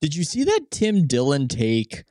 Did 0.00 0.14
you 0.14 0.24
see 0.24 0.44
that 0.44 0.70
Tim 0.70 1.06
Dillon 1.06 1.48
take 1.48 2.04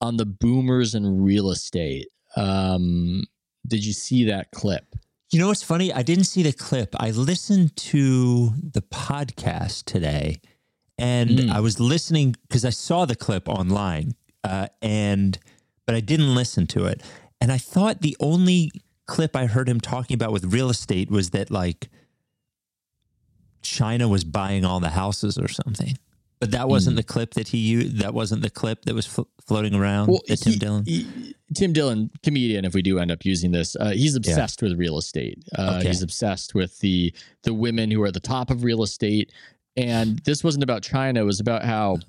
on 0.00 0.16
the 0.16 0.26
boomers 0.26 0.94
and 0.94 1.24
real 1.24 1.50
estate? 1.50 2.08
Um, 2.36 3.24
did 3.66 3.84
you 3.84 3.92
see 3.92 4.24
that 4.24 4.50
clip? 4.52 4.94
You 5.30 5.38
know 5.40 5.48
what's 5.48 5.62
funny? 5.62 5.92
I 5.92 6.02
didn't 6.02 6.24
see 6.24 6.42
the 6.42 6.52
clip. 6.52 6.94
I 6.98 7.10
listened 7.10 7.76
to 7.76 8.50
the 8.72 8.82
podcast 8.82 9.84
today, 9.84 10.40
and 10.98 11.30
Mm. 11.30 11.50
I 11.50 11.60
was 11.60 11.78
listening 11.80 12.34
because 12.48 12.64
I 12.64 12.70
saw 12.70 13.04
the 13.04 13.14
clip 13.16 13.48
online, 13.48 14.12
uh, 14.44 14.66
and 14.82 15.38
but 15.86 15.94
I 15.94 16.00
didn't 16.00 16.34
listen 16.34 16.66
to 16.68 16.84
it. 16.86 17.02
And 17.40 17.50
I 17.52 17.58
thought 17.58 18.00
the 18.02 18.16
only 18.20 18.70
clip 19.06 19.34
I 19.34 19.46
heard 19.46 19.68
him 19.68 19.80
talking 19.80 20.14
about 20.14 20.32
with 20.32 20.44
real 20.52 20.68
estate 20.70 21.10
was 21.10 21.30
that 21.30 21.50
like 21.50 21.88
China 23.62 24.08
was 24.08 24.24
buying 24.24 24.64
all 24.64 24.80
the 24.80 24.90
houses 24.90 25.36
or 25.38 25.48
something. 25.48 25.96
But 26.40 26.52
that 26.52 26.68
wasn't 26.70 26.96
the 26.96 27.02
clip 27.02 27.34
that 27.34 27.48
he 27.48 27.58
used. 27.58 27.98
That 27.98 28.14
wasn't 28.14 28.40
the 28.40 28.48
clip 28.48 28.86
that 28.86 28.94
was 28.94 29.04
flo- 29.06 29.28
floating 29.46 29.74
around. 29.74 30.08
that 30.26 30.38
Tim 30.40 30.52
he- 30.54 30.58
Dillon. 30.58 30.84
he- 30.86 31.34
Tim 31.54 31.72
Dillon, 31.74 32.10
comedian. 32.22 32.64
If 32.64 32.72
we 32.74 32.80
do 32.80 32.98
end 32.98 33.10
up 33.10 33.24
using 33.26 33.50
this, 33.50 33.76
uh, 33.76 33.90
he's 33.90 34.14
obsessed 34.14 34.62
with 34.62 34.78
real 34.78 34.96
estate. 34.96 35.44
Uh, 35.58 35.76
Okay. 35.78 35.88
He's 35.88 36.02
obsessed 36.02 36.54
with 36.54 36.78
the 36.78 37.12
the 37.42 37.52
women 37.52 37.90
who 37.90 38.02
are 38.02 38.06
at 38.06 38.14
the 38.14 38.20
top 38.20 38.50
of 38.50 38.64
real 38.64 38.82
estate. 38.82 39.32
And 39.76 40.18
this 40.20 40.42
wasn't 40.42 40.64
about 40.64 40.82
China. 40.82 41.20
It 41.20 41.24
was 41.24 41.40
about 41.40 41.64
how 41.64 41.94
it 41.96 42.04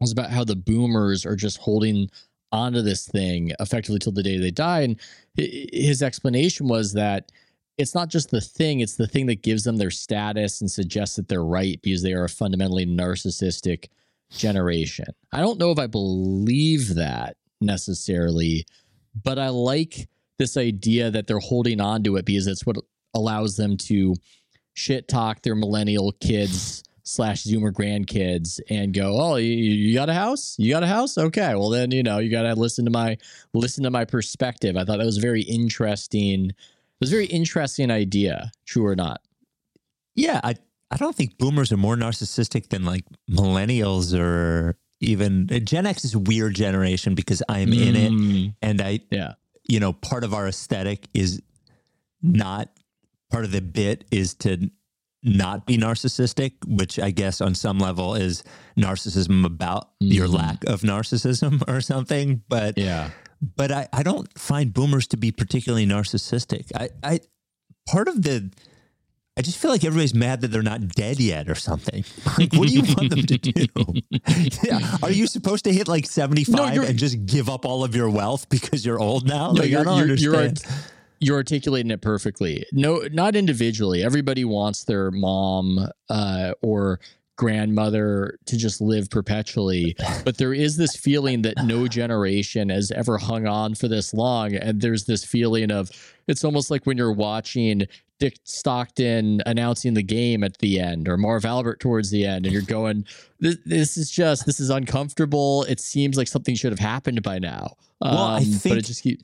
was 0.00 0.12
about 0.12 0.30
how 0.30 0.44
the 0.44 0.56
boomers 0.56 1.24
are 1.24 1.36
just 1.36 1.56
holding 1.58 2.10
onto 2.50 2.82
this 2.82 3.06
thing 3.06 3.52
effectively 3.60 3.98
till 3.98 4.12
the 4.12 4.22
day 4.22 4.36
they 4.38 4.50
die. 4.50 4.82
And 4.82 4.96
his 5.36 6.02
explanation 6.02 6.68
was 6.68 6.92
that 6.92 7.32
it's 7.78 7.94
not 7.94 8.08
just 8.08 8.30
the 8.30 8.40
thing; 8.40 8.80
it's 8.80 8.96
the 8.96 9.06
thing 9.06 9.26
that 9.26 9.42
gives 9.42 9.64
them 9.64 9.76
their 9.76 9.90
status 9.90 10.60
and 10.60 10.70
suggests 10.70 11.16
that 11.16 11.28
they're 11.28 11.44
right 11.44 11.80
because 11.82 12.02
they 12.02 12.12
are 12.12 12.24
a 12.24 12.28
fundamentally 12.28 12.86
narcissistic 12.86 13.88
generation. 14.30 15.06
I 15.32 15.40
don't 15.40 15.58
know 15.58 15.70
if 15.70 15.78
I 15.78 15.86
believe 15.86 16.94
that 16.94 17.36
necessarily, 17.60 18.66
but 19.22 19.38
I 19.38 19.48
like 19.48 20.08
this 20.38 20.56
idea 20.56 21.10
that 21.10 21.26
they're 21.26 21.38
holding 21.38 21.80
on 21.80 22.02
to 22.04 22.16
it 22.16 22.24
because 22.24 22.46
it's 22.46 22.66
what 22.66 22.76
allows 23.14 23.56
them 23.56 23.76
to 23.76 24.14
shit 24.74 25.06
talk 25.06 25.42
their 25.42 25.54
millennial 25.54 26.12
kids 26.12 26.82
slash 27.04 27.44
zoomer 27.44 27.72
grandkids 27.72 28.60
and 28.70 28.94
go 28.94 29.16
oh 29.20 29.36
you, 29.36 29.52
you 29.52 29.94
got 29.94 30.08
a 30.08 30.14
house? 30.14 30.54
You 30.58 30.72
got 30.72 30.82
a 30.82 30.86
house? 30.88 31.18
Okay 31.18 31.54
well 31.54 31.68
then 31.68 31.90
you 31.90 32.02
know 32.02 32.18
you 32.18 32.30
got 32.30 32.42
to 32.42 32.54
listen 32.54 32.84
to 32.84 32.90
my 32.90 33.18
listen 33.52 33.84
to 33.84 33.90
my 33.90 34.04
perspective. 34.04 34.76
I 34.76 34.84
thought 34.84 34.98
that 34.98 35.06
was 35.06 35.18
very 35.18 35.42
interesting 35.42 36.52
was 37.02 37.10
a 37.12 37.16
very 37.16 37.26
interesting 37.26 37.90
idea 37.90 38.50
true 38.66 38.86
or 38.86 38.96
not 38.96 39.20
Yeah, 40.14 40.40
I 40.44 40.54
I 40.90 40.96
don't 40.98 41.16
think 41.16 41.38
boomers 41.38 41.72
are 41.72 41.78
more 41.78 41.96
narcissistic 41.96 42.68
than 42.68 42.84
like 42.84 43.04
millennials 43.30 44.12
or 44.18 44.76
even 45.00 45.48
Gen 45.64 45.86
X 45.86 46.04
is 46.04 46.14
a 46.14 46.18
weird 46.18 46.54
generation 46.54 47.14
because 47.14 47.42
I'm 47.48 47.72
in 47.72 47.96
it 47.96 48.12
Mm, 48.12 48.54
and 48.62 48.80
I 48.80 49.00
yeah 49.10 49.32
you 49.68 49.80
know 49.80 49.92
part 49.92 50.22
of 50.24 50.32
our 50.34 50.46
aesthetic 50.48 51.08
is 51.14 51.40
not 52.22 52.68
part 53.30 53.44
of 53.44 53.52
the 53.52 53.62
bit 53.62 54.04
is 54.10 54.34
to 54.34 54.70
not 55.24 55.66
be 55.66 55.76
narcissistic, 55.78 56.52
which 56.66 56.98
I 56.98 57.10
guess 57.12 57.40
on 57.40 57.54
some 57.54 57.78
level 57.78 58.14
is 58.16 58.42
narcissism 58.76 59.44
about 59.46 59.90
your 60.00 60.26
Mhm. 60.28 60.34
lack 60.34 60.64
of 60.64 60.82
narcissism 60.82 61.62
or 61.68 61.80
something. 61.80 62.42
But 62.48 62.76
yeah 62.76 63.10
but 63.42 63.72
I, 63.72 63.88
I 63.92 64.02
don't 64.02 64.32
find 64.38 64.72
boomers 64.72 65.08
to 65.08 65.16
be 65.16 65.32
particularly 65.32 65.86
narcissistic. 65.86 66.70
I, 66.74 66.90
I 67.02 67.20
part 67.86 68.08
of 68.08 68.22
the 68.22 68.50
I 69.36 69.40
just 69.40 69.56
feel 69.56 69.70
like 69.70 69.82
everybody's 69.82 70.14
mad 70.14 70.42
that 70.42 70.48
they're 70.48 70.62
not 70.62 70.88
dead 70.88 71.18
yet 71.18 71.48
or 71.48 71.54
something. 71.54 72.04
Like, 72.38 72.52
what 72.54 72.68
do 72.68 72.74
you 72.74 72.82
want 72.94 73.10
them 73.10 73.22
to 73.26 73.38
do? 73.38 73.66
yeah. 74.62 74.96
Are 75.02 75.10
you 75.10 75.26
supposed 75.26 75.64
to 75.64 75.72
hit 75.72 75.86
like 75.86 76.06
75 76.06 76.74
No, 76.74 76.82
and 76.82 76.98
just 76.98 77.26
give 77.26 77.48
up 77.48 77.66
all 77.66 77.84
of 77.84 77.94
your 77.94 78.08
wealth 78.08 78.48
because 78.48 78.86
you're 78.86 78.98
old 78.98 79.26
now? 79.26 79.52
No, 79.52 79.60
Like, 79.62 79.70
you're, 79.70 79.84
don't 79.84 80.06
you're, 80.06 80.16
you're, 80.16 80.52
you're 81.20 81.36
articulating 81.36 81.90
it 81.90 82.00
perfectly. 82.00 82.64
No, 82.72 83.02
not 83.12 83.36
individually. 83.36 84.02
Everybody 84.02 84.44
wants 84.44 84.84
their 84.84 85.10
mom 85.10 85.88
uh, 86.08 86.52
or 86.62 87.00
grandmother 87.46 88.38
to 88.46 88.56
just 88.56 88.80
live 88.80 89.10
perpetually, 89.10 89.96
but 90.24 90.38
there 90.38 90.54
is 90.54 90.76
this 90.76 90.94
feeling 90.96 91.42
that 91.42 91.54
no 91.64 91.88
generation 91.88 92.68
has 92.68 92.90
ever 92.92 93.18
hung 93.18 93.46
on 93.48 93.74
for 93.74 93.88
this 93.88 94.14
long, 94.14 94.54
and 94.54 94.80
there's 94.80 95.04
this 95.06 95.24
feeling 95.24 95.70
of 95.72 95.90
it's 96.28 96.44
almost 96.44 96.70
like 96.70 96.86
when 96.86 96.96
you're 96.96 97.12
watching 97.12 97.82
Dick 98.20 98.36
Stockton 98.44 99.42
announcing 99.46 99.94
the 99.94 100.04
game 100.04 100.44
at 100.44 100.58
the 100.58 100.78
end, 100.78 101.08
or 101.08 101.16
Marv 101.16 101.44
Albert 101.44 101.80
towards 101.80 102.10
the 102.10 102.24
end, 102.24 102.46
and 102.46 102.52
you're 102.52 102.62
going, 102.62 103.04
"This, 103.40 103.56
this 103.66 103.96
is 103.96 104.08
just 104.08 104.46
this 104.46 104.60
is 104.60 104.70
uncomfortable." 104.70 105.64
It 105.64 105.80
seems 105.80 106.16
like 106.16 106.28
something 106.28 106.54
should 106.54 106.70
have 106.70 106.78
happened 106.78 107.22
by 107.24 107.40
now. 107.40 107.74
Well, 108.00 108.16
I 108.16 108.38
Um, 108.38 108.44
but 108.52 108.60
think- 108.60 108.76
it 108.78 108.84
just 108.84 109.02
keep. 109.02 109.20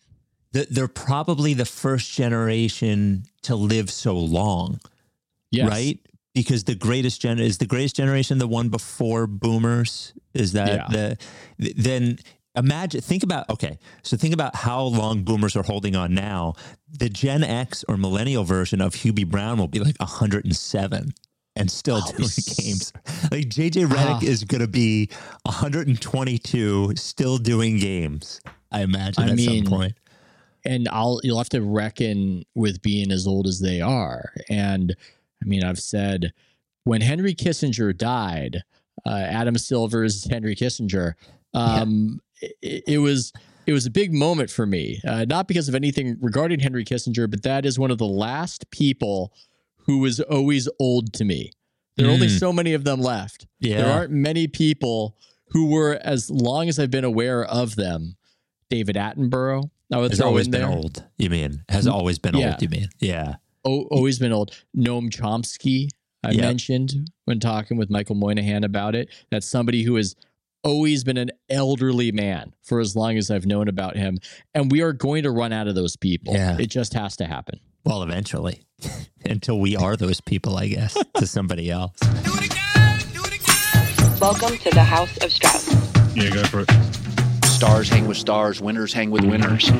They're 0.50 0.88
probably 0.88 1.54
the 1.54 1.66
first 1.66 2.10
generation 2.12 3.24
to 3.42 3.54
live 3.54 3.90
so 3.90 4.18
long, 4.18 4.80
Yes. 5.52 5.68
right? 5.68 5.98
Because 6.34 6.64
the 6.64 6.74
greatest 6.74 7.20
gen 7.20 7.38
is 7.38 7.58
the 7.58 7.66
greatest 7.66 7.96
generation 7.96 8.38
the 8.38 8.46
one 8.46 8.68
before 8.68 9.26
boomers. 9.26 10.12
Is 10.34 10.52
that 10.52 10.90
Yeah. 10.90 11.16
the 11.58 11.72
then 11.76 12.18
imagine 12.56 13.00
think 13.00 13.22
about 13.22 13.48
okay 13.50 13.78
so 14.02 14.16
think 14.16 14.34
about 14.34 14.56
how 14.56 14.82
long 14.82 15.22
boomers 15.22 15.54
are 15.54 15.62
holding 15.62 15.94
on 15.94 16.12
now 16.12 16.54
the 16.90 17.08
gen 17.08 17.44
x 17.44 17.84
or 17.88 17.96
millennial 17.96 18.42
version 18.42 18.80
of 18.80 18.94
hubie 18.94 19.26
brown 19.28 19.58
will 19.58 19.68
be 19.68 19.78
like 19.78 19.94
107 20.00 21.10
and 21.54 21.70
still 21.70 22.00
Oh, 22.04 22.10
doing 22.10 22.28
games 22.56 22.92
like 23.30 23.48
jj 23.48 23.86
Redick 23.86 23.94
Ah. 23.96 24.20
is 24.22 24.42
going 24.42 24.62
to 24.62 24.66
be 24.66 25.08
122 25.44 26.94
still 26.96 27.38
doing 27.38 27.78
games 27.78 28.40
i 28.72 28.82
imagine 28.82 29.24
I 29.24 29.30
at 29.30 29.36
mean, 29.36 29.64
some 29.64 29.72
point 29.78 29.94
and 30.64 30.88
I'll 30.88 31.20
you'll 31.22 31.38
have 31.38 31.48
to 31.50 31.62
reckon 31.62 32.44
with 32.56 32.82
being 32.82 33.12
as 33.12 33.26
old 33.28 33.46
as 33.46 33.60
they 33.60 33.80
are. 33.80 34.32
And 34.50 34.96
I 35.43 35.47
mean, 35.47 35.65
I've 35.65 35.78
said 35.81 36.32
when 36.84 37.00
Henry 37.00 37.34
Kissinger 37.34 37.97
died, 37.97 38.62
uh, 39.06 39.10
Adam 39.10 39.56
Silver's 39.59 40.28
Henry 40.28 40.54
Kissinger. 40.56 41.15
Um, 41.54 42.21
it, 42.41 42.84
it 42.87 42.99
was 42.99 43.32
it 43.66 43.72
was 43.72 43.87
a 43.87 43.91
big 43.91 44.12
moment 44.12 44.50
for 44.50 44.66
me, 44.66 45.00
uh, 45.06 45.25
not 45.28 45.47
because 45.49 45.69
of 45.69 45.75
anything 45.75 46.16
regarding 46.21 46.60
Henry 46.60 46.84
Kissinger, 46.84 47.31
but 47.31 47.43
that 47.43 47.66
is 47.66 47.78
one 47.78 47.91
of 47.91 47.99
the 47.99 48.06
last 48.06 48.71
people 48.71 49.32
who 49.87 49.99
was 49.99 50.21
always 50.21 50.69
old 50.78 51.12
to 51.15 51.25
me. 51.25 51.50
There 51.97 52.06
are 52.06 52.10
only 52.10 52.28
Mm. 52.28 52.38
so 52.38 52.53
many 52.53 52.75
of 52.75 52.84
them 52.84 53.00
left. 53.00 53.47
yeah 53.60 53.78
There 53.82 53.93
aren't 53.93 54.12
many 54.12 54.47
people 54.47 55.16
who 55.49 55.66
were 55.66 55.99
as 56.03 56.31
long 56.31 56.69
as 56.69 56.78
I've 56.78 56.91
been 56.91 57.05
aware 57.05 57.44
of 57.44 57.75
them. 57.76 58.16
David 58.70 58.97
Attenborough. 58.97 59.70
I 59.93 59.97
would 59.99 60.10
has 60.10 60.20
always 60.20 60.47
been 60.49 60.62
old 60.65 61.03
you 61.16 61.31
mean 61.31 61.65
has 61.70 61.87
always 61.87 62.19
been 62.19 62.37
Yeah. 62.37 62.50
old 62.53 62.62
you 62.62 62.69
mean 62.69 62.88
yeah 63.00 63.37
O- 63.68 63.86
always 63.90 64.18
been 64.18 64.32
old. 64.32 64.52
Noam 64.76 65.10
Chomsky, 65.10 65.88
I 66.24 66.30
Yep. 66.30 66.40
mentioned 66.40 67.10
when 67.26 67.38
talking 67.40 67.76
with 67.76 67.90
Michael 67.90 68.14
Moynihan 68.14 68.64
about 68.64 68.94
it. 68.94 69.08
That's 69.30 69.46
somebody 69.46 69.82
who 69.82 69.96
has 69.96 70.16
always 70.64 71.04
been 71.04 71.16
an 71.18 71.30
elderly 71.50 72.10
man 72.10 72.54
for 72.62 72.80
as 72.80 72.96
long 72.96 73.16
as 73.18 73.30
I've 73.30 73.46
known 73.46 73.68
about 73.68 73.96
him. 73.96 74.18
And 74.54 74.70
we 74.72 74.80
are 74.82 74.92
going 74.92 75.22
to 75.24 75.30
run 75.30 75.52
out 75.52 75.68
of 75.68 75.74
those 75.74 75.96
people. 75.96 76.32
Yeah. 76.34 76.56
It 76.58 76.66
just 76.70 76.94
has 76.94 77.14
to 77.16 77.26
happen. 77.26 77.60
well 77.84 78.02
eventually 78.02 78.64
until 79.24 79.58
we 79.60 79.74
are 79.76 79.96
those 79.96 80.20
people 80.20 80.56
i 80.58 80.66
guess 80.68 80.94
to 81.16 81.26
somebody 81.26 81.70
else 81.70 81.96
Welcome 84.20 84.58
to 84.58 84.70
the 84.70 84.82
House 84.84 85.16
of 85.18 85.30
Strauss. 85.32 85.68
Yeah, 86.16 86.30
go 86.30 86.42
for 86.44 86.60
it. 86.66 87.44
Stars 87.44 87.88
hang 87.88 88.06
with 88.08 88.16
stars, 88.16 88.60
winners 88.60 88.92
hang 88.92 89.10
with 89.12 89.24
winners. 89.24 89.70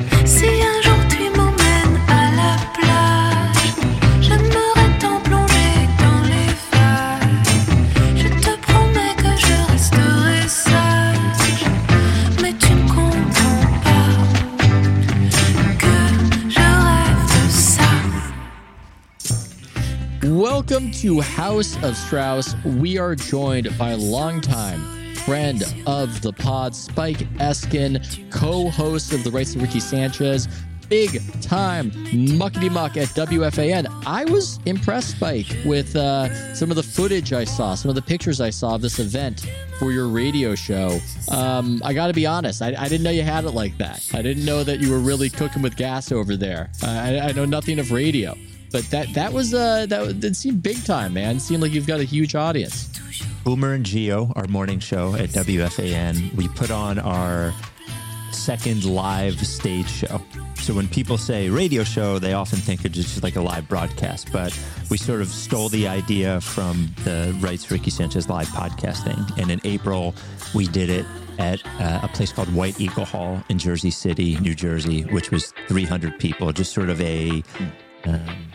Welcome 20.39 20.91
to 20.91 21.19
House 21.19 21.75
of 21.83 21.97
Strauss. 21.97 22.55
We 22.63 22.97
are 22.97 23.13
joined 23.13 23.77
by 23.77 23.89
a 23.89 23.97
longtime 23.97 25.13
friend 25.15 25.61
of 25.85 26.21
the 26.21 26.31
pod, 26.31 26.73
Spike 26.73 27.27
Eskin, 27.39 28.31
co-host 28.31 29.11
of 29.11 29.25
the 29.25 29.31
Rights 29.31 29.55
of 29.55 29.61
Ricky 29.61 29.81
Sanchez, 29.81 30.47
big 30.87 31.21
time 31.41 31.91
muckety 31.91 32.71
muck 32.71 32.95
at 32.95 33.09
WFAN. 33.09 33.85
I 34.05 34.23
was 34.23 34.61
impressed, 34.65 35.17
Spike, 35.17 35.53
with 35.65 35.93
uh, 35.97 36.55
some 36.55 36.69
of 36.69 36.77
the 36.77 36.83
footage 36.83 37.33
I 37.33 37.43
saw, 37.43 37.75
some 37.75 37.89
of 37.89 37.95
the 37.95 38.01
pictures 38.01 38.39
I 38.39 38.49
saw 38.49 38.75
of 38.75 38.81
this 38.81 38.97
event 38.99 39.45
for 39.77 39.91
your 39.91 40.07
radio 40.07 40.55
show. 40.55 41.01
Um, 41.29 41.81
I 41.83 41.91
got 41.91 42.07
to 42.07 42.13
be 42.13 42.25
honest, 42.25 42.61
I, 42.61 42.73
I 42.79 42.87
didn't 42.87 43.03
know 43.03 43.11
you 43.11 43.23
had 43.23 43.43
it 43.43 43.51
like 43.51 43.77
that. 43.79 44.09
I 44.13 44.21
didn't 44.21 44.45
know 44.45 44.63
that 44.63 44.79
you 44.79 44.89
were 44.89 44.99
really 44.99 45.29
cooking 45.29 45.61
with 45.61 45.75
gas 45.75 46.13
over 46.13 46.37
there. 46.37 46.69
I, 46.81 47.19
I 47.19 47.31
know 47.33 47.43
nothing 47.43 47.77
of 47.77 47.91
radio. 47.91 48.37
But 48.71 48.83
that 48.91 49.13
that 49.13 49.33
was 49.33 49.53
uh 49.53 49.85
that, 49.87 50.35
seemed 50.35 50.61
big 50.61 50.83
time, 50.85 51.13
man. 51.13 51.37
It 51.37 51.41
seemed 51.41 51.61
like 51.61 51.71
you've 51.71 51.87
got 51.87 51.99
a 51.99 52.03
huge 52.03 52.35
audience. 52.35 52.89
Boomer 53.43 53.73
and 53.73 53.85
Gio, 53.85 54.31
our 54.35 54.47
morning 54.47 54.79
show 54.79 55.15
at 55.15 55.29
WFAN, 55.29 56.35
we 56.35 56.47
put 56.49 56.71
on 56.71 56.99
our 56.99 57.53
second 58.31 58.85
live 58.85 59.45
stage 59.45 59.89
show. 59.89 60.21
So 60.55 60.73
when 60.73 60.87
people 60.87 61.17
say 61.17 61.49
radio 61.49 61.83
show, 61.83 62.19
they 62.19 62.33
often 62.33 62.59
think 62.59 62.85
it's 62.85 62.95
just 62.95 63.23
like 63.23 63.35
a 63.35 63.41
live 63.41 63.67
broadcast, 63.67 64.31
but 64.31 64.57
we 64.89 64.97
sort 64.97 65.21
of 65.21 65.29
stole 65.29 65.69
the 65.69 65.87
idea 65.87 66.41
from 66.41 66.89
the 67.05 67.35
Rights 67.39 67.71
Ricky 67.71 67.89
Sanchez 67.89 68.29
live 68.29 68.47
podcasting. 68.49 69.37
And 69.39 69.49
in 69.49 69.59
April, 69.63 70.13
we 70.53 70.67
did 70.67 70.89
it 70.89 71.05
at 71.39 71.65
uh, 71.79 72.01
a 72.03 72.07
place 72.09 72.31
called 72.31 72.53
White 72.53 72.79
Eagle 72.79 73.05
Hall 73.05 73.41
in 73.49 73.57
Jersey 73.57 73.89
City, 73.91 74.37
New 74.41 74.53
Jersey, 74.53 75.03
which 75.03 75.31
was 75.31 75.53
300 75.67 76.19
people, 76.19 76.51
just 76.51 76.73
sort 76.73 76.89
of 76.89 77.01
a 77.01 77.41
um, 78.03 78.48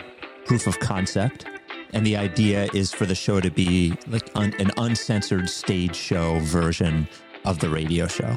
proof 0.46 0.66
of 0.66 0.78
concept. 0.80 1.46
And 1.92 2.04
the 2.04 2.16
idea 2.16 2.68
is 2.74 2.92
for 2.92 3.06
the 3.06 3.14
show 3.14 3.40
to 3.40 3.50
be 3.50 3.94
like 4.08 4.28
un- 4.34 4.54
an 4.58 4.70
uncensored 4.76 5.48
stage 5.48 5.94
show 5.94 6.40
version 6.40 7.08
of 7.44 7.60
the 7.60 7.68
radio 7.68 8.06
show, 8.06 8.36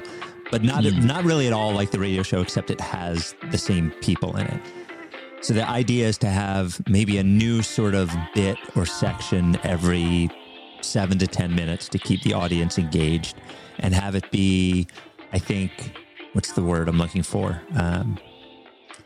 but 0.51 0.63
not 0.63 0.83
not 0.83 1.23
really 1.23 1.47
at 1.47 1.53
all 1.53 1.71
like 1.71 1.89
the 1.91 1.99
radio 1.99 2.21
show, 2.23 2.41
except 2.41 2.69
it 2.69 2.79
has 2.79 3.35
the 3.51 3.57
same 3.57 3.91
people 4.01 4.35
in 4.37 4.45
it. 4.45 4.61
So 5.41 5.53
the 5.53 5.67
idea 5.67 6.07
is 6.07 6.17
to 6.19 6.27
have 6.27 6.81
maybe 6.87 7.17
a 7.17 7.23
new 7.23 7.61
sort 7.63 7.95
of 7.95 8.11
bit 8.35 8.57
or 8.75 8.85
section 8.85 9.57
every 9.63 10.29
seven 10.81 11.17
to 11.17 11.27
ten 11.27 11.55
minutes 11.55 11.89
to 11.89 11.97
keep 11.97 12.21
the 12.21 12.33
audience 12.33 12.77
engaged, 12.77 13.37
and 13.79 13.93
have 13.95 14.13
it 14.15 14.29
be, 14.29 14.87
I 15.33 15.39
think, 15.39 15.71
what's 16.33 16.51
the 16.51 16.63
word 16.63 16.89
I'm 16.89 16.97
looking 16.97 17.23
for? 17.23 17.61
Um, 17.75 18.19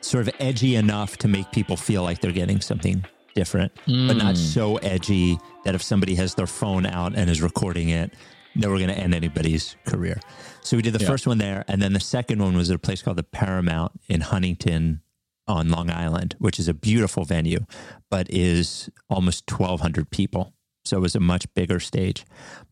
sort 0.02 0.28
of 0.28 0.36
edgy 0.40 0.76
enough 0.76 1.18
to 1.18 1.28
make 1.28 1.52
people 1.52 1.78
feel 1.78 2.04
like 2.04 2.20
they're 2.22 2.32
getting 2.32 2.62
something 2.62 3.06
different, 3.36 3.72
but 3.86 4.14
not 4.18 4.36
mm. 4.36 4.38
so 4.38 4.78
edgy 4.78 5.38
that 5.64 5.76
if 5.76 5.82
somebody 5.82 6.16
has 6.16 6.36
their 6.36 6.48
phone 6.48 6.86
out 6.86 7.16
and 7.16 7.30
is 7.30 7.42
recording 7.42 7.90
it, 7.90 8.14
that 8.56 8.70
we're 8.70 8.78
going 8.78 8.90
to 8.90 8.98
end 8.98 9.14
anybody's 9.16 9.76
career. 9.86 10.20
So 10.62 10.76
we 10.76 10.84
did 10.84 10.94
the 10.94 11.00
Yeah. 11.00 11.08
first 11.08 11.26
one 11.28 11.38
there, 11.38 11.64
and 11.68 11.82
then 11.82 11.94
the 11.94 12.00
second 12.00 12.42
one 12.42 12.56
was 12.58 12.70
at 12.70 12.76
a 12.76 12.80
place 12.80 13.02
called 13.02 13.18
the 13.18 13.24
Paramount 13.24 13.94
in 14.10 14.22
Huntington 14.22 15.02
on 15.48 15.70
Long 15.70 15.90
Island, 15.90 16.36
which 16.40 16.60
is 16.60 16.68
a 16.68 16.74
beautiful 16.74 17.24
venue, 17.24 17.66
but 18.10 18.28
is 18.30 18.90
almost 19.10 19.50
1,200 19.50 20.10
people. 20.10 20.54
So 20.84 20.98
it 20.98 21.02
was 21.02 21.16
a 21.16 21.20
much 21.20 21.52
bigger 21.54 21.80
stage. 21.80 22.26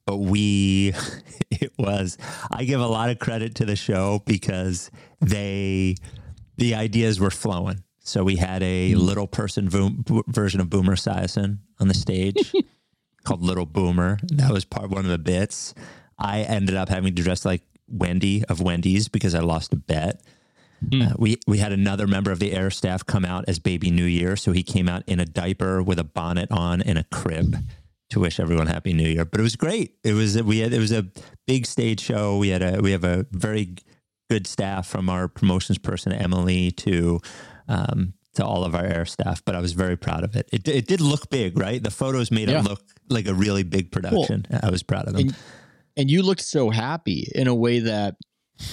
But 0.05 0.17
we, 0.17 0.93
it 1.51 1.71
was, 1.77 2.17
I 2.51 2.63
give 2.65 2.81
a 2.81 2.87
lot 2.87 3.09
of 3.09 3.19
credit 3.19 3.55
to 3.55 3.65
the 3.65 3.75
show 3.75 4.21
because 4.25 4.91
they, 5.21 5.95
the 6.59 6.75
ideas 6.75 7.19
were 7.19 7.31
flowing. 7.31 7.83
So 8.01 8.23
we 8.23 8.37
had 8.37 8.63
a 8.63 8.95
little 8.95 9.27
person 9.27 9.69
version 9.69 10.61
of 10.61 10.69
Boomer 10.69 10.95
Esiason 10.95 11.59
on 11.79 11.87
the 11.87 11.93
stage 11.93 12.53
called 13.23 13.41
Little 13.41 13.65
Boomer. 13.65 14.17
That 14.23 14.51
was 14.51 14.65
part 14.65 14.89
one 14.89 15.05
of 15.05 15.11
the 15.11 15.19
bits. 15.19 15.73
I 16.17 16.41
ended 16.41 16.75
up 16.75 16.89
having 16.89 17.15
to 17.15 17.21
dress 17.21 17.45
like 17.45 17.61
Wendy 17.87 18.43
of 18.45 18.61
Wendy's 18.61 19.07
because 19.07 19.35
I 19.35 19.39
lost 19.39 19.73
a 19.73 19.77
bet. 19.77 20.21
Uh, 20.93 21.13
we 21.17 21.37
we 21.45 21.57
had 21.57 21.73
another 21.73 22.07
member 22.07 22.31
of 22.31 22.39
the 22.39 22.53
air 22.53 22.71
staff 22.71 23.05
come 23.05 23.25
out 23.25 23.43
as 23.47 23.59
Baby 23.59 23.91
New 23.91 24.05
Year, 24.05 24.37
so 24.37 24.53
he 24.53 24.63
came 24.63 24.87
out 24.87 25.03
in 25.07 25.19
a 25.19 25.25
diaper 25.25 25.83
with 25.83 25.99
a 25.99 26.05
bonnet 26.05 26.49
on 26.51 26.81
and 26.81 26.97
a 26.97 27.03
crib 27.03 27.57
to 28.11 28.19
wish 28.21 28.39
everyone 28.39 28.67
Happy 28.67 28.93
New 28.93 29.07
Year. 29.07 29.25
But 29.25 29.41
it 29.41 29.43
was 29.43 29.57
great. 29.57 29.95
It 30.03 30.13
was 30.13 30.41
we 30.41 30.59
had 30.59 30.73
it 30.73 30.79
was 30.79 30.93
a 30.93 31.05
big 31.45 31.65
stage 31.65 31.99
show. 31.99 32.37
We 32.37 32.49
had 32.49 32.61
a 32.61 32.79
we 32.81 32.91
have 32.91 33.03
a 33.03 33.25
very 33.31 33.75
good 34.29 34.47
staff 34.47 34.87
from 34.87 35.09
our 35.09 35.27
promotions 35.27 35.77
person 35.77 36.11
Emily 36.13 36.71
to 36.71 37.19
um, 37.67 38.13
to 38.35 38.45
all 38.45 38.63
of 38.63 38.75
our 38.75 38.85
air 38.85 39.05
staff. 39.05 39.43
But 39.43 39.55
I 39.55 39.59
was 39.59 39.73
very 39.73 39.97
proud 39.97 40.23
of 40.23 40.35
it. 40.35 40.47
It 40.51 40.67
it 40.67 40.87
did 40.87 41.01
look 41.01 41.29
big, 41.29 41.57
right? 41.57 41.81
The 41.81 41.91
photos 41.91 42.31
made 42.31 42.49
Yeah. 42.49 42.59
it 42.59 42.63
look 42.65 42.81
like 43.09 43.27
a 43.27 43.33
really 43.33 43.63
big 43.63 43.91
production. 43.91 44.45
I 44.63 44.69
was 44.69 44.83
proud 44.83 45.07
of 45.07 45.13
them. 45.13 45.27
And, 45.29 45.35
and 45.97 46.11
you 46.11 46.21
looked 46.23 46.41
so 46.43 46.69
happy 46.69 47.27
in 47.35 47.47
a 47.47 47.55
way 47.55 47.79
that 47.79 48.15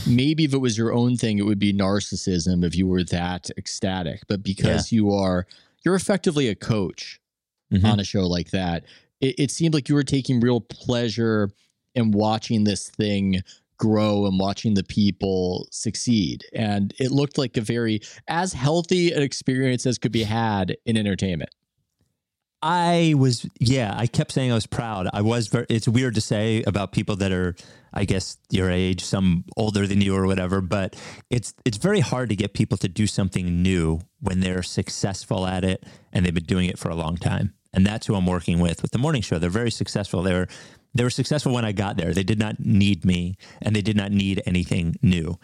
maybe 0.06 0.44
if 0.44 0.53
it 0.53 0.58
was 0.58 0.76
your 0.76 0.93
own 0.93 1.17
thing, 1.17 1.38
it 1.38 1.43
would 1.47 1.59
be 1.59 1.73
narcissism 1.73 2.64
if 2.64 2.76
you 2.76 2.87
were 2.87 3.05
that 3.05 3.50
ecstatic. 3.56 4.20
But 4.29 4.43
because 4.43 4.93
you 4.93 5.12
are, 5.12 5.47
you're 5.85 5.94
effectively 5.94 6.49
a 6.49 6.55
coach 6.55 7.20
Mhm. 7.73 7.85
on 7.85 7.99
a 8.00 8.05
show 8.05 8.26
like 8.26 8.50
that. 8.50 8.85
It, 9.20 9.35
it 9.38 9.50
seemed 9.50 9.75
like 9.75 9.88
you 9.88 9.94
were 9.97 10.05
taking 10.05 10.38
real 10.41 10.61
pleasure 10.61 11.50
in 11.97 12.12
watching 12.12 12.62
this 12.64 12.88
thing 12.91 13.43
grow 13.78 14.26
and 14.26 14.38
watching 14.38 14.75
the 14.75 14.84
people 14.84 15.69
succeed. 15.70 16.44
And 16.52 16.94
it 16.99 17.11
looked 17.11 17.38
like 17.38 17.56
a 17.56 17.61
very 17.61 18.00
as 18.28 18.52
healthy 18.52 19.12
an 19.12 19.23
experience 19.23 19.87
as 19.87 19.99
could 19.99 20.12
be 20.12 20.25
had 20.25 20.76
in 20.84 20.96
entertainment. 20.96 21.50
I 22.62 23.14
was, 23.17 23.46
yeah, 23.61 23.94
I 23.96 24.06
kept 24.06 24.32
saying 24.32 24.50
I 24.50 24.55
was 24.55 24.67
proud. 24.67 25.08
I 25.12 25.20
was 25.20 25.49
very, 25.49 25.67
it's 25.69 25.87
weird 25.87 26.14
to 26.14 26.20
say 26.20 26.64
about 26.67 26.90
people 26.90 27.14
that 27.17 27.31
are, 27.31 27.55
I 27.93 28.05
guess, 28.05 28.38
your 28.50 28.70
age, 28.70 29.05
some 29.05 29.44
older 29.56 29.87
than 29.87 30.00
you 30.00 30.17
or 30.17 30.26
whatever, 30.26 30.61
but 30.61 30.96
it's, 31.31 31.55
it's 31.64 31.76
very 31.76 32.00
hard 32.00 32.31
to 32.31 32.37
get 32.37 32.55
people 32.55 32.78
to 32.78 32.88
do 32.88 33.06
something 33.06 33.62
new 33.62 34.00
when 34.20 34.40
they're 34.40 34.62
successful 34.62 35.46
at 35.46 35.64
it 35.64 35.84
and 36.12 36.25
they've 36.25 36.34
been 36.34 36.44
doing 36.44 36.69
it 36.69 36.78
for 36.78 36.88
a 36.88 36.94
long 36.94 37.17
time. 37.17 37.52
And 37.75 37.87
that's 37.87 38.06
who 38.06 38.14
I'm 38.14 38.26
working 38.26 38.58
with 38.58 38.81
with 38.81 38.90
the 38.90 38.99
morning 38.99 39.20
show. 39.20 39.38
They're 39.38 39.50
very 39.50 39.70
successful. 39.70 40.23
They 40.23 40.32
were, 40.32 40.49
they 40.99 41.05
were 41.05 41.11
successful 41.11 41.53
when 41.53 41.65
I 41.65 41.73
got 41.73 41.97
there. 41.97 42.13
They 42.13 42.23
did 42.23 42.39
not 42.39 42.61
need 42.61 43.05
me 43.05 43.37
and 43.63 43.75
they 43.75 43.83
did 43.83 43.97
not 43.97 44.13
need 44.13 44.43
anything 44.47 44.97
new. 45.03 45.39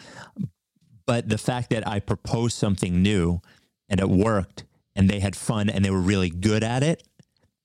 But 1.06 1.28
the 1.28 1.38
fact 1.38 1.70
that 1.70 1.86
I 1.86 2.00
proposed 2.00 2.56
something 2.56 3.02
new 3.02 3.40
and 3.88 4.00
it 4.00 4.08
worked 4.08 4.64
and 4.94 5.08
they 5.08 5.20
had 5.20 5.36
fun 5.36 5.68
and 5.68 5.84
they 5.84 5.90
were 5.90 6.00
really 6.00 6.30
good 6.30 6.62
at 6.62 6.82
it 6.82 7.02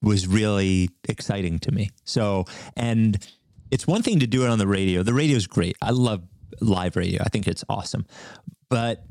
was 0.01 0.27
really 0.27 0.89
exciting 1.07 1.59
to 1.59 1.71
me. 1.71 1.91
So, 2.03 2.45
and 2.75 3.25
it's 3.71 3.87
one 3.87 4.03
thing 4.03 4.19
to 4.19 4.27
do 4.27 4.43
it 4.43 4.49
on 4.49 4.59
the 4.59 4.67
radio. 4.67 5.03
The 5.03 5.13
radio 5.13 5.35
is 5.35 5.47
great. 5.47 5.75
I 5.81 5.91
love 5.91 6.23
live 6.61 6.95
radio. 6.95 7.21
I 7.23 7.29
think 7.29 7.47
it's 7.47 7.63
awesome. 7.69 8.05
But 8.69 9.05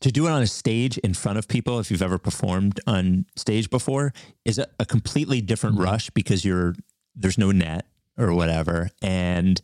to 0.00 0.12
do 0.12 0.26
it 0.26 0.30
on 0.30 0.42
a 0.42 0.46
stage 0.46 0.98
in 0.98 1.14
front 1.14 1.38
of 1.38 1.48
people, 1.48 1.78
if 1.78 1.90
you've 1.90 2.02
ever 2.02 2.18
performed 2.18 2.80
on 2.86 3.26
stage 3.36 3.70
before, 3.70 4.12
is 4.44 4.58
a, 4.58 4.66
a 4.78 4.84
completely 4.84 5.40
different 5.40 5.76
mm-hmm. 5.76 5.84
rush 5.84 6.10
because 6.10 6.44
you're 6.44 6.74
there's 7.16 7.38
no 7.38 7.52
net 7.52 7.86
or 8.16 8.32
whatever, 8.34 8.90
and 9.02 9.60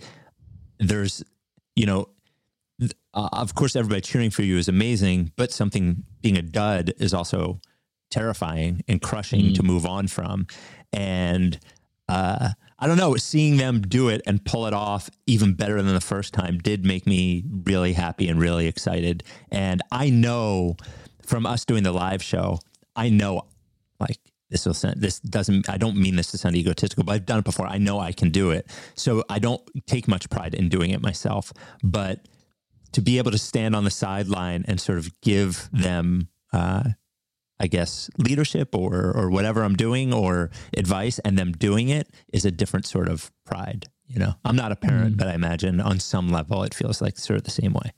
there's 0.78 1.22
you 1.76 1.86
know 1.86 2.08
uh, 3.14 3.28
of 3.32 3.54
course 3.54 3.76
everybody 3.76 4.00
cheering 4.00 4.30
for 4.30 4.42
you 4.42 4.56
is 4.56 4.68
amazing, 4.68 5.32
but 5.36 5.52
something 5.52 6.04
being 6.20 6.36
a 6.36 6.42
dud 6.42 6.92
is 6.98 7.12
also 7.12 7.60
terrifying 8.10 8.82
and 8.88 9.00
crushing 9.00 9.54
to 9.54 9.62
move 9.62 9.86
on 9.86 10.08
from. 10.08 10.46
And 10.92 11.58
uh, 12.08 12.50
I 12.78 12.86
don't 12.86 12.96
know, 12.96 13.16
seeing 13.16 13.56
them 13.56 13.82
do 13.82 14.08
it 14.08 14.20
and 14.26 14.44
pull 14.44 14.66
it 14.66 14.74
off 14.74 15.10
even 15.26 15.54
better 15.54 15.80
than 15.80 15.94
the 15.94 16.00
first 16.00 16.34
time 16.34 16.58
did 16.58 16.84
make 16.84 17.06
me 17.06 17.44
really 17.64 17.92
happy 17.92 18.28
and 18.28 18.40
really 18.40 18.66
excited. 18.66 19.22
And 19.50 19.82
I 19.92 20.10
know 20.10 20.76
from 21.22 21.46
us 21.46 21.64
doing 21.64 21.82
the 21.82 21.92
live 21.92 22.22
show, 22.22 22.58
I 22.96 23.08
know 23.10 23.42
like 24.00 24.18
this 24.50 24.66
will 24.66 24.74
sound, 24.74 25.00
this 25.00 25.20
doesn't, 25.20 25.70
I 25.70 25.76
don't 25.76 25.96
mean 25.96 26.16
this 26.16 26.30
to 26.32 26.38
sound 26.38 26.56
egotistical, 26.56 27.04
but 27.04 27.12
I've 27.12 27.26
done 27.26 27.38
it 27.38 27.44
before. 27.44 27.66
I 27.66 27.78
know 27.78 28.00
I 28.00 28.12
can 28.12 28.30
do 28.30 28.50
it. 28.50 28.66
So 28.94 29.24
I 29.28 29.38
don't 29.38 29.62
take 29.86 30.08
much 30.08 30.28
pride 30.28 30.54
in 30.54 30.68
doing 30.68 30.90
it 30.90 31.00
myself, 31.00 31.52
but 31.82 32.26
to 32.92 33.00
be 33.00 33.18
able 33.18 33.30
to 33.30 33.38
stand 33.38 33.76
on 33.76 33.84
the 33.84 33.90
sideline 33.90 34.64
and 34.66 34.80
sort 34.80 34.98
of 34.98 35.08
give 35.20 35.68
them, 35.72 36.28
uh, 36.52 36.90
I 37.60 37.66
guess, 37.66 38.10
leadership 38.18 38.74
or 38.74 39.12
or 39.14 39.30
whatever 39.30 39.62
I'm 39.62 39.76
doing 39.76 40.12
or 40.12 40.50
advice, 40.76 41.18
and 41.20 41.38
them 41.38 41.52
doing 41.52 41.90
it 41.90 42.08
is 42.32 42.44
a 42.44 42.50
different 42.50 42.86
sort 42.86 43.08
of 43.08 43.30
pride. 43.44 43.86
You 44.08 44.18
know, 44.18 44.34
I'm 44.44 44.56
not 44.56 44.72
a 44.72 44.76
parent, 44.76 45.16
but 45.16 45.28
I 45.28 45.34
imagine 45.34 45.80
on 45.80 46.00
some 46.00 46.30
level 46.30 46.64
it 46.64 46.74
feels 46.74 47.00
like 47.00 47.16
sort 47.16 47.36
of 47.36 47.44
the 47.44 47.50
same 47.50 47.72
way. 47.74 47.92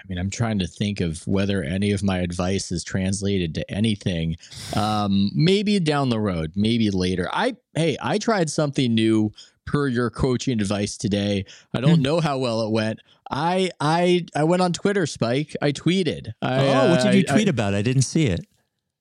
I 0.00 0.06
mean, 0.08 0.18
I'm 0.18 0.30
trying 0.30 0.58
to 0.60 0.66
think 0.66 1.00
of 1.00 1.26
whether 1.26 1.62
any 1.62 1.92
of 1.92 2.02
my 2.02 2.18
advice 2.18 2.72
is 2.72 2.82
translated 2.82 3.54
to 3.54 3.70
anything. 3.70 4.36
Um, 4.74 5.30
maybe 5.34 5.78
down 5.78 6.08
the 6.08 6.20
road, 6.20 6.52
maybe 6.56 6.90
later. 6.90 7.28
I 7.32 7.56
hey, 7.74 7.96
I 8.00 8.18
tried 8.18 8.48
something 8.50 8.94
new 8.94 9.32
per 9.66 9.86
your 9.88 10.10
coaching 10.10 10.60
advice 10.60 10.96
today. 10.96 11.44
I 11.74 11.80
don't 11.80 12.02
know 12.02 12.20
how 12.20 12.38
well 12.38 12.62
it 12.62 12.70
went. 12.70 13.00
I 13.30 13.70
I 13.78 14.26
I 14.34 14.44
went 14.44 14.62
on 14.62 14.72
Twitter, 14.72 15.06
Spike. 15.06 15.54
I 15.62 15.72
tweeted. 15.72 16.32
I, 16.42 16.66
oh, 16.68 16.90
what 16.90 17.02
did 17.02 17.14
you 17.14 17.24
tweet 17.24 17.48
I, 17.48 17.50
about? 17.50 17.74
I 17.74 17.82
didn't 17.82 18.02
see 18.02 18.26
it. 18.26 18.46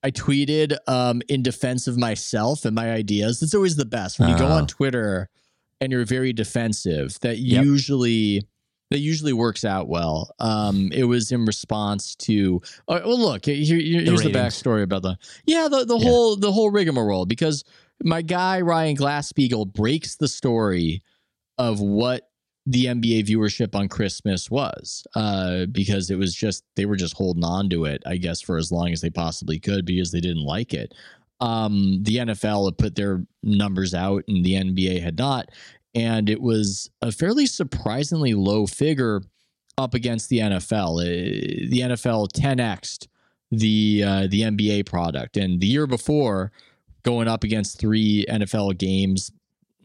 I 0.03 0.11
tweeted 0.11 0.77
um, 0.87 1.21
in 1.27 1.43
defense 1.43 1.87
of 1.87 1.97
myself 1.97 2.63
and 2.65 2.73
my 2.75 2.91
ideas. 2.91 3.41
It's 3.41 3.53
always 3.53 3.75
the 3.75 3.85
best 3.85 4.19
when 4.19 4.29
you 4.29 4.37
go 4.37 4.47
on 4.47 4.65
Twitter 4.67 5.29
and 5.81 5.91
you're 5.91 6.05
very 6.05 6.31
defensive. 6.31 7.19
That 7.21 7.37
Yep. 7.39 7.65
usually 7.65 8.43
that 8.89 8.99
usually 8.99 9.33
works 9.33 9.63
out 9.65 9.87
well. 9.87 10.33
Um, 10.39 10.91
it 10.93 11.03
was 11.03 11.31
in 11.31 11.45
response 11.45 12.15
to. 12.17 12.61
Uh, 12.87 13.01
well, 13.05 13.19
look 13.19 13.45
here, 13.45 13.55
here- 13.55 13.79
here's 14.01 14.21
the, 14.23 14.31
ratings. 14.31 14.35
backstory 14.35 14.83
about 14.83 15.01
the 15.03 15.17
yeah 15.45 15.67
the 15.69 15.85
the 15.85 15.97
Yeah. 15.97 16.09
whole 16.09 16.35
the 16.35 16.51
whole 16.51 16.71
rigmarole 16.71 17.25
because 17.25 17.63
my 18.03 18.21
guy 18.21 18.61
Ryan 18.61 18.95
Glasspiegel 18.95 19.71
breaks 19.73 20.15
the 20.15 20.27
story 20.27 21.01
of 21.57 21.79
what 21.81 22.29
the 22.65 22.85
NBA 22.85 23.25
viewership 23.27 23.73
on 23.75 23.87
Christmas 23.89 24.49
was 24.51 25.03
uh, 25.15 25.65
because 25.67 26.09
it 26.11 26.15
was 26.17 26.33
just 26.35 26.63
they 26.75 26.85
were 26.85 26.95
just 26.95 27.15
holding 27.15 27.43
on 27.43 27.69
to 27.69 27.85
it, 27.85 28.01
I 28.05 28.17
guess, 28.17 28.41
for 28.41 28.57
as 28.57 28.71
long 28.71 28.91
as 28.91 29.01
they 29.01 29.09
possibly 29.09 29.59
could 29.59 29.85
because 29.85 30.11
they 30.11 30.19
didn't 30.21 30.43
like 30.45 30.73
it. 30.73 30.93
Um, 31.41 31.99
the 32.03 32.17
NFL 32.17 32.65
had 32.67 32.77
put 32.77 32.95
their 32.95 33.23
numbers 33.43 33.93
out, 33.93 34.23
and 34.27 34.43
the 34.45 34.53
NBA 34.55 35.01
had 35.01 35.17
not, 35.17 35.49
and 35.95 36.29
it 36.29 36.41
was 36.41 36.89
a 37.01 37.11
fairly 37.11 37.45
surprisingly 37.45 38.33
low 38.33 38.67
figure 38.67 39.21
up 39.77 39.93
against 39.93 40.29
the 40.29 40.39
NFL. 40.39 41.01
Uh, 41.01 41.69
the 41.69 41.79
NFL 41.81 42.31
10xed 42.31 43.07
the 43.51 44.03
uh, 44.05 44.27
the 44.29 44.41
NBA 44.41 44.85
product, 44.85 45.37
and 45.37 45.59
the 45.59 45.67
year 45.67 45.87
before, 45.87 46.51
going 47.03 47.27
up 47.27 47.43
against 47.43 47.79
three 47.79 48.25
NFL 48.29 48.77
games, 48.77 49.31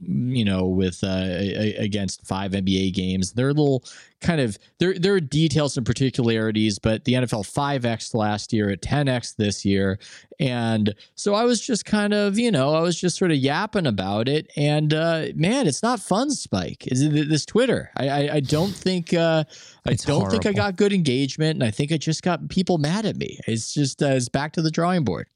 you 0.00 0.44
know, 0.44 0.66
with 0.66 1.02
uh, 1.02 1.06
a- 1.08 1.76
against 1.76 2.26
five 2.26 2.52
NBA 2.52 2.92
games, 2.94 3.32
they're 3.32 3.48
a 3.48 3.52
little 3.52 3.84
kind 4.20 4.40
of 4.40 4.58
there. 4.78 4.94
There 4.98 5.14
are 5.14 5.20
details 5.20 5.76
and 5.76 5.86
particularities, 5.86 6.78
but 6.78 7.04
the 7.04 7.14
NFL 7.14 7.44
5x 7.50 8.14
last 8.14 8.52
year 8.52 8.70
at 8.70 8.82
10x 8.82 9.36
this 9.36 9.64
year, 9.64 9.98
and 10.40 10.94
so 11.14 11.34
I 11.34 11.44
was 11.44 11.60
just 11.64 11.84
kind 11.84 12.12
of 12.12 12.38
you 12.38 12.50
know 12.50 12.74
I 12.74 12.80
was 12.80 13.00
just 13.00 13.16
sort 13.16 13.30
of 13.30 13.36
yapping 13.38 13.86
about 13.86 14.28
it, 14.28 14.50
and 14.56 14.92
uh, 14.92 15.26
man, 15.36 15.66
it's 15.66 15.82
not 15.82 16.00
fun. 16.00 16.30
Spike 16.30 16.86
is 16.88 17.00
it 17.02 17.28
this 17.28 17.46
Twitter? 17.46 17.90
I 17.96 18.08
I, 18.08 18.34
I 18.34 18.40
don't 18.40 18.74
think. 18.74 19.14
Uh, 19.14 19.44
I 19.86 19.92
It's 19.92 20.04
don't 20.04 20.30
think 20.30 20.46
I 20.46 20.52
got 20.52 20.76
good 20.76 20.92
engagement, 20.92 21.54
and 21.54 21.62
I 21.64 21.70
think 21.70 21.92
I 21.92 21.98
just 21.98 22.22
got 22.22 22.48
people 22.48 22.78
mad 22.78 23.06
at 23.06 23.16
me. 23.16 23.38
It's 23.46 23.72
just 23.72 24.02
uh, 24.02 24.06
it's 24.08 24.28
back 24.28 24.52
to 24.54 24.62
the 24.62 24.70
drawing 24.70 25.04
board. 25.04 25.28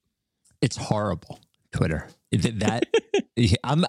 It's 0.61 0.77
horrible. 0.77 1.39
Twitter. 1.73 2.09
Th- 2.33 2.55
That 2.55 2.87
yeah, 3.37 3.57
I'm. 3.63 3.85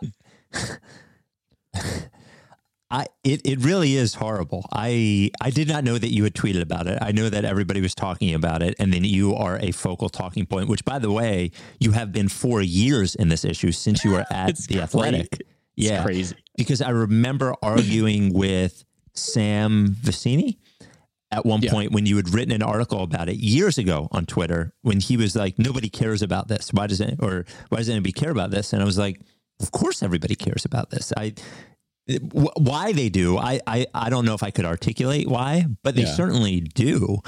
I 2.91 3.05
it, 3.23 3.41
it 3.45 3.59
really 3.63 3.95
is 3.95 4.15
horrible. 4.15 4.65
I 4.73 5.29
I 5.39 5.51
did 5.51 5.67
not 5.67 5.83
know 5.83 5.99
that 5.99 6.09
you 6.11 6.23
had 6.23 6.33
tweeted 6.33 6.61
about 6.61 6.87
it. 6.87 6.97
I 7.01 7.11
know 7.11 7.29
that 7.29 7.45
everybody 7.45 7.81
was 7.81 7.93
talking 7.93 8.33
about 8.33 8.63
it, 8.63 8.73
and 8.79 8.91
then 8.91 9.03
you 9.03 9.35
are 9.35 9.59
a 9.61 9.71
focal 9.71 10.09
talking 10.09 10.47
point. 10.47 10.69
Which, 10.69 10.83
by 10.85 10.97
the 10.97 11.11
way, 11.11 11.51
you 11.79 11.91
have 11.91 12.11
been 12.11 12.29
for 12.29 12.61
years 12.63 13.13
in 13.13 13.29
this 13.29 13.45
issue 13.45 13.71
since 13.71 14.03
you 14.03 14.11
were 14.11 14.25
at 14.31 14.57
the 14.57 14.81
Athletic. 14.81 15.29
crazy. 15.29 15.43
It's 15.77 15.87
yeah, 15.87 16.03
crazy. 16.03 16.35
because 16.57 16.81
I 16.81 16.89
remember 16.89 17.53
arguing 17.61 18.33
with 18.33 18.83
Sam 19.13 19.95
Vecenie 20.01 20.57
at 21.31 21.45
one 21.45 21.61
Yeah. 21.61 21.71
point 21.71 21.91
when 21.91 22.07
you 22.07 22.15
had 22.15 22.33
written 22.33 22.51
an 22.51 22.63
article 22.63 23.03
about 23.03 23.29
it 23.29 23.37
years 23.37 23.77
ago 23.77 24.07
on 24.11 24.25
Twitter 24.25 24.73
when 24.81 24.99
he 24.99 25.15
was 25.15 25.35
like, 25.35 25.59
nobody 25.59 25.89
cares 25.89 26.23
about 26.23 26.47
this. 26.47 26.73
Why 26.73 26.87
does 26.87 26.99
it, 27.01 27.17
or 27.21 27.45
why 27.69 27.77
does 27.77 27.87
anybody 27.87 28.11
care 28.13 28.31
about 28.31 28.49
this? 28.49 28.73
And 28.73 28.81
I 28.81 28.85
was 28.85 28.97
like, 28.97 29.21
of 29.59 29.71
course 29.71 30.01
everybody 30.03 30.35
cares 30.35 30.65
about 30.65 30.89
this. 30.89 31.11
I, 31.17 31.33
why 32.31 32.91
they 32.91 33.09
do, 33.09 33.37
I, 33.37 33.59
I, 33.67 33.85
I 33.93 34.09
don't 34.09 34.25
know 34.25 34.33
if 34.33 34.41
I 34.43 34.51
could 34.51 34.65
articulate 34.65 35.27
why, 35.27 35.65
but 35.83 35.95
they 35.95 36.03
Yeah. 36.03 36.15
certainly 36.15 36.61
do. 36.61 37.19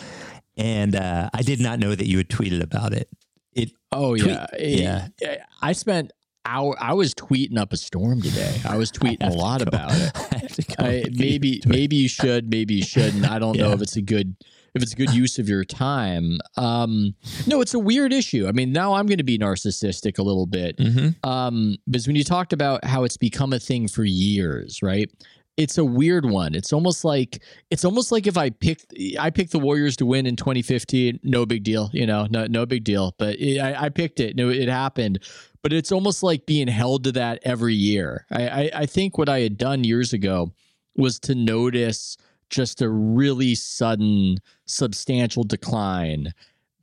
And 0.58 0.96
uh, 0.96 1.30
I 1.34 1.44
did 1.44 1.60
not 1.60 1.80
know 1.80 1.94
that 1.96 2.08
you 2.08 2.18
had 2.18 2.30
tweeted 2.30 2.62
about 2.64 2.94
it. 2.94 3.08
It, 3.54 3.72
Oh 3.92 4.16
Tweet- 4.18 4.38
yeah, 4.60 5.08
yeah. 5.22 5.46
I 5.62 5.74
spent 5.74 6.12
hour. 6.46 6.76
I 6.80 6.94
was 6.94 7.14
tweeting 7.14 7.58
up 7.58 7.74
a 7.74 7.78
storm 7.78 8.22
today. 8.22 8.60
I 8.66 8.78
was 8.78 8.92
tweeting 8.92 9.18
a 9.32 9.34
lot 9.36 9.60
go. 9.60 9.66
about 9.68 9.92
it. 9.94 10.12
I 10.34 10.38
have 10.38 10.56
to 10.56 10.62
go 10.64 10.76
I, 10.86 11.04
maybe 11.12 11.62
maybe 11.66 11.96
you 11.98 12.08
should, 12.08 12.50
maybe 12.50 12.76
you 12.76 12.84
shouldn't. 12.84 13.30
I 13.30 13.38
don't 13.40 13.58
know 13.58 13.72
if 13.74 13.82
it's 13.82 13.98
a 13.98 14.02
good 14.02 14.36
if 14.74 14.82
it's 14.82 14.94
a 14.94 14.96
good 14.96 15.14
use 15.14 15.38
of 15.40 15.50
your 15.50 15.64
time. 15.66 16.40
Um, 16.58 17.16
no, 17.48 17.62
it's 17.62 17.74
a 17.74 17.80
weird 17.80 18.14
issue. 18.14 18.48
I 18.48 18.52
mean, 18.52 18.72
now 18.72 18.94
I'm 18.94 19.06
going 19.06 19.18
to 19.18 19.24
be 19.24 19.38
narcissistic 19.38 20.18
a 20.18 20.24
little 20.24 20.46
bit. 20.48 20.78
Mhm. 20.78 21.16
um, 21.26 21.76
because 21.90 22.08
when 22.08 22.16
you 22.16 22.24
talked 22.24 22.54
about 22.54 22.86
how 22.86 23.04
it's 23.04 23.18
become 23.18 23.54
a 23.54 23.60
thing 23.60 23.88
for 23.88 24.04
years, 24.04 24.80
right? 24.82 25.10
It's 25.58 25.78
a 25.78 25.84
weird 25.84 26.26
one. 26.26 26.56
It's 26.56 26.72
almost 26.72 27.04
like 27.04 27.44
it's 27.70 27.84
almost 27.84 28.12
like 28.12 28.26
if 28.26 28.38
I 28.38 28.50
picked 28.50 28.94
I 29.20 29.30
picked 29.30 29.52
the 29.52 29.60
Warriors 29.60 29.98
to 29.98 30.06
win 30.06 30.26
in 30.26 30.36
2015, 30.38 31.20
no 31.24 31.46
big 31.46 31.64
deal, 31.64 31.90
you 31.92 32.06
know, 32.08 32.26
no 32.32 32.48
no 32.48 32.66
big 32.66 32.86
deal. 32.86 33.14
But 33.20 33.36
it, 33.40 33.60
I, 33.60 33.86
I 33.86 33.90
picked 33.90 34.22
it, 34.22 34.36
no, 34.38 34.50
it 34.50 34.70
happened. 34.70 35.20
But 35.62 35.74
it's 35.74 35.92
almost 35.92 36.24
like 36.24 36.46
being 36.46 36.68
held 36.70 37.04
to 37.04 37.12
that 37.12 37.40
every 37.44 37.76
year. 37.76 38.26
I, 38.32 38.48
I 38.48 38.72
I 38.76 38.86
think 38.86 39.18
what 39.18 39.28
I 39.28 39.42
had 39.42 39.58
done 39.58 39.84
years 39.84 40.14
ago 40.14 40.54
was 40.96 41.20
to 41.20 41.36
notice 41.36 42.18
just 42.52 42.82
a 42.82 42.90
really 42.90 43.56
sudden, 43.56 44.38
substantial 44.66 45.44
decline. 45.44 46.34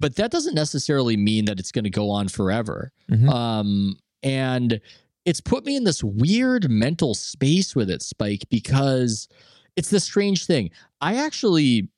But 0.01 0.17
that 0.17 0.31
doesn't 0.31 0.55
necessarily 0.55 1.17
mean 1.17 1.45
that 1.45 1.61
it's 1.61 1.73
going 1.73 1.85
to 1.85 1.91
go 1.91 2.11
on 2.11 2.29
forever. 2.29 2.91
Mhm. 3.11 3.29
Um, 3.29 3.99
and 4.23 4.81
it's 5.25 5.41
put 5.41 5.65
me 5.65 5.77
in 5.77 5.85
this 5.85 6.03
weird 6.03 6.71
mental 6.71 7.15
space 7.15 7.77
with 7.77 7.91
it, 7.91 8.03
Spike, 8.03 8.45
because 8.49 9.29
it's 9.77 9.91
this 9.91 10.05
strange 10.05 10.47
thing. 10.47 10.71
I 11.01 11.17
actually 11.17 11.89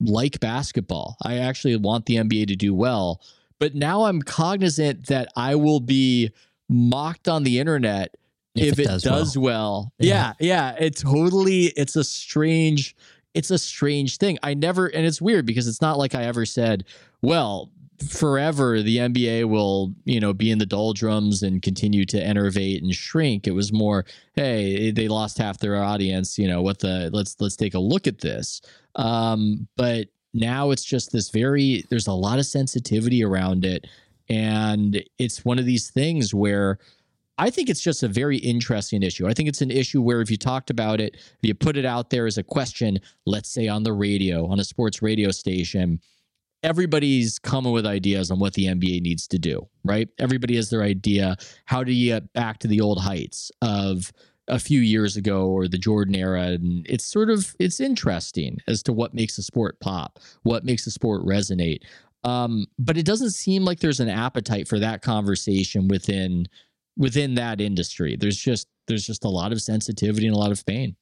like 0.00 0.40
basketball. 0.40 1.16
I 1.22 1.36
actually 1.38 1.76
want 1.76 2.06
the 2.06 2.16
NBA 2.16 2.46
to 2.46 2.56
do 2.56 2.74
well. 2.74 3.20
But 3.58 3.74
now 3.74 4.04
I'm 4.04 4.22
cognizant 4.22 5.06
that 5.06 5.28
I 5.36 5.56
will 5.56 5.80
be 5.80 6.30
mocked 6.68 7.28
on 7.28 7.42
the 7.42 7.58
internet 7.58 8.14
if, 8.54 8.78
it, 8.78 9.02
does, 9.02 9.36
well. 9.36 9.92
Yeah. 9.98 10.34
Yeah. 10.40 10.72
yeah, 10.78 10.84
It 10.86 10.96
totally 10.96 11.66
it's 11.76 11.96
a 11.96 12.04
strange 12.04 12.96
it's 13.34 13.50
a 13.50 13.58
strange 13.58 14.18
thing. 14.18 14.38
I 14.42 14.54
never 14.54 14.86
and 14.86 15.06
it's 15.06 15.20
weird 15.20 15.46
because 15.46 15.66
it's 15.66 15.80
not 15.80 15.98
like 15.98 16.14
I 16.14 16.24
ever 16.24 16.46
said, 16.46 16.84
well, 17.22 17.70
forever 18.06 18.82
the 18.82 18.98
NBA 18.98 19.44
will, 19.46 19.92
you 20.04 20.20
know, 20.20 20.32
be 20.32 20.50
in 20.50 20.58
the 20.58 20.66
doldrums 20.66 21.42
and 21.42 21.62
continue 21.62 22.04
to 22.06 22.22
enervate 22.22 22.82
and 22.82 22.94
shrink. 22.94 23.46
It 23.46 23.52
was 23.52 23.72
more, 23.72 24.04
hey, 24.34 24.90
they 24.90 25.08
lost 25.08 25.38
half 25.38 25.58
their 25.58 25.82
audience, 25.82 26.38
you 26.38 26.46
know, 26.46 26.62
what 26.62 26.78
the 26.78 27.10
let's 27.12 27.36
let's 27.40 27.56
take 27.56 27.74
a 27.74 27.80
look 27.80 28.06
at 28.06 28.20
this. 28.20 28.60
Um, 28.94 29.68
but 29.76 30.08
now 30.34 30.70
it's 30.70 30.84
just 30.84 31.12
this 31.12 31.30
very 31.30 31.84
there's 31.90 32.06
a 32.06 32.12
lot 32.12 32.38
of 32.38 32.46
sensitivity 32.46 33.24
around 33.24 33.64
it 33.64 33.86
and 34.28 35.02
it's 35.18 35.44
one 35.44 35.58
of 35.58 35.64
these 35.64 35.90
things 35.90 36.34
where 36.34 36.78
I 37.38 37.50
think 37.50 37.70
it's 37.70 37.80
just 37.80 38.02
a 38.02 38.08
very 38.08 38.36
interesting 38.38 39.02
issue. 39.02 39.28
I 39.28 39.32
think 39.32 39.48
it's 39.48 39.62
an 39.62 39.70
issue 39.70 40.02
where 40.02 40.20
if 40.20 40.30
you 40.30 40.36
talked 40.36 40.70
about 40.70 41.00
it, 41.00 41.14
if 41.14 41.38
you 41.42 41.54
put 41.54 41.76
it 41.76 41.84
out 41.84 42.10
there 42.10 42.26
as 42.26 42.36
a 42.36 42.42
question, 42.42 42.98
let's 43.26 43.48
say 43.48 43.68
on 43.68 43.84
the 43.84 43.92
radio, 43.92 44.46
on 44.46 44.58
a 44.58 44.64
sports 44.64 45.02
radio 45.02 45.30
station, 45.30 46.00
everybody's 46.64 47.38
coming 47.38 47.72
with 47.72 47.86
ideas 47.86 48.30
on 48.32 48.40
what 48.40 48.54
the 48.54 48.66
NBA 48.66 49.02
needs 49.02 49.28
to 49.28 49.38
do, 49.38 49.68
right? 49.84 50.08
Everybody 50.18 50.56
has 50.56 50.70
their 50.70 50.82
idea. 50.82 51.36
How 51.66 51.84
do 51.84 51.92
you 51.92 52.12
get 52.12 52.32
back 52.32 52.58
to 52.58 52.68
the 52.68 52.80
old 52.80 53.00
heights 53.00 53.52
of 53.62 54.12
a 54.48 54.58
few 54.58 54.80
years 54.80 55.16
ago 55.16 55.46
or 55.46 55.68
the 55.68 55.78
Jordan 55.78 56.16
era? 56.16 56.42
And 56.42 56.84
it's 56.88 57.04
sort 57.04 57.30
of 57.30 57.54
it's 57.60 57.78
interesting 57.78 58.58
as 58.66 58.82
to 58.84 58.92
what 58.92 59.14
makes 59.14 59.38
a 59.38 59.42
sport 59.42 59.78
pop, 59.78 60.18
what 60.42 60.64
makes 60.64 60.86
a 60.88 60.90
sport 60.90 61.24
resonate. 61.24 61.82
Um, 62.24 62.66
but 62.80 62.96
it 62.98 63.06
doesn't 63.06 63.30
seem 63.30 63.64
like 63.64 63.78
there's 63.78 64.00
an 64.00 64.08
appetite 64.08 64.66
for 64.66 64.80
that 64.80 65.02
conversation 65.02 65.86
within 65.86 66.48
within 66.98 67.36
that 67.36 67.60
industry. 67.60 68.16
There's 68.16 68.36
just 68.36 68.68
there's 68.86 69.06
just 69.06 69.24
a 69.24 69.28
lot 69.28 69.52
of 69.52 69.62
sensitivity 69.62 70.26
and 70.26 70.36
a 70.36 70.38
lot 70.38 70.50
of 70.50 70.66
pain. 70.66 70.96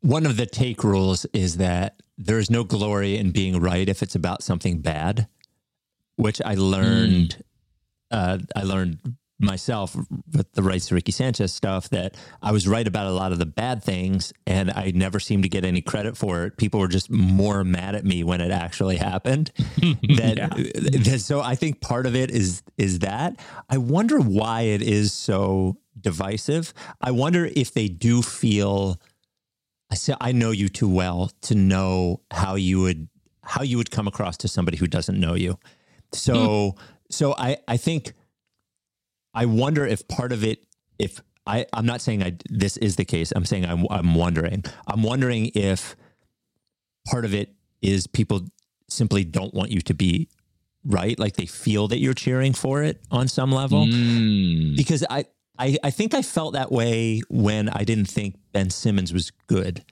One 0.00 0.26
of 0.26 0.36
the 0.36 0.46
take 0.46 0.82
rules 0.82 1.26
is 1.32 1.58
that 1.58 2.02
there 2.18 2.38
is 2.38 2.50
no 2.50 2.64
glory 2.64 3.16
in 3.16 3.30
being 3.30 3.60
right 3.60 3.88
if 3.88 4.02
it's 4.02 4.16
about 4.16 4.42
something 4.42 4.80
bad, 4.80 5.28
which 6.16 6.40
I 6.44 6.54
learned. 6.54 7.44
Uh, 8.10 8.38
I 8.54 8.62
learned 8.62 8.98
myself 9.42 9.96
with 10.32 10.52
the 10.52 10.62
rights 10.62 10.86
to 10.86 10.94
Ricky 10.94 11.12
Sanchez 11.12 11.52
stuff 11.52 11.90
that 11.90 12.16
I 12.40 12.52
was 12.52 12.66
right 12.68 12.86
about 12.86 13.06
a 13.06 13.12
lot 13.12 13.32
of 13.32 13.38
the 13.38 13.46
bad 13.46 13.82
things, 13.82 14.32
and 14.46 14.70
I 14.70 14.92
never 14.94 15.20
seemed 15.20 15.42
to 15.42 15.48
get 15.48 15.64
any 15.64 15.82
credit 15.82 16.16
for 16.16 16.44
it. 16.44 16.56
People 16.56 16.80
were 16.80 16.88
just 16.88 17.10
more 17.10 17.64
mad 17.64 17.94
at 17.94 18.04
me 18.04 18.24
when 18.24 18.40
it 18.40 18.50
actually 18.50 18.96
happened. 18.96 19.52
that, 19.56 20.50
that- 21.04 21.20
so 21.20 21.40
I 21.40 21.54
think 21.54 21.80
part 21.80 22.06
of 22.06 22.14
it 22.14 22.30
is 22.30 22.62
is 22.78 23.00
that 23.00 23.38
I 23.68 23.78
wonder 23.78 24.18
why 24.18 24.62
it 24.62 24.82
is 24.82 25.12
so 25.12 25.78
divisive. 26.00 26.72
I 27.00 27.10
wonder 27.10 27.50
if 27.54 27.72
they 27.72 27.88
do 27.88 28.22
feel. 28.22 29.00
I 29.90 29.94
say 29.94 30.14
I 30.20 30.32
know 30.32 30.52
you 30.52 30.68
too 30.68 30.88
well 30.88 31.30
to 31.42 31.54
know 31.54 32.22
how 32.30 32.54
you 32.54 32.80
would 32.80 33.08
how 33.44 33.62
you 33.62 33.76
would 33.76 33.90
come 33.90 34.06
across 34.06 34.36
to 34.38 34.48
somebody 34.48 34.76
who 34.76 34.86
doesn't 34.86 35.18
know 35.18 35.34
you. 35.34 35.58
So 36.12 36.70
hmm. 36.70 36.84
so 37.10 37.34
I 37.36 37.58
I 37.68 37.76
think 37.76 38.14
I 39.34 39.46
wonder 39.46 39.86
if 39.86 40.06
part 40.08 40.32
of 40.32 40.44
it 40.44 40.64
if 40.98 41.20
I 41.46 41.66
I'm 41.72 41.86
not 41.86 42.00
saying 42.00 42.22
I 42.22 42.36
this 42.48 42.76
is 42.76 42.96
the 42.96 43.04
case. 43.04 43.32
I'm 43.34 43.44
saying 43.44 43.64
I'm 43.66 43.86
I'm 43.90 44.14
wondering. 44.14 44.64
I'm 44.86 45.02
wondering 45.02 45.50
if 45.54 45.96
part 47.10 47.24
of 47.24 47.34
it 47.34 47.54
is 47.80 48.06
people 48.06 48.46
simply 48.88 49.24
don't 49.24 49.52
want 49.54 49.70
you 49.70 49.80
to 49.80 49.94
be 49.94 50.28
right 50.84 51.18
like 51.18 51.34
they 51.36 51.46
feel 51.46 51.88
that 51.88 51.98
you're 51.98 52.14
cheering 52.14 52.52
for 52.52 52.82
it 52.82 53.00
on 53.10 53.26
some 53.28 53.50
level 53.52 53.86
Mm. 53.86 54.76
because 54.76 55.04
I, 55.08 55.24
I 55.58 55.76
I 55.82 55.90
think 55.90 56.14
I 56.14 56.22
felt 56.22 56.52
that 56.54 56.70
way 56.70 57.20
when 57.28 57.68
I 57.68 57.84
didn't 57.84 58.06
think 58.06 58.36
Ben 58.52 58.70
Simmons 58.70 59.12
was 59.12 59.30
good, 59.46 59.84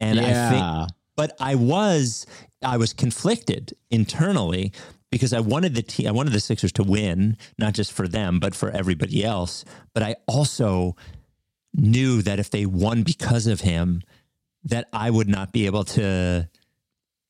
and 0.00 0.18
I 0.20 0.50
think, 0.50 0.90
but 1.16 1.32
I 1.40 1.54
was 1.54 2.26
I 2.62 2.76
was 2.76 2.92
conflicted 2.92 3.74
internally 3.90 4.72
because 5.12 5.32
I 5.32 5.40
wanted 5.40 5.74
the 5.76 5.82
team, 5.82 6.08
I 6.08 6.10
wanted 6.10 6.32
the 6.32 6.40
Sixers 6.40 6.72
to 6.72 6.82
win, 6.82 7.36
not 7.58 7.74
just 7.74 7.92
for 7.92 8.08
them, 8.08 8.40
but 8.40 8.54
for 8.54 8.70
everybody 8.70 9.22
else. 9.22 9.64
But 9.94 10.02
I 10.02 10.16
also 10.26 10.96
knew 11.74 12.22
that 12.22 12.40
if 12.40 12.50
they 12.50 12.66
won 12.66 13.02
because 13.02 13.46
of 13.46 13.60
him, 13.60 14.02
that 14.64 14.88
I 14.92 15.10
would 15.10 15.28
not 15.28 15.52
be 15.52 15.66
able 15.66 15.84
to 15.84 16.48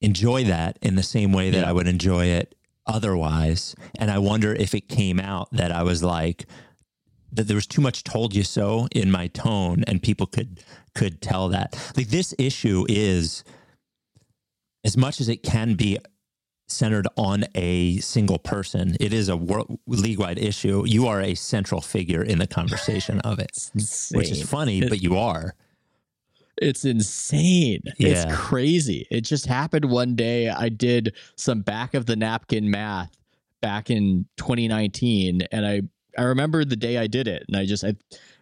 enjoy 0.01 0.45
that 0.45 0.79
in 0.81 0.95
the 0.95 1.03
same 1.03 1.33
way 1.33 1.51
that 1.51 1.59
Yeah. 1.59 1.69
I 1.69 1.73
would 1.73 1.89
enjoy 1.89 2.27
it 2.27 2.55
otherwise. 2.87 3.75
And 3.99 4.11
I 4.11 4.19
wonder 4.19 4.55
if 4.55 4.75
it 4.75 4.89
came 4.89 5.19
out 5.21 5.49
that 5.53 5.73
I 5.73 5.83
was 5.83 6.03
like, 6.03 6.47
that 7.33 7.49
there 7.49 7.57
was 7.57 7.67
too 7.67 7.81
much 7.81 8.05
told 8.05 8.35
you 8.35 8.45
so 8.45 8.87
in 8.95 9.11
my 9.11 9.27
tone 9.27 9.83
and 9.87 10.03
people 10.03 10.27
could 10.27 10.63
could 10.95 11.23
tell 11.23 11.49
that 11.49 11.75
like 11.97 12.09
this 12.09 12.35
issue 12.39 12.85
is 12.87 13.43
as 14.85 14.99
much 14.99 15.19
as 15.23 15.31
it 15.31 15.43
can 15.43 15.73
be 15.75 15.97
centered 16.73 17.07
on 17.17 17.45
a 17.55 17.99
single 17.99 18.39
person 18.39 18.97
it 19.01 19.13
is 19.13 19.29
a 19.29 19.37
world 19.37 19.79
league-wide 19.87 20.39
issue 20.39 20.83
you 20.87 21.07
are 21.07 21.21
a 21.21 21.35
central 21.35 21.81
figure 21.81 22.23
in 22.23 22.39
the 22.39 22.47
conversation 22.47 23.21
of 23.21 23.39
it 23.39 23.71
which 23.75 24.31
is 24.31 24.43
funny 24.49 24.81
It- 24.81 24.89
but 24.89 25.03
you 25.03 25.17
are 25.17 25.55
It's 26.59 26.85
insane. 26.85 27.83
Yeah. 27.99 28.09
It's 28.09 28.35
crazy. 28.37 29.07
It 29.11 29.23
just 29.23 29.47
happened 29.47 29.87
one 29.87 30.15
day. 30.15 30.49
I 30.49 30.69
did 30.69 31.17
some 31.35 31.63
back 31.63 31.95
of 31.95 32.05
the 32.07 32.15
napkin 32.15 32.71
math 32.71 33.11
back 33.63 33.91
in 33.91 34.27
2019, 34.37 35.43
and 35.51 35.67
I 35.67 35.83
I 36.19 36.23
remember 36.25 36.65
the 36.65 36.77
day 36.77 36.99
I 36.99 37.07
did 37.07 37.27
it, 37.27 37.45
and 37.49 37.57
I 37.57 37.65
just 37.65 37.83
I 37.85 37.95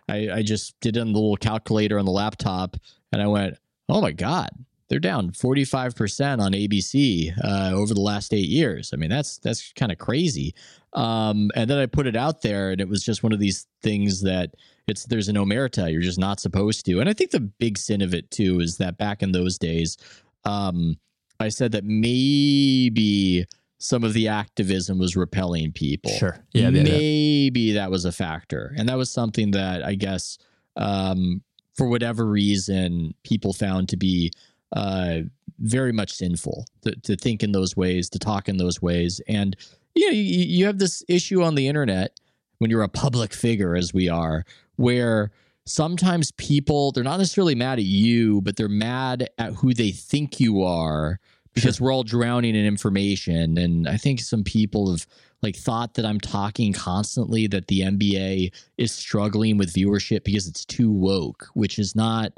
I, 0.09 0.39
I 0.39 0.43
just 0.43 0.79
did 0.81 0.97
it 0.97 1.01
on 1.01 1.13
the 1.13 1.19
little 1.21 1.37
calculator 1.37 1.99
on 1.99 2.05
the 2.05 2.11
laptop, 2.11 2.77
and 3.13 3.23
I 3.23 3.27
went, 3.29 3.57
oh 3.89 4.01
my 4.03 4.11
god, 4.13 4.51
they're 4.91 4.99
down 4.99 5.33
45 5.33 5.95
percent 5.95 6.41
on 6.41 6.53
ABC 6.53 7.33
uh, 7.43 7.73
over 7.75 7.95
the 7.95 8.01
last 8.01 8.35
eight 8.35 8.49
years. 8.49 8.91
I 8.93 8.97
mean, 8.97 9.09
that's 9.09 9.39
that's 9.39 9.73
kind 9.73 9.91
of 9.91 9.97
crazy. 9.99 10.55
Um, 10.93 11.51
and 11.55 11.71
then 11.71 11.79
I 11.79 11.87
put 11.87 12.09
it 12.09 12.17
out 12.17 12.43
there, 12.43 12.73
and 12.73 12.81
it 12.81 12.89
was 12.89 13.03
just 13.03 13.23
one 13.23 13.33
of 13.33 13.39
these 13.39 13.67
things 13.83 14.23
that 14.23 14.51
it's 14.91 15.05
there's 15.05 15.29
an 15.29 15.37
omerta 15.37 15.91
you're 15.91 16.03
just 16.03 16.19
not 16.19 16.41
supposed 16.41 16.85
to 16.85 17.01
and 17.01 17.09
i 17.09 17.13
think 17.13 17.31
the 17.31 17.41
big 17.41 17.79
sin 17.79 18.03
of 18.03 18.13
it 18.13 18.31
too 18.31 18.61
is 18.61 18.77
that 18.79 18.99
back 18.99 19.23
in 19.23 19.33
those 19.33 19.57
days 19.57 19.97
um 20.45 20.99
i 21.39 21.49
said 21.49 21.73
that 21.73 21.85
maybe 21.85 23.47
some 23.79 24.05
of 24.05 24.13
the 24.13 24.29
activism 24.29 24.99
was 24.99 25.17
repelling 25.17 25.73
people 25.73 26.11
sure 26.11 26.45
yeah, 26.53 26.69
yeah, 26.69 26.83
yeah. 26.83 26.83
maybe 26.83 27.73
that 27.73 27.91
was 27.91 28.05
a 28.05 28.13
factor 28.13 28.75
and 28.77 28.89
that 28.89 28.99
was 28.99 29.11
something 29.11 29.53
that 29.53 29.83
i 29.85 29.95
guess 29.95 30.37
um 30.77 31.41
for 31.77 31.89
whatever 31.89 32.27
reason 32.27 33.15
people 33.23 33.53
found 33.53 33.89
to 33.89 33.97
be 33.97 34.31
uh 34.73 35.21
very 35.61 35.93
much 35.93 36.13
sinful 36.13 36.65
to, 36.83 36.97
to 36.97 37.17
think 37.17 37.43
in 37.43 37.53
those 37.53 37.77
ways 37.77 38.09
to 38.11 38.19
talk 38.19 38.49
in 38.49 38.57
those 38.57 38.81
ways. 38.81 39.21
And 39.29 39.57
you 39.95 40.07
know 40.07 40.13
you, 40.13 40.23
you 40.23 40.67
have 40.67 40.79
this 40.79 41.05
issue 41.09 41.43
on 41.43 41.55
the 41.55 41.69
internet 41.69 42.19
when 42.59 42.71
you're 42.71 42.83
a 42.83 42.89
public 42.89 43.33
figure 43.33 43.77
as 43.77 43.93
we 43.93 44.09
are 44.09 44.45
where 44.77 45.31
sometimes 45.67 46.33
people 46.33 46.93
they're 46.93 47.05
not 47.05 47.19
necessarily 47.19 47.55
mad 47.55 47.79
at 47.79 47.85
you 47.85 48.41
but 48.43 48.57
they're 48.57 48.69
mad 48.69 49.29
at 49.39 49.53
who 49.55 49.75
they 49.75 49.91
think 49.91 50.41
you 50.41 50.63
are 50.63 51.19
because 51.55 51.81
we're 51.81 51.93
all 51.93 52.05
drowning 52.05 52.55
in 52.55 52.65
information. 52.65 53.59
And 53.59 53.89
i 53.89 53.97
think 53.97 54.21
some 54.21 54.45
people 54.45 54.91
have 54.91 55.07
like 55.43 55.57
thought 55.57 55.95
that 55.95 56.07
i'm 56.07 56.21
talking 56.21 56.73
constantly 56.73 57.47
that 57.49 57.67
the 57.69 57.81
nba 57.81 58.53
is 58.79 58.93
struggling 58.93 59.57
with 59.57 59.73
viewership 59.73 60.25
because 60.25 60.47
it's 60.47 60.65
too 60.65 60.91
woke 60.91 61.49
which 61.55 61.79
is 61.79 61.97
not 61.97 62.33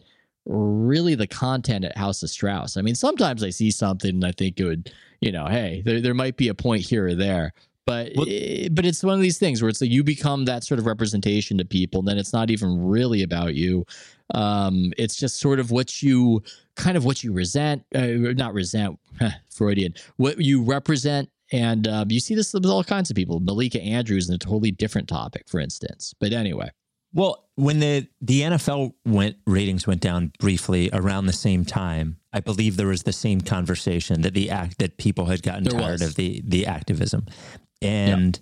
really 0.47 1.15
the 1.15 1.27
content 1.27 1.85
at 1.85 1.97
house 1.97 2.23
of 2.23 2.31
strauss. 2.31 2.77
I 2.77 2.83
mean 2.83 2.95
sometimes 2.95 3.43
i 3.45 3.51
see 3.51 3.71
something 3.71 4.11
and 4.11 4.25
i 4.25 4.33
think 4.33 4.59
it 4.59 4.65
would 4.65 4.93
you 5.21 5.31
know 5.31 5.47
hey 5.47 5.83
there, 5.85 6.01
there 6.01 6.15
might 6.15 6.37
be 6.37 6.49
a 6.49 6.55
point 6.55 6.83
here 6.83 7.07
or 7.07 7.15
there. 7.15 7.53
But 7.87 8.13
Well- 8.17 8.27
eh, 8.29 8.69
but 8.71 8.85
it's 8.87 9.03
one 9.03 9.15
of 9.15 9.21
these 9.23 9.39
things 9.39 9.61
where 9.63 9.69
it's 9.69 9.81
like 9.81 9.91
you 9.91 10.05
become 10.05 10.45
that 10.47 10.65
sort 10.65 10.79
of 10.81 10.87
representation 10.87 11.59
to 11.59 11.65
people 11.65 12.01
and 12.01 12.09
then 12.09 12.19
it's 12.19 12.33
not 12.33 12.51
even 12.51 12.85
really 12.85 13.23
about 13.23 13.55
you. 13.55 13.85
Um 14.35 14.93
it's 14.99 15.17
just 15.17 15.39
sort 15.41 15.61
of 15.61 15.71
what 15.71 16.03
you 16.03 16.43
kind 16.77 16.97
of 16.97 17.05
what 17.05 17.23
you 17.23 17.33
resent 17.33 17.85
uh, 17.95 18.07
not 18.35 18.55
resent 18.55 18.99
freudian 19.51 19.95
what 20.17 20.41
you 20.41 20.63
represent. 20.65 21.29
And 21.53 21.87
um, 21.87 22.11
you 22.11 22.19
see 22.19 22.35
this 22.35 22.55
with 22.55 22.65
all 22.65 22.83
kinds 22.83 23.11
of 23.11 23.17
people. 23.17 23.39
Malika 23.39 23.79
andrews 23.83 24.27
in 24.31 24.35
a 24.35 24.39
totally 24.39 24.71
different 24.71 25.07
topic 25.09 25.49
for 25.49 25.61
instance. 25.61 26.15
But 26.19 26.33
anyway 26.33 26.71
Well, 27.15 27.45
when 27.57 27.81
the 27.81 28.07
the 28.21 28.43
NFL 28.43 28.95
went 29.05 29.37
ratings 29.47 29.87
went 29.87 30.01
down 30.01 30.33
briefly 30.39 30.91
around 30.93 31.27
the 31.27 31.33
same 31.33 31.65
time, 31.65 32.17
I 32.33 32.41
believe 32.41 32.77
there 32.77 32.87
was 32.87 33.03
the 33.03 33.13
same 33.13 33.41
conversation 33.41 34.23
that 34.23 34.35
the 34.35 34.51
act 34.51 34.79
that 34.79 34.97
people 34.97 35.27
had 35.27 35.43
gotten 35.43 35.65
There 35.65 35.79
tired 35.79 36.01
was. 36.01 36.03
of 36.03 36.15
the 36.15 36.43
the 36.45 36.67
activism, 36.67 37.27
and 37.83 38.41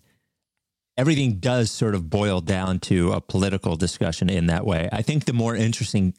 everything 0.96 1.38
does 1.40 1.70
sort 1.70 1.94
of 1.94 2.10
boil 2.10 2.40
down 2.40 2.78
to 2.80 3.12
a 3.12 3.20
political 3.20 3.76
discussion 3.76 4.30
in 4.30 4.46
that 4.46 4.64
way. 4.64 4.88
I 4.92 5.02
think 5.02 5.24
the 5.24 5.32
more 5.32 5.56
interesting 5.56 6.14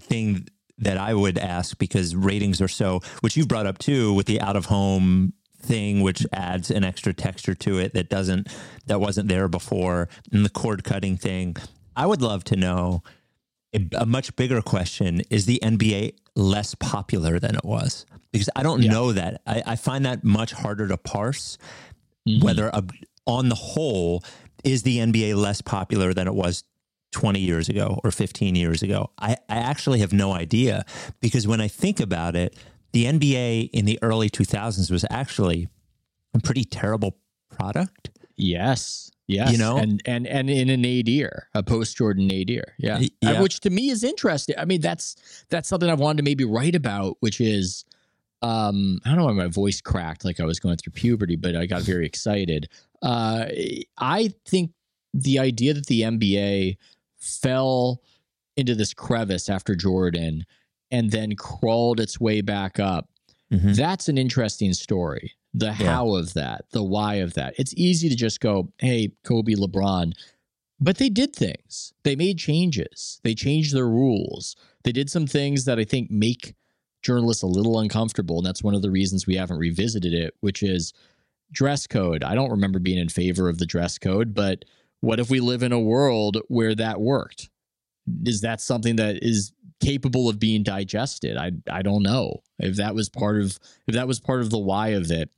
thing 0.00 0.48
that 0.78 0.96
I 0.96 1.12
would 1.12 1.38
ask 1.38 1.76
because 1.78 2.14
ratings 2.14 2.60
are 2.60 2.68
so, 2.68 3.00
which 3.20 3.36
you've 3.36 3.48
brought 3.48 3.66
up 3.66 3.78
too, 3.78 4.14
with 4.14 4.26
the 4.26 4.40
out 4.40 4.56
of 4.56 4.66
home 4.66 5.32
thing, 5.68 6.00
which 6.00 6.26
adds 6.32 6.70
an 6.70 6.82
extra 6.84 7.12
texture 7.14 7.54
to 7.54 7.78
it 7.78 7.94
that 7.94 8.08
doesn't 8.08 8.48
that 8.86 9.00
wasn't 9.00 9.28
there 9.28 9.48
before, 9.48 10.08
and 10.32 10.44
the 10.44 10.50
cord 10.50 10.82
cutting 10.82 11.16
thing. 11.16 11.56
I 11.94 12.06
would 12.06 12.22
love 12.22 12.42
to 12.44 12.56
know 12.56 13.02
a, 13.74 13.80
a 13.98 14.06
much 14.06 14.34
bigger 14.36 14.60
question: 14.62 15.20
Is 15.30 15.46
the 15.46 15.60
NBA 15.62 16.14
less 16.34 16.74
popular 16.74 17.38
than 17.38 17.54
it 17.54 17.64
was? 17.64 18.06
Because 18.32 18.50
I 18.56 18.62
don't 18.62 18.82
Yeah. 18.82 18.92
know 18.92 19.12
that. 19.12 19.40
I, 19.46 19.62
I 19.66 19.76
find 19.76 20.04
that 20.06 20.24
much 20.24 20.52
harder 20.52 20.88
to 20.88 20.96
parse. 20.96 21.58
Mhm. 22.28 22.42
Whether 22.42 22.74
uh, 22.74 22.82
on 23.26 23.48
the 23.48 23.54
whole 23.54 24.22
is 24.64 24.82
the 24.82 24.98
NBA 24.98 25.34
less 25.36 25.60
popular 25.62 26.12
than 26.14 26.26
it 26.26 26.34
was 26.34 26.64
20 27.12 27.40
years 27.40 27.68
ago 27.68 28.00
or 28.04 28.10
15 28.10 28.54
years 28.56 28.82
ago? 28.82 29.10
I, 29.18 29.32
I 29.48 29.56
actually 29.56 30.00
have 30.00 30.12
no 30.12 30.32
idea 30.32 30.84
because 31.20 31.46
when 31.46 31.60
I 31.60 31.68
think 31.68 32.00
about 32.00 32.36
it, 32.36 32.54
the 32.98 33.04
NBA 33.04 33.70
in 33.72 33.84
the 33.84 33.96
early 34.02 34.28
2000s 34.28 34.90
was 34.90 35.04
actually 35.08 35.68
a 36.34 36.40
pretty 36.40 36.64
terrible 36.64 37.16
product. 37.48 38.10
Yes. 38.36 39.12
Yes. 39.28 39.52
You 39.52 39.58
know? 39.58 39.76
and 39.76 40.02
and 40.04 40.26
and 40.26 40.50
in 40.50 40.68
a 40.68 40.76
nadir, 40.76 41.48
a 41.54 41.62
post 41.62 41.96
Jordan 41.96 42.26
nadir. 42.26 42.74
Yeah. 42.76 43.00
Yeah. 43.20 43.40
Which 43.40 43.60
to 43.60 43.70
me 43.70 43.90
is 43.90 44.02
interesting. 44.02 44.56
I 44.58 44.64
mean, 44.64 44.80
that's 44.80 45.44
that's 45.48 45.68
something 45.68 45.88
I've 45.88 46.00
wanted 46.00 46.16
to 46.16 46.22
maybe 46.24 46.44
write 46.44 46.74
about, 46.74 47.18
which 47.20 47.40
is 47.40 47.84
um, 48.42 48.98
I 49.04 49.10
don't 49.10 49.18
know 49.18 49.26
why 49.26 49.32
my 49.32 49.46
voice 49.46 49.80
cracked 49.80 50.24
like 50.24 50.40
I 50.40 50.44
was 50.44 50.58
going 50.58 50.76
through 50.76 50.94
puberty, 50.94 51.36
but 51.36 51.54
I 51.54 51.66
got 51.66 51.82
very 51.82 52.04
excited. 52.04 52.68
Uh, 53.00 53.44
I 53.96 54.32
think 54.44 54.72
the 55.14 55.38
idea 55.38 55.74
that 55.74 55.86
the 55.86 56.02
NBA 56.02 56.78
fell 57.16 58.02
into 58.56 58.74
this 58.74 58.92
crevice 58.92 59.48
after 59.48 59.76
Jordan 59.76 60.44
and 60.90 61.10
then 61.10 61.34
crawled 61.36 62.00
its 62.00 62.18
way 62.20 62.40
back 62.40 62.78
up 62.80 63.08
Mhm. 63.52 63.74
that's 63.76 64.08
an 64.10 64.18
interesting 64.18 64.74
story. 64.74 65.32
The 65.54 65.72
how 65.72 66.14
of 66.14 66.34
that, 66.34 66.66
the 66.72 66.82
why 66.82 67.14
of 67.16 67.32
that. 67.34 67.54
It's 67.58 67.72
easy 67.78 68.10
to 68.10 68.14
just 68.14 68.40
go, 68.40 68.72
hey, 68.78 69.12
Kobe, 69.24 69.54
LeBron. 69.54 70.12
But 70.78 70.98
they 70.98 71.08
did 71.08 71.34
things. 71.34 71.94
They 72.04 72.14
made 72.14 72.38
changes. 72.38 73.20
They 73.24 73.34
changed 73.34 73.74
their 73.74 73.88
rules. 73.88 74.54
They 74.84 74.92
did 74.92 75.08
some 75.08 75.26
things 75.26 75.64
that 75.64 75.78
I 75.78 75.84
think 75.84 76.10
make 76.10 76.54
journalists 77.02 77.42
a 77.42 77.46
little 77.46 77.78
uncomfortable. 77.80 78.36
And 78.36 78.46
that's 78.46 78.62
one 78.62 78.74
of 78.74 78.82
the 78.82 78.90
reasons 78.90 79.26
we 79.26 79.36
haven't 79.36 79.56
revisited 79.58 80.12
it, 80.12 80.34
which 80.40 80.62
is 80.62 80.92
dress 81.50 81.86
code. 81.86 82.22
I 82.22 82.34
don't 82.34 82.50
remember 82.50 82.78
being 82.78 82.98
in 82.98 83.08
favor 83.08 83.48
of 83.48 83.56
the 83.56 83.66
dress 83.66 83.96
code, 83.98 84.34
but 84.34 84.66
what 85.00 85.18
if 85.20 85.30
we 85.30 85.40
live 85.40 85.62
in 85.62 85.72
a 85.72 85.80
world 85.80 86.36
where 86.48 86.74
that 86.74 87.00
worked? 87.00 87.48
Is 88.26 88.42
that 88.42 88.60
something 88.60 88.96
that 88.96 89.22
is 89.24 89.52
capable 89.80 90.28
of 90.28 90.38
being 90.38 90.62
digested? 90.62 91.36
I 91.36 91.52
I 91.70 91.82
don't 91.82 92.02
know 92.02 92.42
if 92.58 92.76
that 92.76 92.94
was 92.94 93.08
part 93.08 93.40
of 93.40 93.58
if 93.86 93.94
that 93.94 94.08
was 94.08 94.20
part 94.20 94.40
of 94.40 94.50
the 94.50 94.58
why 94.58 94.88
of 94.88 95.10
it 95.10 95.30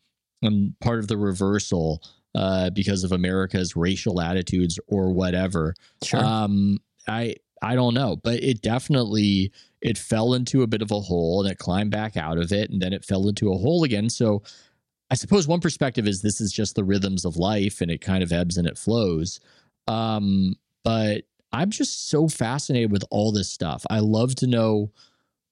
and 0.42 0.79
part 0.81 0.98
of 0.98 1.09
the 1.09 1.16
reversal 1.16 2.03
uh, 2.35 2.70
because 2.70 3.05
of 3.05 3.12
America's 3.12 3.76
racial 3.76 4.20
attitudes 4.20 4.79
or 4.87 5.12
whatever. 5.12 5.74
Sure. 6.03 6.24
Um, 6.24 6.79
I 7.09 7.37
I 7.62 7.74
don't 7.74 7.94
know, 7.94 8.16
but 8.16 8.42
it 8.42 8.62
definitely 8.62 9.53
it 9.83 9.98
fell 9.98 10.35
into 10.35 10.62
a 10.62 10.66
bit 10.66 10.83
of 10.83 10.90
a 10.90 11.00
hole 11.00 11.42
and 11.42 11.50
it 11.50 11.59
climbed 11.59 11.90
back 11.90 12.16
out 12.16 12.38
of 12.38 12.53
it, 12.53 12.70
and 12.70 12.81
then 12.81 12.92
it 12.92 13.05
fell 13.05 13.29
into 13.29 13.53
a 13.53 13.59
hole 13.59 13.85
again. 13.85 14.09
So 14.09 14.42
I 15.11 15.14
suppose 15.14 15.48
one 15.48 15.61
perspective 15.61 16.07
is 16.07 16.22
this 16.22 16.40
is 16.40 16.53
just 16.53 16.76
the 16.76 16.85
rhythms 16.85 17.24
of 17.24 17.37
life, 17.37 17.81
and 17.81 17.90
it 17.90 18.00
kind 18.00 18.22
of 18.22 18.33
ebbs 18.33 18.57
and 18.57 18.66
it 18.66 18.79
flows. 18.79 19.40
Um, 19.88 20.55
but 20.85 21.24
I'm 21.53 21.71
just 21.71 22.09
so 22.09 22.29
fascinated 22.29 22.93
with 22.93 23.05
all 23.11 23.33
this 23.33 23.51
stuff. 23.51 23.85
I 23.91 23.99
love 24.01 24.35
to 24.37 24.47
know 24.47 24.93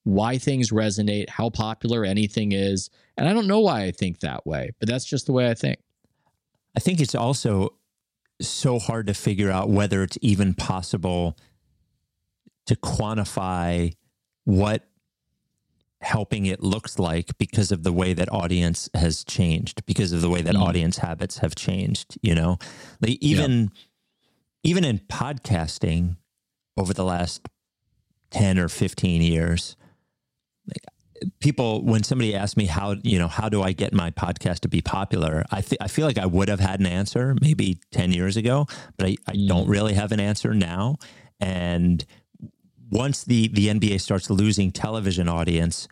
why 0.03 0.37
things 0.37 0.71
resonate, 0.71 1.29
how 1.29 1.49
popular 1.49 2.05
anything 2.05 2.51
is, 2.53 2.89
and 3.17 3.27
I 3.27 3.33
don't 3.33 3.47
know 3.47 3.59
why 3.59 3.83
I 3.83 3.91
think 3.91 4.19
that 4.21 4.45
way, 4.47 4.71
but 4.79 4.87
that's 4.87 5.05
just 5.05 5.25
the 5.25 5.33
way 5.33 5.49
I 5.49 5.53
think. 5.53 5.79
I 6.75 6.79
think 6.79 6.99
it's 7.01 7.15
also 7.15 7.75
so 8.41 8.79
hard 8.79 9.07
to 9.07 9.13
figure 9.13 9.51
out 9.51 9.69
whether 9.69 10.01
it's 10.03 10.17
even 10.21 10.53
possible 10.53 11.37
to 12.67 12.75
quantify 12.75 13.93
what 14.45 14.85
helping 16.01 16.45
it 16.45 16.63
looks 16.63 16.97
like 16.97 17.37
because 17.37 17.71
of 17.73 17.83
the 17.83 17.91
way 17.91 18.13
that 18.13 18.31
audience 18.31 18.89
has 18.93 19.25
changed 19.25 19.85
because 19.85 20.13
of 20.13 20.21
the 20.21 20.29
way 20.29 20.41
that 20.41 20.55
Mm. 20.55 20.61
audience 20.61 20.99
habits 20.99 21.39
have 21.39 21.55
changed 21.55 22.17
you 22.21 22.33
know 22.33 22.57
like 23.01 23.17
even 23.19 23.69
even 24.63 24.83
in 24.83 24.99
podcasting 24.99 26.17
over 26.77 26.93
the 26.93 27.03
last 27.03 27.47
10 28.31 28.59
or 28.59 28.69
15 28.69 29.21
years 29.21 29.75
people 31.39 31.83
when 31.83 32.03
somebody 32.03 32.35
asks 32.35 32.57
me 32.57 32.65
how 32.65 32.95
you 33.03 33.19
know 33.19 33.27
how 33.27 33.49
do 33.49 33.61
I 33.61 33.71
get 33.71 33.93
my 33.93 34.11
podcast 34.11 34.59
to 34.61 34.67
be 34.67 34.81
popular, 34.81 35.45
I 35.51 35.61
th- 35.61 35.79
I 35.81 35.87
feel 35.87 36.05
like 36.05 36.17
I 36.17 36.25
would 36.25 36.49
have 36.49 36.59
had 36.59 36.79
an 36.79 36.85
answer 36.85 37.35
maybe 37.41 37.79
ten 37.91 38.11
years 38.11 38.37
ago, 38.37 38.67
but 38.97 39.07
I, 39.07 39.15
I 39.27 39.33
don't 39.33 39.67
mm. 39.67 39.69
really 39.69 39.93
have 39.93 40.11
an 40.11 40.19
answer 40.19 40.53
now. 40.53 40.97
And 41.39 42.05
once 42.89 43.23
the 43.23 43.47
the 43.49 43.67
NBA 43.67 44.01
starts 44.01 44.29
losing 44.29 44.71
television 44.71 45.27
audience, 45.27 45.87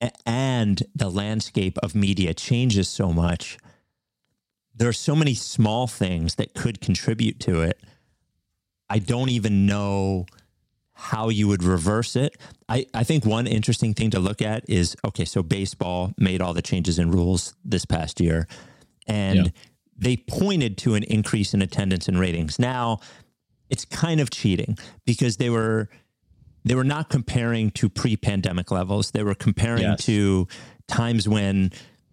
a- 0.00 0.10
and 0.26 0.82
the 0.94 1.10
landscape 1.10 1.78
of 1.82 1.94
media 1.94 2.34
changes 2.34 2.88
so 2.88 3.12
much, 3.12 3.58
there 4.78 4.88
are 4.88 4.92
so 4.94 5.14
many 5.16 5.34
small 5.34 5.86
things 5.86 6.36
that 6.36 6.54
could 6.54 6.80
contribute 6.80 7.40
to 7.40 7.62
it. 7.62 7.80
I 8.88 8.98
don't 9.00 9.28
even 9.28 9.66
know 9.66 10.26
how 10.92 11.28
you 11.28 11.46
would 11.48 11.62
reverse 11.62 12.16
it. 12.16 12.36
I, 12.68 12.86
I 12.94 13.04
think 13.04 13.24
one 13.24 13.46
interesting 13.46 13.94
thing 13.94 14.10
to 14.10 14.18
look 14.18 14.40
at 14.42 14.68
is 14.68 14.96
okay, 15.04 15.24
so 15.24 15.42
baseball 15.42 16.12
made 16.18 16.40
all 16.40 16.54
the 16.54 16.62
changes 16.62 16.98
in 16.98 17.10
rules 17.10 17.54
this 17.64 17.84
past 17.84 18.20
year, 18.20 18.48
and 19.06 19.36
Yeah. 19.36 19.50
they 19.96 20.16
pointed 20.16 20.78
to 20.78 20.94
an 20.94 21.02
increase 21.04 21.54
in 21.54 21.62
attendance 21.62 22.08
and 22.08 22.18
ratings. 22.18 22.58
Now, 22.58 23.00
it's 23.70 23.84
kind 23.84 24.20
of 24.20 24.30
cheating 24.30 24.78
because 25.04 25.36
they 25.36 25.50
were 25.50 25.88
they 26.64 26.74
were 26.74 26.84
not 26.84 27.08
comparing 27.08 27.70
to 27.70 27.88
pre-pandemic 27.88 28.70
levels. 28.70 29.12
They 29.12 29.22
were 29.22 29.34
comparing 29.34 29.82
Yes. 29.84 30.04
to 30.06 30.46
times 30.86 31.26
when 31.28 31.70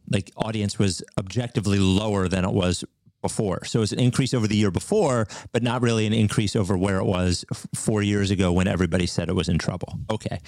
like 0.10 0.32
audience 0.38 0.78
was 0.80 1.04
objectively 1.18 1.80
lower 1.80 2.28
than 2.28 2.46
it 2.46 2.52
was 2.52 2.84
before. 3.22 3.66
So 3.66 3.80
it 3.80 3.82
was 3.82 3.92
an 3.92 4.00
increase 4.00 4.34
over 4.34 4.48
the 4.48 4.56
year 4.56 4.72
before, 4.72 5.28
but 5.52 5.64
not 5.64 5.82
really 5.82 6.06
an 6.06 6.14
increase 6.14 6.56
over 6.56 6.78
where 6.78 6.98
it 6.98 7.06
was 7.06 7.44
f- 7.52 7.66
four 7.74 8.04
years 8.04 8.30
ago 8.30 8.52
when 8.52 8.68
everybody 8.68 9.08
said 9.08 9.30
it 9.30 9.36
was 9.36 9.50
in 9.50 9.58
trouble. 9.58 10.00
Okay. 10.12 10.40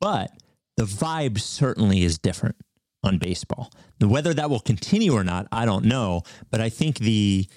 But 0.00 0.30
the 0.76 0.84
vibe 0.84 1.40
certainly 1.40 2.04
is 2.04 2.18
different 2.18 2.56
on 3.02 3.18
baseball. 3.18 3.72
Whether 4.00 4.34
that 4.34 4.50
will 4.50 4.60
continue 4.60 5.14
or 5.14 5.24
not, 5.24 5.46
I 5.50 5.64
don't 5.64 5.84
know. 5.84 6.22
But 6.50 6.60
I 6.60 6.68
think 6.68 6.98
the 6.98 7.48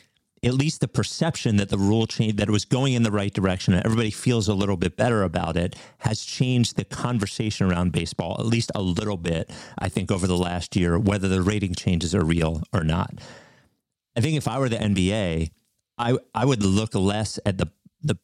at 0.43 0.53
least 0.53 0.81
the 0.81 0.87
perception 0.87 1.57
that 1.57 1.69
the 1.69 1.77
rule 1.77 2.07
change 2.07 2.35
that 2.37 2.47
it 2.47 2.51
was 2.51 2.65
going 2.65 2.93
in 2.93 3.03
the 3.03 3.11
right 3.11 3.33
direction 3.33 3.73
and 3.73 3.85
everybody 3.85 4.11
feels 4.11 4.47
a 4.47 4.53
little 4.53 4.77
bit 4.77 4.95
better 4.95 5.23
about 5.23 5.57
it 5.57 5.75
has 5.99 6.21
changed 6.21 6.75
the 6.75 6.85
conversation 6.85 7.69
around 7.69 7.91
baseball 7.91 8.35
at 8.39 8.45
least 8.45 8.71
a 8.75 8.81
little 8.81 9.17
bit 9.17 9.49
i 9.77 9.89
think 9.89 10.11
over 10.11 10.27
the 10.27 10.37
last 10.37 10.75
year 10.75 10.97
whether 10.97 11.27
the 11.27 11.41
rating 11.41 11.73
changes 11.73 12.13
are 12.15 12.23
real 12.23 12.63
or 12.73 12.83
not. 12.83 13.13
I 14.15 14.21
think 14.21 14.37
if 14.37 14.47
i 14.47 14.59
were 14.59 14.69
the 14.69 14.77
nba 14.77 15.51
i 15.97 16.17
i 16.33 16.45
would 16.45 16.63
look 16.63 16.95
less 16.95 17.39
at 17.45 17.57
the 17.57 17.71
the 18.01 18.17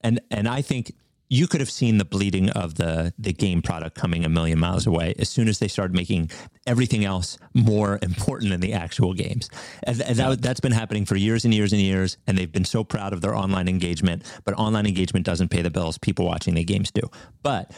and 0.00 0.20
and 0.30 0.48
i 0.48 0.62
think 0.62 0.92
you 1.32 1.46
could 1.46 1.60
have 1.60 1.70
seen 1.70 1.96
the 1.98 2.04
bleeding 2.04 2.50
of 2.50 2.74
the 2.74 3.14
the 3.16 3.32
game 3.32 3.62
product 3.62 3.96
coming 3.96 4.24
a 4.24 4.28
million 4.28 4.58
miles 4.58 4.86
away 4.86 5.14
as 5.18 5.28
soon 5.28 5.48
as 5.48 5.60
they 5.60 5.68
started 5.68 5.94
making 5.94 6.28
everything 6.66 7.04
else 7.04 7.38
more 7.54 7.98
important 8.02 8.50
than 8.50 8.60
the 8.60 8.72
actual 8.72 9.14
games. 9.14 9.48
And, 9.84 10.02
and 10.02 10.16
that, 10.16 10.42
that's 10.42 10.60
been 10.60 10.72
happening 10.72 11.06
for 11.06 11.16
years 11.16 11.44
and 11.44 11.54
years 11.54 11.72
and 11.72 11.80
years. 11.80 12.18
And 12.26 12.36
they've 12.36 12.50
been 12.50 12.64
so 12.64 12.84
proud 12.84 13.12
of 13.12 13.20
their 13.20 13.34
online 13.34 13.68
engagement, 13.68 14.24
but 14.44 14.54
online 14.54 14.86
engagement 14.86 15.24
doesn't 15.24 15.48
pay 15.48 15.62
the 15.62 15.70
bills. 15.70 15.96
People 15.98 16.26
watching 16.26 16.54
the 16.54 16.64
games 16.64 16.90
do. 16.90 17.02
But 17.42 17.70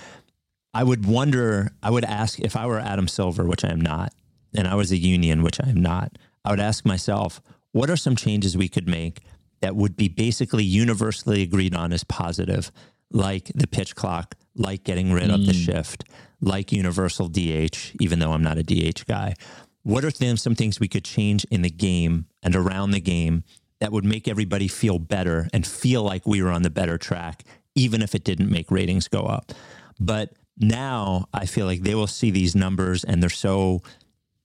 I 0.74 0.82
would 0.82 1.04
wonder, 1.04 1.72
I 1.82 1.90
would 1.90 2.06
ask 2.06 2.40
if 2.40 2.56
I 2.56 2.66
were 2.66 2.80
Adam 2.80 3.06
Silver, 3.06 3.44
which 3.44 3.64
I 3.64 3.68
am 3.68 3.80
not, 3.80 4.14
and 4.54 4.66
I 4.66 4.74
was 4.74 4.90
a 4.90 4.96
union, 4.96 5.42
which 5.42 5.60
I 5.62 5.68
am 5.68 5.82
not, 5.82 6.16
I 6.44 6.50
would 6.50 6.60
ask 6.60 6.86
myself, 6.86 7.42
what 7.72 7.90
are 7.90 7.96
some 7.96 8.16
changes 8.16 8.56
we 8.56 8.68
could 8.68 8.88
make 8.88 9.20
that 9.60 9.76
would 9.76 9.96
be 9.96 10.08
basically 10.08 10.64
universally 10.64 11.42
agreed 11.42 11.74
on 11.74 11.92
as 11.92 12.04
positive, 12.04 12.72
like 13.12 13.50
the 13.54 13.66
pitch 13.66 13.94
clock, 13.94 14.34
like 14.56 14.84
getting 14.84 15.12
rid 15.12 15.30
of 15.30 15.46
the 15.46 15.52
mm. 15.52 15.64
shift, 15.64 16.04
like 16.40 16.72
universal 16.72 17.28
DH, 17.28 17.94
even 18.00 18.18
though 18.18 18.32
I'm 18.32 18.42
not 18.42 18.58
a 18.58 18.62
DH 18.62 19.06
guy? 19.06 19.34
What 19.82 20.04
are 20.04 20.10
them 20.10 20.36
some 20.36 20.54
things 20.54 20.78
we 20.78 20.88
could 20.88 21.04
change 21.04 21.44
in 21.50 21.62
the 21.62 21.70
game 21.70 22.26
and 22.42 22.54
around 22.54 22.92
the 22.92 23.00
game 23.00 23.44
that 23.80 23.92
would 23.92 24.04
make 24.04 24.28
everybody 24.28 24.68
feel 24.68 24.98
better 24.98 25.48
and 25.52 25.66
feel 25.66 26.02
like 26.02 26.26
we 26.26 26.42
were 26.42 26.50
on 26.50 26.62
the 26.62 26.70
better 26.70 26.98
track, 26.98 27.42
even 27.74 28.00
if 28.00 28.14
it 28.14 28.24
didn't 28.24 28.50
make 28.50 28.70
ratings 28.70 29.08
go 29.08 29.22
up? 29.22 29.52
But 29.98 30.34
now 30.58 31.26
I 31.34 31.46
feel 31.46 31.66
like 31.66 31.82
they 31.82 31.94
will 31.94 32.06
see 32.06 32.30
these 32.30 32.54
numbers 32.54 33.04
and 33.04 33.22
they're 33.22 33.30
so 33.30 33.82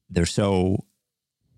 they're 0.10 0.26
so 0.26 0.86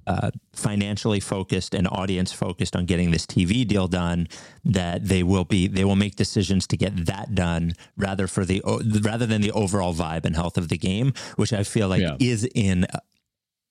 uh, 0.10 0.32
financially 0.54 1.19
focused 1.19 1.74
and 1.76 1.88
audience 1.88 2.32
focused 2.34 2.76
on 2.76 2.84
getting 2.86 3.12
this 3.12 3.26
TV 3.28 3.65
deal 3.65 3.88
done 3.88 4.28
that 4.65 5.06
they 5.08 5.22
will 5.24 5.45
be 5.45 5.67
they 5.67 5.86
will 5.86 5.95
make 6.06 6.15
decisions 6.15 6.65
to 6.67 6.76
get 6.76 7.06
that 7.06 7.36
done 7.36 7.72
rather 7.95 8.26
for 8.28 8.43
the 8.43 8.62
rather 9.04 9.26
than 9.28 9.41
the 9.41 9.52
overall 9.52 9.93
vibe 9.93 10.26
and 10.26 10.36
health 10.36 10.58
of 10.58 10.67
the 10.69 10.78
game, 10.78 11.13
which 11.36 11.54
I 11.54 11.63
feel 11.63 11.88
like 11.88 12.02
Yeah. 12.02 12.17
is 12.19 12.43
in 12.56 12.86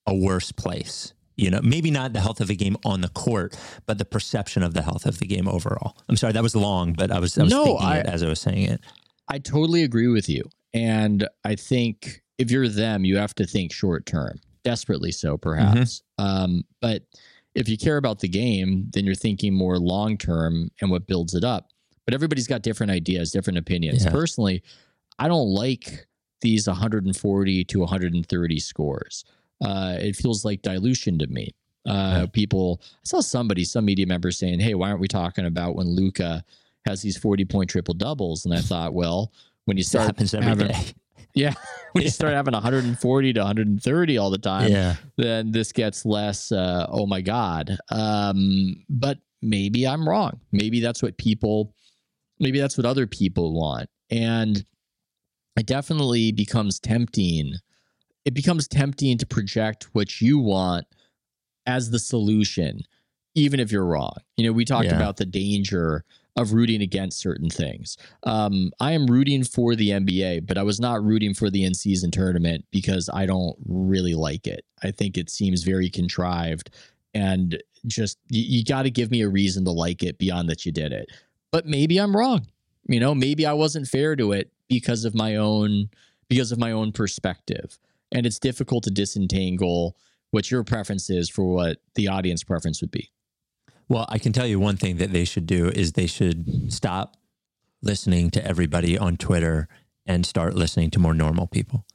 a- 0.07 0.14
worse 0.14 0.53
place. 0.53 1.12
You 1.37 1.51
know, 1.51 1.61
maybe 1.62 1.90
not 1.90 2.12
the 2.14 2.20
health 2.20 2.40
of 2.40 2.48
the 2.48 2.57
game 2.57 2.77
on 2.85 3.01
the 3.03 3.11
court, 3.11 3.57
but 3.87 3.98
the 3.98 4.05
perception 4.07 4.62
of 4.62 4.72
the 4.74 4.83
health 4.83 5.05
of 5.07 5.18
the 5.18 5.27
game 5.27 5.46
overall. 5.46 5.96
I'm 6.09 6.16
sorry, 6.16 6.33
that 6.33 6.42
was 6.42 6.57
long, 6.57 6.94
but 6.94 7.11
I 7.11 7.18
was 7.20 7.37
I 7.37 7.42
was 7.44 7.53
No, 7.53 7.64
thinking 7.64 7.87
I- 7.87 7.98
it 7.98 8.07
as 8.07 8.22
I 8.22 8.29
was 8.29 8.40
saying 8.40 8.62
it. 8.74 8.81
I 9.29 9.38
totally 9.38 9.83
agree 9.83 10.09
with 10.09 10.29
you. 10.29 10.44
And 10.72 11.29
I 11.44 11.55
think 11.57 12.22
if 12.38 12.51
you're 12.51 12.68
them, 12.68 13.05
you 13.05 13.16
have 13.18 13.35
to 13.35 13.46
think 13.46 13.72
short 13.72 14.07
term, 14.07 14.38
desperately 14.62 15.12
so, 15.12 15.37
perhaps. 15.37 16.03
Um, 16.18 16.64
but 16.81 17.03
if 17.55 17.68
you 17.68 17.77
care 17.77 17.97
about 17.97 18.21
the 18.21 18.29
game, 18.29 18.88
then 18.92 19.05
you're 19.05 19.14
thinking 19.14 19.55
more 19.55 19.79
long 19.79 20.16
term 20.16 20.71
and 20.81 20.90
what 20.90 21.07
builds 21.07 21.35
it 21.35 21.44
up. 21.44 21.71
But 22.05 22.14
everybody's 22.14 22.47
got 22.47 22.62
different 22.62 22.90
ideas, 22.90 23.33
different 23.33 23.59
opinions. 23.59 24.05
Yeah. 24.05 24.11
Personally, 24.11 24.62
I 25.18 25.29
don't 25.29 25.49
like 25.49 26.07
these 26.40 26.66
140 26.66 27.64
to 27.64 27.79
130 27.81 28.59
scores. 28.61 29.25
Uh, 29.64 29.97
it 29.99 30.16
feels 30.16 30.44
like 30.44 30.62
dilution 30.62 31.18
to 31.18 31.27
me. 31.27 31.51
Uh, 31.87 32.27
People, 32.33 32.81
I 32.83 33.01
saw 33.05 33.21
somebody, 33.21 33.64
some 33.64 33.85
media 33.87 34.07
member 34.07 34.31
saying, 34.31 34.61
"Hey, 34.61 34.75
why 34.75 34.88
aren't 34.88 35.01
we 35.01 35.09
talking 35.09 35.47
about 35.47 35.75
when 35.75 35.87
Luka 35.88 36.44
has 36.87 37.03
these 37.03 37.16
40 37.16 37.44
point 37.44 37.71
triple 37.71 37.94
doubles?" 37.94 38.44
And 38.44 38.55
I 38.55 38.61
thought, 38.61 38.94
well, 38.94 39.33
when 39.64 39.77
you 39.77 39.85
That 39.85 39.88
start 39.88 40.07
happens 40.07 40.35
every 40.35 40.47
having, 40.49 40.68
day. 40.68 40.94
Yeah, 41.38 41.55
when 41.92 42.05
you 42.05 42.11
start 42.11 42.33
having 42.35 42.53
140 42.55 43.33
to 43.33 43.40
130 43.40 44.18
all 44.18 44.31
the 44.31 44.38
time, 44.38 44.70
Yeah. 44.70 44.96
then 45.16 45.53
this 45.53 45.72
gets 45.72 46.05
less. 46.05 46.51
Uh, 46.53 46.87
oh 46.90 47.07
my 47.07 47.20
god! 47.20 47.79
Um, 47.90 48.85
but 48.88 49.18
maybe 49.42 49.87
I'm 49.87 50.09
wrong. 50.09 50.40
Maybe 50.53 50.81
that's 50.81 51.03
what 51.03 51.16
people, 51.18 51.74
maybe 52.40 52.59
that's 52.61 52.77
what 52.77 52.87
other 52.87 53.07
people 53.07 53.55
want, 53.55 53.88
and 54.11 54.64
it 55.57 55.66
definitely 55.66 56.33
becomes 56.33 56.79
tempting. 56.81 57.55
It 58.24 58.35
becomes 58.35 58.68
tempting 58.68 59.18
to 59.18 59.27
project 59.27 59.88
what 59.92 60.20
you 60.20 60.38
want 60.38 60.87
as 61.66 61.90
the 61.90 61.98
solution, 61.98 62.81
even 63.35 63.59
if 63.61 63.72
you're 63.72 63.87
wrong. 63.87 64.16
You 64.37 64.46
know, 64.46 64.53
we 64.53 64.64
talked 64.64 64.87
Yeah. 64.87 64.96
about 64.96 65.16
the 65.16 65.24
danger 65.27 66.05
of 66.38 66.53
rooting 66.53 66.81
against 66.83 67.18
certain 67.18 67.51
things. 67.51 67.96
Um, 68.22 68.70
I 68.79 68.92
am 68.92 69.07
rooting 69.07 69.42
for 69.42 69.74
the 69.74 69.90
NBA, 69.90 70.46
but 70.46 70.57
I 70.57 70.62
was 70.62 70.79
not 70.79 71.05
rooting 71.05 71.35
for 71.35 71.51
the 71.51 71.64
in 71.64 71.74
season 71.74 72.12
tournament 72.12 72.64
because 72.70 73.11
I 73.12 73.27
don't 73.27 73.57
really 73.66 74.14
like 74.14 74.46
it. 74.46 74.64
I 74.83 74.92
think 74.92 75.18
it 75.18 75.31
seems 75.31 75.64
very 75.64 75.90
contrived 75.90 76.70
and 77.12 77.61
just 77.87 78.18
you, 78.29 78.59
you 78.59 78.64
got 78.64 78.83
to 78.83 78.90
give 78.90 79.11
me 79.11 79.22
a 79.22 79.29
reason 79.29 79.64
to 79.64 79.72
like 79.72 80.03
it 80.05 80.18
beyond 80.18 80.48
that 80.48 80.64
you 80.64 80.70
did 80.70 80.92
it. 80.92 81.11
But 81.51 81.66
maybe 81.66 81.98
I'm 81.98 82.16
wrong. 82.16 82.46
You 82.88 83.01
know, 83.01 83.14
maybe 83.14 83.44
I 83.44 83.53
wasn't 83.53 83.88
fair 83.88 84.14
to 84.16 84.33
it 84.33 84.53
because 84.68 85.05
of 85.05 85.14
my 85.14 85.37
own 85.37 85.90
because 86.29 86.53
of 86.53 86.59
my 86.59 86.70
own 86.70 86.92
perspective. 86.92 87.79
And 88.12 88.27
it's 88.27 88.38
difficult 88.38 88.85
to 88.85 88.90
disentangle 88.90 89.96
what 90.31 90.51
your 90.51 90.62
preference 90.62 91.11
is 91.11 91.29
for 91.29 91.44
what 91.53 91.79
the 91.94 92.07
audience 92.07 92.44
preference 92.44 92.81
would 92.81 92.90
be. 92.90 93.11
Well, 93.88 94.07
I 94.09 94.18
can 94.18 94.33
tell 94.33 94.46
you 94.46 94.61
one 94.61 94.77
thing 94.77 94.96
that 94.98 95.12
they 95.12 95.24
should 95.24 95.46
do 95.46 95.68
is 95.68 95.92
they 95.92 96.07
should 96.07 96.72
stop 96.72 97.16
listening 97.83 98.31
to 98.33 98.44
everybody 98.44 98.98
on 98.98 99.16
Twitter 99.16 99.68
and 100.07 100.27
start 100.27 100.55
listening 100.55 100.90
to 100.90 100.98
more 100.98 101.14
normal 101.14 101.46
people. 101.46 101.87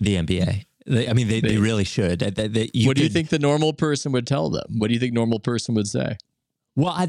The 0.00 0.16
NBA. 0.16 0.64
They, 0.86 1.08
I 1.08 1.12
mean, 1.12 1.28
they, 1.28 1.40
they, 1.40 1.50
They- 1.50 1.56
really 1.58 1.84
should. 1.84 2.20
That 2.20 2.36
what 2.86 2.96
do 2.96 3.02
you 3.02 3.08
think 3.08 3.28
the 3.28 3.38
normal 3.38 3.72
person 3.72 4.10
would 4.12 4.26
tell 4.26 4.50
them? 4.50 4.64
What 4.78 4.88
do 4.88 4.94
you 4.94 5.00
think 5.00 5.12
normal 5.12 5.38
person 5.38 5.74
would 5.76 5.86
say? 5.86 6.16
Well, 6.74 6.92
I, 6.92 7.06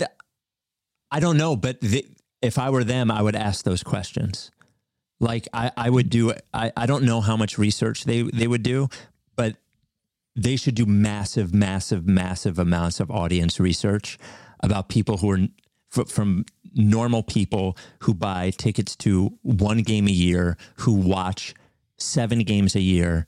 I 1.11 1.19
don't 1.19 1.37
know, 1.37 1.55
but 1.55 1.81
the, 1.81 2.05
if 2.41 2.59
I 2.59 2.69
were 2.69 2.83
them, 2.83 3.09
I 3.09 3.21
would 3.21 3.35
ask 3.35 3.63
those 3.65 3.81
questions. 3.81 4.51
Like 5.19 5.47
I, 5.53 5.71
I 5.77 5.89
would 5.89 6.09
do. 6.09 6.33
I, 6.53 6.71
I 6.75 6.85
don't 6.85 7.05
know 7.05 7.21
how 7.21 7.37
much 7.37 7.57
research 7.57 8.03
they 8.03 8.23
they 8.23 8.45
would 8.47 8.63
do, 8.63 8.89
but 9.37 9.55
they 10.35 10.55
should 10.55 10.75
do 10.75 10.85
massive, 10.85 11.53
massive, 11.53 12.07
massive 12.07 12.57
amounts 12.59 12.99
of 12.99 13.11
audience 13.11 13.59
research 13.59 14.17
about 14.61 14.89
people 14.89 15.17
who 15.17 15.29
are 15.31 15.39
f- 15.95 16.09
from 16.09 16.45
normal 16.73 17.21
people 17.23 17.77
who 17.99 18.13
buy 18.13 18.49
tickets 18.51 18.95
to 18.95 19.37
one 19.43 19.79
game 19.83 20.07
a 20.07 20.11
year, 20.11 20.57
who 20.77 20.93
watch 20.93 21.53
seven 21.97 22.39
games 22.39 22.75
a 22.75 22.81
year. 22.81 23.27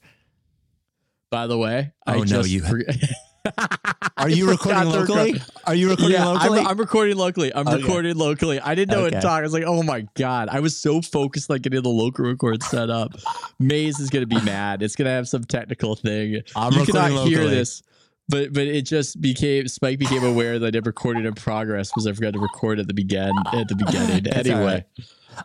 By 1.30 1.48
the 1.48 1.58
way, 1.58 1.94
I 2.08 2.16
Oh, 2.16 2.20
no, 2.20 2.24
just 2.26 2.50
you- 2.50 2.62
for- 2.62 2.82
Are 4.18 4.30
you 4.30 4.50
recording 4.50 4.90
locally? 4.90 5.34
record. 5.34 5.44
Are 5.66 5.76
you 5.76 5.90
recording 5.90 6.18
yeah, 6.18 6.26
locally? 6.28 6.60
I'm, 6.60 6.68
I'm 6.68 6.78
recording 6.78 7.18
locally. 7.18 7.54
I'm 7.54 7.68
Okay. 7.68 7.82
recording 7.82 8.16
locally. 8.18 8.60
I 8.60 8.76
didn't 8.76 8.92
know 8.96 9.02
what 9.04 9.08
Okay. 9.14 9.18
to 9.18 9.22
talk. 9.22 9.40
I 9.40 9.42
was 9.42 9.54
like, 9.54 9.64
oh 9.66 9.84
my 9.84 10.08
god, 10.16 10.50
I 10.50 10.60
was 10.60 10.78
so 10.78 11.02
focused 11.02 11.50
like 11.50 11.62
getting 11.64 11.82
the 11.82 11.90
local 11.90 12.26
record 12.26 12.64
set 12.64 12.90
up. 12.90 13.14
Maze 13.60 14.00
is 14.00 14.10
gonna 14.10 14.26
be 14.26 14.42
mad. 14.42 14.82
It's 14.82 14.96
gonna 14.96 15.10
have 15.12 15.28
some 15.28 15.44
technical 15.44 15.96
thing. 15.96 16.42
I'm 16.56 16.74
you 16.74 16.86
cannot 16.86 17.12
hear 17.28 17.40
locally. 17.40 17.56
this. 17.56 17.84
But 18.28 18.54
but 18.54 18.64
it 18.64 18.84
just 18.84 19.22
became 19.22 19.68
Spike 19.68 20.00
became 20.00 20.24
aware 20.24 20.58
that 20.58 20.66
I 20.68 20.72
did 20.72 20.86
recording 20.88 21.26
in 21.26 21.34
progress 21.34 21.90
because 21.90 22.08
I 22.08 22.14
forgot 22.14 22.34
to 22.34 22.40
record 22.40 22.80
at 22.80 22.88
the 22.88 22.94
begin 22.94 23.32
at 23.54 23.68
the 23.68 23.76
beginning. 23.76 24.26
Anyway, 24.28 24.84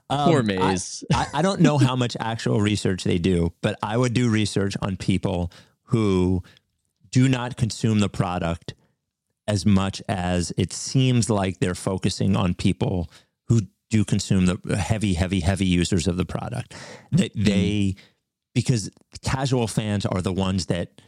Um, 0.09 0.31
poor 0.31 0.39
I- 0.39 0.43
Maze. 0.43 1.05
I, 1.13 1.27
I 1.35 1.43
don't 1.43 1.61
know 1.61 1.77
how 1.77 1.95
much 1.97 2.17
actual 2.21 2.61
research 2.63 3.05
they 3.05 3.19
do, 3.19 3.53
but 3.61 3.77
I 3.83 3.99
would 3.99 4.15
do 4.15 4.31
research 4.31 4.77
on 4.81 4.97
people 4.97 5.53
who 5.85 6.43
do 7.11 7.29
not 7.29 7.57
consume 7.57 8.01
the 8.01 8.09
product 8.09 8.75
as 9.47 9.67
much 9.67 10.01
as 10.09 10.53
it 10.57 10.73
seems 10.73 11.29
like 11.29 11.59
they're 11.59 11.75
focusing 11.75 12.37
on 12.37 12.55
people 12.55 13.11
who 13.49 13.63
do 13.91 14.05
consume 14.05 14.47
the 14.47 14.77
heavy, 14.77 15.15
heavy, 15.15 15.41
heavy 15.41 15.67
users 15.67 16.07
of 16.07 16.17
the 16.17 16.25
product. 16.25 16.75
That 17.11 17.33
hmm. 17.33 17.43
they, 17.43 17.97
because 18.55 18.91
casual 19.23 19.67
fans 19.67 20.07
are 20.07 20.23
the 20.23 20.33
ones 20.33 20.67
that 20.67 21.01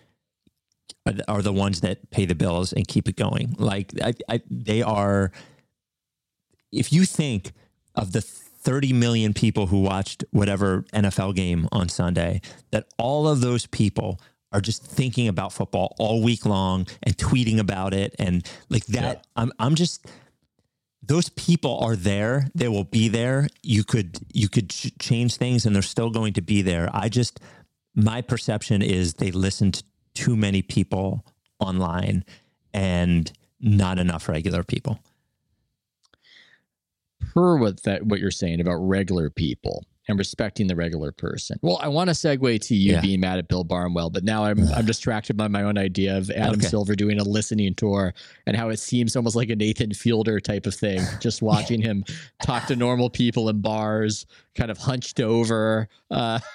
are 1.07 1.13
the, 1.13 1.31
are 1.31 1.43
the 1.43 1.53
ones 1.53 1.81
that 1.81 2.11
pay 2.11 2.27
the 2.27 2.35
bills 2.35 2.73
and 2.73 2.87
keep 2.87 3.09
it 3.09 3.17
going. 3.17 3.55
Like 3.59 3.93
I, 4.03 4.13
I, 4.29 4.41
they 4.51 4.83
are. 4.83 5.33
If 6.73 6.93
you 6.93 7.05
think 7.05 7.53
of 7.95 8.13
the 8.13 8.21
30 8.21 8.93
million 8.93 9.35
people 9.35 9.67
who 9.67 9.81
watched 9.81 10.25
whatever 10.31 10.83
NFL 10.95 11.35
game 11.35 11.69
on 11.71 11.89
Sunday, 11.89 12.41
that 12.71 12.87
all 12.99 13.29
of 13.29 13.41
those 13.41 13.67
people 13.67 14.21
are 14.53 14.61
just 14.61 14.85
thinking 14.85 15.29
about 15.29 15.53
football 15.53 15.95
all 15.99 16.23
week 16.23 16.45
long 16.47 16.87
and 17.03 17.17
tweeting 17.17 17.59
about 17.59 17.95
it 17.95 18.15
and 18.19 18.49
like 18.69 18.87
that. 18.87 19.27
I'm 19.37 19.53
I'm 19.59 19.75
just 19.75 20.07
those 21.03 21.29
people 21.31 21.79
are 21.81 21.97
there. 21.97 22.49
They 22.55 22.69
will 22.69 22.85
be 22.85 23.09
there. 23.09 23.49
You 23.63 23.85
could 23.85 24.19
you 24.33 24.49
could 24.49 24.71
ch- 24.71 24.93
change 24.99 25.37
things 25.37 25.67
and 25.67 25.75
they're 25.75 25.83
still 25.83 26.11
going 26.11 26.35
to 26.35 26.43
be 26.43 26.63
there. 26.63 26.89
I 26.93 27.09
just 27.09 27.41
my 27.95 28.23
perception 28.23 28.83
is 28.83 29.15
they 29.15 29.31
listen 29.31 29.73
to 29.73 29.85
too 30.15 30.37
many 30.37 30.63
people 30.63 31.25
online 31.59 32.25
and 32.73 33.31
not 33.61 33.99
enough 33.99 34.29
regular 34.29 34.63
people. 34.63 34.99
per 37.35 37.57
what 37.57 37.83
that 37.85 38.05
what 38.05 38.21
you're 38.21 38.31
saying 38.31 38.61
about 38.61 38.77
regular 38.77 39.31
people 39.31 39.85
and 40.09 40.19
respecting 40.19 40.67
the 40.67 40.75
regular 40.77 41.13
person. 41.13 41.59
Well, 41.63 41.79
I 41.81 41.89
want 41.89 42.09
to 42.09 42.15
segue 42.15 42.61
to 42.67 42.75
you 42.75 42.93
Yeah. 42.95 43.01
being 43.01 43.21
mad 43.21 43.39
at 43.39 43.49
Bill 43.49 43.63
Barnwell, 43.65 44.11
but 44.11 44.25
now 44.25 44.45
I'm 44.45 44.67
I'm 44.75 44.85
distracted 44.85 45.37
by 45.37 45.49
my 45.49 45.63
own 45.63 45.79
idea 45.79 46.17
of 46.17 46.31
Adam 46.31 46.55
Okay. 46.59 46.67
Silver 46.67 46.95
doing 46.97 47.19
a 47.21 47.25
listening 47.25 47.75
tour 47.75 48.13
and 48.47 48.57
how 48.57 48.69
it 48.71 48.79
seems 48.79 49.15
almost 49.17 49.37
like 49.37 49.51
a 49.51 49.57
Nathan 49.57 49.93
Fielder 49.95 50.41
type 50.41 50.67
of 50.67 50.75
thing. 50.75 51.01
Just 51.21 51.41
watching 51.43 51.81
him 51.81 52.05
talk 52.43 52.67
to 52.67 52.77
normal 52.77 53.11
people 53.11 53.49
in 53.49 53.61
bars, 53.61 54.27
kind 54.57 54.71
of 54.71 54.79
hunched 54.79 55.21
over, 55.21 55.89
uh, 56.11 56.39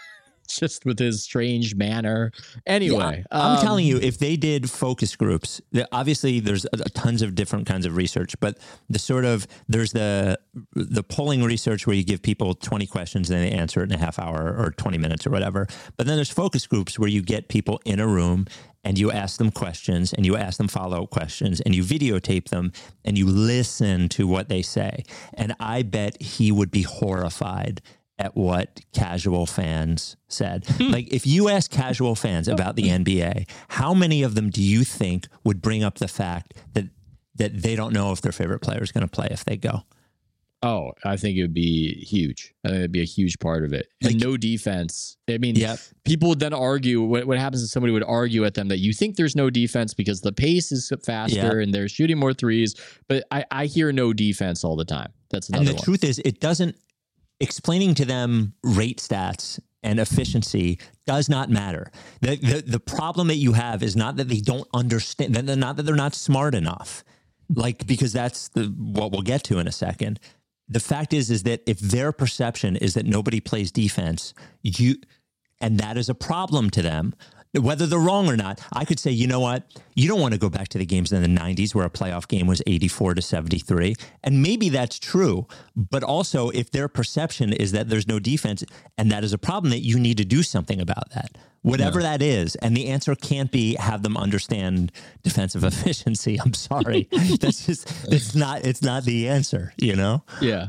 just 0.47 0.85
with 0.85 0.99
his 0.99 1.23
strange 1.23 1.75
manner. 1.75 2.31
Anyway, 2.65 3.23
I'm 3.31 3.57
um, 3.57 3.63
telling 3.63 3.85
you, 3.85 3.97
if 3.97 4.17
they 4.17 4.35
did 4.35 4.69
focus 4.69 5.15
groups, 5.15 5.61
obviously 5.91 6.39
there's 6.39 6.65
a- 6.65 6.89
tons 6.89 7.21
of 7.21 7.35
different 7.35 7.67
kinds 7.67 7.85
of 7.85 7.95
research, 7.95 8.39
but 8.39 8.57
the 8.89 8.99
sort 8.99 9.25
of 9.25 9.47
there's 9.67 9.91
the 9.91 10.39
the 10.73 11.03
polling 11.03 11.43
research 11.43 11.87
where 11.87 11.95
you 11.95 12.03
give 12.03 12.21
people 12.21 12.53
20 12.53 12.87
questions 12.87 13.29
and 13.29 13.39
they 13.41 13.51
answer 13.51 13.81
it 13.81 13.91
in 13.91 13.95
a 13.95 13.99
half 13.99 14.19
hour 14.19 14.55
or 14.57 14.71
20 14.71 14.97
minutes 14.97 15.25
or 15.25 15.29
whatever. 15.29 15.67
But 15.97 16.07
then 16.07 16.15
there's 16.15 16.31
focus 16.31 16.67
groups 16.67 16.97
where 16.97 17.09
you 17.09 17.21
get 17.21 17.49
people 17.49 17.79
in 17.85 17.99
a 17.99 18.07
room 18.07 18.45
and 18.87 18.97
you 18.97 19.11
ask 19.11 19.37
them 19.37 19.51
questions 19.51 20.13
and 20.13 20.25
you 20.25 20.37
ask 20.37 20.57
them 20.57 20.69
follow 20.69 21.03
up 21.03 21.09
questions 21.09 21.59
and 21.61 21.75
you 21.75 21.83
videotape 21.83 22.47
them 22.49 22.71
and 23.03 23.17
you 23.17 23.25
listen 23.27 24.07
to 24.09 24.25
what 24.27 24.47
they 24.47 24.61
say. 24.61 25.03
And 25.33 25.53
I 25.59 25.83
bet 25.83 26.21
he 26.21 26.53
would 26.53 26.71
be 26.71 26.83
horrified 26.83 27.81
at 28.19 28.35
what 28.35 28.81
casual 28.93 29.45
fans 29.45 30.17
said. 30.27 30.65
Hmm. 30.65 30.91
like, 30.91 31.13
if 31.13 31.27
you 31.27 31.49
ask 31.49 31.69
casual 31.69 32.15
fans 32.15 32.47
about 32.47 32.75
the 32.75 32.89
hmm. 32.89 33.03
NBA, 33.03 33.49
how 33.69 33.93
many 33.93 34.23
of 34.23 34.35
them 34.35 34.49
do 34.49 34.61
you 34.61 34.83
think 34.83 35.27
would 35.43 35.61
bring 35.61 35.83
up 35.83 35.99
the 35.99 36.07
fact 36.07 36.53
that 36.73 36.85
that 37.35 37.61
they 37.61 37.75
don't 37.75 37.93
know 37.93 38.11
if 38.11 38.21
their 38.21 38.31
favorite 38.31 38.59
player 38.59 38.81
is 38.81 38.91
going 38.91 39.07
to 39.07 39.11
play 39.11 39.27
if 39.29 39.45
they 39.45 39.57
go? 39.57 39.83
Oh, 40.63 40.93
I 41.05 41.17
think 41.17 41.37
it 41.37 41.43
would 41.43 41.53
be 41.53 42.03
huge. 42.03 42.51
I 42.65 42.69
think 42.69 42.79
it'd 42.79 42.91
be 42.91 43.01
a 43.01 43.05
huge 43.05 43.37
part 43.37 43.63
of 43.63 43.73
it. 43.73 43.87
Like- 44.01 44.13
and 44.13 44.23
no 44.23 44.37
defense. 44.37 45.17
I 45.29 45.37
mean, 45.37 45.55
Yep. 45.55 45.79
people 46.03 46.29
would 46.29 46.39
then 46.39 46.53
argue. 46.53 47.03
What, 47.03 47.27
what 47.27 47.37
happens 47.37 47.61
is 47.61 47.71
somebody 47.71 47.93
would 47.93 48.03
argue 48.03 48.43
at 48.43 48.55
them 48.55 48.69
that 48.69 48.79
you 48.79 48.91
think 48.91 49.17
there's 49.17 49.35
no 49.35 49.51
defense 49.51 49.93
because 49.93 50.21
the 50.21 50.31
pace 50.31 50.71
is 50.71 50.91
faster 51.05 51.35
Yep. 51.37 51.53
and 51.53 51.73
they're 51.73 51.87
shooting 51.87 52.17
more 52.17 52.33
threes. 52.33 52.73
But 53.07 53.25
I, 53.29 53.45
I 53.51 53.65
hear 53.67 53.91
no 53.91 54.13
defense 54.13 54.63
all 54.63 54.75
the 54.75 54.85
time. 54.85 55.13
That's 55.29 55.47
another 55.47 55.61
And 55.61 55.67
the 55.69 55.73
one. 55.75 55.83
truth 55.83 56.03
is, 56.03 56.19
it 56.25 56.39
doesn't 56.39 56.75
explaining 57.39 57.95
to 57.95 58.05
them 58.05 58.53
rate 58.63 58.99
stats 58.99 59.59
and 59.83 59.99
efficiency 59.99 60.79
does 61.05 61.29
not 61.29 61.49
matter. 61.49 61.91
The, 62.21 62.35
the 62.35 62.63
the 62.65 62.79
problem 62.79 63.27
that 63.27 63.35
you 63.35 63.53
have 63.53 63.83
is 63.83 63.95
not 63.95 64.17
that 64.17 64.27
they 64.27 64.39
don't 64.39 64.67
understand, 64.73 65.35
that 65.35 65.55
not 65.55 65.77
that 65.77 65.83
they're 65.83 65.95
not 65.95 66.15
smart 66.15 66.55
enough. 66.55 67.03
Like 67.53 67.87
because 67.87 68.11
that's 68.11 68.49
the 68.49 68.65
what 68.65 69.11
we'll 69.11 69.21
get 69.21 69.43
to 69.45 69.59
in 69.59 69.67
a 69.67 69.71
second. 69.71 70.19
The 70.67 70.81
fact 70.81 71.13
is 71.13 71.29
is 71.29 71.43
that 71.43 71.61
if 71.65 71.79
their 71.79 72.11
perception 72.11 72.75
is 72.75 72.95
that 72.95 73.05
nobody 73.05 73.39
plays 73.39 73.71
defense, 73.71 74.33
you 74.61 74.95
and 75.61 75.79
that 75.79 75.97
is 75.97 76.09
a 76.09 76.15
problem 76.15 76.69
to 76.71 76.81
them. 76.81 77.15
Whether 77.59 77.85
they're 77.85 77.99
wrong 77.99 78.29
or 78.29 78.37
not, 78.37 78.61
I 78.73 78.85
could 78.85 78.99
say, 78.99 79.11
you 79.11 79.27
know 79.27 79.39
what? 79.39 79.63
You 79.95 80.07
don't 80.07 80.21
want 80.21 80.33
to 80.33 80.39
go 80.39 80.49
back 80.49 80.67
to 80.69 80.77
the 80.77 80.85
games 80.85 81.11
in 81.11 81.21
the 81.21 81.39
90s 81.39 81.73
where 81.73 81.85
a 81.85 81.89
playoff 81.89 82.27
game 82.27 82.47
was 82.47 82.61
84 82.67 83.15
to 83.15 83.21
73. 83.21 83.95
And 84.23 84.41
maybe 84.41 84.69
that's 84.69 84.99
true. 84.99 85.47
But 85.75 86.03
also, 86.03 86.49
if 86.49 86.71
their 86.71 86.87
perception 86.87 87.53
is 87.53 87.71
that 87.71 87.89
there's 87.89 88.07
no 88.07 88.19
defense 88.19 88.63
and 88.97 89.11
that 89.11 89.23
is 89.23 89.33
a 89.33 89.37
problem, 89.37 89.71
that 89.71 89.79
you 89.79 89.99
need 89.99 90.17
to 90.17 90.25
do 90.25 90.43
something 90.43 90.79
about 90.79 91.09
that, 91.11 91.37
whatever 91.61 92.01
that 92.01 92.21
is. 92.21 92.55
And 92.55 92.75
the 92.75 92.87
answer 92.87 93.15
can't 93.15 93.51
be 93.51 93.75
have 93.75 94.03
them 94.03 94.17
understand 94.17 94.91
defensive 95.23 95.63
efficiency. 95.65 96.39
I'm 96.39 96.53
sorry. 96.53 97.07
that's 97.39 97.65
just, 97.65 97.89
it's 98.11 98.35
not, 98.35 98.65
it's 98.65 98.81
not 98.81 99.03
the 99.03 99.27
answer, 99.27 99.73
you 99.77 99.95
know? 99.95 100.23
Yeah. 100.41 100.67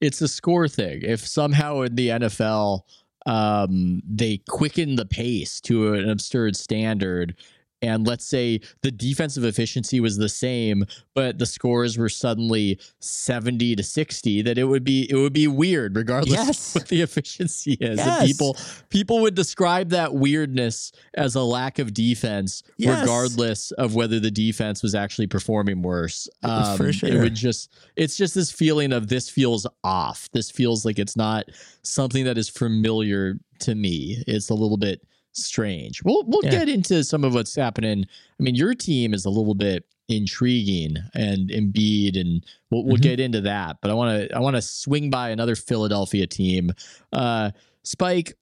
It's 0.00 0.20
a 0.20 0.28
score 0.28 0.68
thing. 0.68 1.02
If 1.02 1.26
somehow 1.26 1.80
in 1.80 1.96
the 1.96 2.08
NFL 2.08 2.82
um, 3.28 4.02
they 4.08 4.38
quicken 4.48 4.96
the 4.96 5.04
pace 5.04 5.60
to 5.60 5.92
an 5.92 6.08
absurd 6.08 6.56
standard, 6.56 7.36
and 7.82 8.06
let's 8.06 8.24
say 8.24 8.60
the 8.82 8.90
defensive 8.90 9.44
efficiency 9.44 10.00
was 10.00 10.16
the 10.16 10.28
same, 10.28 10.84
but 11.14 11.38
the 11.38 11.46
scores 11.46 11.96
were 11.96 12.08
suddenly 12.08 12.78
70 13.00 13.76
to 13.76 13.82
60, 13.82 14.42
that 14.42 14.58
it 14.58 14.64
would 14.64 14.84
be 14.84 15.08
it 15.10 15.14
would 15.16 15.32
be 15.32 15.46
weird 15.46 15.96
regardless 15.96 16.32
Yes. 16.32 16.74
of 16.76 16.82
what 16.82 16.88
the 16.88 17.00
efficiency 17.02 17.72
is. 17.80 17.98
And 18.00 18.08
Yes. 18.08 18.26
people 18.26 18.56
people 18.88 19.20
would 19.20 19.34
describe 19.34 19.90
that 19.90 20.14
weirdness 20.14 20.92
as 21.14 21.34
a 21.34 21.42
lack 21.42 21.78
of 21.78 21.94
defense, 21.94 22.62
Yes. 22.76 23.00
regardless 23.00 23.70
of 23.72 23.94
whether 23.94 24.18
the 24.20 24.30
defense 24.30 24.82
was 24.82 24.94
actually 24.94 25.26
performing 25.28 25.82
worse. 25.82 26.28
Um, 26.42 26.76
For 26.76 26.88
It 26.88 26.92
sure. 26.94 27.20
would 27.20 27.34
just 27.34 27.70
it's 27.96 28.16
just 28.16 28.34
this 28.34 28.50
feeling 28.50 28.92
of 28.92 29.08
this 29.08 29.28
feels 29.28 29.66
off. 29.84 30.28
This 30.32 30.50
feels 30.50 30.84
like 30.84 30.98
it's 30.98 31.16
not 31.16 31.44
something 31.82 32.24
that 32.24 32.36
is 32.38 32.48
familiar 32.48 33.38
to 33.60 33.74
me. 33.74 34.22
It's 34.26 34.50
a 34.50 34.54
little 34.54 34.76
bit 34.76 35.00
strange. 35.44 36.02
We'll 36.04 36.24
we'll 36.26 36.44
Yeah. 36.44 36.50
get 36.50 36.68
into 36.68 37.02
some 37.04 37.24
of 37.24 37.34
what's 37.34 37.54
happening. 37.54 38.04
I 38.38 38.42
mean, 38.42 38.54
your 38.54 38.74
team 38.74 39.14
is 39.14 39.24
a 39.24 39.30
little 39.30 39.54
bit 39.54 39.84
intriguing 40.08 40.96
and 41.14 41.50
Embiid, 41.50 42.18
and 42.20 42.44
we'll 42.70 42.84
we'll 42.84 42.96
Mhm. 42.96 43.02
get 43.02 43.20
into 43.20 43.40
that. 43.42 43.78
But 43.82 43.90
I 43.90 43.94
want 43.94 44.28
to 44.28 44.36
I 44.36 44.40
want 44.40 44.56
to 44.56 44.62
swing 44.62 45.10
by 45.10 45.30
another 45.30 45.54
Philadelphia 45.56 46.26
team. 46.26 46.72
Uh, 47.12 47.50
Spike, 47.84 48.36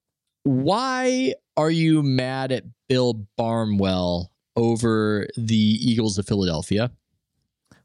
why 0.45 1.35
are 1.57 1.71
you 1.71 2.03
mad 2.03 2.53
at 2.53 2.65
Bill 2.89 3.27
Barnwell 3.37 4.31
over 4.57 5.27
the 5.37 5.57
Eagles 5.57 6.19
of 6.19 6.27
Philadelphia? 6.27 6.91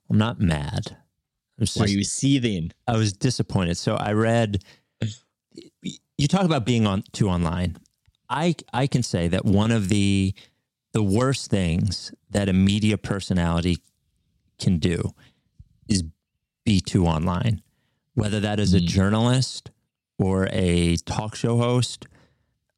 I'm 0.10 0.18
not 0.18 0.40
mad. 0.40 0.98
I 1.60 1.62
was 1.62 1.76
Why 1.76 1.86
are 1.86 1.90
you 1.90 2.04
seething? 2.04 2.72
I 2.88 2.98
was 2.98 3.14
disappointed. 3.14 3.78
So 3.78 3.96
I 3.96 4.14
read 4.14 4.64
you 6.18 6.28
talk 6.28 6.46
about 6.46 6.66
being 6.66 6.86
on 6.86 7.04
too 7.14 7.30
online. 7.30 7.78
I 8.32 8.56
I 8.74 8.88
can 8.88 9.04
say 9.04 9.28
that 9.28 9.46
one 9.46 9.72
of 9.72 9.90
the 9.90 10.34
the 10.94 11.04
worst 11.04 11.50
things 11.52 12.14
that 12.30 12.50
a 12.50 12.54
media 12.54 12.98
personality 12.98 13.78
can 14.58 14.78
do 14.80 15.12
is 15.88 16.04
be 16.66 16.80
too 16.82 17.06
online. 17.06 17.62
Whether 18.14 18.40
that 18.40 18.60
is 18.60 18.74
a 18.74 18.80
Mm. 18.80 18.88
journalist 18.88 19.72
or 20.18 20.48
a 20.52 20.96
talk 20.98 21.36
show 21.36 21.58
host. 21.58 22.08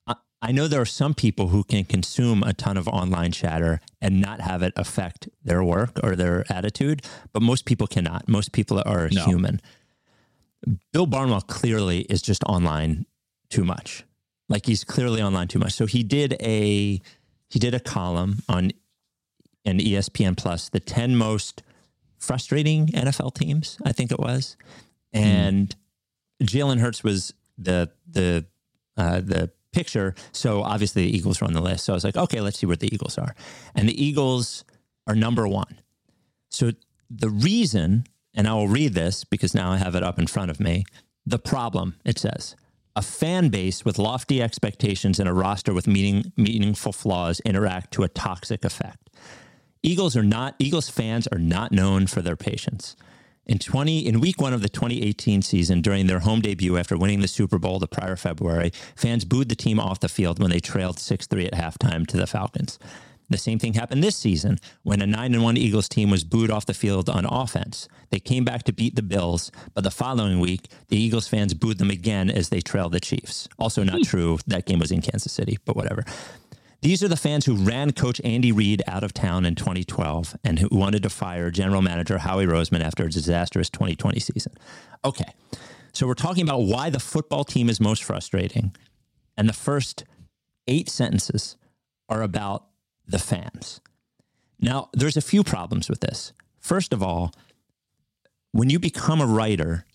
I, 0.08 0.16
I 0.42 0.52
know 0.52 0.68
there 0.68 0.82
are 0.82 0.86
some 0.86 1.14
people 1.14 1.50
who 1.50 1.64
can 1.64 1.84
consume 1.86 2.42
a 2.44 2.54
ton 2.54 2.78
of 2.78 2.88
online 2.88 3.32
chatter 3.32 3.82
and 4.02 4.22
not 4.22 4.42
have 4.42 4.62
it 4.64 4.74
affect 4.76 5.28
their 5.44 5.64
work 5.64 6.00
or 6.04 6.16
their 6.16 6.46
attitude, 6.52 7.02
but 7.34 7.42
most 7.42 7.66
people 7.66 7.88
cannot. 7.88 8.30
Most 8.30 8.52
people 8.54 8.82
are 8.86 9.10
No. 9.12 9.26
human. 9.26 9.60
Bill 10.94 11.06
Barnwell 11.06 11.42
clearly 11.42 12.02
is 12.02 12.22
just 12.22 12.44
online 12.46 13.06
too 13.50 13.66
much. 13.66 14.06
Like 14.50 14.66
he's 14.66 14.84
clearly 14.84 15.22
online 15.22 15.48
too 15.48 15.60
much. 15.60 15.74
So 15.74 15.86
he 15.86 16.04
did 16.04 16.36
a 16.42 17.02
he 17.50 17.60
did 17.60 17.74
a 17.74 17.80
column 17.80 18.40
on 18.50 18.72
and 19.66 19.82
E 19.82 19.94
ESPN 19.94 20.36
Plus 20.36 20.70
the 20.70 20.80
10 20.80 21.16
most 21.16 21.64
frustrating 22.18 22.88
NFL 22.88 23.36
teams, 23.36 23.78
I 23.86 23.92
think 23.92 24.12
it 24.12 24.20
was. 24.20 24.58
And 25.14 25.76
Jalen 26.42 26.80
Hurts 26.80 27.04
was 27.04 27.34
the 27.58 27.92
the 28.10 28.46
uh, 28.98 29.22
the 29.22 29.52
picture. 29.72 30.16
So 30.32 30.64
obviously 30.64 31.04
the 31.04 31.18
Eagles 31.18 31.42
were 31.42 31.48
on 31.48 31.54
the 31.54 31.62
list. 31.62 31.86
So 31.86 31.94
I 31.94 31.96
was 31.96 32.04
like, 32.04 32.16
okay, 32.16 32.42
let's 32.42 32.60
see 32.60 32.68
where 32.68 32.76
the 32.76 32.94
Eagles 32.94 33.18
are. 33.18 33.36
And 33.76 33.90
the 33.90 34.04
Eagles 34.04 34.64
are 35.08 35.16
number 35.16 35.48
one. 35.48 35.80
So 36.50 36.72
the 37.10 37.30
reason, 37.30 38.06
and 38.34 38.48
I 38.48 38.54
will 38.54 38.68
read 38.68 38.94
this 38.94 39.24
because 39.24 39.56
now 39.56 39.72
I 39.72 39.78
have 39.78 39.96
it 39.96 40.04
up 40.04 40.20
in 40.20 40.28
front 40.28 40.52
of 40.52 40.60
me. 40.60 40.86
The 41.26 41.40
problem, 41.40 41.96
it 42.06 42.20
says, 42.20 42.56
a 42.96 43.02
fan 43.02 43.50
base 43.50 43.84
with 43.84 43.98
lofty 43.98 44.42
expectations 44.42 45.20
and 45.20 45.28
a 45.28 45.34
roster 45.34 45.74
with 45.74 45.88
meaning, 45.88 46.32
meaningful 46.38 46.92
flaws 46.92 47.40
interact 47.42 47.92
to 47.94 48.04
a 48.04 48.10
toxic 48.10 48.64
effect. 48.64 49.10
Eagles 49.82 50.16
are 50.16 50.24
not 50.24 50.56
Eagles 50.60 50.90
fans 50.90 51.28
are 51.28 51.40
not 51.40 51.72
known 51.72 52.08
for 52.08 52.22
their 52.22 52.36
patience. 52.36 52.96
In 53.46 53.60
20 53.60 54.08
in 54.08 54.22
week 54.22 54.40
1 54.40 54.54
of 54.54 54.62
the 54.62 54.70
2018 54.70 55.42
season 55.42 55.82
during 55.82 56.08
their 56.08 56.20
home 56.20 56.40
debut 56.40 56.78
after 56.78 56.98
winning 56.98 57.20
the 57.20 57.28
Super 57.28 57.58
Bowl 57.58 57.80
the 57.80 57.88
prior 57.88 58.16
February, 58.16 58.72
fans 58.96 59.26
booed 59.26 59.50
the 59.50 59.56
team 59.56 59.80
off 59.80 60.00
the 60.00 60.08
field 60.08 60.40
when 60.40 60.50
they 60.50 60.62
trailed 60.62 60.98
6-3 60.98 61.48
at 61.48 61.54
halftime 61.54 62.08
to 62.08 62.16
the 62.16 62.28
Falcons. 62.28 62.80
The 63.30 63.38
same 63.38 63.60
thing 63.60 63.74
happened 63.74 64.04
this 64.04 64.16
season 64.16 64.60
when 64.84 65.02
a 65.02 65.08
9 65.08 65.34
and 65.34 65.44
1 65.44 65.58
Eagles 65.58 65.90
team 65.90 66.10
was 66.10 66.24
booed 66.24 66.52
off 66.52 66.66
the 66.66 66.74
field 66.74 67.10
on 67.10 67.26
offense. 67.26 67.88
They 68.10 68.20
came 68.20 68.46
back 68.46 68.64
to 68.64 68.74
beat 68.74 68.96
the 68.96 69.02
Bills, 69.02 69.52
but 69.74 69.84
the 69.84 69.92
following 69.92 70.40
week, 70.40 70.68
the 70.90 70.98
Eagles 70.98 71.28
fans 71.28 71.54
booed 71.54 71.78
them 71.78 71.90
again 71.90 72.30
as 72.30 72.50
they 72.50 72.62
trailed 72.62 72.92
the 72.92 73.00
Chiefs. 73.00 73.48
Also 73.58 73.84
not 73.84 73.98
hmm. 73.98 74.04
true. 74.04 74.40
That 74.48 74.66
game 74.66 74.80
was 74.80 74.92
in 74.92 75.02
Kansas 75.02 75.32
City, 75.32 75.58
but 75.66 75.76
whatever. 75.76 76.04
These 76.84 77.02
are 77.02 77.08
the 77.08 77.16
fans 77.16 77.46
who 77.46 77.56
ran 77.56 77.94
coach 77.94 78.20
Andy 78.26 78.52
Reid 78.52 78.84
out 78.88 79.06
of 79.06 79.14
town 79.14 79.46
in 79.46 79.56
2012 79.56 80.36
and 80.44 80.60
who 80.60 80.68
wanted 80.70 81.04
to 81.04 81.10
fire 81.10 81.50
general 81.50 81.82
manager 81.82 82.18
Howie 82.18 82.46
Roseman 82.46 82.82
after 82.82 83.06
a 83.06 83.10
disastrous 83.10 83.70
2020 83.70 84.20
season. 84.20 84.52
Okay. 85.06 85.32
So 85.94 86.06
we're 86.08 86.14
talking 86.14 86.44
about 86.44 86.64
why 86.64 86.90
the 86.90 87.00
football 87.00 87.46
team 87.46 87.70
is 87.70 87.80
most 87.80 88.04
frustrating. 88.04 88.76
And 89.38 89.48
the 89.48 89.54
first 89.54 90.04
eight 90.68 90.90
sentences 90.90 91.56
are 92.10 92.22
about 92.22 92.66
the 93.08 93.20
fans. 93.20 93.82
Now, 94.60 94.90
there's 94.94 95.18
a 95.18 95.22
few 95.22 95.44
problems 95.44 95.90
with 95.90 96.00
this. 96.00 96.34
First 96.60 96.94
of 96.94 97.04
all, 97.04 97.34
when 98.52 98.70
you 98.70 98.80
become 98.80 99.20
a 99.20 99.26
writer, 99.26 99.86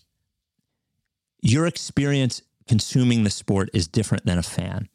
your 1.41 1.65
experience 1.65 2.41
consuming 2.67 3.23
the 3.23 3.29
sport 3.29 3.69
is 3.73 3.87
different 3.87 4.25
than 4.25 4.37
a 4.37 4.43
fan. 4.43 4.87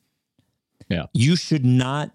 Yeah. 0.88 1.06
You 1.12 1.34
should 1.34 1.64
not 1.64 2.12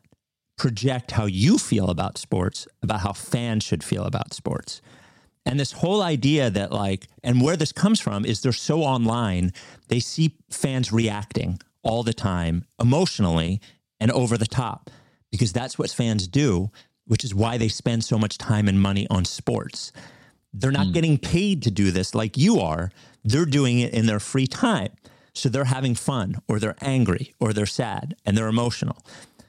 project 0.55 1.11
how 1.11 1.25
you 1.25 1.57
feel 1.57 1.89
about 1.89 2.17
sports 2.17 2.67
about 2.83 2.99
how 2.99 3.13
fans 3.13 3.63
should 3.63 3.83
feel 3.83 4.03
about 4.03 4.33
sports. 4.33 4.81
And 5.45 5.59
this 5.59 5.71
whole 5.71 6.01
idea 6.01 6.49
that 6.49 6.71
like 6.71 7.07
and 7.23 7.41
where 7.41 7.55
this 7.55 7.71
comes 7.71 7.99
from 7.99 8.25
is 8.25 8.41
they're 8.41 8.51
so 8.51 8.83
online, 8.83 9.51
they 9.87 9.99
see 9.99 10.35
fans 10.49 10.91
reacting 10.91 11.59
all 11.81 12.03
the 12.03 12.13
time 12.13 12.65
emotionally 12.79 13.61
and 13.99 14.11
over 14.11 14.37
the 14.37 14.45
top 14.45 14.89
because 15.31 15.53
that's 15.53 15.77
what 15.77 15.89
fans 15.89 16.27
do, 16.27 16.71
which 17.05 17.23
is 17.23 17.33
why 17.33 17.57
they 17.57 17.67
spend 17.67 18.03
so 18.03 18.17
much 18.17 18.37
time 18.37 18.67
and 18.67 18.81
money 18.81 19.07
on 19.09 19.25
sports. 19.25 19.91
They're 20.53 20.71
not 20.71 20.87
hmm. 20.87 20.93
getting 20.93 21.17
paid 21.17 21.63
to 21.63 21.71
do 21.71 21.91
this 21.91 22.15
like 22.15 22.37
you 22.37 22.59
are. 22.59 22.91
They're 23.23 23.45
doing 23.45 23.79
it 23.79 23.93
in 23.93 24.05
their 24.05 24.19
free 24.19 24.47
time. 24.47 24.91
So 25.33 25.47
they're 25.47 25.65
having 25.65 25.95
fun 25.95 26.41
or 26.47 26.59
they're 26.59 26.75
angry 26.81 27.33
or 27.39 27.53
they're 27.53 27.65
sad 27.65 28.15
and 28.25 28.35
they're 28.35 28.47
emotional. 28.47 28.97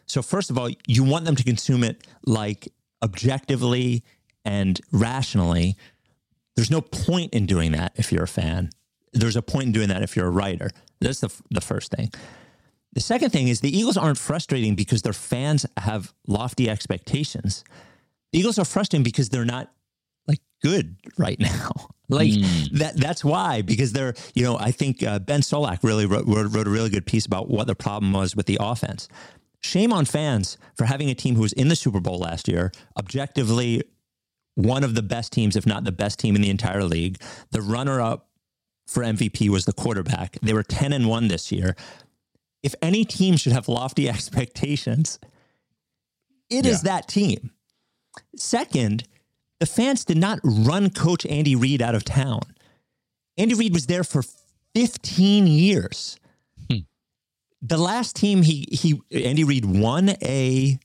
So, 0.07 0.23
first 0.23 0.51
of 0.51 0.59
all, 0.59 0.69
you 0.87 1.05
want 1.05 1.25
them 1.25 1.37
to 1.37 1.45
consume 1.45 1.85
it 1.85 2.07
like 2.27 2.73
objectively 3.03 4.05
and 4.45 4.81
rationally. 4.93 5.77
There's 6.57 6.71
no 6.71 6.81
point 6.81 7.33
in 7.33 7.47
doing 7.47 7.73
that 7.73 7.93
if 7.97 8.13
you're 8.13 8.25
a 8.25 8.29
fan. 8.29 8.71
There's 9.13 9.37
a 9.37 9.43
point 9.43 9.67
in 9.67 9.73
doing 9.73 9.89
that 9.89 10.03
if 10.03 10.17
you're 10.17 10.27
a 10.27 10.31
writer. 10.31 10.71
That's 11.01 11.21
the, 11.21 11.33
the 11.51 11.61
first 11.61 11.93
thing. 11.93 12.11
The 12.93 13.01
second 13.01 13.31
thing 13.31 13.49
is 13.49 13.61
the 13.61 13.77
Eagles 13.77 13.97
aren't 13.97 14.19
frustrating 14.19 14.75
because 14.75 15.03
their 15.03 15.13
fans 15.13 15.65
have 15.77 16.13
lofty 16.27 16.69
expectations. 16.69 17.65
The 18.33 18.41
Eagles 18.41 18.59
are 18.59 18.65
frustrating 18.65 19.05
because 19.05 19.29
they're 19.29 19.45
not 19.45 19.73
like 20.27 20.41
good 20.63 20.97
right 21.19 21.39
now. 21.39 21.71
Like 22.13 22.33
that. 22.73 22.95
That's 22.97 23.25
why 23.25 23.63
because 23.63 23.93
they're 23.93 24.15
you 24.35 24.43
know 24.43 24.59
I 24.59 24.73
think 24.73 25.01
uh, 25.01 25.21
Ben 25.21 25.43
Solak 25.43 25.85
really 25.85 26.07
wrote, 26.07 26.27
wrote, 26.27 26.53
wrote 26.53 26.67
a 26.67 26.71
really 26.71 26.91
good 26.91 27.07
piece 27.07 27.25
about 27.25 27.49
what 27.49 27.69
the 27.69 27.77
problem 27.77 28.13
was 28.13 28.35
with 28.35 28.47
the 28.47 28.59
offense. 28.61 29.07
Shame 29.61 29.93
on 29.93 30.07
fans 30.07 30.59
for 30.75 30.87
having 30.87 31.09
a 31.09 31.15
team 31.15 31.37
who 31.37 31.43
was 31.43 31.53
in 31.53 31.69
the 31.69 31.77
Super 31.77 32.01
Bowl 32.01 32.19
last 32.19 32.49
year, 32.49 32.73
objectively 32.99 33.85
one 34.57 34.83
of 34.83 34.97
the 34.97 35.03
best 35.03 35.33
teams, 35.33 35.55
if 35.55 35.67
not 35.67 35.85
the 35.85 35.93
best 35.93 36.19
team 36.19 36.35
in 36.35 36.43
the 36.43 36.51
entire 36.51 36.85
league. 36.85 37.21
The 37.53 37.63
runner 37.63 38.01
up 38.01 38.29
for 38.87 39.03
MVP 39.03 39.49
was 39.49 39.65
the 39.65 39.73
quarterback. 39.73 40.37
They 40.43 40.53
were 40.53 40.63
10 40.63 40.93
and 40.93 41.09
1 41.09 41.29
this 41.29 41.53
year. 41.53 41.77
If 42.63 42.75
any 42.83 43.05
team 43.05 43.37
should 43.37 43.53
have 43.53 43.69
lofty 43.69 44.09
expectations, 44.15 45.19
it 46.51 46.67
is 46.67 46.83
that 46.83 47.09
team. 47.09 47.51
Second, 48.37 49.05
the 49.61 49.67
fans 49.67 50.05
did 50.05 50.17
not 50.17 50.41
run 50.43 50.91
coach 50.91 51.25
Andy 51.27 51.55
Reid 51.55 51.81
out 51.81 51.95
of 51.95 52.05
town. 52.05 52.41
Andy 53.39 53.55
Reid 53.55 53.73
was 53.73 53.87
there 53.87 54.05
for 54.05 54.23
15 54.75 55.47
years. 55.47 56.19
The 57.63 57.77
last 57.77 58.17
team 58.17 58.43
he 58.43 58.67
he 58.73 59.01
Andy 59.13 59.45
Reid 59.45 59.67
won 59.67 60.11
a 60.23 60.79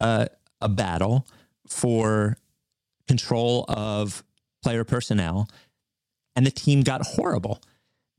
uh, 0.00 0.26
a 0.60 0.68
battle 0.68 1.26
for 1.68 2.36
control 3.06 3.64
of 3.68 4.24
player 4.62 4.82
personnel, 4.82 5.48
and 6.34 6.44
the 6.44 6.50
team 6.50 6.82
got 6.82 7.02
horrible. 7.02 7.62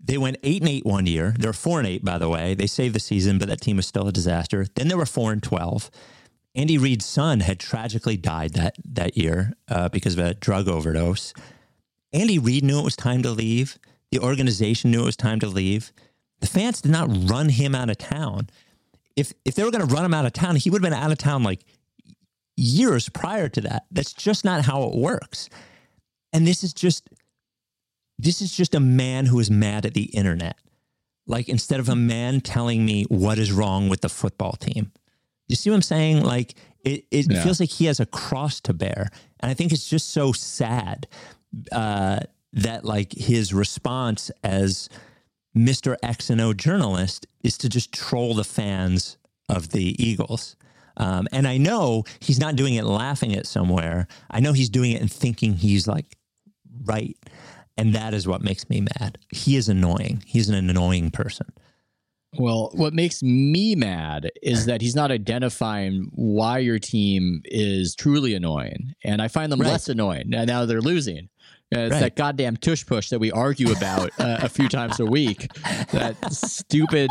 They 0.04 0.18
went 0.18 0.38
eight 0.44 0.62
and 0.62 0.70
eight 0.70 0.86
one 0.86 1.06
year. 1.06 1.36
They're 1.38 1.54
four 1.54 1.80
and 1.80 1.88
eight, 1.88 2.04
by 2.04 2.18
the 2.18 2.30
way. 2.30 2.54
They 2.54 2.68
saved 2.68 2.96
the 2.96 3.00
season, 3.00 3.38
but 3.38 3.48
that 3.50 3.62
team 3.62 3.78
was 3.78 3.88
still 3.88 4.08
a 4.08 4.12
disaster. 4.12 4.66
Then 4.76 4.88
they 4.88 4.96
were 4.96 5.06
four 5.06 5.32
and 5.32 5.44
twelve. 5.44 5.92
Andy 6.56 6.78
Reid's 6.78 7.06
son 7.06 7.40
had 7.40 7.60
tragically 7.60 8.18
died 8.18 8.54
that 8.54 8.76
that 8.84 9.18
year 9.18 9.54
uh, 9.70 9.90
because 9.90 10.18
of 10.18 10.26
a 10.26 10.34
drug 10.34 10.68
overdose. 10.68 11.34
Andy 12.12 12.40
Reid 12.40 12.64
knew 12.64 12.80
it 12.80 12.84
was 12.84 12.96
time 12.96 13.22
to 13.24 13.32
leave. 13.32 13.80
The 14.12 14.20
organization 14.20 14.92
knew 14.92 15.04
it 15.04 15.06
was 15.06 15.16
time 15.16 15.40
to 15.40 15.48
leave. 15.48 15.94
The 16.42 16.48
fans 16.48 16.82
did 16.82 16.92
not 16.92 17.08
run 17.30 17.50
him 17.50 17.74
out 17.74 17.90
of 17.90 17.98
town. 17.98 18.50
If 19.16 19.34
if 19.46 19.56
they 19.56 19.64
were 19.64 19.72
going 19.72 19.88
to 19.88 19.94
run 19.94 20.04
him 20.04 20.14
out 20.14 20.26
of 20.26 20.34
town, 20.34 20.56
he 20.56 20.70
would 20.70 20.84
have 20.84 20.92
been 20.92 21.00
out 21.00 21.12
of 21.12 21.18
town 21.18 21.44
like 21.44 21.64
years 22.58 23.08
prior 23.08 23.48
to 23.50 23.62
that. 23.62 23.86
That's 23.92 24.14
just 24.14 24.44
not 24.44 24.66
how 24.66 24.84
it 24.84 24.96
works. 24.96 25.50
And 26.34 26.46
this 26.46 26.64
is 26.64 26.74
just 26.74 27.10
this 28.24 28.42
is 28.42 28.56
just 28.56 28.76
a 28.76 28.80
man 28.80 29.26
who 29.26 29.40
is 29.40 29.50
mad 29.50 29.86
at 29.86 29.94
the 29.94 30.04
internet. 30.06 30.58
Like 31.28 31.50
instead 31.50 31.80
of 31.80 31.90
a 31.90 31.96
man 31.96 32.42
telling 32.42 32.86
me 32.86 33.04
what 33.06 33.38
is 33.40 33.52
wrong 33.52 33.90
with 33.90 34.02
the 34.02 34.10
football 34.10 34.54
team. 34.54 34.92
You 35.48 35.56
see 35.56 35.70
what 35.70 35.76
I'm 35.78 35.82
saying? 35.82 36.24
Like 36.24 36.56
it, 36.84 37.06
it 37.12 37.32
Yeah. 37.32 37.44
feels 37.44 37.60
like 37.60 37.70
he 37.70 37.86
has 37.86 38.00
a 38.00 38.06
cross 38.06 38.60
to 38.62 38.74
bear. 38.74 39.10
And 39.40 39.50
I 39.50 39.54
think 39.54 39.72
it's 39.72 39.88
just 39.90 40.10
so 40.10 40.32
sad 40.34 41.08
uh, 41.72 42.20
that 42.54 42.86
like 42.86 43.14
his 43.14 43.54
response 43.54 44.32
as 44.44 44.90
Mr. 45.58 45.96
X 46.04 46.30
and 46.30 46.40
O 46.42 46.54
journalist 46.54 47.28
is 47.44 47.58
to 47.60 47.70
just 47.70 47.92
troll 47.92 48.34
the 48.34 48.44
fans 48.44 49.18
of 49.50 49.70
the 49.70 50.02
Eagles. 50.04 50.56
Um, 50.98 51.28
and 51.32 51.48
I 51.48 51.58
know 51.58 52.04
he's 52.20 52.40
not 52.40 52.56
doing 52.56 52.76
it 52.76 52.84
laughing 52.86 53.36
at 53.36 53.46
somewhere. 53.48 54.08
I 54.30 54.40
know 54.40 54.54
he's 54.54 54.70
doing 54.70 54.92
it 54.92 55.02
and 55.02 55.12
thinking 55.12 55.54
he's 55.54 55.88
like 55.88 56.18
right. 56.84 57.18
And 57.78 57.96
that 57.96 58.14
is 58.14 58.28
what 58.28 58.42
makes 58.42 58.70
me 58.70 58.82
mad. 58.82 59.18
He 59.30 59.56
is 59.56 59.70
annoying. 59.70 60.24
He's 60.26 60.50
an 60.50 60.56
annoying 60.56 61.10
person. 61.12 61.48
Well, 62.38 62.72
what 62.76 62.94
makes 62.94 63.22
me 63.22 63.76
mad 63.76 64.32
is 64.42 64.66
that 64.66 64.82
he's 64.82 64.96
not 64.96 65.12
identifying 65.12 66.10
why 66.14 66.60
your 66.60 66.80
team 66.80 67.42
is 67.46 67.94
truly 67.94 68.34
annoying. 68.36 68.94
And 69.04 69.22
I 69.22 69.28
find 69.28 69.52
them 69.52 69.60
Right. 69.60 69.72
less 69.72 69.90
annoying 69.90 70.30
now, 70.30 70.46
now 70.46 70.66
they're 70.66 70.80
losing. 70.82 71.28
Uh, 71.74 71.80
it's 71.80 71.94
Right. 71.94 72.00
that 72.02 72.16
goddamn 72.18 72.58
tush 72.58 72.86
push 72.86 73.10
that 73.10 73.20
we 73.20 73.32
argue 73.32 73.72
about 73.72 74.12
uh, 74.20 74.40
a 74.42 74.50
few 74.50 74.68
times 74.68 75.00
a 75.00 75.06
week. 75.06 75.48
That 75.92 76.16
stupid 76.34 77.10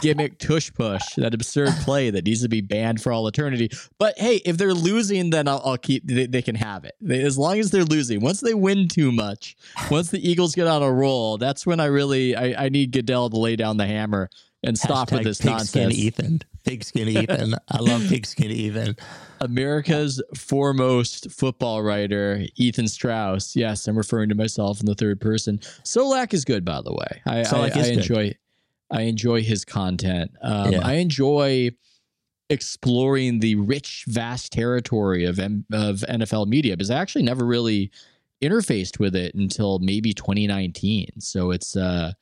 gimmick 0.00 0.38
tush 0.38 0.72
push, 0.72 1.02
that 1.16 1.32
absurd 1.34 1.72
play 1.84 2.10
that 2.10 2.24
needs 2.24 2.42
to 2.42 2.48
be 2.48 2.60
banned 2.60 3.00
for 3.00 3.12
all 3.12 3.26
eternity. 3.28 3.70
But 3.98 4.18
hey, 4.18 4.36
if 4.44 4.56
they're 4.56 4.74
losing, 4.74 5.30
then 5.30 5.46
I'll, 5.46 5.62
I'll 5.64 5.78
keep. 5.78 6.06
They, 6.06 6.26
they 6.26 6.42
can 6.42 6.56
have 6.56 6.84
it 6.84 6.94
They- 7.00 7.22
as 7.22 7.38
long 7.38 7.58
as 7.60 7.70
they're 7.70 7.84
losing. 7.84 8.20
Once 8.20 8.40
they 8.40 8.54
win 8.54 8.88
too 8.88 9.12
much, 9.12 9.56
once 9.90 10.10
the 10.10 10.28
Eagles 10.28 10.54
get 10.54 10.66
on 10.66 10.82
a 10.82 10.90
roll, 10.92 11.38
that's 11.38 11.64
when 11.64 11.78
I 11.78 11.86
really 11.86 12.34
I, 12.34 12.64
I 12.64 12.68
need 12.68 12.90
Goodell 12.92 13.30
to 13.30 13.36
lay 13.38 13.54
down 13.56 13.76
the 13.76 13.86
hammer 13.86 14.28
and 14.62 14.76
stop 14.78 15.10
with 15.12 15.24
this 15.24 15.38
pigskin 15.38 15.52
nonsense. 15.84 15.94
Ethan. 15.94 16.42
Pigskin 16.64 17.08
Ethan. 17.08 17.54
I 17.68 17.78
love 17.78 18.06
pigskin 18.08 18.50
Ethan. 18.50 18.96
America's 19.40 20.22
foremost 20.36 21.30
football 21.30 21.82
writer, 21.82 22.42
Ethan 22.56 22.86
Strauss. 22.88 23.56
Yes, 23.56 23.86
I'm 23.88 23.96
referring 23.96 24.28
to 24.28 24.34
myself 24.34 24.80
in 24.80 24.86
the 24.86 24.94
third 24.94 25.20
person. 25.20 25.58
Solak 25.84 26.34
is 26.34 26.44
good, 26.44 26.64
by 26.64 26.82
the 26.82 26.92
way. 26.92 27.22
I, 27.26 27.40
I, 27.44 27.60
I 27.62 27.70
good. 27.70 27.86
enjoy. 27.86 28.34
I 28.90 29.02
enjoy 29.02 29.42
his 29.42 29.64
content. 29.64 30.32
Um, 30.42 30.72
Yeah. 30.72 30.80
I 30.86 30.94
enjoy 30.94 31.70
exploring 32.50 33.38
the 33.40 33.54
rich, 33.54 34.04
vast 34.08 34.52
territory 34.52 35.24
of 35.24 35.38
M- 35.38 35.64
of 35.72 35.98
NFL 36.08 36.48
media 36.48 36.76
because 36.76 36.90
I 36.90 36.98
actually 37.00 37.22
never 37.22 37.46
really 37.46 37.90
interfaced 38.42 38.98
with 38.98 39.14
it 39.14 39.34
until 39.34 39.78
maybe 39.78 40.12
2019. 40.12 41.20
So 41.20 41.50
it's 41.52 41.76
uh 41.76 42.12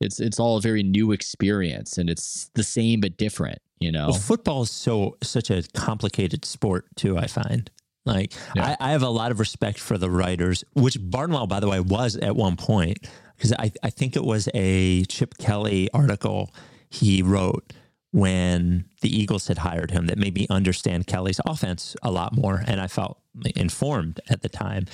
it's 0.00 0.20
it's 0.20 0.38
all 0.38 0.56
a 0.56 0.60
very 0.60 0.82
new 0.82 1.12
experience 1.12 1.98
and 1.98 2.10
it's 2.10 2.50
the 2.54 2.62
same 2.62 3.00
but 3.00 3.16
different, 3.16 3.58
you 3.78 3.90
know. 3.90 4.08
Well, 4.08 4.18
football 4.18 4.62
is 4.62 4.70
so 4.70 5.16
such 5.22 5.50
a 5.50 5.62
complicated 5.74 6.44
sport 6.44 6.86
too. 6.96 7.16
I 7.16 7.26
find 7.26 7.70
like 8.04 8.32
Yeah. 8.54 8.76
I, 8.80 8.88
I 8.88 8.90
have 8.92 9.02
a 9.02 9.08
lot 9.08 9.30
of 9.30 9.40
respect 9.40 9.78
for 9.78 9.98
the 9.98 10.10
writers, 10.10 10.64
which 10.74 10.98
Barnwell, 11.00 11.46
by 11.46 11.60
the 11.60 11.68
way, 11.68 11.80
was 11.80 12.16
at 12.16 12.36
one 12.36 12.56
point 12.56 12.98
because 13.36 13.52
I 13.52 13.72
I 13.82 13.90
think 13.90 14.16
it 14.16 14.24
was 14.24 14.48
a 14.54 15.04
Chip 15.04 15.38
Kelly 15.38 15.88
article 15.92 16.54
he 16.88 17.22
wrote 17.22 17.72
when 18.12 18.86
the 19.02 19.14
Eagles 19.14 19.48
had 19.48 19.58
hired 19.58 19.90
him 19.90 20.06
that 20.06 20.16
made 20.16 20.34
me 20.34 20.46
understand 20.48 21.06
Kelly's 21.06 21.40
offense 21.44 21.96
a 22.02 22.10
lot 22.10 22.34
more, 22.34 22.62
and 22.66 22.80
I 22.80 22.86
felt 22.86 23.18
informed 23.54 24.20
at 24.30 24.40
the 24.40 24.48
time. 24.48 24.86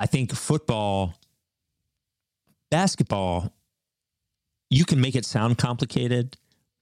I 0.00 0.06
think 0.06 0.32
football, 0.32 1.14
basketball, 2.70 3.52
you 4.70 4.84
can 4.84 5.00
make 5.00 5.14
it 5.14 5.24
sound 5.24 5.58
complicated, 5.58 6.36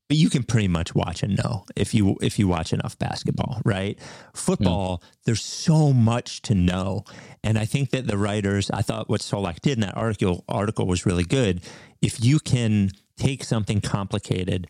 but 0.09 0.16
you 0.16 0.30
can 0.30 0.45
pretty 0.45 0.68
much 0.68 0.95
watch 0.95 1.22
and 1.22 1.37
know 1.37 1.64
if 1.74 1.93
you 1.93 2.16
if 2.20 2.39
you 2.39 2.47
watch 2.47 2.72
enough 2.72 2.99
basketball, 2.99 3.61
right? 3.64 3.99
Football, 4.34 5.03
there's 5.24 5.43
so 5.43 5.93
much 5.93 6.43
to 6.43 6.55
know, 6.55 7.05
and 7.43 7.59
I 7.59 7.64
think 7.64 7.91
that 7.91 8.07
the 8.07 8.18
writers, 8.18 8.70
I 8.70 8.82
thought 8.82 9.09
what 9.09 9.20
Solak 9.20 9.61
did 9.61 9.78
in 9.78 9.80
that 9.80 9.97
article 9.97 10.45
article 10.49 10.87
was 10.87 11.07
really 11.07 11.24
good. 11.24 11.62
If 12.01 12.24
you 12.24 12.39
can 12.39 12.91
take 13.16 13.43
something 13.43 13.80
complicated 13.80 14.68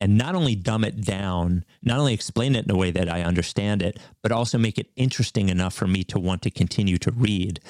and 0.00 0.16
not 0.16 0.34
only 0.36 0.54
dumb 0.54 0.84
it 0.84 1.04
down, 1.04 1.64
not 1.82 1.98
only 1.98 2.14
explain 2.14 2.54
it 2.54 2.64
in 2.64 2.70
a 2.70 2.76
way 2.76 2.92
that 2.92 3.08
I 3.08 3.22
understand 3.22 3.82
it, 3.82 3.98
but 4.22 4.30
also 4.30 4.58
make 4.58 4.78
it 4.78 4.90
interesting 4.94 5.48
enough 5.48 5.74
for 5.74 5.88
me 5.88 6.04
to 6.04 6.20
want 6.20 6.42
to 6.42 6.50
continue 6.50 6.98
to 6.98 7.10
read, 7.10 7.60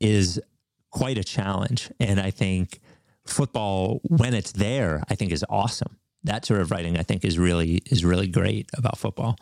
is 0.00 0.40
quite 0.90 1.16
a 1.16 1.22
challenge. 1.22 1.92
And 2.00 2.18
I 2.18 2.32
think 2.32 2.80
football, 3.30 4.00
when 4.04 4.34
it's 4.34 4.52
there, 4.52 5.02
I 5.08 5.14
think 5.14 5.32
is 5.32 5.44
awesome. 5.48 5.96
That 6.24 6.44
sort 6.44 6.60
of 6.60 6.70
writing, 6.70 6.98
I 6.98 7.02
think, 7.02 7.24
is 7.24 7.38
really 7.38 7.82
is 7.86 8.04
really 8.04 8.28
great 8.28 8.68
about 8.76 8.98
football. 8.98 9.36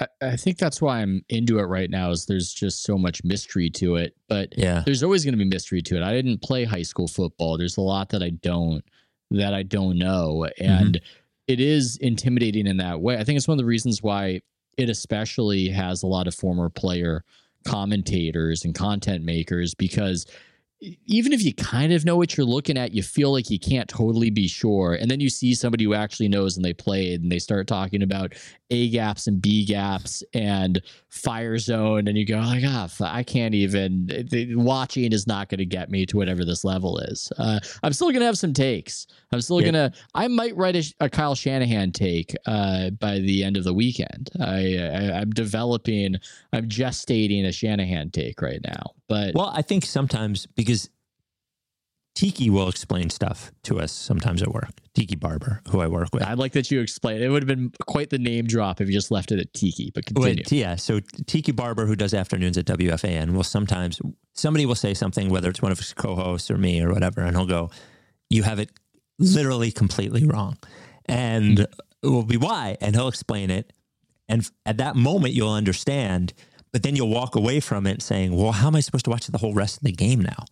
I, 0.00 0.06
I 0.22 0.36
think 0.36 0.58
that's 0.58 0.80
why 0.80 1.00
I'm 1.00 1.22
into 1.28 1.58
it 1.58 1.64
right 1.64 1.90
now 1.90 2.10
is 2.10 2.26
there's 2.26 2.52
just 2.52 2.82
so 2.82 2.96
much 2.96 3.22
mystery 3.22 3.68
to 3.70 3.96
it. 3.96 4.16
But 4.28 4.56
Yeah, 4.56 4.82
there's 4.84 5.02
always 5.02 5.24
going 5.24 5.34
to 5.34 5.38
be 5.38 5.44
mystery 5.44 5.82
to 5.82 5.96
it. 5.96 6.02
I 6.02 6.12
didn't 6.12 6.42
play 6.42 6.64
high 6.64 6.82
school 6.82 7.08
football. 7.08 7.58
There's 7.58 7.76
a 7.76 7.82
lot 7.82 8.08
that 8.10 8.22
I 8.22 8.30
don't 8.30 8.84
that 9.30 9.54
I 9.54 9.62
don't 9.62 9.98
know, 9.98 10.46
mm-hmm. 10.58 10.64
and 10.64 11.00
it 11.46 11.60
is 11.60 11.96
intimidating 11.98 12.66
in 12.66 12.78
that 12.78 13.00
way. 13.00 13.16
I 13.16 13.24
think 13.24 13.36
it's 13.36 13.48
one 13.48 13.54
of 13.54 13.62
the 13.62 13.68
reasons 13.68 14.02
why 14.02 14.40
it 14.76 14.88
especially 14.88 15.68
has 15.68 16.02
a 16.02 16.06
lot 16.06 16.26
of 16.26 16.34
former 16.34 16.68
player 16.68 17.24
commentators 17.66 18.64
and 18.64 18.74
content 18.74 19.24
makers 19.24 19.74
because 19.74 20.26
even 21.06 21.32
if 21.32 21.42
you 21.42 21.52
kind 21.54 21.92
of 21.92 22.04
know 22.06 22.16
what 22.16 22.36
you're 22.36 22.46
looking 22.46 22.78
at, 22.78 22.92
you 22.92 23.02
feel 23.02 23.32
like 23.32 23.50
you 23.50 23.58
can't 23.58 23.88
totally 23.88 24.30
be 24.30 24.48
sure. 24.48 24.94
And 24.94 25.10
then 25.10 25.20
you 25.20 25.28
see 25.28 25.54
somebody 25.54 25.84
who 25.84 25.92
actually 25.94 26.28
knows 26.28 26.56
and 26.56 26.64
they 26.64 26.72
played 26.72 27.20
and 27.22 27.30
they 27.30 27.38
start 27.38 27.66
talking 27.66 28.02
about 28.02 28.32
A 28.70 28.88
gaps 28.88 29.26
and 29.26 29.42
B 29.42 29.66
gaps 29.66 30.22
and 30.32 30.80
fire 31.08 31.58
zone. 31.58 32.08
And 32.08 32.16
you 32.16 32.24
go, 32.24 32.38
like, 32.38 32.62
ah, 32.66 32.88
I 33.02 33.22
can't 33.22 33.54
even, 33.54 34.06
the, 34.06 34.54
watching 34.54 35.12
is 35.12 35.26
not 35.26 35.50
going 35.50 35.58
to 35.58 35.66
get 35.66 35.90
me 35.90 36.06
to 36.06 36.16
whatever 36.16 36.44
this 36.46 36.64
level 36.64 36.98
is. 36.98 37.30
Uh, 37.36 37.60
I'm 37.82 37.92
still 37.92 38.08
going 38.08 38.20
to 38.20 38.26
have 38.26 38.38
some 38.38 38.54
takes. 38.54 39.06
I'm 39.32 39.42
still 39.42 39.60
Yeah. 39.60 39.70
going 39.72 39.90
to, 39.90 39.98
I 40.14 40.28
might 40.28 40.56
write 40.56 40.76
a, 40.76 40.94
a 41.00 41.10
Kyle 41.10 41.34
Shanahan 41.34 41.92
take 41.92 42.34
uh, 42.46 42.88
by 42.90 43.18
the 43.18 43.44
end 43.44 43.58
of 43.58 43.64
the 43.64 43.74
weekend. 43.74 44.30
I, 44.40 44.78
I, 44.78 45.20
I'm 45.20 45.30
developing, 45.30 46.16
I'm 46.54 46.68
gestating 46.68 47.44
a 47.46 47.52
Shanahan 47.52 48.10
take 48.10 48.40
right 48.40 48.60
now. 48.64 48.94
But 49.08 49.34
Well, 49.34 49.52
I 49.52 49.62
think 49.62 49.84
sometimes 49.84 50.46
because 50.46 50.69
Tiki 52.14 52.50
will 52.50 52.68
explain 52.68 53.08
stuff 53.08 53.50
to 53.62 53.80
us 53.80 53.92
sometimes 53.92 54.42
at 54.42 54.52
work. 54.52 54.70
Tiki 54.94 55.16
Barber, 55.16 55.62
who 55.70 55.80
I 55.80 55.86
work 55.86 56.08
with. 56.12 56.22
I 56.22 56.34
like 56.34 56.52
that 56.52 56.70
you 56.70 56.80
explained. 56.80 57.22
It 57.22 57.30
would 57.30 57.42
have 57.42 57.48
been 57.48 57.72
quite 57.86 58.10
the 58.10 58.18
name 58.18 58.46
drop 58.46 58.80
if 58.80 58.88
you 58.88 58.92
just 58.92 59.10
left 59.10 59.32
it 59.32 59.38
at 59.38 59.54
Tiki. 59.54 59.90
But 59.94 60.06
continue. 60.06 60.34
Wait, 60.36 60.52
yeah. 60.52 60.76
So 60.76 61.00
Tiki 61.26 61.52
Barber, 61.52 61.86
who 61.86 61.96
does 61.96 62.12
afternoons 62.12 62.58
at 62.58 62.66
WFAN, 62.66 63.32
will 63.32 63.44
sometimes 63.44 64.02
somebody 64.34 64.66
will 64.66 64.74
say 64.74 64.92
something, 64.92 65.30
whether 65.30 65.48
it's 65.48 65.62
one 65.62 65.72
of 65.72 65.78
his 65.78 65.94
co-hosts 65.94 66.50
or 66.50 66.58
me 66.58 66.82
or 66.82 66.92
whatever, 66.92 67.22
and 67.22 67.36
he'll 67.36 67.46
go, 67.46 67.70
"You 68.28 68.42
have 68.42 68.58
it 68.58 68.70
literally 69.18 69.70
completely 69.70 70.26
wrong," 70.26 70.58
and 71.06 71.60
it 71.60 71.68
will 72.02 72.24
be 72.24 72.36
why, 72.36 72.76
and 72.80 72.94
he'll 72.96 73.08
explain 73.08 73.50
it, 73.50 73.72
and 74.28 74.46
at 74.66 74.76
that 74.78 74.96
moment 74.96 75.32
you'll 75.34 75.52
understand, 75.52 76.34
but 76.72 76.82
then 76.82 76.96
you'll 76.96 77.08
walk 77.08 77.34
away 77.34 77.60
from 77.60 77.86
it 77.86 78.02
saying, 78.02 78.34
"Well, 78.36 78.52
how 78.52 78.66
am 78.66 78.76
I 78.76 78.80
supposed 78.80 79.04
to 79.04 79.10
watch 79.10 79.26
the 79.26 79.38
whole 79.38 79.54
rest 79.54 79.78
of 79.78 79.84
the 79.84 79.92
game 79.92 80.20
now?" 80.20 80.44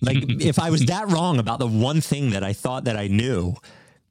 Like 0.00 0.18
if 0.40 0.58
I 0.58 0.70
was 0.70 0.84
that 0.86 1.08
wrong 1.10 1.38
about 1.38 1.58
the 1.58 1.66
one 1.66 2.00
thing 2.00 2.30
that 2.30 2.44
I 2.44 2.52
thought 2.52 2.84
that 2.84 2.96
I 2.96 3.08
knew, 3.08 3.54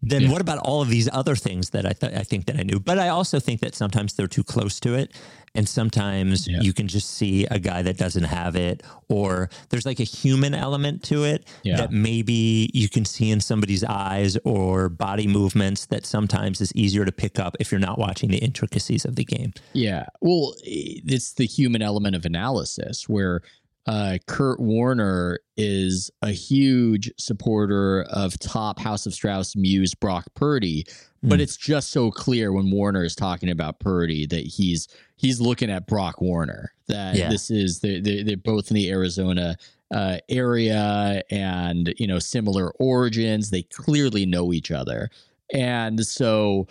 then 0.02 0.32
what 0.32 0.40
about 0.40 0.60
all 0.60 0.82
of 0.82 0.88
these 0.90 1.10
other 1.12 1.36
things 1.36 1.72
that 1.72 1.86
I 1.86 1.92
th- 1.92 2.14
I 2.14 2.24
think 2.24 2.46
that 2.46 2.58
I 2.58 2.64
knew? 2.64 2.80
But 2.80 3.00
I 3.00 3.10
also 3.10 3.40
think 3.40 3.60
that 3.62 3.76
sometimes 3.76 4.14
they're 4.14 4.28
too 4.28 4.46
close 4.46 4.80
to 4.82 4.94
it, 4.96 5.14
and 5.56 5.68
sometimes 5.68 6.48
Yeah. 6.48 6.62
you 6.62 6.72
can 6.72 6.88
just 6.88 7.10
see 7.10 7.46
a 7.48 7.60
guy 7.60 7.82
that 7.82 7.98
doesn't 7.98 8.24
have 8.24 8.56
it, 8.56 8.82
or 9.10 9.50
there's 9.70 9.86
like 9.86 10.00
a 10.00 10.06
human 10.06 10.54
element 10.54 11.04
to 11.04 11.26
it 11.26 11.46
Yeah. 11.64 11.76
that 11.78 11.92
maybe 11.92 12.70
you 12.74 12.88
can 12.88 13.04
see 13.04 13.30
in 13.30 13.42
somebody's 13.42 13.84
eyes 13.84 14.38
or 14.46 14.88
body 14.88 15.28
movements 15.28 15.86
that 15.88 16.06
sometimes 16.06 16.62
is 16.62 16.72
easier 16.76 17.04
to 17.04 17.12
pick 17.12 17.38
up 17.38 17.58
if 17.60 17.70
you're 17.70 17.80
not 17.82 18.00
watching 18.00 18.30
the 18.30 18.38
intricacies 18.38 19.04
of 19.04 19.18
the 19.18 19.26
game. 19.26 19.52
Yeah. 19.74 20.06
Well, 20.22 20.56
it's 20.64 21.34
the 21.34 21.46
human 21.46 21.82
element 21.82 22.16
of 22.16 22.24
analysis 22.26 23.10
where 23.10 23.42
uh, 23.90 24.18
Kurt 24.28 24.60
Warner 24.60 25.40
is 25.58 26.12
a 26.22 26.30
huge 26.32 27.12
supporter 27.18 28.04
of 28.12 28.38
top 28.38 28.78
House 28.80 29.08
of 29.08 29.14
Strauss 29.16 29.56
muse 29.56 29.96
Brock 29.96 30.26
Purdy, 30.36 30.86
but 31.24 31.40
Mm. 31.40 31.42
it's 31.42 31.58
just 31.58 31.90
so 31.92 32.12
clear 32.12 32.54
when 32.54 32.70
Warner 32.70 33.04
is 33.04 33.16
talking 33.16 33.50
about 33.50 33.80
Purdy 33.80 34.28
that 34.28 34.46
he's 34.46 34.88
he's 35.16 35.42
looking 35.42 35.72
at 35.72 35.88
Brock 35.88 36.22
Warner. 36.22 36.72
That 36.88 37.16
Yeah. 37.16 37.30
this 37.30 37.50
is 37.50 37.80
they're, 37.80 38.00
they're, 38.00 38.24
they're 38.24 38.38
both 38.38 38.70
in 38.72 38.76
the 38.76 38.90
Arizona 38.92 39.58
uh, 39.92 40.18
area 40.30 41.24
and 41.32 41.92
you 41.98 42.06
know 42.06 42.20
similar 42.20 42.70
origins. 42.74 43.50
They 43.50 43.64
clearly 43.64 44.26
know 44.28 44.54
each 44.54 44.70
other, 44.70 45.10
and 45.52 46.06
so 46.06 46.68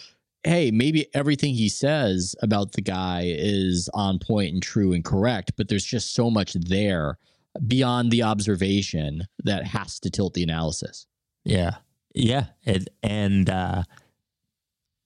hey, 0.48 0.70
maybe 0.70 1.06
everything 1.14 1.52
he 1.52 1.68
says 1.68 2.34
about 2.42 2.72
the 2.72 2.80
guy 2.80 3.24
is 3.26 3.90
on 3.92 4.18
point 4.18 4.52
and 4.54 4.62
true 4.62 4.94
and 4.94 5.04
correct, 5.04 5.52
but 5.56 5.68
there's 5.68 5.84
just 5.84 6.14
so 6.14 6.30
much 6.30 6.54
there 6.54 7.18
beyond 7.66 8.10
the 8.10 8.22
observation 8.22 9.26
that 9.44 9.64
has 9.64 10.00
to 10.00 10.10
tilt 10.10 10.32
the 10.32 10.42
analysis. 10.42 11.06
Yeah. 11.44 11.76
Yeah. 12.14 12.46
And, 12.64 12.88
and 13.02 13.50
uh, 13.50 13.82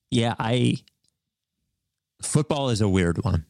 yeah, 0.09 0.35
I, 0.39 0.77
football 2.21 2.69
is 2.69 2.79
a 2.79 2.87
weird 2.87 3.23
one. 3.23 3.45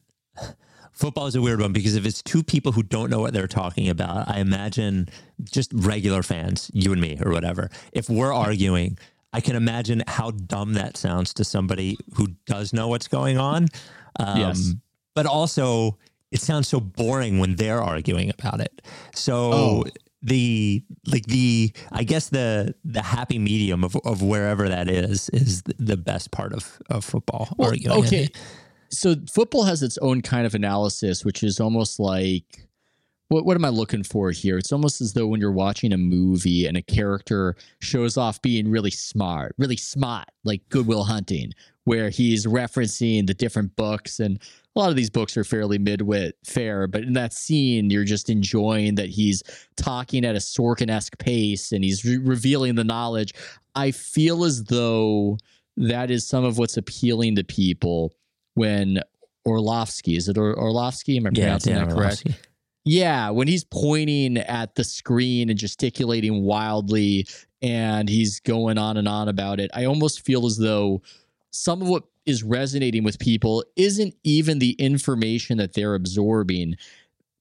Football 0.92 1.26
is 1.26 1.34
a 1.34 1.42
weird 1.42 1.60
one 1.60 1.72
because 1.72 1.96
if 1.96 2.06
it's 2.06 2.22
two 2.22 2.42
people 2.42 2.72
who 2.72 2.82
don't 2.82 3.10
know 3.10 3.20
what 3.20 3.32
they're 3.32 3.48
talking 3.48 3.88
about, 3.88 4.28
I 4.30 4.38
imagine 4.38 5.08
just 5.42 5.72
regular 5.72 6.22
fans, 6.22 6.70
you 6.72 6.92
and 6.92 7.00
me 7.00 7.18
or 7.24 7.32
whatever, 7.32 7.68
if 7.92 8.08
we're 8.08 8.32
arguing, 8.32 8.98
I 9.36 9.40
can 9.40 9.56
imagine 9.56 10.02
how 10.06 10.30
dumb 10.30 10.74
that 10.74 10.96
sounds 10.96 11.34
to 11.34 11.44
somebody 11.44 11.96
who 12.16 12.28
does 12.46 12.72
know 12.72 12.86
what's 12.88 13.08
going 13.08 13.36
on. 13.38 13.66
Um, 14.18 14.38
Yes. 14.40 14.74
But 15.14 15.26
also, 15.26 15.98
it 16.30 16.40
sounds 16.40 16.66
so 16.68 16.80
boring 16.80 17.38
when 17.40 17.56
they're 17.56 17.82
arguing 17.82 18.30
about 18.30 18.60
it. 18.60 18.82
So 19.14 19.34
Oh. 19.52 19.84
the 20.22 20.82
like 21.06 21.26
the 21.26 21.72
I 21.92 22.02
guess 22.04 22.30
the 22.30 22.74
the 22.84 23.02
happy 23.02 23.38
medium 23.38 23.84
of, 23.84 23.94
of 24.04 24.22
wherever 24.22 24.68
that 24.68 24.88
is 24.88 25.28
is 25.30 25.62
the- 25.78 25.96
best 26.10 26.30
part 26.30 26.52
of 26.52 26.78
of 26.90 27.04
football. 27.04 27.48
Well, 27.58 27.72
okay. 28.04 28.28
So 28.90 29.14
football 29.32 29.64
has 29.64 29.82
its 29.82 29.98
own 29.98 30.22
kind 30.22 30.46
of 30.46 30.54
analysis, 30.54 31.24
which 31.24 31.42
is 31.42 31.60
almost 31.60 31.98
like 31.98 32.46
what 33.28 33.44
what 33.44 33.56
am 33.56 33.64
I 33.64 33.70
looking 33.70 34.02
for 34.02 34.30
here? 34.30 34.58
It's 34.58 34.72
almost 34.72 35.00
as 35.00 35.12
though 35.12 35.26
when 35.26 35.40
you're 35.40 35.52
watching 35.52 35.92
a 35.92 35.98
movie 35.98 36.66
and 36.66 36.76
a 36.76 36.82
character 36.82 37.56
shows 37.80 38.16
off 38.16 38.40
being 38.42 38.70
really 38.70 38.90
smart, 38.90 39.54
really 39.58 39.76
smart, 39.76 40.28
like 40.44 40.68
Good 40.68 40.86
Will 40.86 41.04
Hunting, 41.04 41.52
where 41.84 42.10
he's 42.10 42.46
referencing 42.46 43.26
the 43.26 43.34
different 43.34 43.74
books 43.76 44.20
and 44.20 44.38
a 44.76 44.80
lot 44.80 44.90
of 44.90 44.96
these 44.96 45.10
books 45.10 45.36
are 45.36 45.44
fairly 45.44 45.78
midwit 45.78 46.32
fair, 46.44 46.88
but 46.88 47.02
in 47.04 47.12
that 47.12 47.32
scene, 47.32 47.90
you're 47.90 48.04
just 48.04 48.28
enjoying 48.28 48.96
that 48.96 49.08
he's 49.08 49.42
talking 49.76 50.24
at 50.24 50.34
a 50.34 50.40
Sorkin 50.40 50.90
esque 50.90 51.16
pace 51.18 51.70
and 51.70 51.84
he's 51.84 52.04
re- 52.04 52.18
revealing 52.18 52.74
the 52.74 52.82
knowledge. 52.82 53.32
I 53.76 53.92
feel 53.92 54.44
as 54.44 54.64
though 54.64 55.38
that 55.76 56.10
is 56.10 56.26
some 56.26 56.44
of 56.44 56.58
what's 56.58 56.76
appealing 56.76 57.36
to 57.36 57.44
people 57.44 58.12
when 58.54 59.00
Orlovsky 59.46 60.16
is 60.16 60.28
it 60.28 60.36
or- 60.38 60.58
Orlovsky? 60.58 61.18
Am 61.18 61.26
I 61.26 61.30
pronouncing 61.30 61.74
Dan 61.74 61.88
that 61.88 61.94
correct? 61.94 62.22
Orlovsky. 62.26 62.34
Yeah, 62.84 63.30
when 63.30 63.48
he's 63.48 63.64
pointing 63.64 64.36
at 64.36 64.74
the 64.74 64.84
screen 64.84 65.48
and 65.48 65.58
gesticulating 65.58 66.42
wildly 66.42 67.26
and 67.62 68.08
he's 68.08 68.40
going 68.40 68.76
on 68.76 68.98
and 68.98 69.08
on 69.08 69.28
about 69.28 69.58
it, 69.58 69.70
I 69.72 69.86
almost 69.86 70.24
feel 70.24 70.44
as 70.44 70.58
though 70.58 71.02
some 71.50 71.80
of 71.80 71.88
what 71.88 72.04
is 72.26 72.42
resonating 72.42 73.02
with 73.02 73.18
people 73.18 73.64
isn't 73.76 74.14
even 74.22 74.58
the 74.58 74.72
information 74.72 75.58
that 75.58 75.72
they're 75.74 75.94
absorbing. 75.94 76.74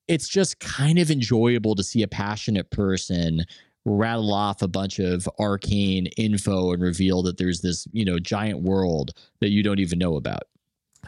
It's 0.07 0.27
just 0.27 0.59
kind 0.59 0.97
of 0.99 1.11
enjoyable 1.11 1.75
to 1.75 1.83
see 1.83 2.03
a 2.03 2.07
passionate 2.07 2.69
person 2.69 3.45
rattle 3.85 4.33
off 4.33 4.61
a 4.61 4.67
bunch 4.67 4.99
of 4.99 5.27
arcane 5.39 6.07
info 6.17 6.71
and 6.71 6.81
reveal 6.81 7.21
that 7.23 7.37
there's 7.37 7.61
this, 7.61 7.85
you 7.91 8.05
know, 8.05 8.17
giant 8.19 8.61
world 8.61 9.11
that 9.41 9.49
you 9.49 9.61
don't 9.61 9.79
even 9.79 9.99
know 9.99 10.15
about. 10.15 10.43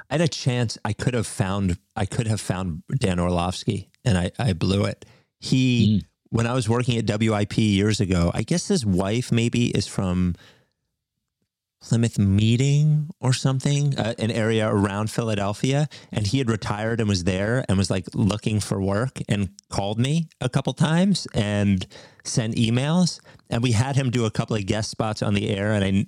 I 0.09 0.15
had 0.15 0.21
a 0.21 0.27
chance. 0.27 0.77
I 0.83 0.91
could 0.91 1.13
have 1.13 1.27
found. 1.27 1.77
I 1.95 2.05
could 2.05 2.27
have 2.27 2.41
found 2.41 2.83
Dan 2.99 3.19
Orlovsky, 3.19 3.89
and 4.05 4.17
I, 4.17 4.31
I 4.39 4.53
blew 4.53 4.85
it. 4.85 5.05
He, 5.39 6.05
when 6.29 6.47
I 6.47 6.53
was 6.53 6.69
working 6.69 6.97
at 6.97 7.05
WIP 7.19 7.57
years 7.57 7.99
ago, 7.99 8.31
I 8.33 8.43
guess 8.43 8.67
his 8.67 8.85
wife 8.85 9.31
maybe 9.31 9.67
is 9.67 9.87
from 9.87 10.35
Plymouth 11.81 12.17
Meeting 12.17 13.09
or 13.19 13.31
something, 13.31 13.97
uh, 13.97 14.15
an 14.17 14.31
area 14.31 14.67
around 14.67 15.11
Philadelphia, 15.11 15.87
and 16.11 16.25
he 16.25 16.39
had 16.39 16.49
retired 16.49 16.99
and 16.99 17.07
was 17.07 17.25
there 17.25 17.63
and 17.69 17.77
was 17.77 17.91
like 17.91 18.07
looking 18.15 18.59
for 18.59 18.81
work 18.81 19.19
and 19.29 19.49
called 19.69 19.99
me 19.99 20.27
a 20.41 20.49
couple 20.49 20.73
times 20.73 21.27
and 21.35 21.85
sent 22.23 22.55
emails, 22.55 23.19
and 23.51 23.61
we 23.61 23.73
had 23.73 23.95
him 23.95 24.09
do 24.09 24.25
a 24.25 24.31
couple 24.31 24.55
of 24.55 24.65
guest 24.65 24.89
spots 24.89 25.21
on 25.21 25.35
the 25.35 25.49
air, 25.55 25.73
and 25.73 25.85
I, 25.85 26.05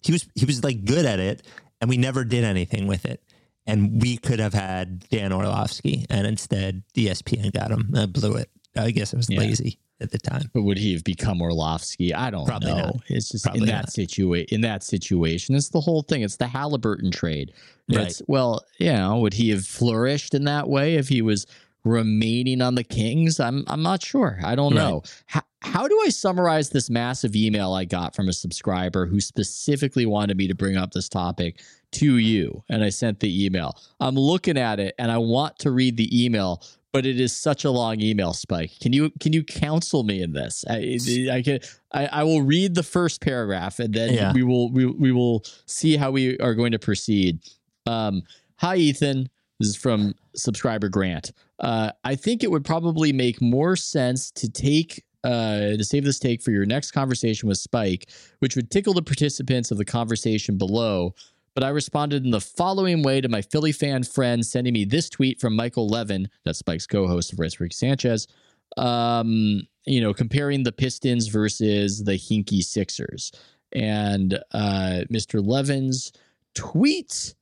he 0.00 0.12
was 0.12 0.28
he 0.36 0.44
was 0.44 0.62
like 0.62 0.84
good 0.84 1.04
at 1.04 1.18
it, 1.18 1.44
and 1.80 1.90
we 1.90 1.96
never 1.96 2.24
did 2.24 2.44
anything 2.44 2.86
with 2.86 3.04
it. 3.04 3.20
And 3.68 4.00
we 4.02 4.16
could 4.16 4.40
have 4.40 4.54
had 4.54 5.08
Dan 5.10 5.32
Orlovsky, 5.32 6.06
and 6.10 6.26
instead 6.26 6.82
ESPN 6.94 7.52
got 7.52 7.70
him. 7.70 7.92
I 7.94 8.06
blew 8.06 8.34
it. 8.34 8.50
I 8.76 8.90
guess 8.90 9.12
I 9.12 9.18
was 9.18 9.28
Yeah. 9.28 9.40
lazy 9.40 9.78
at 10.00 10.10
the 10.10 10.18
time. 10.18 10.50
But 10.54 10.62
would 10.62 10.78
he 10.78 10.92
have 10.94 11.04
become 11.04 11.42
Orlovsky? 11.42 12.14
I 12.14 12.30
don't 12.30 12.46
Probably 12.46 12.70
know. 12.72 12.76
not. 12.78 12.96
It's 13.08 13.28
just 13.28 13.44
Probably 13.44 13.62
in 13.62 13.66
that 13.66 13.92
situation. 13.92 14.54
In 14.54 14.60
that 14.62 14.82
situation, 14.82 15.54
it's 15.54 15.68
the 15.68 15.80
whole 15.80 16.02
thing. 16.02 16.22
It's 16.22 16.36
the 16.36 16.46
Halliburton 16.46 17.10
trade. 17.10 17.52
Right. 17.92 18.06
It's 18.06 18.22
well, 18.26 18.64
you 18.78 18.92
know, 18.92 19.18
would 19.18 19.34
he 19.34 19.50
have 19.50 19.66
flourished 19.66 20.32
in 20.34 20.44
that 20.44 20.68
way 20.68 20.94
if 20.94 21.08
he 21.08 21.20
was 21.20 21.46
remaining 21.84 22.62
on 22.62 22.74
the 22.74 22.84
Kings? 22.84 23.40
I'm 23.40 23.64
I'm 23.66 23.82
not 23.82 24.02
sure. 24.02 24.38
I 24.44 24.54
don't 24.54 24.74
Right. 24.74 24.80
know. 24.82 25.02
How, 25.26 25.42
how 25.60 25.88
do 25.88 26.00
I 26.06 26.10
summarize 26.10 26.70
this 26.70 26.88
massive 26.88 27.34
email 27.34 27.72
I 27.72 27.84
got 27.84 28.14
from 28.14 28.28
a 28.28 28.32
subscriber 28.32 29.06
who 29.06 29.20
specifically 29.20 30.06
wanted 30.06 30.36
me 30.36 30.46
to 30.48 30.54
bring 30.54 30.76
up 30.76 30.92
this 30.92 31.08
topic 31.08 31.60
to 31.92 32.16
you? 32.18 32.62
And 32.68 32.82
I 32.84 32.90
sent 32.90 33.20
the 33.20 33.44
email. 33.46 33.76
I'm 34.00 34.14
looking 34.16 34.58
at 34.58 34.80
it 34.80 34.94
and 34.98 35.10
I 35.10 35.18
want 35.18 35.58
to 35.60 35.70
read 35.70 35.96
the 35.96 36.24
email, 36.24 36.62
but 36.92 37.06
it 37.06 37.20
is 37.20 37.34
such 37.34 37.64
a 37.64 37.70
long 37.70 38.00
email 38.00 38.32
spike. 38.32 38.72
Can 38.80 38.92
you 38.92 39.10
can 39.20 39.32
you 39.32 39.44
counsel 39.44 40.04
me 40.04 40.22
in 40.22 40.32
this? 40.32 40.64
I 40.68 40.98
I 41.32 41.42
can 41.42 41.60
I, 41.92 42.06
I 42.06 42.22
will 42.24 42.42
read 42.42 42.74
the 42.74 42.82
first 42.82 43.20
paragraph 43.20 43.78
and 43.78 43.92
then 43.94 44.14
Yeah. 44.14 44.32
we 44.32 44.42
will 44.42 44.70
we, 44.70 44.86
we 44.86 45.12
will 45.12 45.44
see 45.66 45.96
how 45.96 46.10
we 46.10 46.38
are 46.38 46.54
going 46.54 46.72
to 46.72 46.78
proceed. 46.78 47.40
Um, 47.86 48.22
hi 48.56 48.76
Ethan. 48.76 49.28
This 49.60 49.68
is 49.70 49.76
from 49.76 50.14
subscriber 50.36 50.88
Grant. 50.88 51.32
Uh, 51.58 51.90
I 52.04 52.14
think 52.14 52.44
it 52.44 52.50
would 52.50 52.64
probably 52.64 53.12
make 53.12 53.40
more 53.42 53.74
sense 53.74 54.30
to 54.32 54.48
take 54.48 55.04
uh, 55.24 55.76
to 55.76 55.82
save 55.84 56.04
this 56.04 56.20
take 56.20 56.40
for 56.40 56.52
your 56.52 56.64
next 56.64 56.92
conversation 56.92 57.48
with 57.48 57.58
Spike, 57.58 58.08
which 58.38 58.54
would 58.54 58.70
tickle 58.70 58.94
the 58.94 59.02
participants 59.02 59.72
of 59.72 59.76
the 59.78 59.84
conversation 59.84 60.56
below. 60.56 61.12
But 61.58 61.66
I 61.66 61.70
responded 61.70 62.24
in 62.24 62.30
the 62.30 62.40
following 62.40 63.02
way 63.02 63.20
to 63.20 63.28
my 63.28 63.42
Philly 63.42 63.72
fan 63.72 64.04
friend 64.04 64.46
sending 64.46 64.72
me 64.72 64.84
this 64.84 65.10
tweet 65.10 65.40
from 65.40 65.56
Michael 65.56 65.88
Levin, 65.88 66.28
that's 66.44 66.60
Spike's 66.60 66.86
co-host 66.86 67.32
of 67.32 67.40
Race 67.40 67.58
Ricky 67.58 67.74
Sanchez. 67.74 68.28
Um, 68.76 69.62
you 69.84 70.00
know, 70.00 70.14
comparing 70.14 70.62
the 70.62 70.70
Pistons 70.70 71.26
versus 71.26 72.04
the 72.04 72.12
Hinkie 72.12 72.62
Sixers. 72.62 73.32
And 73.72 74.38
uh, 74.52 75.02
Mr. 75.12 75.44
Levin's 75.44 76.12
tweet, 76.54 77.34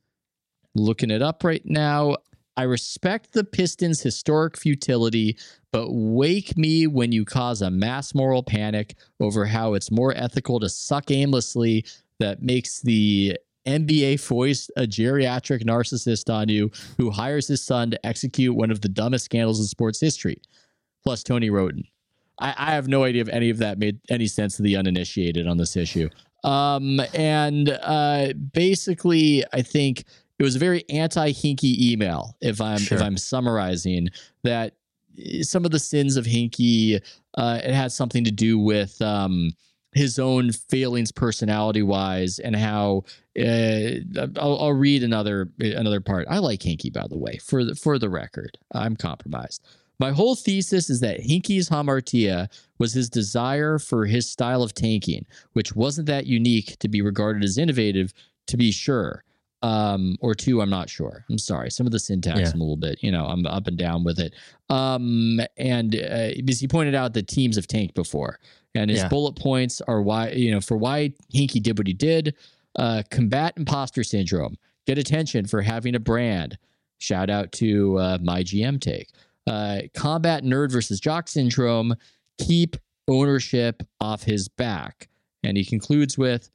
looking 0.75 1.11
it 1.11 1.21
up 1.21 1.45
right 1.45 1.67
now. 1.67 2.17
I 2.57 2.63
respect 2.63 3.35
the 3.35 3.45
Pistons' 3.45 4.01
historic 4.01 4.57
futility, 4.57 5.37
but 5.73 5.89
wake 5.91 6.57
me 6.57 6.87
when 6.87 7.13
you 7.13 7.27
cause 7.27 7.61
a 7.61 7.71
mass 7.71 8.15
moral 8.15 8.43
panic 8.43 8.95
over 9.21 9.45
how 9.45 9.75
it's 9.75 9.91
more 9.91 10.17
ethical 10.17 10.59
to 10.61 10.71
suck 10.71 11.11
aimlessly 11.11 11.85
that 12.19 12.41
makes 12.41 12.81
the 12.81 13.37
NBA 13.67 14.21
foist 14.21 14.71
a 14.77 14.83
geriatric 14.83 15.65
narcissist 15.65 16.33
on 16.33 16.49
you 16.49 16.71
who 16.97 17.11
hires 17.11 17.49
his 17.49 17.63
son 17.63 17.91
to 17.91 18.07
execute 18.07 18.55
one 18.55 18.71
of 18.71 18.81
the 18.81 18.89
dumbest 18.89 19.25
scandals 19.27 19.61
in 19.61 19.67
sports 19.67 20.01
history. 20.01 20.41
Plus 21.05 21.23
Tony 21.23 21.51
Wroten. 21.51 21.85
I, 22.41 22.55
I 22.57 22.71
have 22.73 22.89
no 22.89 23.05
idea 23.05 23.23
if 23.23 23.29
any 23.29 23.51
of 23.51 23.59
that 23.59 23.79
made 23.79 23.99
any 24.09 24.27
sense 24.27 24.57
to 24.57 24.63
the 24.63 24.77
uninitiated 24.77 25.47
on 25.47 25.57
this 25.57 25.77
issue. 25.77 26.09
Um, 26.45 27.01
and 27.15 27.71
uh, 27.83 28.33
basically, 28.53 29.45
I 29.53 29.63
think 29.63 30.05
it 30.39 30.43
was 30.43 30.55
a 30.57 30.59
very 30.59 30.85
anti-Hinkie 30.91 31.79
email. 31.81 32.37
If 32.41 32.61
I'm 32.61 32.79
Sure. 32.79 32.99
if 32.99 33.03
I'm 33.03 33.17
summarizing 33.17 34.09
that, 34.45 34.75
eh, 35.19 35.43
some 35.43 35.65
of 35.65 35.71
the 35.71 35.79
sins 35.79 36.17
of 36.17 36.27
Hinkie, 36.27 37.01
uh, 37.39 37.61
it 37.65 37.73
had 37.73 37.91
something 37.91 38.23
to 38.25 38.31
do 38.31 38.59
with 38.59 39.01
um, 39.01 39.51
his 39.97 40.19
own 40.19 40.53
failings, 40.53 41.11
personality-wise, 41.13 42.39
and 42.39 42.55
how. 42.57 43.05
Uh, 43.39 44.01
I'll, 44.39 44.59
I'll 44.59 44.73
read 44.73 45.03
another 45.03 45.51
another 45.61 46.01
part. 46.01 46.27
I 46.31 46.39
like 46.39 46.61
Hinkie, 46.61 46.93
by 46.93 47.07
the 47.09 47.19
way. 47.19 47.39
For 47.39 47.65
the 47.65 47.75
for 47.75 47.99
the 47.99 48.09
record, 48.09 48.57
I'm 48.73 48.97
compromised. 48.97 49.63
My 49.99 50.11
whole 50.13 50.35
thesis 50.35 50.91
is 50.91 51.01
that 51.01 51.21
Hinkie's 51.21 51.69
hamartia 51.71 52.49
was 52.79 52.93
his 52.93 53.09
desire 53.09 53.79
for 53.79 54.05
his 54.07 54.31
style 54.31 54.63
of 54.63 54.75
tanking, 54.75 55.25
which 55.55 55.75
wasn't 55.75 56.07
that 56.09 56.27
unique 56.27 56.79
to 56.81 56.89
be 56.89 57.01
regarded 57.01 57.43
as 57.45 57.57
innovative, 57.59 58.13
to 58.49 58.57
be 58.57 58.71
sure. 58.71 59.23
Um, 59.63 60.17
or 60.21 60.35
two, 60.35 60.61
I'm 60.61 60.69
not 60.71 60.91
sure. 60.91 61.25
I'm 61.31 61.39
sorry. 61.39 61.71
Some 61.71 61.87
of 61.87 61.93
the 61.93 61.99
syntax, 61.99 62.39
Yeah. 62.39 62.51
I'm 62.53 62.61
a 62.61 62.63
little 62.63 62.77
bit, 62.77 63.03
you 63.03 63.11
know, 63.11 63.25
I'm 63.25 63.47
up 63.47 63.67
and 63.67 63.77
down 63.77 64.05
with 64.05 64.21
it. 64.21 64.35
Um, 64.69 65.41
and 65.57 65.97
uh, 65.97 66.29
because 66.37 66.61
he 66.61 66.69
pointed 66.69 66.95
out 66.95 67.15
that 67.15 67.27
teams 67.27 67.57
have 67.57 67.67
tanked 67.67 67.95
before, 67.95 68.39
and 68.77 68.91
his 68.91 69.01
Yeah. 69.01 69.09
bullet 69.09 69.37
points 69.37 69.81
are 69.83 70.03
why, 70.03 70.31
you 70.31 70.51
know, 70.51 70.61
for 70.61 70.77
why 70.77 71.13
Hinkie 71.35 71.63
did 71.63 71.79
what 71.79 71.87
he 71.87 71.93
did. 71.93 72.35
Uh, 72.79 73.03
combat 73.11 73.55
imposter 73.57 74.05
syndrome. 74.05 74.57
Get 74.87 74.99
attention 74.99 75.47
for 75.47 75.63
having 75.63 75.95
a 75.95 76.01
brand. 76.01 76.59
Shout 76.99 77.31
out 77.31 77.53
to 77.53 77.99
uh, 77.99 78.19
my 78.23 78.43
GM 78.43 78.81
take 78.81 79.09
uh, 79.47 79.83
combat 79.95 80.45
nerd 80.45 80.73
versus 80.73 81.01
jock 81.01 81.29
syndrome, 81.29 81.95
keep 82.39 82.77
ownership 83.09 83.83
off 84.01 84.23
his 84.25 84.49
back. 84.49 85.09
And 85.43 85.57
he 85.57 85.65
concludes 85.65 86.19
with, 86.19 86.51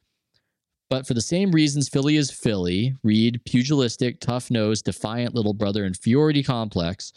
but 0.90 1.06
for 1.06 1.14
the 1.14 1.22
same 1.22 1.52
reasons 1.52 1.88
Philly 1.88 2.16
is 2.16 2.30
Philly, 2.30 2.94
read 3.02 3.40
pugilistic, 3.46 4.20
tough 4.20 4.50
nosed, 4.50 4.84
defiant 4.84 5.34
little 5.34 5.54
brother, 5.54 5.84
and 5.84 5.94
inferiority 5.96 6.42
complex. 6.42 7.12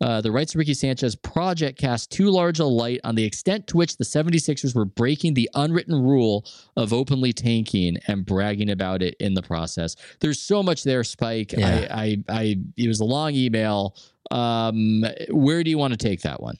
Uh, 0.00 0.20
the 0.20 0.30
Rights 0.30 0.54
of 0.54 0.58
Ricky 0.58 0.74
Sanchez 0.74 1.16
project 1.16 1.78
cast 1.78 2.10
too 2.10 2.30
large 2.30 2.58
a 2.58 2.64
light 2.64 3.00
on 3.04 3.14
the 3.14 3.24
extent 3.24 3.66
to 3.68 3.76
which 3.76 3.96
the 3.96 4.04
76ers 4.04 4.74
were 4.74 4.84
breaking 4.84 5.34
the 5.34 5.48
unwritten 5.54 5.94
rule 5.94 6.44
of 6.76 6.92
openly 6.92 7.32
tanking 7.32 7.98
and 8.06 8.26
bragging 8.26 8.70
about 8.70 9.02
it 9.02 9.14
in 9.20 9.34
the 9.34 9.42
process. 9.42 9.96
There's 10.20 10.40
so 10.40 10.62
much 10.62 10.84
there, 10.84 11.04
Spike. 11.04 11.52
Yeah. 11.52 11.88
I, 11.90 12.02
I, 12.02 12.24
I, 12.28 12.56
it 12.76 12.88
was 12.88 13.00
a 13.00 13.04
long 13.04 13.34
email. 13.34 13.96
Um, 14.30 15.04
where 15.30 15.62
do 15.62 15.70
you 15.70 15.78
want 15.78 15.92
to 15.92 15.98
take 15.98 16.22
that 16.22 16.42
one? 16.42 16.58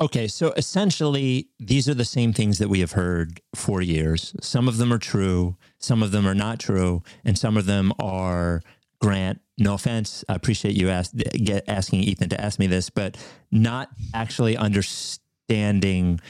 Okay, 0.00 0.26
so 0.26 0.52
essentially, 0.56 1.48
these 1.60 1.88
are 1.88 1.94
the 1.94 2.04
same 2.04 2.32
things 2.32 2.58
that 2.58 2.68
we 2.68 2.80
have 2.80 2.92
heard 2.92 3.40
for 3.54 3.80
years. 3.80 4.34
Some 4.40 4.66
of 4.66 4.76
them 4.76 4.92
are 4.92 4.98
true, 4.98 5.56
some 5.78 6.02
of 6.02 6.10
them 6.10 6.26
are 6.26 6.34
not 6.34 6.58
true, 6.58 7.02
and 7.24 7.38
some 7.38 7.56
of 7.56 7.66
them 7.66 7.92
are 8.00 8.60
Grant. 9.00 9.40
No 9.56 9.74
offense, 9.74 10.24
I 10.28 10.34
appreciate 10.34 10.74
you 10.74 10.88
ask, 10.90 11.12
get, 11.14 11.64
asking 11.68 12.00
Ethan 12.00 12.28
to 12.30 12.40
ask 12.40 12.58
me 12.58 12.66
this, 12.66 12.90
but 12.90 13.16
not 13.52 13.90
actually 14.12 14.56
understanding 14.56 16.20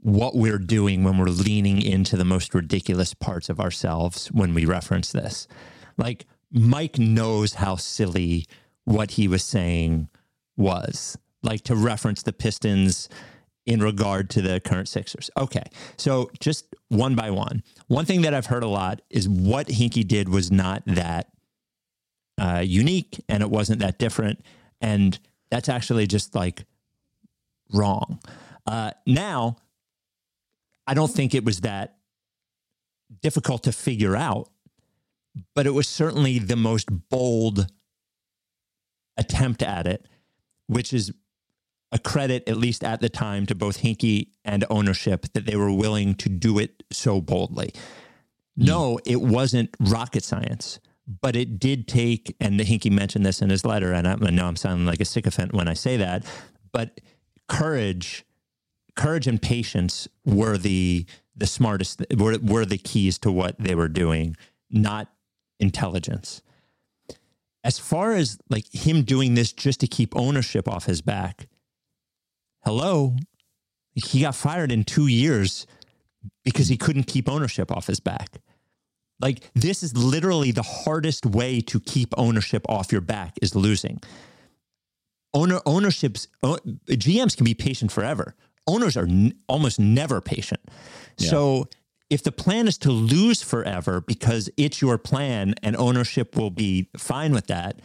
what 0.00 0.36
we're 0.36 0.58
doing 0.58 1.02
when 1.02 1.18
we're 1.18 1.26
leaning 1.26 1.80
into 1.82 2.16
the 2.16 2.24
most 2.24 2.54
ridiculous 2.54 3.14
parts 3.14 3.48
of 3.48 3.58
ourselves 3.58 4.28
when 4.28 4.54
we 4.54 4.64
reference 4.64 5.10
this. 5.10 5.48
Like 5.96 6.26
Mike 6.52 6.98
knows 6.98 7.54
how 7.54 7.76
silly 7.76 8.46
what 8.84 9.12
he 9.12 9.26
was 9.26 9.42
saying 9.42 10.08
was, 10.56 11.18
like 11.42 11.62
to 11.62 11.74
reference 11.74 12.22
the 12.22 12.32
Pistons 12.32 13.08
in 13.66 13.80
regard 13.80 14.30
to 14.30 14.40
the 14.40 14.60
current 14.60 14.88
Sixers. 14.88 15.28
Okay, 15.36 15.64
so 15.96 16.30
just 16.40 16.74
one 16.88 17.14
by 17.16 17.30
one. 17.30 17.62
One 17.88 18.04
thing 18.04 18.22
that 18.22 18.32
I've 18.32 18.46
heard 18.46 18.62
a 18.62 18.68
lot 18.68 19.02
is 19.10 19.28
what 19.28 19.66
Hinkie 19.66 20.06
did 20.06 20.28
was 20.28 20.50
not 20.50 20.82
that 20.86 21.28
uh, 22.38 22.62
unique 22.64 23.20
and 23.28 23.42
it 23.42 23.50
wasn't 23.50 23.80
that 23.80 23.98
different. 23.98 24.44
And 24.80 25.18
that's 25.50 25.68
actually 25.68 26.06
just 26.06 26.34
like 26.34 26.64
wrong. 27.72 28.20
Uh, 28.66 28.92
now, 29.06 29.56
I 30.86 30.94
don't 30.94 31.10
think 31.10 31.34
it 31.34 31.44
was 31.44 31.62
that 31.62 31.96
difficult 33.22 33.64
to 33.64 33.72
figure 33.72 34.16
out, 34.16 34.50
but 35.54 35.66
it 35.66 35.70
was 35.70 35.88
certainly 35.88 36.38
the 36.38 36.56
most 36.56 36.88
bold 37.08 37.66
attempt 39.16 39.62
at 39.62 39.86
it, 39.86 40.06
which 40.66 40.92
is 40.92 41.12
a 41.92 41.98
credit, 41.98 42.48
at 42.48 42.56
least 42.56 42.82
at 42.82 43.00
the 43.00 43.08
time, 43.08 43.46
to 43.46 43.54
both 43.54 43.82
Hinkie 43.82 44.28
and 44.44 44.64
ownership 44.70 45.26
that 45.34 45.46
they 45.46 45.56
were 45.56 45.72
willing 45.72 46.14
to 46.16 46.28
do 46.28 46.58
it 46.58 46.82
so 46.90 47.20
boldly. 47.20 47.72
Hmm. 48.58 48.64
no, 48.64 48.98
it 49.04 49.20
wasn't 49.20 49.70
rocket 49.78 50.24
science, 50.24 50.80
but 51.06 51.36
it 51.36 51.58
did 51.58 51.86
take, 51.86 52.34
and 52.40 52.58
Hinkie 52.58 52.90
mentioned 52.90 53.24
this 53.24 53.42
in 53.42 53.50
his 53.50 53.64
letter, 53.64 53.92
and 53.92 54.08
I, 54.08 54.12
I 54.12 54.30
know 54.30 54.46
I'm 54.46 54.56
sounding 54.56 54.86
like 54.86 55.00
a 55.00 55.04
sycophant 55.04 55.52
when 55.52 55.68
I 55.68 55.74
say 55.74 55.96
that, 55.98 56.24
but 56.72 57.00
courage, 57.48 58.24
courage 58.96 59.26
and 59.26 59.40
patience 59.40 60.08
were 60.24 60.58
the 60.58 61.06
the 61.38 61.46
smartest, 61.46 62.02
were, 62.16 62.38
were 62.42 62.64
the 62.64 62.78
keys 62.78 63.18
to 63.18 63.30
what 63.30 63.58
they 63.58 63.74
were 63.74 63.88
doing, 63.88 64.34
not 64.70 65.12
intelligence. 65.60 66.40
As 67.62 67.78
far 67.78 68.14
as 68.14 68.38
like 68.48 68.72
him 68.72 69.02
doing 69.02 69.34
this 69.34 69.52
just 69.52 69.80
to 69.80 69.86
keep 69.86 70.16
ownership 70.16 70.66
off 70.66 70.86
his 70.86 71.02
back, 71.02 71.46
hello, 72.66 73.14
he 73.94 74.22
got 74.22 74.34
fired 74.34 74.72
in 74.72 74.82
two 74.82 75.06
years 75.06 75.66
because 76.44 76.68
he 76.68 76.76
couldn't 76.76 77.04
keep 77.04 77.28
ownership 77.28 77.70
off 77.70 77.86
his 77.86 78.00
back. 78.00 78.38
Like 79.20 79.48
this 79.54 79.82
is 79.84 79.96
literally 79.96 80.50
the 80.50 80.62
hardest 80.62 81.24
way 81.24 81.60
to 81.60 81.78
keep 81.78 82.12
ownership 82.18 82.66
off 82.68 82.90
your 82.90 83.00
back 83.00 83.38
is 83.40 83.54
losing. 83.54 84.00
Owner 85.32 85.60
ownerships 85.64 86.26
GMs 86.42 87.36
can 87.36 87.44
be 87.44 87.54
patient 87.54 87.92
forever. 87.92 88.34
Owners 88.66 88.96
are 88.96 89.06
n- 89.06 89.32
almost 89.48 89.78
never 89.78 90.20
patient. 90.20 90.60
So 91.18 91.68
if 92.10 92.24
the 92.24 92.32
plan 92.32 92.66
is 92.66 92.78
to 92.78 92.90
lose 92.90 93.42
forever 93.42 94.00
because 94.00 94.50
it's 94.56 94.82
your 94.82 94.98
plan 94.98 95.54
and 95.62 95.76
ownership 95.76 96.36
will 96.36 96.50
be 96.50 96.90
fine 96.96 97.32
with 97.32 97.46
that, 97.46 97.80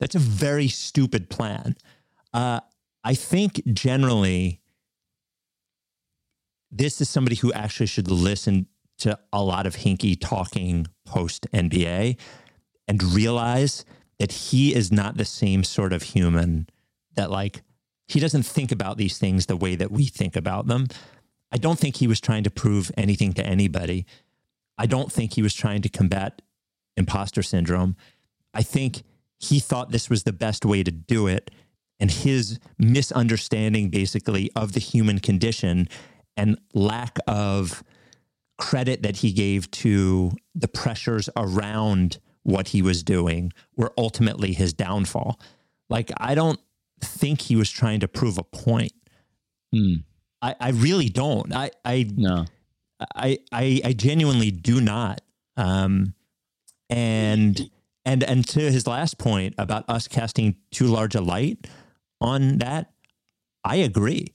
that's 0.00 0.16
a 0.16 0.18
very 0.18 0.68
stupid 0.68 1.30
plan. 1.30 1.76
Uh, 2.34 2.60
I 3.08 3.14
think 3.14 3.62
generally 3.72 4.60
this 6.70 7.00
is 7.00 7.08
somebody 7.08 7.36
who 7.36 7.50
actually 7.54 7.86
should 7.86 8.10
listen 8.10 8.66
to 8.98 9.18
a 9.32 9.42
lot 9.42 9.66
of 9.66 9.76
Hinkie 9.76 10.20
talking 10.20 10.86
post 11.06 11.46
NBA 11.54 12.18
and 12.86 13.02
realize 13.02 13.86
that 14.18 14.30
he 14.30 14.74
is 14.74 14.92
not 14.92 15.16
the 15.16 15.24
same 15.24 15.64
sort 15.64 15.94
of 15.94 16.02
human 16.02 16.68
that 17.14 17.30
like 17.30 17.62
he 18.08 18.20
doesn't 18.20 18.42
think 18.42 18.70
about 18.70 18.98
these 18.98 19.16
things 19.16 19.46
the 19.46 19.56
way 19.56 19.74
that 19.74 19.90
we 19.90 20.04
think 20.04 20.36
about 20.36 20.66
them. 20.66 20.86
I 21.50 21.56
don't 21.56 21.78
think 21.78 21.96
he 21.96 22.06
was 22.06 22.20
trying 22.20 22.44
to 22.44 22.50
prove 22.50 22.92
anything 22.94 23.32
to 23.32 23.46
anybody. 23.46 24.04
I 24.76 24.84
don't 24.84 25.10
think 25.10 25.32
he 25.32 25.40
was 25.40 25.54
trying 25.54 25.80
to 25.80 25.88
combat 25.88 26.42
imposter 26.94 27.42
syndrome. 27.42 27.96
I 28.52 28.62
think 28.62 29.02
he 29.38 29.60
thought 29.60 29.92
this 29.92 30.10
was 30.10 30.24
the 30.24 30.32
best 30.34 30.66
way 30.66 30.82
to 30.82 30.90
do 30.90 31.26
it. 31.26 31.50
And 32.00 32.10
his 32.10 32.58
misunderstanding, 32.78 33.90
basically, 33.90 34.50
of 34.54 34.72
the 34.72 34.80
human 34.80 35.18
condition 35.18 35.88
and 36.36 36.58
lack 36.72 37.18
of 37.26 37.82
credit 38.56 39.02
that 39.02 39.16
he 39.18 39.32
gave 39.32 39.70
to 39.70 40.32
the 40.54 40.68
pressures 40.68 41.28
around 41.36 42.18
what 42.42 42.68
he 42.68 42.82
was 42.82 43.02
doing 43.02 43.52
were 43.76 43.92
ultimately 43.98 44.52
his 44.52 44.72
downfall. 44.72 45.40
Like, 45.90 46.10
I 46.18 46.34
don't 46.34 46.60
think 47.00 47.42
he 47.42 47.56
was 47.56 47.70
trying 47.70 48.00
to 48.00 48.08
prove 48.08 48.38
a 48.38 48.44
point. 48.44 48.92
Hmm. 49.72 49.94
I, 50.40 50.54
I 50.60 50.70
really 50.70 51.08
don't. 51.08 51.52
I, 51.52 51.70
I 51.84 52.08
No. 52.14 52.46
I, 53.14 53.38
I 53.52 53.80
I 53.84 53.92
genuinely 53.92 54.50
do 54.50 54.80
not. 54.80 55.20
Um, 55.56 56.14
and 56.90 57.70
and 58.04 58.22
and 58.22 58.46
to 58.48 58.60
his 58.72 58.86
last 58.86 59.18
point 59.18 59.54
about 59.58 59.84
us 59.88 60.08
casting 60.08 60.56
too 60.70 60.86
large 60.86 61.14
a 61.14 61.20
light 61.20 61.66
on 62.20 62.58
that, 62.58 62.92
I 63.64 63.76
agree. 63.76 64.34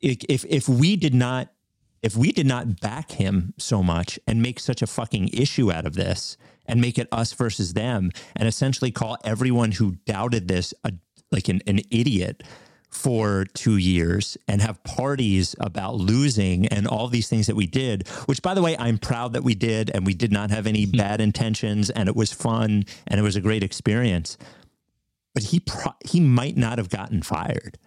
If 0.00 0.18
if, 0.28 0.44
if 0.46 0.68
we 0.68 0.96
did 0.96 1.14
not 1.14 1.48
if 2.02 2.16
we 2.16 2.32
did 2.32 2.46
not 2.46 2.80
back 2.80 3.12
him 3.12 3.54
so 3.56 3.82
much 3.82 4.20
and 4.26 4.42
make 4.42 4.60
such 4.60 4.82
a 4.82 4.86
fucking 4.86 5.28
issue 5.28 5.72
out 5.72 5.86
of 5.86 5.94
this 5.94 6.36
and 6.66 6.78
make 6.78 6.98
it 6.98 7.08
us 7.10 7.32
versus 7.32 7.72
them 7.72 8.10
and 8.36 8.46
essentially 8.46 8.90
call 8.90 9.16
everyone 9.24 9.72
who 9.72 9.96
doubted 10.04 10.46
this 10.46 10.74
a, 10.84 10.92
like 11.32 11.48
an, 11.48 11.62
an 11.66 11.80
idiot 11.90 12.42
for 12.90 13.44
two 13.54 13.76
years 13.76 14.36
and 14.46 14.60
have 14.60 14.84
parties 14.84 15.56
about 15.60 15.96
losing 15.96 16.66
and 16.68 16.86
all 16.86 17.08
these 17.08 17.28
things 17.28 17.46
that 17.46 17.56
we 17.56 17.66
did, 17.66 18.06
which 18.26 18.42
by 18.42 18.54
the 18.54 18.62
way, 18.62 18.76
I'm 18.78 18.98
proud 18.98 19.32
that 19.32 19.42
we 19.42 19.54
did 19.54 19.90
and 19.94 20.06
we 20.06 20.14
did 20.14 20.30
not 20.30 20.50
have 20.50 20.66
any 20.66 20.84
hmm. 20.84 20.96
bad 20.96 21.20
intentions 21.20 21.90
and 21.90 22.08
it 22.08 22.14
was 22.14 22.32
fun 22.32 22.84
and 23.06 23.18
it 23.18 23.22
was 23.22 23.36
a 23.36 23.40
great 23.40 23.62
experience. 23.62 24.36
But 25.34 25.44
he 25.44 25.60
pro- 25.60 25.96
he 26.04 26.20
might 26.20 26.56
not 26.56 26.78
have 26.78 26.88
gotten 26.88 27.22
fired 27.22 27.78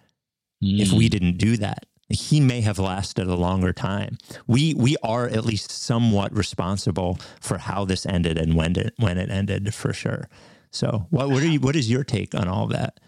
if 0.60 0.92
we 0.92 1.08
didn't 1.08 1.38
do 1.38 1.56
that. 1.56 1.86
He 2.10 2.40
may 2.40 2.62
have 2.62 2.78
lasted 2.78 3.26
a 3.26 3.34
longer 3.34 3.72
time. 3.72 4.18
We 4.46 4.74
we 4.74 4.96
are 5.02 5.26
at 5.26 5.44
least 5.44 5.70
somewhat 5.70 6.34
responsible 6.36 7.18
for 7.40 7.58
how 7.58 7.84
this 7.84 8.06
ended 8.06 8.38
and 8.38 8.54
when 8.54 8.76
it 8.76 8.94
when 8.96 9.18
it 9.18 9.30
ended 9.30 9.74
for 9.74 9.92
sure. 9.92 10.28
So 10.70 11.06
what 11.10 11.30
what 11.30 11.42
are 11.42 11.46
you 11.46 11.60
what 11.60 11.76
is 11.76 11.90
your 11.90 12.04
take 12.04 12.34
on 12.34 12.48
all 12.48 12.64
of 12.64 12.72
that? 12.72 13.00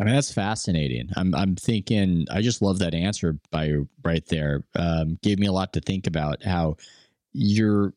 I 0.00 0.04
mean, 0.04 0.14
that's 0.14 0.32
fascinating. 0.32 1.10
I'm 1.16 1.34
I'm 1.34 1.56
thinking. 1.56 2.26
I 2.30 2.40
just 2.40 2.62
love 2.62 2.78
that 2.78 2.94
answer 2.94 3.38
by 3.50 3.74
right 4.02 4.24
there. 4.26 4.64
Um, 4.74 5.18
gave 5.22 5.38
me 5.38 5.46
a 5.46 5.52
lot 5.52 5.74
to 5.74 5.80
think 5.80 6.06
about. 6.06 6.42
How 6.42 6.76
you're 7.32 7.92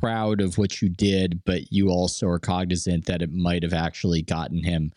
proud 0.00 0.40
of 0.40 0.58
what 0.58 0.80
you 0.80 0.88
did, 0.88 1.42
but 1.44 1.72
you 1.72 1.88
also 1.88 2.28
are 2.28 2.38
cognizant 2.38 3.06
that 3.06 3.22
it 3.22 3.32
might 3.32 3.62
have 3.62 3.72
actually 3.72 4.22
gotten 4.22 4.62
him 4.62 4.92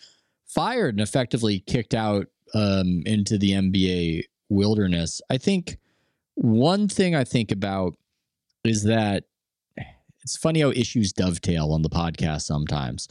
fired 0.53 0.95
and 0.95 1.01
effectively 1.01 1.59
kicked 1.59 1.93
out 1.93 2.27
um, 2.53 3.03
into 3.05 3.37
the 3.37 3.51
NBA 3.51 4.23
wilderness. 4.49 5.21
I 5.29 5.37
think 5.37 5.77
one 6.35 6.87
thing 6.87 7.15
I 7.15 7.23
think 7.23 7.51
about 7.51 7.95
is 8.63 8.83
that 8.83 9.23
it's 10.23 10.37
funny 10.37 10.61
how 10.61 10.69
issues 10.71 11.13
dovetail 11.13 11.71
on 11.71 11.81
the 11.81 11.89
podcast 11.89 12.41
sometimes. 12.41 13.07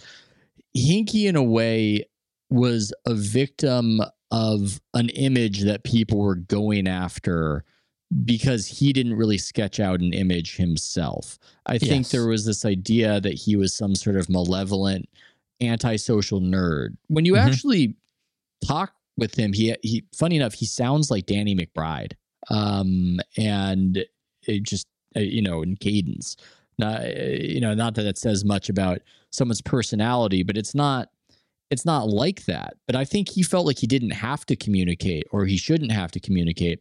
Hinkie, 0.77 1.27
in 1.29 1.35
a 1.37 1.43
way, 1.43 2.05
was 2.51 2.93
a 3.07 3.15
victim 3.15 4.01
of 4.31 4.81
an 4.95 5.09
image 5.11 5.63
that 5.63 5.83
people 5.83 6.19
were 6.19 6.37
going 6.37 6.87
after 6.87 7.65
because 8.25 8.67
he 8.67 8.93
didn't 8.93 9.15
really 9.15 9.39
sketch 9.39 9.81
out 9.81 10.01
an 10.01 10.13
image 10.13 10.57
himself. 10.57 11.39
I 11.67 11.79
think 11.79 12.05
Yes. 12.05 12.11
there 12.13 12.27
was 12.27 12.45
this 12.45 12.65
idea 12.65 13.21
that 13.21 13.35
he 13.35 13.57
was 13.57 13.75
some 13.75 13.95
sort 13.95 14.17
of 14.17 14.29
malevolent, 14.29 15.09
antisocial 15.61 16.41
nerd. 16.41 16.97
When 17.09 17.25
you 17.25 17.35
Mhm. 17.35 17.47
actually 17.47 17.97
talk 18.67 18.93
with 19.17 19.35
him, 19.39 19.53
he 19.53 19.75
he 19.83 20.05
funny 20.15 20.37
enough, 20.37 20.55
he 20.55 20.67
sounds 20.67 21.11
like 21.11 21.27
Danny 21.27 21.55
McBride. 21.55 22.13
Um 22.49 23.21
and 23.37 24.05
it 24.47 24.63
just 24.63 24.87
uh, 25.17 25.21
you 25.21 25.43
know, 25.43 25.63
in 25.63 25.77
cadence. 25.77 26.37
Not, 26.79 27.03
uh, 27.05 27.09
you 27.09 27.61
know, 27.61 27.75
not 27.75 27.95
that 27.97 28.07
it 28.07 28.17
says 28.17 28.45
much 28.45 28.69
about 28.71 29.01
someone's 29.31 29.61
personality, 29.61 30.43
but 30.43 30.57
it's 30.57 30.75
not 30.75 31.11
it's 31.71 31.85
not 31.85 32.09
like 32.09 32.47
that. 32.47 32.75
But 32.87 32.97
I 32.97 33.05
think 33.05 33.29
he 33.29 33.43
felt 33.43 33.67
like 33.67 33.79
he 33.79 33.87
didn't 33.87 34.11
have 34.11 34.45
to 34.47 34.57
communicate 34.57 35.27
or 35.31 35.47
he 35.47 35.57
shouldn't 35.57 35.93
have 35.93 36.11
to 36.13 36.21
communicate. 36.21 36.81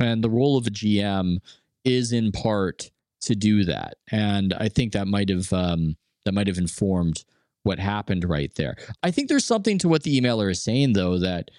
And 0.00 0.24
the 0.24 0.30
role 0.30 0.56
of 0.56 0.66
a 0.66 0.70
GM 0.70 1.38
is 1.84 2.12
in 2.12 2.32
part 2.32 2.90
to 3.20 3.34
do 3.36 3.64
that. 3.64 3.94
And 4.10 4.52
I 4.54 4.68
think 4.68 4.92
that 4.92 5.06
might 5.06 5.28
have 5.28 5.52
um, 5.52 5.96
that 6.24 6.32
might 6.32 6.46
have 6.46 6.58
informed 6.58 7.24
what 7.64 7.78
happened 7.78 8.24
right 8.24 8.54
there. 8.54 8.76
I 9.02 9.10
think 9.10 9.28
there's 9.28 9.44
something 9.44 9.78
to 9.78 9.88
what 9.88 10.04
the 10.04 10.20
emailer 10.20 10.50
is 10.50 10.62
saying 10.62 10.92
though 10.92 11.18
that 11.18 11.50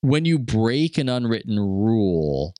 when 0.00 0.24
you 0.24 0.38
break 0.38 0.98
an 0.98 1.08
unwritten 1.08 1.58
rule, 1.58 2.54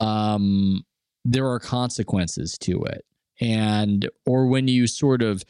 um, 0.00 0.84
there 1.24 1.46
are 1.46 1.58
consequences 1.58 2.56
to 2.58 2.82
it. 2.84 3.04
And 3.40 4.08
or 4.24 4.46
when 4.46 4.68
you 4.68 4.86
sort 4.86 5.22
of 5.22 5.44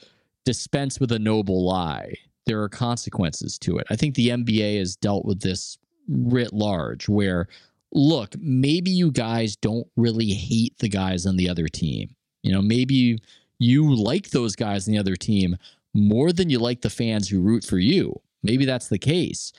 dispense 0.44 0.98
with 0.98 1.12
a 1.12 1.18
noble 1.18 1.64
lie, 1.64 2.14
there 2.46 2.62
are 2.62 2.68
consequences 2.68 3.58
to 3.58 3.78
it. 3.78 3.86
I 3.90 3.96
think 3.96 4.14
the 4.14 4.30
NBA 4.30 4.78
has 4.78 4.96
dealt 4.96 5.24
with 5.24 5.40
this 5.40 5.78
writ 6.08 6.52
large 6.52 7.08
where 7.08 7.48
look, 7.92 8.34
maybe 8.38 8.90
you 8.90 9.10
guys 9.10 9.56
don't 9.56 9.86
really 9.96 10.32
hate 10.32 10.76
the 10.78 10.88
guys 10.88 11.26
on 11.26 11.36
the 11.36 11.48
other 11.48 11.68
team. 11.68 12.14
You 12.42 12.52
know, 12.52 12.62
maybe 12.62 13.18
you 13.58 13.94
like 13.94 14.30
those 14.30 14.54
guys 14.54 14.86
on 14.86 14.92
the 14.92 15.00
other 15.00 15.16
team 15.16 15.56
more 15.96 16.32
than 16.32 16.50
you 16.50 16.58
like 16.58 16.82
the 16.82 16.90
fans 16.90 17.28
who 17.28 17.40
root 17.40 17.64
for 17.64 17.78
you. 17.78 18.20
Maybe 18.42 18.64
that's 18.64 18.88
the 18.88 18.98
case. 18.98 19.52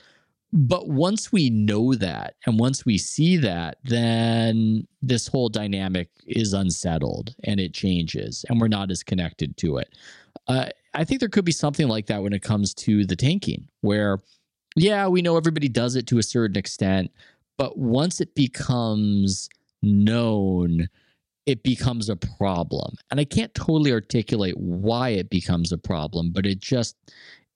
But 0.50 0.88
once 0.88 1.30
we 1.30 1.50
know 1.50 1.94
that 1.94 2.36
and 2.46 2.58
once 2.58 2.86
we 2.86 2.96
see 2.96 3.36
that, 3.36 3.78
then 3.84 4.86
this 5.02 5.28
whole 5.28 5.50
dynamic 5.50 6.08
is 6.26 6.54
unsettled 6.54 7.34
and 7.44 7.60
it 7.60 7.74
changes 7.74 8.46
and 8.48 8.58
we're 8.58 8.68
not 8.68 8.90
as 8.90 9.02
connected 9.02 9.58
to 9.58 9.76
it. 9.76 9.94
Uh, 10.46 10.66
I 10.94 11.04
think 11.04 11.20
there 11.20 11.28
could 11.28 11.44
be 11.44 11.52
something 11.52 11.86
like 11.86 12.06
that 12.06 12.22
when 12.22 12.32
it 12.32 12.42
comes 12.42 12.72
to 12.74 13.04
the 13.04 13.16
tanking, 13.16 13.68
where, 13.82 14.20
yeah, 14.74 15.06
we 15.06 15.20
know 15.20 15.36
everybody 15.36 15.68
does 15.68 15.96
it 15.96 16.06
to 16.06 16.18
a 16.18 16.22
certain 16.22 16.56
extent, 16.56 17.10
but 17.58 17.76
once 17.76 18.20
it 18.20 18.34
becomes 18.34 19.50
known, 19.82 20.88
it 21.48 21.62
becomes 21.62 22.10
a 22.10 22.16
problem. 22.16 22.94
And 23.10 23.18
I 23.18 23.24
can't 23.24 23.54
totally 23.54 23.90
articulate 23.90 24.54
why 24.58 25.08
it 25.08 25.30
becomes 25.30 25.72
a 25.72 25.78
problem, 25.78 26.30
but 26.30 26.44
it 26.44 26.60
just 26.60 26.94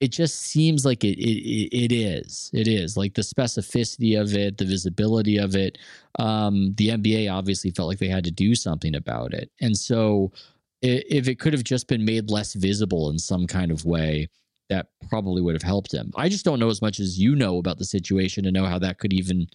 it 0.01 0.11
just 0.11 0.41
seems 0.41 0.87
like 0.87 1.05
it 1.05 1.19
it, 1.19 1.77
it 1.77 1.93
is. 1.93 2.51
It 2.55 2.67
is 2.67 2.97
like 2.97 3.13
the 3.13 3.21
specificity 3.23 4.19
of 4.19 4.35
it, 4.35 4.57
the 4.57 4.65
visibility 4.65 5.37
of 5.37 5.55
it. 5.55 5.77
Um, 6.19 6.73
the 6.77 6.89
NBA 6.89 7.31
obviously 7.31 7.71
felt 7.71 7.89
like 7.89 7.99
they 7.99 8.09
had 8.09 8.25
to 8.25 8.31
do 8.31 8.55
something 8.55 8.95
about 8.95 9.35
it, 9.35 9.51
and 9.61 9.77
so 9.77 10.33
if 10.81 11.29
it 11.29 11.39
could 11.39 11.53
have 11.53 11.63
just 11.63 11.87
been 11.87 12.05
made 12.05 12.31
less 12.31 12.55
visible 12.55 13.11
in 13.11 13.19
some 13.19 13.47
kind 13.47 13.71
of 13.71 13.85
way, 13.85 14.29
that 14.69 14.89
probably 15.09 15.41
would 15.43 15.55
have 15.55 15.63
helped 15.63 15.93
him. 15.93 16.11
I 16.17 16.29
just 16.31 16.45
don't 16.45 16.59
know 16.59 16.71
as 16.71 16.83
much 16.83 16.99
as 16.99 17.21
you 17.21 17.37
know 17.37 17.59
about 17.59 17.79
the 17.79 17.85
situation 17.85 18.43
to 18.45 18.51
know 18.51 18.65
how 18.65 18.79
that 18.79 18.99
could 18.99 19.13
even 19.13 19.47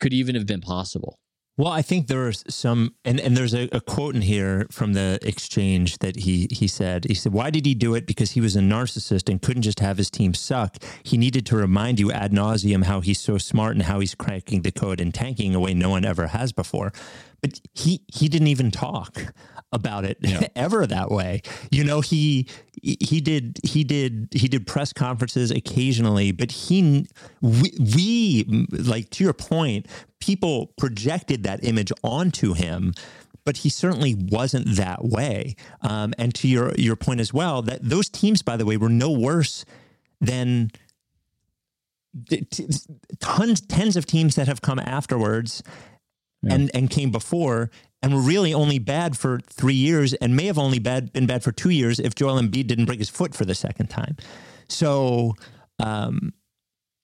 could 0.00 0.14
even 0.14 0.34
have 0.34 0.46
been 0.46 0.62
possible. 0.62 1.18
Well, 1.58 1.72
I 1.72 1.80
think 1.80 2.06
there's 2.08 2.44
some, 2.54 2.94
and, 3.06 3.18
and 3.18 3.34
there's 3.34 3.54
a, 3.54 3.66
a 3.72 3.80
quote 3.80 4.14
in 4.14 4.20
here 4.20 4.66
from 4.70 4.92
the 4.92 5.18
exchange 5.22 5.98
that 5.98 6.16
he 6.16 6.48
he 6.50 6.68
said. 6.68 7.06
He 7.06 7.14
said, 7.14 7.32
"Why 7.32 7.48
did 7.48 7.64
he 7.64 7.74
do 7.74 7.94
it? 7.94 8.06
Because 8.06 8.32
he 8.32 8.42
was 8.42 8.56
a 8.56 8.60
narcissist 8.60 9.30
and 9.30 9.40
couldn't 9.40 9.62
just 9.62 9.80
have 9.80 9.96
his 9.96 10.10
team 10.10 10.34
suck. 10.34 10.76
He 11.02 11.16
needed 11.16 11.46
to 11.46 11.56
remind 11.56 11.98
you 11.98 12.12
ad 12.12 12.32
nauseum 12.32 12.84
how 12.84 13.00
he's 13.00 13.20
so 13.20 13.38
smart 13.38 13.74
and 13.74 13.84
how 13.84 14.00
he's 14.00 14.14
cracking 14.14 14.62
the 14.62 14.70
code 14.70 15.00
and 15.00 15.14
tanking 15.14 15.54
a 15.54 15.60
way 15.60 15.72
no 15.72 15.88
one 15.88 16.04
ever 16.04 16.26
has 16.26 16.52
before." 16.52 16.92
But 17.40 17.60
he 17.72 18.02
he 18.12 18.28
didn't 18.28 18.48
even 18.48 18.70
talk 18.70 19.32
about 19.72 20.04
it 20.04 20.18
Yeah. 20.20 20.48
ever 20.56 20.86
that 20.86 21.10
way. 21.10 21.42
You 21.70 21.84
know, 21.84 22.00
he 22.02 22.48
he 22.82 23.20
did 23.20 23.58
he 23.62 23.82
did 23.82 24.28
he 24.32 24.48
did 24.48 24.66
press 24.66 24.92
conferences 24.92 25.50
occasionally, 25.50 26.32
but 26.32 26.50
he 26.50 27.06
we, 27.40 27.72
we 27.78 28.66
like 28.70 29.10
to 29.10 29.24
your 29.24 29.32
point, 29.32 29.86
people 30.26 30.72
projected 30.76 31.44
that 31.44 31.62
image 31.64 31.92
onto 32.02 32.54
him. 32.54 32.92
But 33.44 33.58
he 33.58 33.68
certainly 33.68 34.16
wasn't 34.16 34.74
that 34.74 35.04
way. 35.04 35.54
Um, 35.80 36.14
and 36.18 36.34
to 36.34 36.48
your 36.48 36.74
your 36.74 36.96
point 36.96 37.20
as 37.20 37.32
well, 37.32 37.62
that 37.62 37.78
those 37.80 38.08
teams, 38.08 38.42
by 38.42 38.56
the 38.56 38.66
way, 38.66 38.76
were 38.76 38.88
no 38.88 39.10
worse 39.12 39.64
than 40.20 40.72
tons 43.20 43.60
tens 43.60 43.96
of 43.96 44.04
teams 44.04 44.34
that 44.34 44.48
have 44.48 44.62
come 44.62 44.80
afterwards 44.80 45.62
and 46.48 46.70
and 46.74 46.90
came 46.90 47.12
before 47.12 47.70
and 48.02 48.14
were 48.14 48.20
really 48.20 48.52
only 48.52 48.78
bad 48.80 49.16
for 49.16 49.40
three 49.46 49.74
years 49.74 50.12
and 50.14 50.34
may 50.34 50.46
have 50.46 50.58
only 50.58 50.80
bad 50.80 51.12
been 51.12 51.26
bad 51.26 51.44
for 51.44 51.52
two 51.52 51.70
years 51.70 52.00
if 52.00 52.16
Joel 52.16 52.40
Embiid 52.40 52.66
didn't 52.66 52.86
break 52.86 52.98
his 52.98 53.08
foot 53.10 53.34
for 53.34 53.44
the 53.44 53.54
second 53.54 53.88
time. 53.88 54.16
So 54.68 55.34
um, 55.78 56.32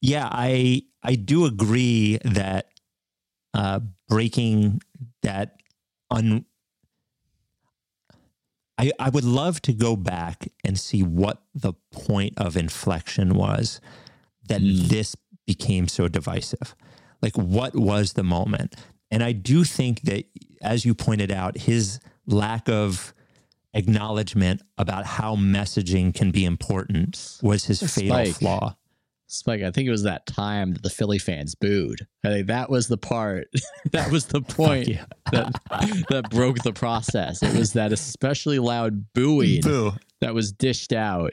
yeah, 0.01 0.29
I 0.31 0.83
I 1.03 1.15
do 1.15 1.45
agree 1.45 2.19
that 2.25 2.72
uh, 3.55 3.81
breaking 4.09 4.81
that 5.23 5.57
un 6.11 6.45
I, 8.79 8.91
I 8.99 9.11
would 9.11 9.25
love 9.25 9.61
to 9.63 9.73
go 9.73 9.97
back 9.97 10.49
and 10.65 10.79
see 10.79 11.03
what 11.03 11.43
the 11.55 11.75
point 11.93 12.35
of 12.39 12.57
inflection 12.57 13.35
was 13.35 13.81
that 14.49 14.61
Mm. 14.61 14.89
this 14.89 15.15
became 15.47 15.89
so 15.89 16.09
divisive. 16.09 16.75
Like, 17.21 17.37
what 17.37 17.77
was 17.77 18.15
the 18.15 18.25
moment? 18.25 18.75
And 19.11 19.23
I 19.23 19.33
do 19.33 19.63
think 19.65 20.01
that, 20.03 20.25
as 20.63 20.85
you 20.85 20.95
pointed 20.95 21.31
out, 21.31 21.59
his 21.59 22.01
lack 22.27 22.69
of 22.69 23.13
acknowledgement 23.75 24.63
about 24.79 25.05
how 25.07 25.37
messaging 25.37 26.15
can 26.15 26.31
be 26.31 26.45
important 26.45 27.39
was 27.43 27.65
his 27.67 27.81
fatal 27.83 28.17
Spike. 28.17 28.35
flaw. 28.37 28.77
Spike, 29.33 29.63
I 29.63 29.71
think 29.71 29.89
it 29.89 29.91
was 29.91 30.03
that 30.03 30.27
time 30.27 30.75
that 30.75 30.83
the 30.83 30.91
Philly 30.91 31.19
fans 31.19 31.55
booed. 31.55 32.07
I 32.25 32.29
think 32.29 32.49
that 32.49 32.69
was 32.69 32.89
the 32.89 32.99
part. 32.99 33.49
that 33.93 34.11
was 34.11 34.27
the 34.27 34.43
point 34.43 34.91
that 35.31 35.55
that 36.11 36.31
broke 36.31 36.59
the 36.63 36.73
process. 36.73 37.43
It 37.43 37.57
was 37.57 37.73
that 37.73 37.93
especially 37.93 38.59
loud 38.59 39.13
booing 39.15 39.63
Boo. 39.63 39.93
that 40.21 40.35
was 40.35 40.53
dished 40.53 40.93
out. 40.93 41.33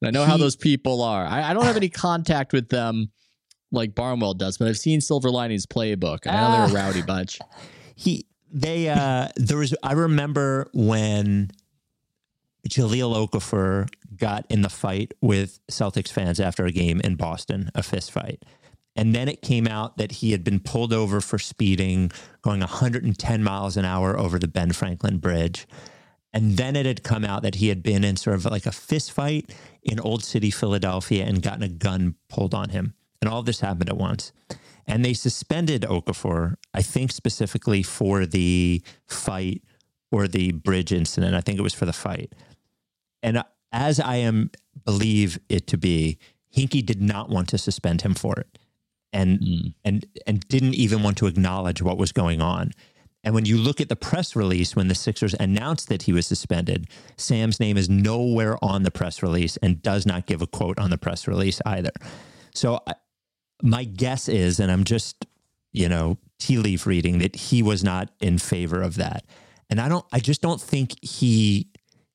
And 0.00 0.08
I 0.08 0.10
know 0.10 0.26
how 0.26 0.36
those 0.36 0.56
people 0.56 1.02
are. 1.02 1.24
I, 1.24 1.50
I 1.50 1.54
don't 1.54 1.64
have 1.64 1.76
any 1.76 1.88
contact 1.88 2.52
with 2.52 2.68
them 2.68 3.10
like 3.72 3.94
Barnwell 3.94 4.34
does, 4.34 4.58
but 4.58 4.68
I've 4.68 4.78
seen 4.78 5.00
Silver 5.00 5.30
Linings 5.30 5.66
playbook. 5.66 6.26
I 6.26 6.32
know 6.32 6.66
they're 6.66 6.76
a 6.76 6.84
rowdy 6.84 7.02
bunch. 7.02 7.38
he 7.96 8.26
they 8.50 8.88
uh 8.88 9.28
there 9.36 9.58
was 9.58 9.74
I 9.82 9.92
remember 9.92 10.68
when 10.72 11.50
Jahlil 12.68 13.28
Okafor 13.28 13.88
got 14.16 14.46
in 14.48 14.62
the 14.62 14.68
fight 14.68 15.14
with 15.20 15.60
Celtics 15.70 16.12
fans 16.12 16.40
after 16.40 16.66
a 16.66 16.72
game 16.72 17.00
in 17.00 17.16
Boston, 17.16 17.70
a 17.74 17.82
fist 17.82 18.12
fight. 18.12 18.44
And 18.96 19.14
then 19.14 19.28
it 19.28 19.42
came 19.42 19.68
out 19.68 19.96
that 19.98 20.12
he 20.12 20.32
had 20.32 20.42
been 20.42 20.58
pulled 20.58 20.92
over 20.92 21.20
for 21.20 21.38
speeding, 21.38 22.10
going 22.42 22.60
110 22.60 23.44
miles 23.44 23.76
an 23.76 23.84
hour 23.84 24.18
over 24.18 24.38
the 24.38 24.48
Ben 24.48 24.72
Franklin 24.72 25.18
Bridge. 25.18 25.68
And 26.32 26.56
then 26.56 26.76
it 26.76 26.84
had 26.84 27.04
come 27.04 27.24
out 27.24 27.42
that 27.42 27.56
he 27.56 27.68
had 27.68 27.82
been 27.82 28.04
in 28.04 28.16
sort 28.16 28.36
of 28.36 28.44
like 28.44 28.66
a 28.66 28.72
fist 28.72 29.12
fight 29.12 29.54
in 29.82 30.00
Old 30.00 30.24
City, 30.24 30.50
Philadelphia, 30.50 31.24
and 31.24 31.42
gotten 31.42 31.62
a 31.62 31.68
gun 31.68 32.16
pulled 32.28 32.54
on 32.54 32.70
him. 32.70 32.94
And 33.22 33.30
all 33.30 33.42
this 33.42 33.60
happened 33.60 33.88
at 33.88 33.96
once. 33.96 34.32
And 34.86 35.04
they 35.04 35.14
suspended 35.14 35.82
Okafor, 35.82 36.56
I 36.74 36.82
think 36.82 37.12
specifically 37.12 37.82
for 37.82 38.26
the 38.26 38.82
fight 39.06 39.62
or 40.10 40.26
the 40.26 40.52
bridge 40.52 40.92
incident. 40.92 41.34
I 41.34 41.40
think 41.40 41.58
it 41.58 41.62
was 41.62 41.74
for 41.74 41.86
the 41.86 41.92
fight. 41.92 42.34
And 43.22 43.42
as 43.72 44.00
I 44.00 44.16
am 44.16 44.50
believe 44.84 45.38
it 45.48 45.66
to 45.68 45.76
be, 45.76 46.18
Hinkie 46.56 46.84
did 46.84 47.02
not 47.02 47.28
want 47.28 47.48
to 47.48 47.58
suspend 47.58 48.02
him 48.02 48.14
for 48.14 48.34
it. 48.38 48.58
And 49.12 49.40
Mm. 49.40 49.74
and 49.84 50.06
and 50.26 50.40
didn't 50.48 50.74
even 50.74 51.02
want 51.02 51.16
to 51.18 51.26
acknowledge 51.26 51.80
what 51.82 51.96
was 51.98 52.12
going 52.12 52.42
on. 52.42 52.72
And 53.24 53.34
when 53.34 53.46
you 53.46 53.58
look 53.58 53.80
at 53.80 53.88
the 53.88 53.96
press 53.96 54.36
release 54.36 54.76
when 54.76 54.88
the 54.88 54.94
Sixers 54.94 55.34
announced 55.40 55.88
that 55.88 56.02
he 56.02 56.12
was 56.12 56.26
suspended, 56.26 56.86
Sam's 57.16 57.58
name 57.58 57.76
is 57.76 57.88
nowhere 57.88 58.62
on 58.62 58.84
the 58.84 58.90
press 58.90 59.22
release 59.22 59.56
and 59.58 59.82
does 59.82 60.06
not 60.06 60.26
give 60.26 60.40
a 60.40 60.46
quote 60.46 60.78
on 60.78 60.90
the 60.90 60.98
press 60.98 61.26
release 61.26 61.60
either. 61.66 61.90
So 62.54 62.80
I, 62.86 62.94
my 63.62 63.84
guess 63.84 64.28
is, 64.28 64.60
and 64.60 64.70
I'm 64.70 64.84
just, 64.84 65.26
you 65.72 65.88
know, 65.88 66.16
tea 66.38 66.58
leaf 66.58 66.86
reading 66.86 67.18
that 67.18 67.34
he 67.34 67.62
was 67.62 67.82
not 67.82 68.10
in 68.20 68.38
favor 68.38 68.82
of 68.82 68.94
that. 68.96 69.24
And 69.68 69.80
I 69.80 69.88
don't, 69.88 70.06
I 70.12 70.20
just 70.20 70.40
don't 70.40 70.60
think 70.60 70.94
he, 71.02 71.68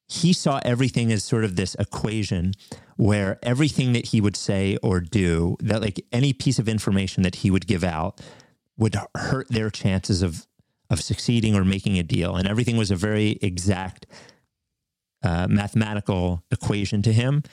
he 0.07 0.33
saw 0.33 0.59
everything 0.63 1.11
as 1.11 1.23
sort 1.23 1.43
of 1.43 1.55
this 1.55 1.75
equation 1.75 2.53
where 2.97 3.39
everything 3.41 3.93
that 3.93 4.07
he 4.07 4.21
would 4.21 4.35
say 4.35 4.77
or 4.83 4.99
do, 4.99 5.57
that 5.59 5.81
like 5.81 6.05
any 6.11 6.33
piece 6.33 6.59
of 6.59 6.67
information 6.67 7.23
that 7.23 7.35
he 7.35 7.49
would 7.49 7.67
give 7.67 7.83
out 7.83 8.21
would 8.77 8.95
hurt 9.15 9.49
their 9.49 9.69
chances 9.69 10.21
of, 10.21 10.45
of 10.89 11.01
succeeding 11.01 11.55
or 11.55 11.63
making 11.63 11.97
a 11.97 12.03
deal. 12.03 12.35
And 12.35 12.47
everything 12.47 12.77
was 12.77 12.91
a 12.91 12.95
very 12.95 13.39
exact 13.41 14.05
uh, 15.23 15.47
mathematical 15.49 16.43
equation 16.51 17.01
to 17.03 17.13
him, 17.13 17.43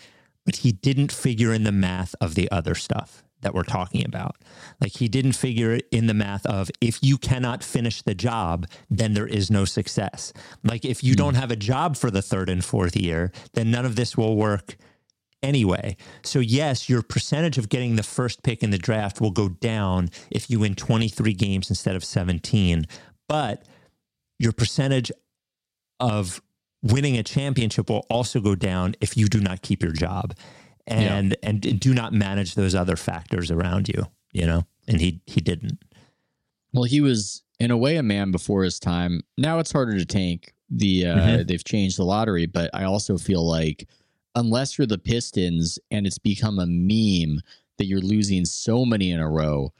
but 0.44 0.56
he 0.56 0.72
didn't 0.72 1.12
figure 1.12 1.54
in 1.54 1.64
the 1.64 1.72
math 1.72 2.14
of 2.20 2.34
the 2.34 2.50
other 2.50 2.74
stuff 2.74 3.22
that 3.42 3.54
we're 3.54 3.62
talking 3.62 4.04
about. 4.04 4.36
Like 4.80 4.92
he 4.92 5.08
didn't 5.08 5.32
figure 5.32 5.72
it 5.72 5.86
in 5.90 6.06
the 6.06 6.14
math 6.14 6.46
of 6.46 6.70
if 6.80 7.02
you 7.02 7.18
cannot 7.18 7.64
finish 7.64 8.02
the 8.02 8.14
job, 8.14 8.66
then 8.90 9.14
there 9.14 9.26
is 9.26 9.50
no 9.50 9.64
success. 9.64 10.32
Like 10.64 10.84
if 10.84 11.02
you 11.02 11.12
hmm. 11.12 11.18
don't 11.18 11.34
have 11.34 11.50
a 11.50 11.56
job 11.56 11.96
for 11.96 12.10
the 12.10 12.22
third 12.22 12.48
and 12.48 12.64
fourth 12.64 12.96
year, 12.96 13.32
then 13.54 13.70
none 13.70 13.84
of 13.84 13.96
this 13.96 14.16
will 14.16 14.36
work 14.36 14.76
anyway. 15.42 15.96
So 16.22 16.38
yes, 16.38 16.88
your 16.88 17.02
percentage 17.02 17.58
of 17.58 17.68
getting 17.68 17.96
the 17.96 18.02
first 18.02 18.42
pick 18.42 18.62
in 18.62 18.70
the 18.70 18.78
draft 18.78 19.20
will 19.20 19.30
go 19.30 19.48
down 19.48 20.10
if 20.30 20.50
you 20.50 20.60
win 20.60 20.74
23 20.74 21.32
games 21.34 21.70
instead 21.70 21.96
of 21.96 22.04
17, 22.04 22.86
but 23.28 23.64
your 24.38 24.52
percentage 24.52 25.10
of 25.98 26.40
winning 26.82 27.18
a 27.18 27.22
championship 27.22 27.90
will 27.90 28.06
also 28.08 28.40
go 28.40 28.54
down 28.54 28.94
if 29.00 29.16
you 29.16 29.28
do 29.28 29.40
not 29.40 29.62
keep 29.62 29.82
your 29.82 29.92
job 29.92 30.34
and 30.90 31.36
and 31.42 31.80
do 31.80 31.94
not 31.94 32.12
manage 32.12 32.54
those 32.54 32.74
other 32.74 32.96
factors 32.96 33.50
around 33.50 33.88
you, 33.88 34.06
you 34.32 34.46
know. 34.46 34.64
And 34.88 35.00
he 35.00 35.20
he 35.26 35.40
didn't. 35.40 35.78
Well, 36.72 36.84
he 36.84 37.00
was 37.00 37.42
in 37.58 37.70
a 37.70 37.76
way 37.76 37.96
a 37.96 38.02
man 38.02 38.30
before 38.30 38.64
his 38.64 38.78
time. 38.78 39.22
Now 39.36 39.58
it's 39.58 39.72
harder 39.72 39.98
to 39.98 40.04
tank. 40.06 40.52
The 40.70 41.06
uh, 41.06 41.16
Mhm. 41.16 41.46
they've 41.48 41.64
changed 41.64 41.98
the 41.98 42.04
lottery, 42.04 42.46
but 42.46 42.70
I 42.72 42.84
also 42.84 43.18
feel 43.18 43.46
like 43.46 43.88
unless 44.34 44.78
you're 44.78 44.86
the 44.86 44.98
Pistons 44.98 45.78
and 45.90 46.06
it's 46.06 46.18
become 46.18 46.58
a 46.58 46.66
meme 46.66 47.40
that 47.78 47.86
you're 47.86 48.00
losing 48.00 48.44
so 48.44 48.84
many 48.84 49.10
in 49.10 49.18
a 49.20 49.28
row, 49.28 49.72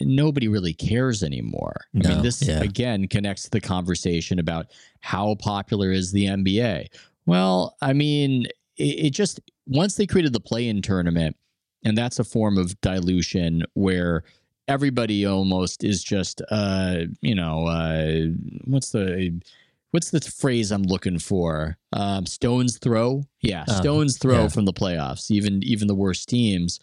nobody 0.00 0.48
really 0.48 0.74
cares 0.74 1.22
anymore. 1.22 1.86
I 1.94 2.08
mean, 2.08 2.22
this 2.22 2.42
yeah. 2.42 2.60
again 2.60 3.08
connects 3.08 3.44
to 3.44 3.50
the 3.50 3.60
conversation 3.60 4.38
about 4.38 4.66
how 5.00 5.34
popular 5.36 5.92
is 5.92 6.12
the 6.12 6.26
NBA. 6.26 6.88
Well, 7.24 7.76
I 7.80 7.92
mean, 7.92 8.46
it, 8.76 9.06
it 9.06 9.10
just 9.10 9.40
once 9.66 9.96
they 9.96 10.06
created 10.06 10.32
the 10.32 10.40
play-in 10.40 10.82
tournament, 10.82 11.36
and 11.84 11.96
that's 11.96 12.18
a 12.18 12.24
form 12.24 12.58
of 12.58 12.80
dilution 12.80 13.64
where 13.74 14.24
everybody 14.68 15.26
almost 15.26 15.82
is 15.82 16.02
just 16.04 16.40
uh 16.50 16.98
you 17.20 17.34
know 17.34 17.66
uh 17.66 18.26
what's 18.64 18.90
the 18.90 19.42
what's 19.90 20.10
the 20.10 20.20
phrase 20.20 20.70
i'm 20.70 20.84
looking 20.84 21.18
for? 21.18 21.76
Um 21.92 22.26
stones 22.26 22.78
throw? 22.78 23.24
Yeah 23.40 23.64
Uh, 23.68 23.80
stones 23.80 24.18
throw 24.18 24.42
yeah. 24.42 24.48
from 24.48 24.64
the 24.64 24.72
playoffs 24.72 25.30
even 25.30 25.62
even 25.64 25.88
the 25.88 25.94
worst 25.96 26.28
teams. 26.28 26.78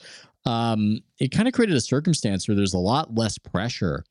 Um 0.46 1.00
it 1.20 1.30
kind 1.32 1.48
of 1.48 1.54
created 1.54 1.78
a 1.78 1.82
circumstance 1.82 2.48
where 2.48 2.56
there's 2.56 2.74
a 2.74 2.80
lot 2.80 3.16
less 3.16 3.38
pressure 3.38 4.04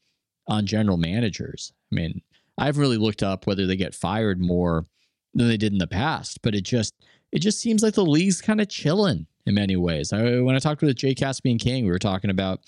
on 0.47 0.64
general 0.64 0.97
managers. 0.97 1.73
I 1.93 1.95
mean 1.95 2.23
i've 2.57 2.79
really 2.79 2.97
looked 2.97 3.23
up 3.23 3.47
whether 3.47 3.66
they 3.66 3.77
get 3.77 3.95
fired 3.95 4.41
more 4.41 4.87
than 5.35 5.47
they 5.47 5.59
did 5.59 5.73
in 5.73 5.79
the 5.79 5.87
past 5.87 6.41
but 6.43 6.55
it 6.55 6.62
just 6.64 6.95
it 7.33 7.41
just 7.41 7.61
seems 7.61 7.83
like 7.83 7.95
the 7.95 8.05
league's 8.05 8.41
kind 8.41 8.61
of 8.61 8.68
chilling 8.68 9.26
in 9.47 9.55
many 9.55 9.76
ways 9.76 10.12
I, 10.12 10.41
when 10.41 10.55
i 10.57 10.59
talked 10.59 10.83
with 10.83 10.97
jay 10.97 11.14
caspian 11.14 11.59
Kang 11.59 11.85
we 11.85 11.91
were 11.91 11.99
talking 11.99 12.31
about 12.31 12.61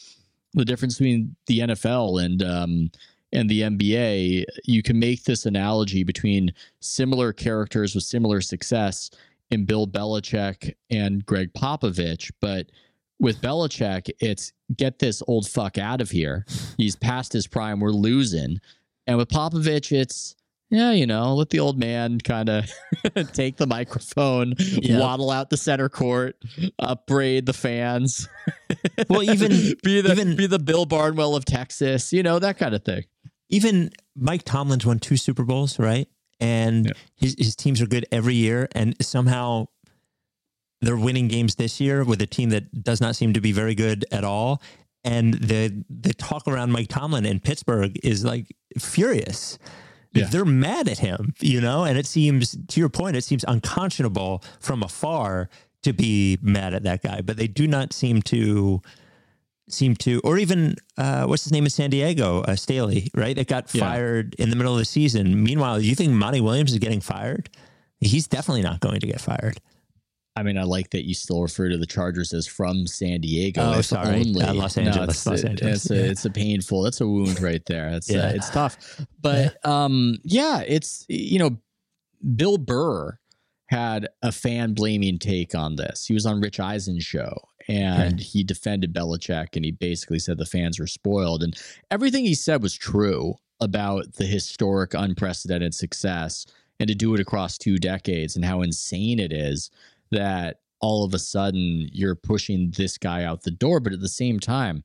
the 0.54 0.64
difference 0.64 0.98
between 0.98 1.36
the 1.46 1.61
NFL 1.61 2.24
and 2.24 2.42
um, 2.42 2.90
and 3.32 3.48
the 3.48 3.61
NBA, 3.61 4.44
you 4.64 4.82
can 4.82 4.98
make 4.98 5.24
this 5.24 5.46
analogy 5.46 6.02
between 6.02 6.52
similar 6.80 7.32
characters 7.32 7.94
with 7.94 8.04
similar 8.04 8.40
success 8.40 9.11
in 9.50 9.64
Bill 9.64 9.86
Belichick 9.86 10.74
and 10.90 11.24
Gregg 11.26 11.52
Popovich. 11.54 12.32
But 12.40 12.66
with 13.20 13.40
Belichick, 13.40 14.11
it's 14.18 14.52
get 14.76 14.98
this 14.98 15.22
old 15.28 15.48
fuck 15.48 15.78
out 15.78 16.00
of 16.00 16.11
here. 16.11 16.44
He's 16.76 16.96
past 16.96 17.32
his 17.32 17.46
prime. 17.46 17.78
We're 17.78 17.90
losing. 17.90 18.58
And 19.06 19.16
with 19.16 19.28
Popovich, 19.28 19.92
it's 19.92 20.34
yeah, 20.70 20.92
you 20.92 21.06
know, 21.06 21.34
let 21.34 21.50
the 21.50 21.60
old 21.60 21.78
man 21.78 22.18
kind 22.20 22.48
of 22.48 22.70
take 23.32 23.56
the 23.56 23.66
microphone, 23.66 24.54
Yeah. 24.58 25.00
waddle 25.00 25.30
out 25.30 25.50
the 25.50 25.56
center 25.56 25.88
court, 25.88 26.36
upbraid 26.78 27.46
the 27.46 27.52
fans. 27.52 28.28
Well, 29.08 29.22
even 29.34 29.50
be 29.82 30.00
the 30.00 30.12
even- 30.12 30.36
be 30.36 30.46
the 30.46 30.58
Bill 30.58 30.86
Barnwell 30.86 31.34
of 31.36 31.44
Texas, 31.44 32.12
you 32.12 32.22
know, 32.22 32.38
that 32.38 32.56
kind 32.58 32.74
of 32.74 32.84
thing. 32.84 33.04
even 33.48 33.90
Mike 34.16 34.44
Tomlin's 34.44 34.86
won 34.86 34.98
two 35.00 35.16
Super 35.16 35.42
Bowls, 35.44 35.78
right? 35.78 36.08
And 36.40 36.86
Yeah. 36.86 36.92
his 37.16 37.34
his 37.38 37.56
teams 37.56 37.80
are 37.82 37.86
good 37.86 38.06
every 38.12 38.34
year, 38.34 38.68
and 38.72 38.94
somehow 39.02 39.66
they're 40.80 40.96
winning 40.96 41.28
games 41.28 41.56
this 41.56 41.80
year 41.80 42.04
with 42.04 42.22
a 42.22 42.26
team 42.26 42.50
that 42.50 42.82
does 42.82 43.00
not 43.00 43.14
seem 43.16 43.34
to 43.34 43.40
be 43.40 43.52
very 43.52 43.74
good 43.74 44.04
at 44.10 44.24
all. 44.24 44.62
And 45.04 45.34
the 45.34 45.84
the 45.90 46.14
talk 46.14 46.46
around 46.48 46.72
Mike 46.72 46.88
Tomlin 46.88 47.26
in 47.26 47.40
Pittsburgh 47.40 47.98
is 48.02 48.24
like 48.24 48.46
furious. 48.78 49.58
Yeah. 50.12 50.26
They're 50.26 50.44
mad 50.44 50.88
at 50.88 50.98
him, 50.98 51.34
you 51.40 51.61
know, 51.61 51.84
and 51.84 51.96
it 51.96 52.06
seems 52.06 52.56
to 52.68 52.80
your 52.80 52.88
point, 52.88 53.16
it 53.16 53.22
seems 53.22 53.44
unconscionable 53.46 54.42
from 54.58 54.82
afar 54.82 55.48
to 55.82 55.92
be 55.92 56.36
mad 56.42 56.74
at 56.74 56.82
that 56.82 57.02
guy, 57.02 57.20
but 57.20 57.36
they 57.36 57.46
do 57.46 57.66
not 57.66 57.92
seem 57.92 58.20
to 58.22 58.82
seem 59.68 59.94
to, 59.94 60.20
or 60.24 60.36
even 60.36 60.74
uh, 60.98 61.24
what's 61.26 61.44
his 61.44 61.52
name 61.52 61.62
in 61.64 61.70
San 61.70 61.90
Diego, 61.90 62.40
uh, 62.42 62.56
Staley, 62.56 63.08
right? 63.14 63.36
That 63.36 63.46
got 63.46 63.72
Yeah. 63.72 63.82
fired 63.88 64.34
in 64.34 64.50
the 64.50 64.56
middle 64.56 64.72
of 64.72 64.78
the 64.80 64.84
season. 64.84 65.44
Meanwhile, 65.44 65.80
you 65.80 65.94
think 65.94 66.12
Monty 66.12 66.40
Williams 66.40 66.72
is 66.72 66.78
getting 66.80 67.00
fired? 67.00 67.48
He's 68.00 68.26
definitely 68.26 68.62
not 68.62 68.80
going 68.80 68.98
to 68.98 69.06
get 69.06 69.20
fired. 69.20 69.61
I 70.41 70.43
mean, 70.43 70.57
I 70.57 70.62
like 70.62 70.88
that 70.91 71.07
you 71.07 71.12
still 71.12 71.43
refer 71.43 71.68
to 71.68 71.76
the 71.76 71.84
Chargers 71.84 72.32
as 72.32 72.47
from 72.47 72.86
San 72.86 73.20
Diego. 73.20 73.61
Oh, 73.76 73.82
sorry. 73.82 74.20
only. 74.20 74.43
Uh, 74.43 74.55
Los 74.55 74.78
No, 74.78 74.84
Angeles, 74.84 75.09
it's, 75.11 75.26
Los 75.26 75.45
Angeles, 75.45 75.82
It's 75.84 75.91
a, 75.91 76.11
it's 76.11 76.24
a 76.24 76.30
painful. 76.30 76.80
That's 76.80 77.03
a 77.03 77.07
wound 77.07 77.43
right 77.43 77.62
there. 77.66 77.88
It's 77.91 78.11
Yeah. 78.11 78.28
uh, 78.28 78.30
it's 78.30 78.49
tough. 78.49 79.05
But 79.20 79.62
um, 79.66 80.16
yeah, 80.24 80.62
it's 80.66 81.05
you 81.11 81.38
know, 81.38 81.59
Bill 82.36 82.57
Burr 82.57 83.18
had 83.66 84.09
a 84.22 84.32
fan 84.32 84.72
blaming 84.72 85.18
take 85.18 85.55
on 85.55 85.76
this. 85.76 86.07
He 86.07 86.14
was 86.14 86.24
on 86.24 86.41
Rich 86.41 86.59
Eisen's 86.59 87.05
show 87.05 87.36
and 87.68 88.18
he 88.18 88.43
defended 88.43 88.95
Belichick 88.95 89.57
and 89.57 89.64
he 89.64 89.72
basically 89.72 90.18
said 90.20 90.38
the 90.38 90.47
fans 90.47 90.80
were 90.80 90.86
spoiled 90.86 91.43
and 91.43 91.55
everything 91.91 92.24
he 92.24 92.34
said 92.34 92.62
was 92.62 92.74
true 92.74 93.34
about 93.61 94.14
the 94.14 94.24
historic 94.24 94.95
unprecedented 94.95 95.74
success 95.74 96.47
and 96.80 96.88
to 96.88 96.95
do 96.95 97.14
it 97.14 97.20
across 97.20 97.59
two 97.59 97.76
decades 97.76 98.34
and 98.36 98.45
how 98.45 98.62
insane 98.62 99.20
it 99.20 99.32
is 99.32 99.70
that 100.11 100.61
all 100.80 101.04
of 101.04 101.14
a 101.14 101.18
sudden 101.18 101.88
you're 101.92 102.14
pushing 102.14 102.72
this 102.76 102.96
guy 102.98 103.24
out 103.24 103.42
the 103.42 103.50
door 103.50 103.80
but 103.80 103.92
at 103.92 104.00
the 104.00 104.08
same 104.08 104.40
time 104.40 104.82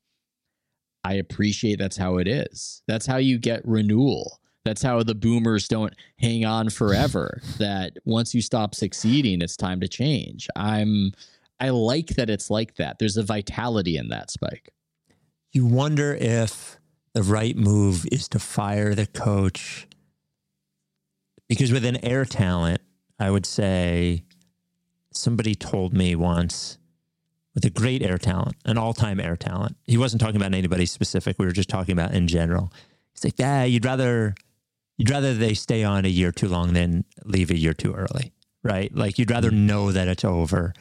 I 1.05 1.13
appreciate 1.13 1.77
that's 1.77 1.97
how 1.97 2.17
it 2.17 2.27
is. 2.27 2.81
That's 2.87 3.05
how 3.05 3.17
you 3.17 3.37
get 3.37 3.61
renewal. 3.63 4.39
That's 4.63 4.81
how 4.81 5.03
the 5.03 5.13
boomers 5.13 5.67
don't 5.67 5.93
hang 6.17 6.45
on 6.45 6.71
forever. 6.71 7.41
that 7.59 7.93
once 8.05 8.33
you 8.33 8.41
stop 8.41 8.73
succeeding, 8.73 9.43
it's 9.43 9.55
time 9.55 9.79
to 9.81 9.87
change. 9.87 10.47
I'm 10.55 11.11
I 11.59 11.69
like 11.69 12.07
that 12.15 12.31
it's 12.31 12.49
like 12.49 12.75
that. 12.77 12.97
There's 12.97 13.17
a 13.17 13.23
vitality 13.23 13.97
in 13.97 14.09
that 14.09 14.31
spike. 14.31 14.71
You 15.51 15.67
wonder 15.67 16.15
if 16.15 16.79
the 17.13 17.21
right 17.21 17.55
move 17.55 18.07
is 18.11 18.27
to 18.29 18.39
fire 18.39 18.95
the 18.95 19.05
coach 19.05 19.87
because 21.47 21.71
with 21.71 21.85
an 21.85 22.03
air 22.03 22.25
talent, 22.25 22.81
I 23.19 23.29
would 23.29 23.45
say 23.45 24.23
somebody 25.15 25.55
told 25.55 25.93
me 25.93 26.15
once 26.15 26.77
with 27.53 27.65
a 27.65 27.69
great 27.69 28.03
air 28.03 28.17
talent, 28.17 28.55
an 28.65 28.77
all-time 28.77 29.19
air 29.19 29.37
talent. 29.37 29.77
He 29.85 29.97
wasn't 29.97 30.21
talking 30.21 30.35
about 30.35 30.53
anybody 30.53 30.85
specific. 30.85 31.39
We 31.39 31.45
were 31.45 31.53
just 31.53 31.69
talking 31.69 31.93
about 31.93 32.13
in 32.13 32.27
general. 32.27 32.71
He's 33.13 33.23
like, 33.23 33.39
"Yeah, 33.39 33.63
you'd 33.63 33.85
rather 33.85 34.35
you'd 34.97 35.09
rather 35.09 35.33
they 35.33 35.53
stay 35.53 35.83
on 35.83 36.05
a 36.05 36.09
year 36.09 36.31
too 36.31 36.47
long 36.47 36.73
than 36.73 37.05
leave 37.23 37.51
a 37.51 37.57
year 37.57 37.73
too 37.73 37.93
early, 37.93 38.33
right? 38.63 38.93
Like 38.93 39.17
you'd 39.17 39.31
rather 39.31 39.49
mm-hmm. 39.49 39.67
know 39.67 39.91
that 39.91 40.07
it's 40.07 40.25
over 40.25 40.73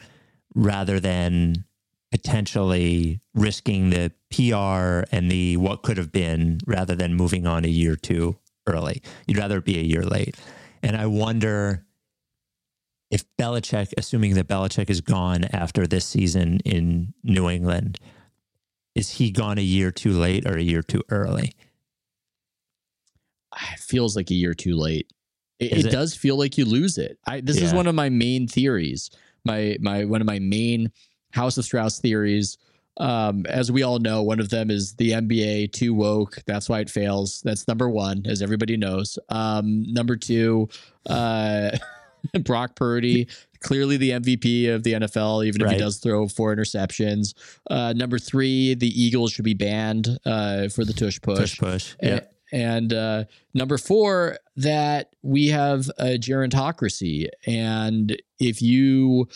rather 0.53 0.99
than 0.99 1.65
potentially 2.11 3.19
risking 3.33 3.89
the 3.89 4.11
PR 4.31 5.05
and 5.13 5.29
the 5.29 5.57
what 5.57 5.83
could 5.83 5.97
have 5.97 6.11
been 6.11 6.59
rather 6.65 6.95
than 6.95 7.13
moving 7.13 7.45
on 7.45 7.65
a 7.65 7.69
year 7.69 7.95
too 7.95 8.37
early. 8.67 9.01
You'd 9.27 9.37
rather 9.37 9.61
be 9.61 9.77
a 9.79 9.83
year 9.83 10.03
late. 10.03 10.35
And 10.81 10.95
I 10.95 11.07
wonder 11.07 11.85
if 13.11 13.23
Belichick, 13.37 13.93
assuming 13.97 14.33
that 14.35 14.47
Belichick 14.47 14.89
is 14.89 15.01
gone 15.01 15.45
after 15.45 15.85
this 15.85 16.05
season 16.05 16.59
in 16.65 17.13
New 17.23 17.49
England, 17.49 17.99
is 18.95 19.09
he 19.09 19.31
gone 19.31 19.57
a 19.57 19.61
year 19.61 19.91
too 19.91 20.11
late 20.11 20.47
or 20.47 20.57
a 20.57 20.61
year 20.61 20.81
too 20.81 21.03
early? 21.09 21.53
It 23.73 23.79
feels 23.79 24.15
like 24.15 24.31
a 24.31 24.35
year 24.35 24.53
too 24.53 24.75
late. 24.75 25.11
It, 25.59 25.71
it 25.71 25.85
it? 25.85 25.91
does 25.91 26.15
feel 26.15 26.37
like 26.37 26.57
you 26.57 26.65
lose 26.65 26.97
it. 26.97 27.17
I, 27.27 27.41
this 27.41 27.61
is 27.61 27.73
one 27.73 27.87
of 27.87 27.95
my 27.95 28.09
main 28.09 28.47
theories. 28.47 29.09
My 29.45 29.77
my 29.79 30.03
one 30.03 30.19
of 30.19 30.27
my 30.27 30.39
main 30.39 30.91
House 31.31 31.57
of 31.57 31.65
Strauss 31.65 31.99
theories. 31.99 32.57
Um, 32.97 33.45
as 33.47 33.71
we 33.71 33.83
all 33.83 33.99
know, 33.99 34.23
one 34.23 34.39
of 34.39 34.49
them 34.49 34.71
is 34.71 34.95
the 34.95 35.11
NBA 35.11 35.73
too 35.73 35.93
woke. 35.93 36.37
That's 36.45 36.69
why 36.69 36.79
it 36.79 36.89
fails. 36.89 37.41
That's 37.43 37.67
number 37.67 37.89
one, 37.89 38.23
as 38.25 38.41
everybody 38.41 38.77
knows. 38.77 39.19
Um, 39.29 39.83
number 39.91 40.15
two, 40.15 40.69
uh, 41.05 41.71
Brock 42.43 42.75
Purdy, 42.75 43.27
clearly 43.59 43.97
the 43.97 44.11
MVP 44.11 44.73
of 44.73 44.83
the 44.83 44.93
NFL, 44.93 45.45
even 45.45 45.61
if 45.61 45.71
he 45.71 45.77
does 45.77 45.97
throw 45.97 46.27
four 46.27 46.55
interceptions. 46.55 47.33
Uh, 47.69 47.93
number 47.93 48.19
three, 48.19 48.75
the 48.75 48.87
Eagles 48.87 49.31
should 49.31 49.45
be 49.45 49.53
banned 49.53 50.19
uh, 50.25 50.69
for 50.69 50.85
the 50.85 50.93
tush 50.93 51.19
push. 51.21 51.37
Push, 51.37 51.59
push. 51.59 51.95
Yeah. 52.01 52.21
And 52.51 52.93
uh, 52.93 53.25
number 53.53 53.77
four, 53.77 54.37
that 54.55 55.15
we 55.23 55.47
have 55.47 55.89
a 55.97 56.17
gerontocracy. 56.17 57.27
And 57.45 58.21
if 58.39 58.61
you 58.61 59.27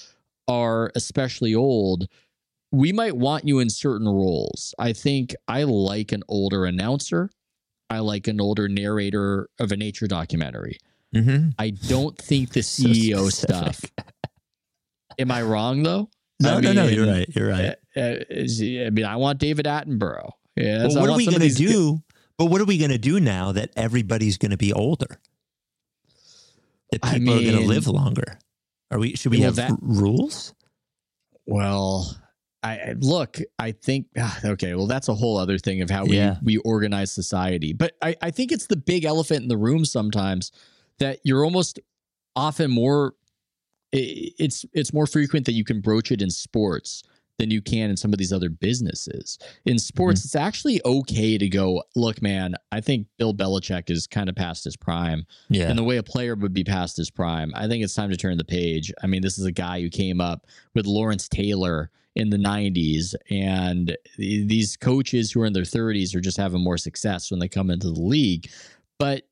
are 0.48 0.92
especially 0.96 1.56
old, 1.56 2.08
we 2.72 2.94
might 2.94 3.16
want 3.16 3.48
you 3.48 3.60
in 3.60 3.70
certain 3.70 4.08
roles. 4.08 4.74
I 4.78 4.94
think 4.94 5.36
I 5.48 5.64
like 5.64 6.12
an 6.12 6.24
older 6.28 6.66
announcer. 6.66 7.30
I 7.90 8.00
like 8.00 8.28
an 8.28 8.40
older 8.40 8.68
narrator 8.68 9.50
of 9.60 9.72
a 9.72 9.78
nature 9.78 10.08
documentary. 10.08 10.78
Mm-hmm. 11.16 11.50
I 11.58 11.72
don't 11.72 12.18
think 12.18 12.52
the 12.52 12.60
CEO 12.62 13.30
specific. 13.32 13.76
stuff. 13.76 13.82
Am 15.20 15.32
I 15.32 15.42
wrong 15.42 15.84
though? 15.84 16.10
No, 16.40 16.58
I 16.58 16.62
no, 16.62 16.72
no. 16.72 16.86
You're 16.86 17.08
right. 17.08 17.30
You're 17.36 17.50
right. 17.50 17.76
uh, 17.98 18.00
uh, 18.00 18.24
I 18.86 18.90
mean, 18.92 19.06
I 19.06 19.16
want 19.18 19.40
David 19.40 19.66
Attenborough. 19.66 20.32
Yeah, 20.56 20.88
well, 20.88 21.02
what 21.02 21.10
are 21.10 21.18
we 21.18 21.26
going 21.26 21.40
to 21.42 21.50
do? 21.54 22.00
But 22.38 22.46
what 22.46 22.62
are 22.62 22.66
we 22.66 22.78
going 22.78 22.92
to 22.92 22.98
do 22.98 23.20
now 23.20 23.52
that 23.54 23.72
everybody's 23.76 24.38
going 24.38 24.52
to 24.52 24.58
be 24.58 24.72
older? 24.72 25.20
That 26.92 27.00
I 27.04 27.18
people 27.20 27.34
are 27.36 27.42
going 27.42 27.58
to 27.58 27.66
live 27.68 27.88
longer. 27.88 28.40
Are 28.92 29.00
we? 29.00 29.16
Should 29.16 29.32
we 29.32 29.40
Well, 29.40 29.46
have 29.48 29.56
that- 29.58 29.72
r- 29.72 29.78
rules? 29.82 30.54
Well, 31.46 32.16
I 32.64 32.94
look. 32.98 33.38
I 33.58 33.72
think 33.72 34.08
ah, 34.18 34.40
okay. 34.46 34.76
Well, 34.76 34.88
that's 34.88 35.08
a 35.10 35.16
whole 35.16 35.38
other 35.38 35.58
thing 35.58 35.82
of 35.82 35.90
how 35.90 36.06
we 36.06 36.18
Yeah. 36.18 36.38
we 36.44 36.58
organize 36.58 37.12
society. 37.12 37.74
But 37.74 37.94
I 38.02 38.16
I 38.22 38.32
think 38.32 38.52
it's 38.52 38.68
the 38.68 38.76
big 38.78 39.06
elephant 39.06 39.42
in 39.44 39.48
the 39.50 39.58
room 39.58 39.84
sometimes 39.86 40.52
that 41.00 41.20
you're 41.24 41.44
almost 41.44 41.80
often 42.36 42.72
more. 42.72 43.14
It's 43.92 44.66
it's 44.74 44.94
more 44.94 45.08
frequent 45.08 45.46
that 45.48 45.54
you 45.54 45.64
can 45.64 45.82
broach 45.82 46.12
it 46.12 46.22
in 46.22 46.30
sports 46.30 47.04
than 47.40 47.50
you 47.50 47.62
can 47.62 47.90
in 47.90 47.98
some 47.98 48.14
of 48.14 48.20
these 48.20 48.32
other 48.32 48.50
businesses. 48.50 49.40
In 49.66 49.74
mm-hmm. 49.74 49.78
sports, 49.80 50.24
it's 50.26 50.36
actually 50.36 50.80
okay 50.86 51.38
to 51.40 51.50
go. 51.50 51.82
Look, 51.96 52.22
man, 52.22 52.54
I 52.72 52.82
think 52.82 53.08
Bill 53.18 53.34
Belichick 53.34 53.90
is 53.90 54.06
kind 54.06 54.30
of 54.30 54.36
past 54.36 54.66
his 54.66 54.78
prime. 54.78 55.26
Yeah. 55.50 55.70
And 55.70 55.80
the 55.80 55.84
way 55.84 55.98
a 55.98 56.04
player 56.04 56.36
would 56.36 56.54
be 56.54 56.64
past 56.64 56.98
his 56.98 57.10
prime, 57.10 57.52
I 57.56 57.68
think 57.68 57.84
it's 57.84 57.96
time 57.96 58.12
to 58.12 58.18
turn 58.18 58.38
the 58.38 58.44
page. 58.44 58.94
I 59.02 59.08
mean, 59.08 59.24
this 59.24 59.40
is 59.40 59.46
a 59.46 59.52
guy 59.52 59.82
who 59.82 59.90
came 59.90 60.22
up 60.22 60.46
with 60.76 60.86
Lawrence 60.86 61.28
Taylor 61.28 61.90
in 62.16 62.30
the 62.30 62.38
90s, 62.38 63.16
and 63.30 63.98
th- 64.18 64.48
these 64.48 64.76
coaches 64.76 65.32
who 65.32 65.42
are 65.42 65.46
in 65.46 65.54
their 65.54 65.64
30s 65.64 66.14
are 66.16 66.22
just 66.22 66.38
having 66.38 66.62
more 66.62 66.78
success 66.78 67.32
when 67.32 67.40
they 67.40 67.48
come 67.48 67.70
into 67.70 67.90
the 67.90 68.02
league. 68.02 68.50
But 69.00 69.24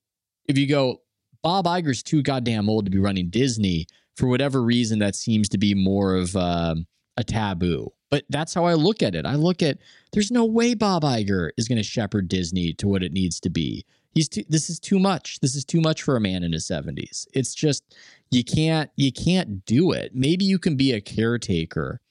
if 0.47 0.57
you 0.57 0.68
go, 0.68 1.01
Bob 1.48 1.64
Iger's 1.64 2.04
too 2.04 2.22
goddamn 2.22 2.70
old 2.70 2.84
to 2.84 2.91
be 2.91 2.98
running 2.98 3.30
Disney, 3.30 3.88
for 4.18 4.28
whatever 4.28 4.62
reason, 4.62 5.00
that 5.00 5.16
seems 5.16 5.48
to 5.48 5.58
be 5.58 5.74
more 5.74 6.14
of 6.14 6.36
um, 6.36 6.86
a 7.16 7.24
taboo. 7.24 7.88
But 8.12 8.26
that's 8.28 8.54
how 8.54 8.66
I 8.66 8.74
look 8.74 9.02
at 9.02 9.16
it. 9.16 9.26
I 9.26 9.36
look 9.36 9.64
at 9.64 9.78
there's 10.12 10.30
no 10.30 10.43
way 10.43 10.74
Bob 10.74 11.04
Iger 11.04 11.52
is 11.56 11.70
going 11.70 11.78
to 11.78 11.84
shepherd 11.84 12.28
Disney 12.28 12.74
to 12.74 12.88
what 12.89 13.02
it 13.02 13.14
needs 13.14 13.39
to 13.39 13.50
be. 13.50 13.86
He's 14.12 14.28
too, 14.28 14.43
this 14.50 14.70
is 14.70 14.78
too 14.78 15.00
much. 15.00 15.39
This 15.39 15.56
is 15.56 15.64
too 15.64 15.80
much 15.80 16.04
for 16.04 16.18
a 16.18 16.20
man 16.20 16.43
in 16.43 16.52
his 16.52 16.68
70s. 16.68 17.26
It's 17.34 17.56
just 17.56 17.95
you 18.30 18.43
can't 18.43 18.91
you 18.98 19.14
can't 19.14 19.64
do 19.64 19.93
it. 19.93 20.12
Maybe 20.14 20.43
you 20.43 20.60
can 20.60 20.76
be 20.76 20.91
a 20.91 21.00
caretaker 21.00 22.02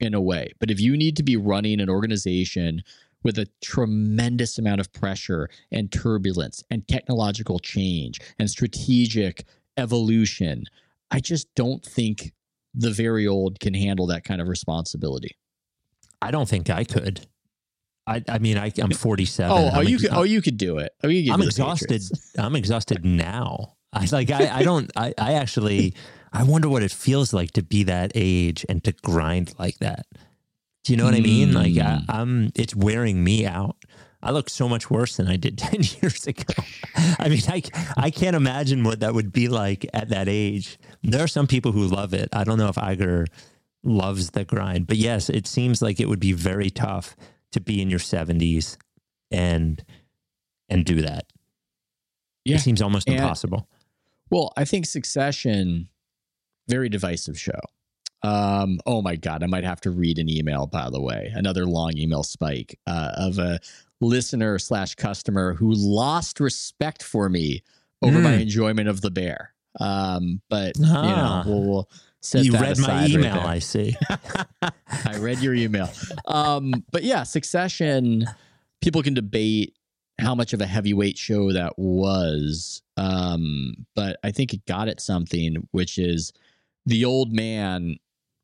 in 0.00 0.12
a 0.12 0.20
way, 0.20 0.54
but 0.58 0.72
if 0.72 0.80
you 0.80 0.96
need 0.96 1.16
to 1.18 1.22
be 1.22 1.36
running 1.36 1.80
an 1.80 1.88
organization 1.88 2.82
with 3.22 3.38
a 3.38 3.46
tremendous 3.62 4.58
amount 4.58 4.80
of 4.80 4.92
pressure 4.92 5.48
and 5.70 5.92
turbulence 5.92 6.62
and 6.70 6.86
technological 6.88 7.58
change 7.58 8.20
and 8.38 8.50
strategic 8.50 9.44
evolution. 9.76 10.64
I 11.10 11.20
just 11.20 11.54
don't 11.54 11.84
think 11.84 12.32
the 12.74 12.90
very 12.90 13.26
old 13.26 13.60
can 13.60 13.74
handle 13.74 14.06
that 14.06 14.24
kind 14.24 14.40
of 14.40 14.48
responsibility. 14.48 15.36
I 16.20 16.30
don't 16.30 16.48
think 16.48 16.70
I 16.70 16.84
could. 16.84 17.26
I, 18.06 18.22
I 18.28 18.38
mean, 18.38 18.58
I, 18.58 18.72
I'm 18.80 18.90
47. 18.90 19.50
Oh, 19.50 19.56
oh, 19.56 19.80
I'm 19.80 19.86
you 19.86 19.94
ex- 19.94 20.02
could, 20.02 20.12
oh, 20.12 20.22
you 20.22 20.42
could 20.42 20.56
do 20.56 20.78
it. 20.78 20.92
Oh, 21.04 21.08
you 21.08 21.30
could 21.30 21.34
I'm 21.34 21.42
exhausted. 21.42 22.02
I'm 22.38 22.56
exhausted 22.56 23.04
now. 23.04 23.76
I 23.92 24.06
like. 24.10 24.30
I, 24.30 24.58
I 24.58 24.62
don't. 24.62 24.90
I, 24.96 25.14
I 25.18 25.34
actually. 25.34 25.94
I 26.32 26.44
wonder 26.44 26.68
what 26.68 26.82
it 26.82 26.90
feels 26.90 27.34
like 27.34 27.50
to 27.52 27.62
be 27.62 27.82
that 27.84 28.12
age 28.14 28.64
and 28.68 28.82
to 28.84 28.92
grind 28.92 29.54
like 29.58 29.78
that. 29.78 30.06
Do 30.84 30.92
you 30.92 30.96
know 30.96 31.04
what 31.04 31.14
I 31.14 31.20
mean? 31.20 31.52
Like, 31.52 31.76
I, 31.76 31.98
Mm. 31.98 32.04
I'm. 32.08 32.52
It's 32.56 32.74
wearing 32.74 33.22
me 33.22 33.46
out. 33.46 33.76
I 34.24 34.30
look 34.30 34.48
so 34.50 34.68
much 34.68 34.90
worse 34.90 35.16
than 35.16 35.26
I 35.28 35.36
did 35.36 35.58
ten 35.66 35.80
years 36.00 36.26
ago. 36.26 36.54
I 37.18 37.28
mean, 37.28 37.42
I 37.48 37.62
I 37.96 38.10
can't 38.10 38.36
imagine 38.36 38.82
what 38.84 39.00
that 39.00 39.14
would 39.14 39.32
be 39.32 39.48
like 39.48 39.86
at 39.94 40.08
that 40.10 40.28
age. 40.28 40.78
There 41.02 41.22
are 41.22 41.28
some 41.28 41.46
people 41.46 41.72
who 41.72 41.86
love 41.86 42.14
it. 42.14 42.28
I 42.32 42.44
don't 42.44 42.58
know 42.58 42.68
if 42.68 42.76
Iger 42.76 43.26
loves 43.84 44.30
the 44.30 44.44
grind, 44.44 44.86
but 44.86 44.96
yes, 44.96 45.28
it 45.28 45.46
seems 45.46 45.82
like 45.82 45.98
it 46.00 46.08
would 46.08 46.20
be 46.20 46.32
very 46.32 46.70
tough 46.70 47.16
to 47.52 47.60
be 47.60 47.82
in 47.82 47.90
your 47.90 47.98
70s 47.98 48.76
and 49.30 49.84
and 50.68 50.84
do 50.84 51.02
that. 51.02 51.26
Yeah. 52.44 52.56
It 52.56 52.60
seems 52.60 52.80
almost 52.82 53.08
And- 53.08 53.16
impossible. 53.18 53.68
Well, 54.30 54.52
I 54.56 54.64
think 54.64 54.86
Succession, 54.86 55.88
very 56.68 56.88
divisive 56.88 57.38
show. 57.38 57.60
Um, 58.22 58.78
oh 58.86 59.02
my 59.02 59.16
God, 59.16 59.42
I 59.42 59.46
might 59.46 59.64
have 59.64 59.80
to 59.82 59.90
read 59.90 60.18
an 60.18 60.28
email, 60.28 60.66
by 60.66 60.88
the 60.90 61.00
way, 61.00 61.32
another 61.34 61.66
long 61.66 61.96
email 61.96 62.22
spike 62.22 62.78
uh, 62.86 63.10
of 63.16 63.38
a 63.38 63.58
listener 64.00 64.58
slash 64.58 64.94
customer 64.94 65.54
who 65.54 65.72
lost 65.74 66.38
respect 66.40 67.02
for 67.02 67.28
me 67.28 67.62
over 68.00 68.20
my 68.20 68.32
Mm. 68.34 68.42
enjoyment 68.42 68.88
of 68.88 69.00
the 69.00 69.10
bear. 69.10 69.54
Um, 69.80 70.40
but 70.48 70.76
you 70.78 70.84
Ah. 70.86 71.42
know, 71.44 71.50
we'll, 71.50 71.64
we'll 71.66 71.90
set 72.20 72.44
You 72.44 72.52
that 72.52 72.60
read 72.60 72.78
my 72.78 72.88
right 72.88 73.10
email, 73.10 73.34
there. 73.34 73.46
I 73.46 73.58
see. 73.58 73.96
I 74.62 75.16
read 75.18 75.38
your 75.40 75.54
email. 75.54 75.88
Um, 76.26 76.84
but 76.92 77.02
yeah, 77.04 77.22
Succession, 77.24 78.26
people 78.80 79.02
can 79.02 79.14
debate 79.14 79.74
how 80.20 80.34
much 80.34 80.52
of 80.52 80.60
a 80.60 80.66
heavyweight 80.66 81.18
show 81.18 81.52
that 81.52 81.76
was. 81.78 82.82
Um, 82.96 83.86
but 83.96 84.18
I 84.22 84.30
think 84.30 84.52
it 84.52 84.64
got 84.66 84.88
at 84.88 85.00
something, 85.00 85.66
which 85.72 85.98
is 85.98 86.32
the 86.86 87.04
old 87.04 87.32
man 87.32 87.96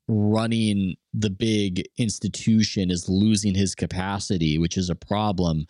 running 0.09 0.95
the 1.13 1.29
big 1.29 1.87
institution 1.97 2.89
is 2.91 3.07
losing 3.07 3.53
his 3.55 3.75
capacity, 3.75 4.57
which 4.57 4.75
is 4.75 4.89
a 4.89 4.95
problem. 4.95 5.67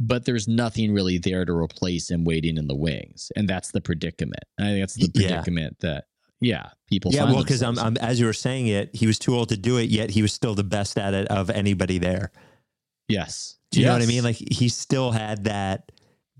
But 0.00 0.24
there's 0.24 0.48
nothing 0.48 0.92
really 0.94 1.18
there 1.18 1.44
to 1.44 1.52
replace 1.52 2.10
him 2.10 2.24
waiting 2.24 2.56
in 2.56 2.66
the 2.68 2.74
wings. 2.76 3.30
And 3.36 3.48
that's 3.48 3.72
the 3.72 3.80
predicament. 3.80 4.44
I 4.58 4.62
think 4.64 4.80
that's 4.82 4.94
the 4.94 5.10
Yeah. 5.14 5.28
predicament 5.28 5.80
that, 5.80 6.04
yeah, 6.40 6.70
people 6.88 7.12
yeah, 7.12 7.22
find 7.24 7.34
well, 7.34 7.44
because 7.44 7.62
I'm. 7.62 7.78
I'm 7.78 7.96
as 7.98 8.18
you 8.18 8.26
were 8.26 8.32
saying 8.32 8.66
it, 8.68 8.94
he 8.94 9.06
was 9.06 9.18
too 9.18 9.34
old 9.34 9.48
to 9.50 9.56
do 9.56 9.76
it, 9.78 9.90
yet 9.90 10.10
he 10.10 10.22
was 10.22 10.32
still 10.32 10.54
the 10.54 10.64
best 10.64 10.98
at 10.98 11.14
it 11.14 11.28
of 11.28 11.50
anybody 11.50 11.98
there. 11.98 12.32
yes. 13.08 13.56
Do 13.70 13.80
you 13.80 13.86
know 13.86 13.94
what 13.94 14.02
I 14.02 14.06
mean? 14.06 14.22
Like 14.22 14.36
he 14.36 14.68
still 14.68 15.12
had 15.12 15.44
that 15.44 15.90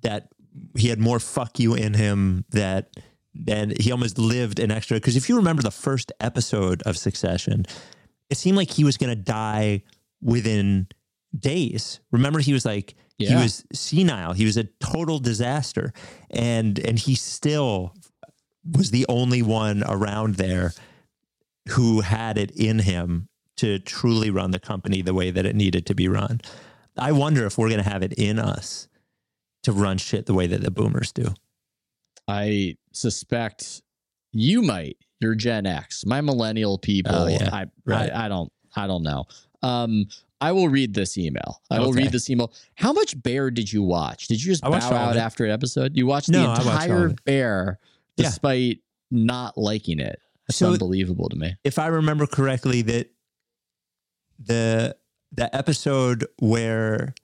that 0.03 0.29
he 0.77 0.89
had 0.89 0.99
more 0.99 1.19
fuck 1.19 1.59
you 1.59 1.75
in 1.75 1.95
him 1.95 2.45
that 2.51 2.91
and 3.49 3.79
he 3.81 3.91
almost 3.93 4.19
lived 4.19 4.59
an 4.59 4.71
extra 4.71 4.97
because 4.97 5.17
if 5.17 5.29
you 5.29 5.37
remember 5.37 5.63
the 5.63 5.71
first 5.71 6.13
episode 6.21 6.83
of 6.83 6.97
Succession, 6.97 7.67
it 8.31 8.37
seemed 8.37 8.57
like 8.57 8.71
he 8.71 8.85
was 8.85 8.97
gonna 8.97 9.17
die 9.17 9.83
within 10.21 10.89
days. 11.39 12.01
Remember 12.11 12.41
he 12.41 12.53
was 12.53 12.65
like 12.65 12.95
he 13.29 13.35
was 13.35 13.65
senile. 13.73 14.33
He 14.33 14.45
was 14.45 14.57
a 14.57 14.65
total 14.81 15.19
disaster. 15.19 15.93
And 16.31 16.79
and 16.79 16.99
he 16.99 17.15
still 17.15 17.95
was 18.77 18.91
the 18.91 19.07
only 19.09 19.43
one 19.43 19.83
around 19.87 20.37
there 20.37 20.73
who 21.71 22.01
had 22.01 22.39
it 22.39 22.51
in 22.53 22.81
him 22.81 23.29
to 23.57 23.79
truly 23.79 24.31
run 24.31 24.51
the 24.51 24.59
company 24.59 25.03
the 25.03 25.15
way 25.15 25.31
that 25.31 25.47
it 25.47 25.55
needed 25.55 25.87
to 25.87 25.95
be 25.95 26.09
run. 26.09 26.41
I 26.97 27.13
wonder 27.13 27.47
if 27.47 27.59
we're 27.59 27.69
going 27.69 27.83
to 27.83 27.89
have 27.89 28.03
it 28.03 28.13
in 28.15 28.39
us 28.39 28.89
to 29.63 29.73
run 29.73 29.99
shit 29.99 30.27
the 30.27 30.35
way 30.35 30.47
that 30.47 30.63
the 30.63 30.71
boomers 30.71 31.13
do. 31.13 31.35
I 32.29 32.77
suspect 32.93 33.83
you 34.33 34.63
might. 34.63 34.97
You're 35.21 35.35
Gen 35.35 35.67
X. 35.67 36.05
My 36.07 36.21
millennial 36.21 36.79
people. 36.79 37.15
Oh, 37.15 37.27
yeah. 37.29 37.49
I, 37.53 37.67
Right. 37.85 38.11
I 38.13 38.27
I 38.27 38.29
don't 38.29 38.53
I 38.75 38.87
don't 38.87 39.03
know. 39.03 39.25
Um, 39.63 40.07
I 40.41 40.51
will 40.53 40.69
read 40.69 40.95
this 40.95 41.17
email. 41.17 41.61
I 41.71 41.79
will 41.79 41.91
Okay. 41.91 42.03
read 42.05 42.13
this 42.13 42.29
email. 42.29 42.53
How 42.75 42.93
much 42.93 43.21
Bear 43.23 43.51
did 43.51 43.73
you 43.73 43.83
watch? 43.83 44.27
Did 44.27 44.43
you 44.43 44.51
just 44.53 44.65
I 44.65 44.69
bow 44.69 44.73
watched 44.75 44.87
all 44.87 44.93
of 44.95 44.99
out 45.11 45.17
after 45.17 45.45
an 45.45 45.53
episode? 45.53 45.97
You 45.97 46.07
watched 46.07 46.31
No, 46.31 46.43
the 46.43 46.49
I 46.49 46.65
watched 46.65 46.85
entire. 46.87 47.09
Bear 47.25 47.79
Yeah. 48.17 48.25
despite 48.27 48.81
not 49.11 49.57
liking 49.57 50.01
it. 50.01 50.19
That's 50.49 50.59
So- 50.59 50.73
unbelievable 50.73 51.29
to 51.29 51.37
me. 51.37 51.55
If 51.63 51.79
I 51.79 51.87
remember 51.87 52.27
correctly, 52.27 52.83
that 52.83 53.11
the 54.39 54.97
the 55.31 55.55
episode 55.55 56.27
where 56.41 57.15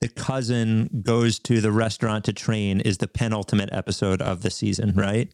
the 0.00 0.08
cousin 0.08 1.02
goes 1.02 1.38
to 1.40 1.60
the 1.60 1.72
restaurant 1.72 2.24
to 2.26 2.32
train 2.32 2.80
is 2.80 2.98
the 2.98 3.08
penultimate 3.08 3.70
episode 3.72 4.20
of 4.20 4.42
the 4.42 4.50
season, 4.50 4.92
right? 4.94 5.32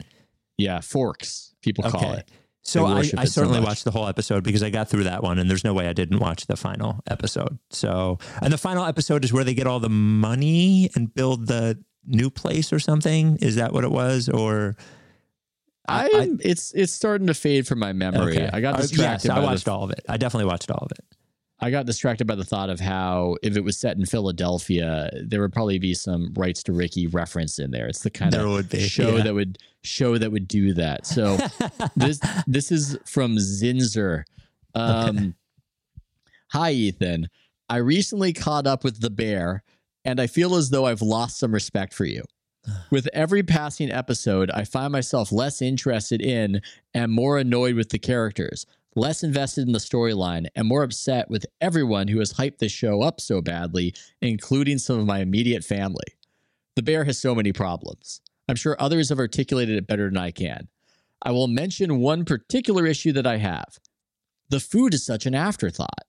Yeah, 0.59 0.81
forks. 0.81 1.55
People 1.63 1.91
call 1.91 2.13
it. 2.13 2.29
So 2.65 2.87
I, 2.87 2.99
I 2.99 3.01
it 3.01 3.07
so 3.07 3.25
certainly 3.27 3.59
watched 3.59 3.83
the 3.85 3.91
whole 3.91 4.07
episode 4.07 4.45
because 4.45 4.63
I 4.63 4.71
got 4.71 4.89
through 4.89 5.05
that 5.05 5.21
one, 5.23 5.41
and 5.41 5.51
there's 5.51 5.65
no 5.65 5.75
way 5.75 5.89
I 5.89 5.93
didn't 5.93 6.21
watch 6.21 6.47
the 6.47 6.57
final 6.57 7.01
episode. 7.09 7.59
So, 7.71 8.19
and 8.41 8.53
the 8.53 8.59
final 8.59 8.85
episode 8.85 9.25
is 9.25 9.33
where 9.33 9.43
they 9.43 9.55
get 9.55 9.67
all 9.67 9.81
the 9.81 9.89
money 9.89 10.89
and 10.95 11.13
build 11.13 11.49
the 11.49 11.83
new 12.07 12.31
place 12.31 12.73
or 12.73 12.79
something. 12.79 13.37
Is 13.39 13.57
that 13.57 13.73
what 13.73 13.83
it 13.83 13.91
was? 13.91 14.29
Or 14.29 14.77
I, 15.89 16.05
I- 16.07 16.29
it's 16.41 16.73
it's 16.75 16.93
starting 16.93 17.27
to 17.27 17.35
fade 17.35 17.67
from 17.67 17.81
my 17.81 17.93
memory. 17.93 18.37
Okay. 18.37 18.51
I 18.53 18.61
got 18.61 18.75
Uh, 18.77 18.83
distracted. 18.83 19.27
Yes, 19.29 19.37
I 19.37 19.41
the 19.41 19.47
watched 19.47 19.69
all 19.69 19.83
of 19.83 19.91
it. 19.91 20.05
I 20.09 20.17
definitely 20.17 20.47
watched 20.47 20.71
all 20.71 20.87
of 20.89 20.93
it. 20.93 21.05
I 21.63 21.71
got 21.71 21.87
distracted 21.87 22.27
by 22.27 22.35
the 22.35 22.45
thought 22.45 22.71
of 22.71 22.81
how 22.81 23.37
if 23.41 23.57
it 23.57 23.63
was 23.63 23.79
set 23.79 23.97
in 23.97 24.05
Philadelphia, 24.05 25.09
there 25.25 25.41
would 25.41 25.53
probably 25.53 25.79
be 25.79 25.95
some 25.95 26.33
rights 26.35 26.65
to 26.65 26.73
Ricky 26.73 27.07
reference 27.07 27.61
in 27.61 27.71
there. 27.71 27.87
It's 27.87 28.03
the 28.03 28.11
kind 28.11 28.33
There 28.33 28.45
of 28.45 28.69
be, 28.69 28.81
show 28.81 29.17
yeah. 29.17 29.23
that 29.23 29.35
would 29.35 29.59
show 29.85 30.19
that 30.19 30.33
would 30.33 30.49
do 30.49 30.75
that. 30.75 31.07
So 31.07 31.39
this 31.97 32.21
this 32.49 32.73
is 32.73 32.99
from 33.07 33.37
Zinzer. 33.37 34.25
Um, 34.75 35.37
Hi 36.51 36.73
Ethan. 36.73 37.29
I 37.69 37.77
recently 37.77 38.33
caught 38.33 38.67
up 38.67 38.83
with 38.83 39.01
the 39.01 39.11
bear 39.11 39.63
and 40.05 40.21
I 40.21 40.27
feel 40.27 40.57
as 40.57 40.71
though 40.71 40.87
I've 40.87 41.01
lost 41.01 41.39
some 41.39 41.55
respect 41.55 41.95
for 41.95 42.05
you. 42.05 42.25
With 42.91 43.09
every 43.13 43.43
passing 43.43 43.91
episode, 43.91 44.51
I 44.51 44.65
find 44.65 44.93
myself 44.93 45.33
less 45.33 45.63
interested 45.63 46.21
in 46.21 46.61
and 46.93 47.13
more 47.13 47.39
annoyed 47.39 47.75
with 47.77 47.91
the 47.91 47.99
characters, 47.99 48.67
less 48.95 49.23
invested 49.23 49.67
in 49.67 49.73
the 49.73 49.79
storyline, 49.79 50.47
and 50.55 50.67
more 50.69 50.83
upset 50.83 51.31
with 51.31 51.47
everyone 51.61 52.09
who 52.09 52.19
has 52.19 52.35
hyped 52.35 52.59
this 52.59 52.73
show 52.73 53.03
up 53.03 53.21
so 53.21 53.41
badly, 53.41 53.95
including 54.21 54.79
some 54.79 54.99
of 54.99 55.07
my 55.07 55.21
immediate 55.21 55.65
family. 55.65 56.05
The 56.77 56.83
bear 56.83 57.05
has 57.05 57.19
so 57.19 57.35
many 57.35 57.53
problems. 57.53 58.21
I'm 58.49 58.57
sure 58.57 58.77
others 58.79 59.09
have 59.09 59.19
articulated 59.19 59.77
it 59.77 59.87
better 59.87 60.09
than 60.09 60.17
I 60.17 60.31
can. 60.31 60.69
I 61.23 61.31
will 61.31 61.49
mention 61.49 62.01
one 62.01 62.25
particular 62.25 62.87
issue 62.87 63.13
that 63.13 63.27
I 63.27 63.37
have. 63.37 63.79
The 64.51 64.61
food 64.61 64.93
is 64.95 65.05
such 65.05 65.25
an 65.27 65.35
afterthought. 65.35 66.05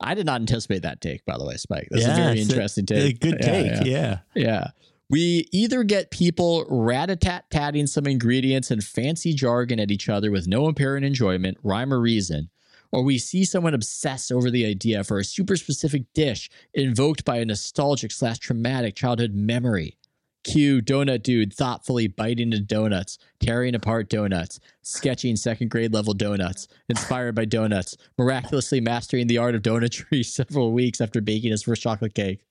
I 0.00 0.14
did 0.14 0.26
not 0.26 0.40
anticipate 0.40 0.82
that 0.82 1.00
take, 1.00 1.24
by 1.24 1.36
the 1.38 1.44
way, 1.44 1.56
Spike. 1.56 1.88
That's 1.90 2.04
a 2.04 2.14
very 2.14 2.40
interesting 2.40 2.84
a 2.84 2.86
take. 2.86 3.20
good 3.20 3.38
Yeah, 3.40 3.46
take. 3.46 3.66
yeah. 3.66 3.82
yeah. 3.86 4.18
Yeah. 4.34 4.66
We 5.10 5.48
either 5.52 5.84
get 5.84 6.10
people 6.10 6.66
rat-a-tat-tatting 6.68 7.86
some 7.86 8.06
ingredients 8.06 8.70
and 8.70 8.84
fancy 8.84 9.32
jargon 9.32 9.80
at 9.80 9.90
each 9.90 10.06
other 10.10 10.30
with 10.30 10.46
no 10.46 10.66
apparent 10.66 11.06
enjoyment, 11.06 11.56
rhyme, 11.62 11.94
or 11.94 12.00
reason, 12.00 12.50
or 12.92 13.02
we 13.02 13.16
see 13.16 13.46
someone 13.46 13.72
obsess 13.72 14.30
over 14.30 14.50
the 14.50 14.66
idea 14.66 15.02
for 15.02 15.18
a 15.18 15.24
super 15.24 15.56
specific 15.56 16.04
dish 16.12 16.50
invoked 16.74 17.24
by 17.24 17.38
a 17.38 17.46
nostalgic 17.46 18.12
slash 18.12 18.38
traumatic 18.38 18.96
childhood 18.96 19.34
memory. 19.34 19.96
Cue 20.44 20.82
Donut 20.82 21.22
Dude 21.22 21.54
thoughtfully 21.54 22.06
biting 22.06 22.52
into 22.52 22.60
donuts, 22.60 23.18
tearing 23.40 23.74
apart 23.74 24.10
donuts, 24.10 24.60
sketching 24.82 25.36
second 25.36 25.70
grade 25.70 25.94
level 25.94 26.12
donuts, 26.12 26.68
inspired 26.90 27.34
by 27.34 27.46
donuts, 27.46 27.96
miraculously 28.18 28.80
mastering 28.80 29.26
the 29.26 29.38
art 29.38 29.54
of 29.54 29.62
donutry 29.62 30.24
several 30.24 30.72
weeks 30.72 31.00
after 31.00 31.22
baking 31.22 31.50
his 31.50 31.62
first 31.62 31.80
chocolate 31.80 32.14
cake 32.14 32.44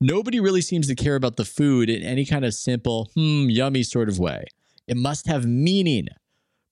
nobody 0.00 0.40
really 0.40 0.60
seems 0.60 0.86
to 0.88 0.94
care 0.94 1.16
about 1.16 1.36
the 1.36 1.44
food 1.44 1.88
in 1.88 2.02
any 2.02 2.24
kind 2.24 2.44
of 2.44 2.54
simple, 2.54 3.10
hmm, 3.14 3.48
yummy 3.48 3.82
sort 3.82 4.08
of 4.08 4.18
way. 4.18 4.44
It 4.86 4.96
must 4.96 5.26
have 5.26 5.46
meaning. 5.46 6.08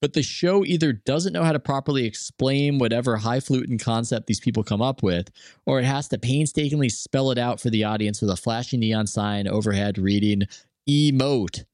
But 0.01 0.12
the 0.12 0.22
show 0.22 0.64
either 0.64 0.93
doesn't 0.93 1.33
know 1.33 1.45
how 1.45 1.53
to 1.53 1.59
properly 1.59 2.05
explain 2.05 2.79
whatever 2.79 3.16
high 3.16 3.37
highfalutin 3.37 3.79
concept 3.79 4.27
these 4.27 4.41
people 4.41 4.62
come 4.62 4.83
up 4.83 5.03
with, 5.03 5.31
or 5.64 5.81
it 5.81 5.87
has 5.87 6.09
to 6.09 6.18
painstakingly 6.18 6.91
spell 6.91 7.31
it 7.31 7.39
out 7.39 7.59
for 7.59 7.70
the 7.70 7.85
audience 7.85 8.20
with 8.20 8.29
a 8.31 8.37
flashing 8.37 8.81
neon 8.81 9.07
sign 9.07 9.49
overhead 9.49 9.97
reading 9.97 10.43
emote. 10.89 11.64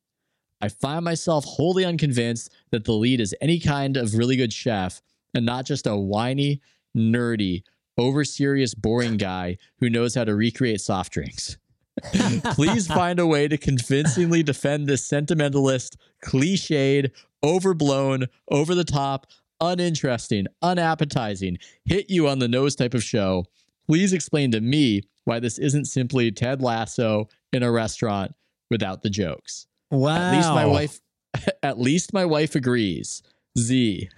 I 0.61 0.68
find 0.68 1.05
myself 1.05 1.44
wholly 1.44 1.84
unconvinced 1.84 2.53
that 2.70 2.84
the 2.84 2.92
lead 2.92 3.20
is 3.20 3.34
any 3.40 3.59
kind 3.59 3.96
of 3.96 4.14
really 4.14 4.36
good 4.36 4.53
chef 4.53 5.03
and 5.34 5.44
not 5.44 5.64
just 5.64 5.86
a 5.86 5.96
whiny, 5.96 6.61
nerdy, 6.96 7.62
over 8.01 8.24
serious, 8.24 8.74
boring 8.74 9.16
guy 9.16 9.59
who 9.78 9.90
knows 9.90 10.14
how 10.14 10.24
to 10.24 10.34
recreate 10.34 10.80
soft 10.80 11.12
drinks. 11.12 11.59
Please 12.55 12.86
find 12.86 13.20
a 13.20 13.26
way 13.26 13.46
to 13.46 13.59
convincingly 13.59 14.42
defend 14.42 14.86
this 14.86 15.05
sentimentalist, 15.05 15.96
cliched, 16.24 17.11
overblown, 17.42 18.26
over 18.51 18.74
the 18.74 18.84
top, 18.84 19.26
uninteresting, 19.61 20.46
unappetizing, 20.62 21.59
hit 21.84 22.09
you 22.09 22.26
on 22.26 22.38
the 22.38 22.48
nose 22.48 22.74
type 22.74 22.94
of 22.94 23.03
show. 23.03 23.44
Please 23.86 24.12
explain 24.12 24.51
to 24.53 24.61
me 24.61 25.03
why 25.24 25.38
this 25.38 25.59
isn't 25.59 25.84
simply 25.84 26.32
Ted 26.32 26.62
Lasso 26.62 27.28
in 27.53 27.62
a 27.62 27.70
restaurant 27.70 28.32
without 28.70 29.03
the 29.03 29.11
jokes. 29.11 29.66
Wow. 29.90 30.16
At 30.16 30.36
least 30.36 30.48
my 30.48 30.66
wife 30.66 31.01
at 31.62 31.78
least 31.78 32.12
my 32.12 32.24
wife 32.24 32.55
agrees. 32.55 33.22
Z. 33.59 34.09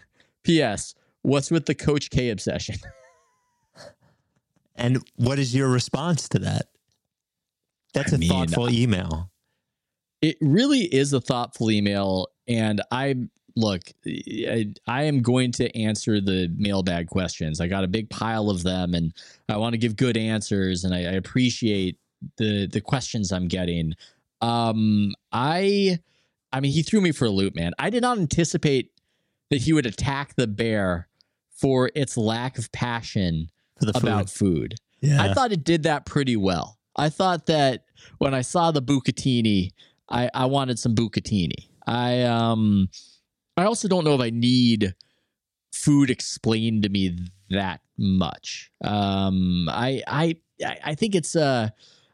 P.S. 0.44 0.94
What's 1.22 1.50
with 1.50 1.66
the 1.66 1.74
Coach 1.74 2.10
K 2.10 2.30
obsession? 2.30 2.76
And 4.74 5.02
what 5.16 5.38
is 5.38 5.54
your 5.54 5.68
response 5.68 6.28
to 6.30 6.38
that? 6.40 6.66
That's 7.94 8.12
I 8.12 8.16
a 8.16 8.18
mean, 8.18 8.30
thoughtful 8.30 8.70
email. 8.70 9.30
It 10.20 10.36
really 10.40 10.82
is 10.82 11.12
a 11.12 11.20
thoughtful 11.20 11.70
email, 11.70 12.28
and 12.46 12.80
I 12.90 13.16
look, 13.54 13.82
I, 14.06 14.72
I 14.86 15.02
am 15.02 15.20
going 15.20 15.52
to 15.52 15.76
answer 15.76 16.20
the 16.20 16.48
mailbag 16.56 17.08
questions. 17.08 17.60
I 17.60 17.66
got 17.66 17.84
a 17.84 17.88
big 17.88 18.08
pile 18.08 18.48
of 18.48 18.62
them, 18.62 18.94
and 18.94 19.12
I 19.48 19.56
want 19.56 19.74
to 19.74 19.78
give 19.78 19.96
good 19.96 20.16
answers, 20.16 20.84
and 20.84 20.94
I, 20.94 20.98
I 20.98 21.12
appreciate 21.12 21.98
the 22.36 22.66
the 22.66 22.80
questions 22.80 23.32
I'm 23.32 23.48
getting. 23.48 23.94
Um, 24.40 25.14
I, 25.32 25.98
I 26.52 26.60
mean, 26.60 26.72
he 26.72 26.82
threw 26.82 27.00
me 27.00 27.12
for 27.12 27.26
a 27.26 27.30
loop, 27.30 27.54
man. 27.54 27.72
I 27.78 27.90
did 27.90 28.02
not 28.02 28.18
anticipate 28.18 28.90
that 29.50 29.60
he 29.60 29.72
would 29.72 29.86
attack 29.86 30.34
the 30.36 30.46
bear 30.46 31.08
for 31.50 31.90
its 31.94 32.16
lack 32.16 32.58
of 32.58 32.72
passion 32.72 33.50
the 33.86 33.92
food. 33.92 34.02
about 34.02 34.30
food. 34.30 34.74
Yeah. 35.00 35.22
I 35.22 35.34
thought 35.34 35.52
it 35.52 35.64
did 35.64 35.82
that 35.84 36.06
pretty 36.06 36.36
well. 36.36 36.78
I 36.96 37.08
thought 37.08 37.46
that 37.46 37.84
when 38.18 38.34
I 38.34 38.42
saw 38.42 38.70
the 38.70 38.82
bucatini, 38.82 39.70
I, 40.08 40.30
I 40.34 40.44
wanted 40.46 40.78
some 40.78 40.94
bucatini. 40.94 41.68
I 41.86 42.22
um 42.22 42.88
I 43.56 43.64
also 43.64 43.88
don't 43.88 44.04
know 44.04 44.14
if 44.14 44.20
I 44.20 44.30
need 44.30 44.94
food 45.72 46.10
explained 46.10 46.84
to 46.84 46.88
me 46.88 47.18
that 47.50 47.80
much. 47.98 48.70
Um 48.84 49.68
I 49.68 50.02
I 50.06 50.36
I 50.64 50.78
I 50.84 50.94
think 50.94 51.14
it's 51.14 51.34
uh 51.34 51.70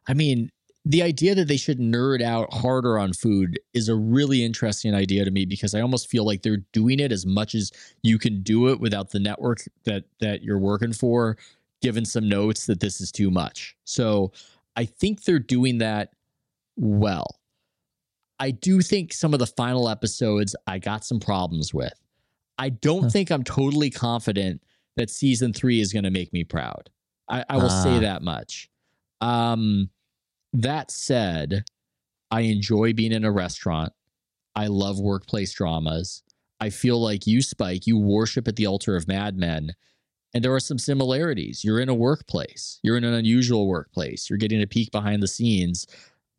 I 0.06 0.14
mean 0.14 0.50
the 0.84 1.02
idea 1.02 1.34
that 1.34 1.48
they 1.48 1.58
should 1.58 1.78
nerd 1.78 2.22
out 2.22 2.50
harder 2.50 2.98
on 2.98 3.12
food 3.12 3.60
is 3.74 3.90
a 3.90 3.94
really 3.94 4.42
interesting 4.42 4.94
idea 4.94 5.22
to 5.22 5.30
me 5.30 5.44
because 5.44 5.74
I 5.74 5.82
almost 5.82 6.08
feel 6.08 6.24
like 6.24 6.40
they're 6.40 6.64
doing 6.72 6.98
it 6.98 7.12
as 7.12 7.26
much 7.26 7.54
as 7.54 7.70
you 8.02 8.18
can 8.18 8.42
do 8.42 8.68
it 8.68 8.80
without 8.80 9.10
the 9.10 9.20
network 9.20 9.58
that 9.84 10.04
that 10.20 10.42
you're 10.42 10.58
working 10.58 10.94
for 10.94 11.36
given 11.80 12.04
some 12.04 12.28
notes 12.28 12.66
that 12.66 12.80
this 12.80 13.00
is 13.00 13.12
too 13.12 13.30
much. 13.30 13.76
So 13.84 14.32
I 14.76 14.84
think 14.84 15.22
they're 15.24 15.38
doing 15.38 15.78
that 15.78 16.12
well. 16.76 17.38
I 18.40 18.50
do 18.52 18.80
think 18.80 19.12
some 19.12 19.32
of 19.32 19.40
the 19.40 19.46
final 19.46 19.88
episodes 19.88 20.54
I 20.66 20.78
got 20.78 21.04
some 21.04 21.18
problems 21.20 21.74
with. 21.74 21.92
I 22.58 22.70
don't 22.70 23.04
Huh. 23.04 23.10
think 23.10 23.30
I'm 23.30 23.44
totally 23.44 23.90
confident 23.90 24.62
that 24.96 25.10
season 25.10 25.52
three 25.52 25.80
is 25.80 25.92
going 25.92 26.04
to 26.04 26.10
make 26.10 26.32
me 26.32 26.44
proud. 26.44 26.90
I, 27.28 27.44
I 27.48 27.56
will 27.56 27.70
say 27.70 27.96
Ah. 27.96 28.00
that 28.00 28.22
much. 28.22 28.68
Um, 29.20 29.90
that 30.52 30.90
said, 30.90 31.64
I 32.30 32.42
enjoy 32.42 32.92
being 32.92 33.12
in 33.12 33.24
a 33.24 33.30
restaurant. 33.32 33.92
I 34.54 34.66
love 34.68 34.98
workplace 34.98 35.52
dramas. 35.52 36.22
I 36.60 36.70
feel 36.70 37.00
like 37.00 37.26
you, 37.26 37.42
Spike, 37.42 37.86
you 37.86 37.98
worship 37.98 38.48
at 38.48 38.56
the 38.56 38.66
altar 38.66 38.96
of 38.96 39.06
Mad 39.06 39.36
Men. 39.36 39.72
And 40.38 40.44
there 40.44 40.54
are 40.54 40.60
some 40.60 40.78
similarities. 40.78 41.64
You're 41.64 41.80
in 41.80 41.88
a 41.88 41.94
workplace, 41.94 42.78
you're 42.84 42.96
in 42.96 43.02
an 43.02 43.12
unusual 43.12 43.66
workplace, 43.66 44.30
you're 44.30 44.36
getting 44.36 44.62
a 44.62 44.68
peek 44.68 44.92
behind 44.92 45.20
the 45.20 45.26
scenes. 45.26 45.84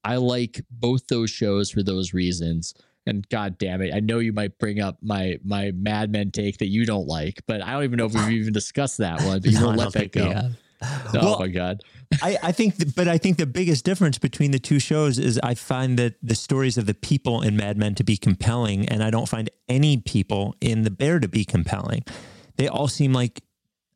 I 0.05 0.15
like 0.15 0.61
both 0.71 1.07
those 1.07 1.29
shows 1.29 1.69
for 1.69 1.83
those 1.83 2.13
reasons. 2.13 2.73
And 3.05 3.27
god 3.27 3.57
damn 3.57 3.81
it, 3.81 3.93
I 3.93 3.99
know 3.99 4.19
you 4.19 4.31
might 4.31 4.57
bring 4.57 4.79
up 4.79 4.99
my 5.01 5.37
my 5.43 5.71
Mad 5.71 6.13
Men 6.13 6.31
take 6.31 6.59
that 6.59 6.67
you 6.69 6.85
don't 6.85 7.07
like, 7.07 7.41
but 7.45 7.61
I 7.61 7.73
don't 7.73 7.83
even 7.83 7.97
know 7.97 8.05
if 8.05 8.13
we've 8.13 8.29
even 8.29 8.53
discussed 8.53 8.99
that 8.99 9.21
one. 9.23 9.41
But 9.41 9.51
you 9.51 9.59
No, 9.59 9.65
won't 9.65 9.77
let 9.79 9.91
that 9.91 10.13
go. 10.13 10.31
Oh 10.81 11.09
Well, 11.13 11.39
my 11.41 11.49
god. 11.49 11.81
I, 12.21 12.37
I 12.41 12.51
think, 12.53 12.77
th- 12.77 12.95
but 12.95 13.09
I 13.09 13.17
think 13.17 13.35
the 13.37 13.45
biggest 13.45 13.83
difference 13.83 14.17
between 14.17 14.51
the 14.51 14.59
two 14.59 14.79
shows 14.79 15.19
is 15.19 15.37
I 15.43 15.55
find 15.55 15.99
that 15.99 16.13
the 16.23 16.35
stories 16.35 16.77
of 16.77 16.85
the 16.85 16.93
people 16.93 17.41
in 17.41 17.57
Mad 17.57 17.77
Men 17.77 17.95
to 17.95 18.03
be 18.05 18.15
compelling, 18.15 18.87
and 18.87 19.03
I 19.03 19.09
don't 19.09 19.27
find 19.27 19.49
any 19.67 19.97
people 19.97 20.55
in 20.61 20.83
The 20.83 20.89
Bear 20.89 21.19
to 21.19 21.27
be 21.27 21.43
compelling. 21.43 22.05
They 22.55 22.69
all 22.69 22.87
seem 22.87 23.11
like 23.11 23.41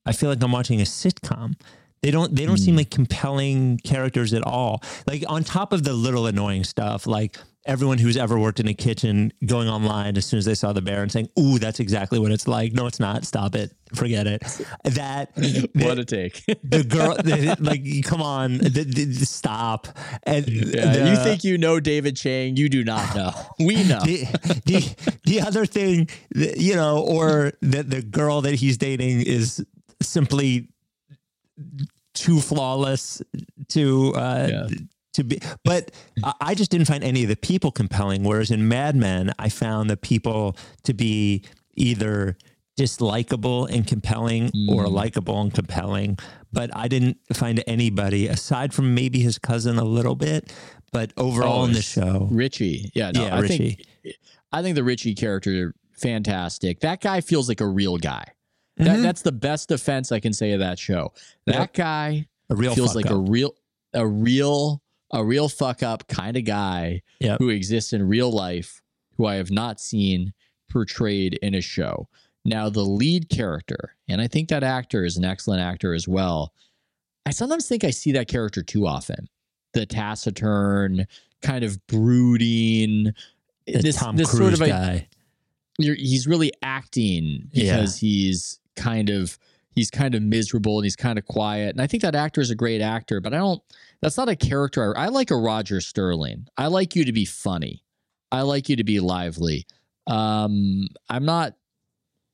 I 0.05 0.11
feel 0.11 0.29
like 0.29 0.41
I'm 0.43 0.51
watching 0.51 0.81
a 0.81 0.85
sitcom. 0.85 1.55
They 2.01 2.11
don't. 2.11 2.35
They 2.35 2.45
don't 2.45 2.57
seem 2.57 2.73
hmm. 2.73 2.79
like 2.79 2.91
compelling 2.91 3.79
characters 3.79 4.33
at 4.33 4.43
all. 4.43 4.83
Like 5.07 5.23
on 5.27 5.43
top 5.43 5.71
of 5.71 5.83
the 5.83 5.93
little 5.93 6.27
annoying 6.27 6.65
stuff, 6.65 7.07
like 7.07 7.37
everyone 7.65 7.97
who's 7.97 8.17
ever 8.17 8.37
worked 8.37 8.59
in 8.59 8.67
a 8.67 8.73
kitchen 8.73 9.31
going 9.45 9.69
online 9.69 10.17
as 10.17 10.25
soon 10.25 10.37
as 10.37 10.43
they 10.43 10.53
saw 10.53 10.73
the 10.73 10.81
bear 10.81 11.01
and 11.01 11.09
saying, 11.09 11.29
"Ooh, 11.39 11.59
that's 11.59 11.79
exactly 11.79 12.19
what 12.19 12.31
it's 12.31 12.45
like." 12.45 12.73
No, 12.73 12.87
it's 12.87 12.99
not. 12.99 13.23
Stop 13.23 13.55
it. 13.55 13.71
Forget 13.95 14.27
it. 14.27 14.41
That 14.83 15.31
What 15.75 15.97
a 15.97 16.03
take. 16.03 16.43
the 16.63 16.83
girl 16.83 17.15
the, 17.15 17.55
like 17.61 17.85
come 18.03 18.21
on 18.21 18.57
the, 18.57 18.83
the, 18.83 19.25
stop 19.25 19.87
and 20.23 20.45
yeah, 20.47 21.09
you 21.09 21.15
think 21.23 21.45
you 21.45 21.57
know 21.57 21.79
David 21.79 22.17
Chang, 22.17 22.57
you 22.57 22.67
do 22.67 22.83
not 22.83 23.15
know. 23.15 23.31
We 23.59 23.83
know. 23.83 24.01
the, 24.01 24.25
the, 24.65 25.13
the 25.23 25.41
other 25.41 25.65
thing 25.65 26.09
you 26.35 26.75
know 26.75 26.99
or 26.99 27.53
that 27.61 27.89
the 27.89 28.01
girl 28.01 28.41
that 28.41 28.55
he's 28.55 28.77
dating 28.77 29.21
is 29.21 29.65
simply 30.03 30.69
too 32.13 32.39
flawless 32.39 33.21
to 33.69 34.13
uh 34.15 34.47
Yeah. 34.49 34.67
to 35.13 35.23
be 35.23 35.39
but 35.63 35.91
I- 36.41 36.55
just 36.55 36.69
didn't 36.71 36.87
find 36.87 37.03
any 37.03 37.23
of 37.23 37.29
the 37.29 37.35
people 37.35 37.71
compelling 37.71 38.23
whereas 38.23 38.51
in 38.51 38.67
mad 38.67 38.95
men 38.95 39.31
i 39.39 39.49
found 39.49 39.89
the 39.89 39.97
people 39.97 40.55
to 40.83 40.93
be 40.93 41.43
either 41.75 42.37
dislikable 42.77 43.67
and 43.69 43.85
compelling 43.87 44.45
or 44.69 44.85
Mm. 44.85 44.91
likable 44.91 45.41
and 45.41 45.53
compelling 45.53 46.17
but 46.51 46.75
i 46.75 46.87
didn't 46.87 47.17
find 47.33 47.63
anybody 47.67 48.27
aside 48.27 48.73
from 48.73 48.93
maybe 48.95 49.19
his 49.19 49.37
cousin 49.37 49.77
a 49.77 49.83
little 49.83 50.15
bit 50.15 50.51
but 50.91 51.13
overall 51.17 51.61
Oh, 51.61 51.65
in 51.65 51.73
the 51.73 51.81
show 51.81 52.27
Richie. 52.31 52.89
Yeah, 52.93 53.11
no, 53.11 53.25
Yeah, 53.25 53.35
I 53.35 53.39
Richie. 53.39 53.57
think 54.03 54.15
I 54.51 54.61
think 54.61 54.75
the 54.75 54.83
Richie 54.83 55.15
character 55.15 55.73
fantastic. 55.93 56.81
That 56.81 57.01
guy 57.01 57.21
feels 57.21 57.47
like 57.49 57.61
a 57.61 57.67
real 57.67 57.97
guy. 57.97 58.25
That, 58.77 58.99
Mhm. 58.99 59.03
that's 59.03 59.21
the 59.21 59.31
best 59.31 59.69
defense 59.69 60.11
I 60.11 60.19
can 60.19 60.33
say 60.33 60.51
of 60.51 60.59
that 60.59 60.79
show. 60.79 61.13
That 61.45 61.55
Yep. 61.55 61.73
guy 61.73 62.27
a 62.49 62.55
real 62.55 62.73
feels 62.75 62.95
like 62.95 63.09
a 63.09 63.17
real 63.17 63.53
a 63.93 64.07
real 64.07 64.81
a 65.11 65.23
real 65.23 65.47
fuck 65.47 65.83
up 65.83 66.07
kind 66.07 66.35
of 66.35 66.43
guy 66.43 67.03
Yep. 67.19 67.37
who 67.37 67.49
exists 67.49 67.93
in 67.93 68.01
real 68.01 68.31
life 68.31 68.81
who 69.17 69.27
I 69.27 69.35
have 69.35 69.51
not 69.51 69.79
seen 69.79 70.33
portrayed 70.71 71.35
in 71.43 71.53
a 71.53 71.61
show. 71.61 72.09
Now 72.43 72.67
the 72.69 72.83
lead 72.83 73.29
character, 73.29 73.95
and 74.07 74.19
I 74.19 74.27
think 74.27 74.49
that 74.49 74.63
actor 74.63 75.05
is 75.05 75.15
an 75.17 75.23
excellent 75.23 75.61
actor 75.61 75.93
as 75.93 76.07
well. 76.07 76.51
I 77.27 77.31
sometimes 77.31 77.67
think 77.67 77.83
I 77.83 77.91
see 77.91 78.11
that 78.13 78.27
character 78.27 78.63
too 78.63 78.87
often. 78.87 79.29
The 79.73 79.85
taciturn, 79.85 81.05
kind 81.43 81.63
of 81.63 81.85
brooding, 81.85 83.13
the 83.67 83.79
this 83.81 83.97
Tom 83.97 84.15
this 84.17 84.29
Cruise 84.31 84.39
sort 84.39 84.53
of 84.53 84.61
a, 84.61 84.67
guy. 84.67 85.07
you're, 85.77 85.95
he's 85.95 86.25
really 86.25 86.51
acting 86.63 87.49
Yeah. 87.53 87.77
because 87.77 87.97
he's 87.99 88.59
kind 88.75 89.09
of 89.09 89.37
he's 89.75 89.89
kind 89.89 90.15
of 90.15 90.21
miserable 90.21 90.77
and 90.77 90.85
he's 90.85 90.95
kind 90.95 91.17
of 91.17 91.25
quiet. 91.25 91.71
And 91.71 91.81
I 91.81 91.87
think 91.87 92.03
that 92.03 92.15
actor 92.15 92.41
is 92.41 92.51
a 92.51 92.55
great 92.55 92.81
actor, 92.81 93.19
but 93.19 93.33
I 93.33 93.37
don't. 93.37 93.61
That's 94.01 94.17
not 94.17 94.29
a 94.29 94.35
character. 94.35 94.97
I, 94.97 95.05
I 95.05 95.07
like 95.07 95.31
a 95.31 95.35
Roger 95.35 95.81
Sterling. 95.81 96.47
I 96.57 96.67
like 96.67 96.95
you 96.95 97.05
to 97.05 97.13
be 97.13 97.25
funny. 97.25 97.83
I 98.31 98.41
like 98.41 98.69
you 98.69 98.75
to 98.75 98.83
be 98.83 98.99
lively. 98.99 99.65
Um, 100.07 100.87
I'm 101.09 101.25
not. 101.25 101.53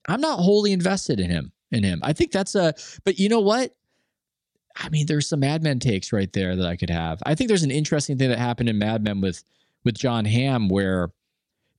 I'm 0.07 0.21
not 0.21 0.39
wholly 0.39 0.71
invested 0.71 1.19
in 1.19 1.29
him. 1.29 1.51
In 1.71 1.83
him, 1.83 1.99
I 2.03 2.13
think 2.13 2.31
that's 2.31 2.55
a. 2.55 2.73
But 3.03 3.19
you 3.19 3.29
know 3.29 3.41
what? 3.41 3.75
I 4.75 4.89
mean, 4.89 5.05
there's 5.05 5.27
some 5.27 5.41
Mad 5.41 5.61
Men 5.61 5.79
takes 5.79 6.13
right 6.13 6.31
there 6.33 6.55
that 6.55 6.65
I 6.65 6.75
could 6.75 6.89
have. 6.89 7.19
I 7.25 7.35
think 7.35 7.47
there's 7.47 7.63
an 7.63 7.71
interesting 7.71 8.17
thing 8.17 8.29
that 8.29 8.39
happened 8.39 8.69
in 8.69 8.79
Mad 8.79 9.03
Men 9.03 9.21
with 9.21 9.43
with 9.83 9.95
Jon 9.95 10.25
Hamm 10.25 10.69
where 10.69 11.11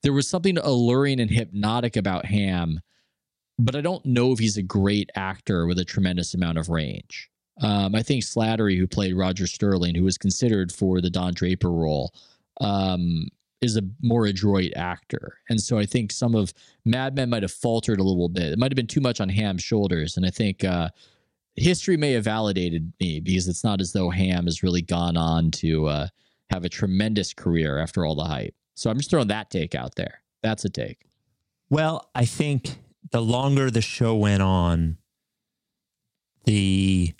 there 0.02 0.12
was 0.12 0.28
something 0.28 0.58
alluring 0.58 1.20
and 1.20 1.30
hypnotic 1.30 1.96
about 1.96 2.26
Hamm, 2.26 2.80
but 3.64 3.76
I 3.76 3.80
don't 3.80 4.04
know 4.04 4.32
if 4.32 4.38
he's 4.38 4.56
a 4.56 4.62
great 4.62 5.10
actor 5.14 5.66
with 5.66 5.78
a 5.78 5.84
tremendous 5.84 6.34
amount 6.34 6.58
of 6.58 6.68
range. 6.68 7.30
Um, 7.60 7.94
I 7.94 8.02
think 8.02 8.24
Slattery, 8.24 8.78
who 8.78 8.86
played 8.86 9.14
Roger 9.14 9.46
Sterling, 9.46 9.94
who 9.94 10.04
was 10.04 10.16
considered 10.16 10.72
for 10.72 11.00
the 11.00 11.10
Don 11.10 11.34
Draper 11.34 11.70
role, 11.70 12.14
um, 12.60 13.28
is 13.60 13.76
a 13.76 13.82
more 14.00 14.26
adroit 14.26 14.72
actor. 14.76 15.38
And 15.50 15.60
so 15.60 15.78
I 15.78 15.84
think 15.84 16.12
some 16.12 16.34
of 16.34 16.54
Mad 16.86 17.14
Men 17.14 17.28
might 17.28 17.42
have 17.42 17.52
faltered 17.52 18.00
a 18.00 18.02
little 18.02 18.30
bit. 18.30 18.52
It 18.52 18.58
might 18.58 18.72
have 18.72 18.76
been 18.76 18.86
too 18.86 19.02
much 19.02 19.20
on 19.20 19.28
Hamm's 19.28 19.62
shoulders. 19.62 20.16
And 20.16 20.24
I 20.24 20.30
think 20.30 20.64
uh, 20.64 20.88
history 21.56 21.98
may 21.98 22.12
have 22.12 22.24
validated 22.24 22.90
me 22.98 23.20
because 23.20 23.48
it's 23.48 23.64
not 23.64 23.82
as 23.82 23.92
though 23.92 24.08
Hamm 24.08 24.46
has 24.46 24.62
really 24.62 24.82
gone 24.82 25.18
on 25.18 25.50
to 25.52 25.86
uh, 25.86 26.08
have 26.48 26.64
a 26.64 26.70
tremendous 26.70 27.34
career 27.34 27.78
after 27.78 28.06
all 28.06 28.14
the 28.14 28.24
hype. 28.24 28.54
So 28.74 28.90
I'm 28.90 28.96
just 28.96 29.10
throwing 29.10 29.28
that 29.28 29.50
take 29.50 29.74
out 29.74 29.94
there. 29.96 30.22
That's 30.42 30.64
a 30.64 30.70
take. 30.70 31.06
Well, 31.68 32.08
I 32.14 32.24
think 32.24 32.78
the 33.12 33.20
longer 33.20 33.70
the 33.70 33.80
show 33.82 34.14
went 34.14 34.42
on, 34.42 34.98
the 36.44 37.14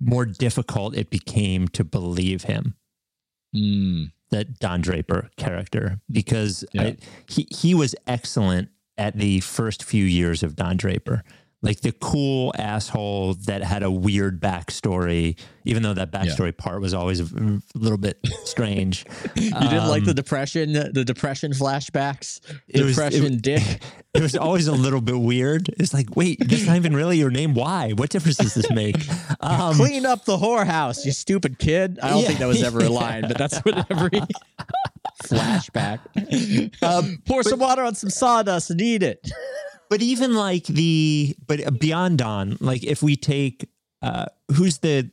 more 0.00 0.26
difficult 0.26 0.96
it 0.96 1.10
became 1.10 1.68
to 1.68 1.84
believe 1.84 2.44
him. 2.44 2.74
Mm. 3.54 4.12
that 4.30 4.58
Don 4.58 4.80
Draper 4.82 5.30
character 5.36 6.00
because 6.10 6.64
Yeah. 6.72 6.82
I, 6.82 6.96
he 7.28 7.46
he 7.50 7.74
was 7.74 7.94
excellent 8.06 8.68
at 8.98 9.16
the 9.16 9.40
first 9.40 9.82
few 9.84 10.04
years 10.04 10.42
of 10.42 10.56
Don 10.56 10.76
Draper. 10.76 11.22
Like 11.66 11.80
the 11.80 11.92
cool 11.92 12.52
asshole 12.56 13.34
that 13.46 13.62
had 13.62 13.82
a 13.82 13.90
weird 13.90 14.40
backstory, 14.40 15.36
even 15.64 15.82
though 15.82 15.94
that 15.94 16.12
backstory 16.12 16.56
part 16.56 16.80
was 16.80 16.94
always 16.94 17.20
a, 17.20 17.24
a 17.24 17.60
little 17.78 17.98
bit 17.98 18.18
strange. 18.44 19.04
You 19.36 19.50
didn't 19.50 19.88
like 19.88 20.02
Um, 20.02 20.06
the 20.06 20.14
depression, 20.14 20.72
the 20.72 21.04
depression 21.04 21.52
flashbacks, 21.52 22.40
It 22.68 22.82
was- 22.82 22.92
it 22.98 23.02
depression 23.02 23.22
was- 23.32 23.42
dick. 23.42 23.82
It 24.16 24.22
was 24.22 24.34
always 24.34 24.66
a 24.66 24.72
little 24.72 25.02
bit 25.02 25.18
weird. 25.18 25.68
It's 25.78 25.92
like, 25.92 26.16
wait, 26.16 26.38
this 26.40 26.62
is 26.62 26.66
not 26.66 26.76
even 26.76 26.96
really 26.96 27.18
your 27.18 27.28
name. 27.30 27.52
Why? 27.52 27.92
What 27.92 28.08
difference 28.08 28.38
does 28.38 28.54
this 28.54 28.70
make? 28.70 28.96
Um, 29.40 29.74
Clean 29.74 30.06
up 30.06 30.24
the 30.24 30.38
whorehouse, 30.38 31.04
you 31.04 31.12
stupid 31.12 31.58
kid. 31.58 31.98
I 32.02 32.08
don't 32.08 32.20
Yeah. 32.20 32.26
think 32.28 32.38
that 32.38 32.46
was 32.48 32.62
ever 32.62 32.78
a 32.82 32.88
line, 32.88 33.22
but 33.28 33.36
that's 33.36 33.58
what 33.58 33.90
every 33.90 34.22
flashback. 35.24 35.98
Um, 36.82 37.18
pour 37.26 37.42
some 37.42 37.58
water 37.60 37.82
on 37.82 37.94
some 37.94 38.10
sawdust 38.10 38.70
and 38.70 38.80
eat 38.80 39.02
it. 39.02 39.30
But 39.90 40.02
even 40.02 40.34
like 40.34 40.64
the 40.64 41.34
but 41.46 41.78
beyond 41.78 42.18
Don, 42.18 42.56
like 42.60 42.84
if 42.84 43.02
we 43.02 43.16
take 43.16 43.68
uh 44.02 44.26
who's 44.54 44.78
the 44.78 45.10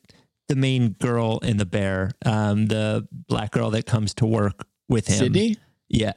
the 0.50 0.56
main 0.56 0.90
girl 0.94 1.40
in 1.40 1.58
the 1.58 1.66
bear, 1.66 2.12
um, 2.26 2.68
the 2.68 3.08
black 3.12 3.52
girl 3.52 3.72
that 3.72 3.86
comes 3.86 4.14
to 4.16 4.26
work 4.26 4.68
with 4.90 5.08
him. 5.08 5.18
Sydney? 5.18 5.58
Yeah. 5.90 6.14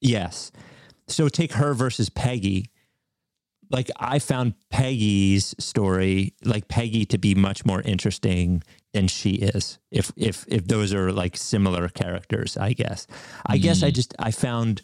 Yes. 0.00 0.52
So 1.08 1.28
take 1.28 1.52
her 1.52 1.74
versus 1.74 2.08
Peggy. 2.08 2.70
Like 3.70 3.90
I 3.96 4.20
found 4.20 4.54
Peggy's 4.70 5.54
story, 5.58 6.34
like 6.44 6.68
Peggy 6.68 7.04
to 7.06 7.18
be 7.18 7.34
much 7.34 7.64
more 7.66 7.82
interesting 7.82 8.62
than 8.92 9.08
she 9.08 9.32
is. 9.32 9.78
If 9.90 10.12
if 10.16 10.44
if 10.48 10.66
those 10.68 10.94
are 10.94 11.10
like 11.10 11.36
similar 11.36 11.88
characters, 11.88 12.56
I 12.56 12.72
guess. 12.72 13.08
I 13.44 13.58
guess 13.58 13.82
I 13.82 13.90
just 13.90 14.14
I 14.20 14.30
found 14.30 14.82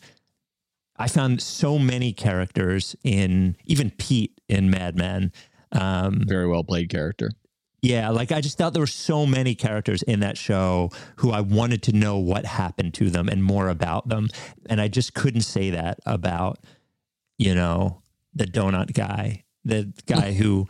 I 1.03 1.09
found 1.09 1.43
so 1.43 1.81
many 1.81 2.13
characters 2.13 2.95
in 3.03 3.57
even 3.65 3.91
Pete 3.91 4.41
in 4.49 4.71
Mad 4.71 4.97
Men. 4.97 5.33
Um, 5.73 6.23
Very 6.27 6.47
well 6.47 6.63
played 6.63 6.91
character. 6.91 7.33
yeah, 7.83 8.11
like 8.11 8.31
I 8.31 8.41
just 8.41 8.57
thought 8.57 8.73
there 8.73 8.83
were 8.83 8.87
so 8.87 9.27
many 9.27 9.57
characters 9.57 10.05
in 10.05 10.21
that 10.21 10.39
show 10.39 10.91
who 11.17 11.33
I 11.33 11.41
wanted 11.41 11.83
to 11.85 11.93
know 11.93 12.19
what 12.19 12.45
happened 12.47 12.95
to 12.95 13.11
them 13.11 13.29
and 13.29 13.43
more 13.43 13.69
about 13.69 14.09
them. 14.09 14.29
And 14.67 14.81
I 14.81 14.87
just 14.87 15.13
couldn't 15.13 15.41
say 15.41 15.71
that 15.71 15.99
about, 16.07 16.61
you 17.37 17.57
know, 17.57 18.03
the 18.33 18.45
donut 18.45 18.93
guy, 18.95 19.43
the 19.65 19.93
guy 20.07 20.33
who 20.33 20.69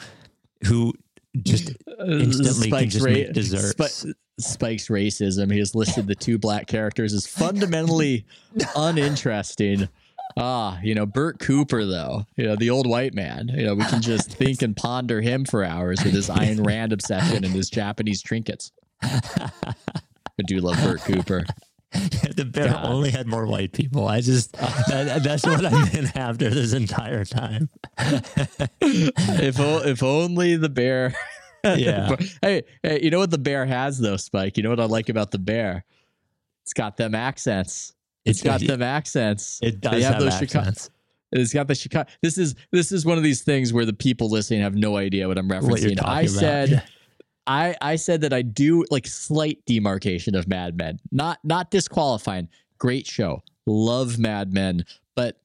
who 0.65 0.95
just 1.43 1.73
instantly 2.07 2.71
can 2.71 2.89
just 2.89 3.05
make 3.05 3.35
desserts. 3.35 3.97
Spi- 3.97 4.13
Spike's 4.39 4.89
racism. 4.89 5.53
He 5.53 5.59
has 5.59 5.75
listed 5.75 6.07
the 6.07 6.15
two 6.15 6.39
black 6.39 6.69
characters 6.69 7.13
as 7.13 7.27
fundamentally 7.27 8.25
uninteresting. 8.77 9.91
Ah, 10.37 10.79
you 10.83 10.95
know, 10.95 11.07
Bert 11.07 11.39
Cooper, 11.39 11.85
though, 11.85 12.25
you 12.37 12.45
know, 12.45 12.57
the 12.57 12.71
old 12.71 12.87
white 12.89 13.15
man, 13.15 13.49
you 13.49 13.65
know, 13.65 13.75
we 13.75 13.85
can 13.85 14.01
just 14.03 14.31
think 14.39 14.63
and 14.63 14.77
ponder 14.77 15.21
him 15.21 15.45
for 15.45 15.65
hours 15.65 16.03
with 16.05 16.15
his 16.15 16.29
Ayn 16.29 16.65
Rand 16.67 16.93
obsession 16.93 17.45
and 17.45 17.55
his 17.55 17.69
Japanese 17.69 18.23
trinkets. 18.23 18.73
I 19.03 20.43
do 20.47 20.59
love 20.61 20.77
Bert 20.79 21.01
Cooper. 21.03 21.45
the 21.93 22.45
bear 22.51 22.69
God. 22.69 22.87
only 22.87 23.11
had 23.11 23.27
more 23.27 23.47
white 23.47 23.73
people. 23.73 24.09
I 24.09 24.23
just 24.23 24.53
that, 24.53 25.23
that's 25.23 25.45
what 25.45 25.63
I've 25.65 25.93
been 25.93 26.11
after 26.15 26.49
this 26.49 26.73
entire 26.73 27.25
time. 27.27 27.69
if 28.81 29.61
o- 29.61 29.83
if 29.85 30.03
only 30.03 30.57
the 30.57 30.71
bear. 30.71 31.15
Yeah. 31.65 32.17
hey, 32.41 32.63
hey, 32.83 33.01
you 33.03 33.11
know 33.11 33.19
what 33.19 33.31
the 33.31 33.39
bear 33.39 33.67
has 33.67 33.99
though, 33.99 34.17
Spike? 34.17 34.57
You 34.57 34.63
know 34.63 34.71
what 34.71 34.81
I 34.81 34.87
like 34.87 35.11
about 35.11 35.33
the 35.33 35.39
bear? 35.39 35.85
It's 36.65 36.73
got 36.73 36.97
them 36.97 37.15
accents. 37.15 37.93
It's 38.25 38.41
It- 38.41 38.45
got 38.45 38.61
them 38.61 38.83
accents. 38.83 39.59
It 39.63 39.81
They 39.83 39.91
does 39.91 40.03
have 40.05 40.15
have, 40.15 40.23
those 40.23 40.39
Chica- 40.39 40.59
accents. 40.59 40.91
It's 41.35 41.53
got 41.55 41.67
the 41.67 41.75
Chicago. 41.75 42.11
This 42.23 42.37
is 42.37 42.55
this 42.73 42.93
is 42.93 43.07
one 43.07 43.17
of 43.17 43.25
these 43.25 43.41
things 43.43 43.73
where 43.73 43.87
the 43.87 43.95
people 43.95 44.29
listening 44.29 44.61
have 44.61 44.75
no 44.75 44.97
idea 44.99 45.27
what 45.29 45.39
I'm 45.39 45.49
referencing. 45.49 45.97
What 45.99 46.07
I 46.07 46.21
about. 46.23 46.31
said, 46.31 46.83
I 47.47 47.75
I 47.81 47.97
said 47.97 48.21
that 48.21 48.35
I 48.35 48.43
do 48.43 48.85
like 48.91 49.07
slight 49.07 49.59
demarcation 49.65 50.35
of 50.35 50.47
Mad 50.47 50.77
Men, 50.77 51.01
not 51.11 51.39
not 51.43 51.71
disqualifying. 51.71 52.49
Great 52.79 53.07
show, 53.07 53.43
love 53.67 54.19
Mad 54.19 54.53
Men, 54.53 54.85
but 55.17 55.41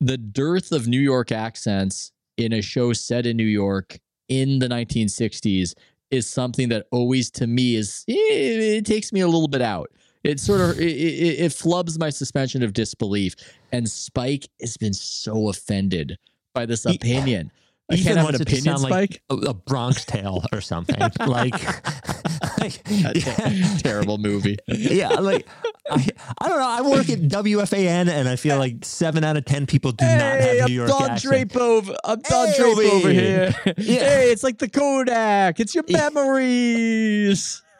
the 0.00 0.18
dearth 0.18 0.72
of 0.72 0.88
New 0.88 0.98
York 1.00 1.30
accents 1.30 2.10
in 2.36 2.52
a 2.52 2.60
show 2.60 2.92
set 2.92 3.24
in 3.24 3.36
New 3.36 3.44
York 3.46 4.00
in 4.28 4.58
the 4.58 4.66
1960s 4.68 5.74
is 6.10 6.26
something 6.28 6.70
that 6.70 6.86
always 6.90 7.30
to 7.32 7.46
me 7.46 7.76
is 7.76 8.02
it, 8.08 8.12
it 8.14 8.84
takes 8.86 9.12
me 9.12 9.20
a 9.20 9.26
little 9.28 9.46
bit 9.48 9.62
out. 9.62 9.90
It 10.22 10.38
sort 10.38 10.60
of 10.60 10.78
it, 10.78 10.82
it, 10.82 11.40
it 11.40 11.52
flubs 11.52 11.98
my 11.98 12.10
suspension 12.10 12.62
of 12.62 12.72
disbelief, 12.72 13.34
and 13.72 13.88
Spike 13.88 14.48
has 14.60 14.76
been 14.76 14.92
so 14.92 15.48
offended 15.48 16.18
by 16.54 16.66
this 16.66 16.84
opinion. 16.84 17.50
I 17.90 17.94
Ethan 17.94 18.04
can't 18.04 18.16
have 18.18 18.26
an 18.28 18.32
wants 18.34 18.40
it 18.40 18.44
to 18.44 18.52
opinion, 18.52 18.78
sound 18.78 18.82
like 18.90 19.14
Spike. 19.14 19.22
a, 19.30 19.34
a 19.50 19.54
Bronx 19.54 20.04
Tale 20.04 20.44
or 20.52 20.60
something. 20.60 20.96
like, 21.26 21.54
like 22.60 22.80
yeah, 22.88 23.76
terrible 23.78 24.18
movie. 24.18 24.58
yeah, 24.68 25.08
like 25.08 25.48
I, 25.90 26.06
I 26.38 26.48
don't 26.48 26.58
know. 26.60 26.68
I 26.68 26.82
work 26.82 27.08
at 27.08 27.18
WFAN, 27.20 28.08
and 28.08 28.28
I 28.28 28.36
feel 28.36 28.58
like 28.58 28.84
seven 28.84 29.24
out 29.24 29.36
of 29.36 29.44
ten 29.44 29.66
people 29.66 29.92
do 29.92 30.04
not 30.04 30.18
have 30.40 30.58
I'm 30.60 30.66
New 30.66 30.74
York 30.74 30.88
Don 30.88 31.10
accent. 31.10 31.22
Drape 31.22 31.56
over. 31.56 31.96
I'm 32.04 32.20
Don 32.20 32.48
Hey, 32.48 32.54
Drape 32.58 32.92
over 32.92 33.10
here. 33.10 33.54
Yeah. 33.78 34.00
Hey, 34.00 34.30
it's 34.30 34.44
like 34.44 34.58
the 34.58 34.68
Kodak. 34.68 35.58
It's 35.58 35.74
your 35.74 35.84
memories. 35.88 37.62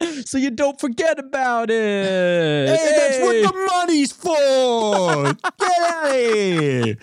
so 0.24 0.38
you 0.38 0.50
don't 0.50 0.80
forget 0.80 1.18
about 1.18 1.70
it. 1.70 2.68
Hey, 2.68 2.92
that's 2.96 3.18
what 3.20 3.52
the 3.52 3.66
money's 3.72 4.12
for. 4.12 5.24
Get 5.58 5.82
out 5.82 6.06
of 6.06 6.14
here. 6.14 6.96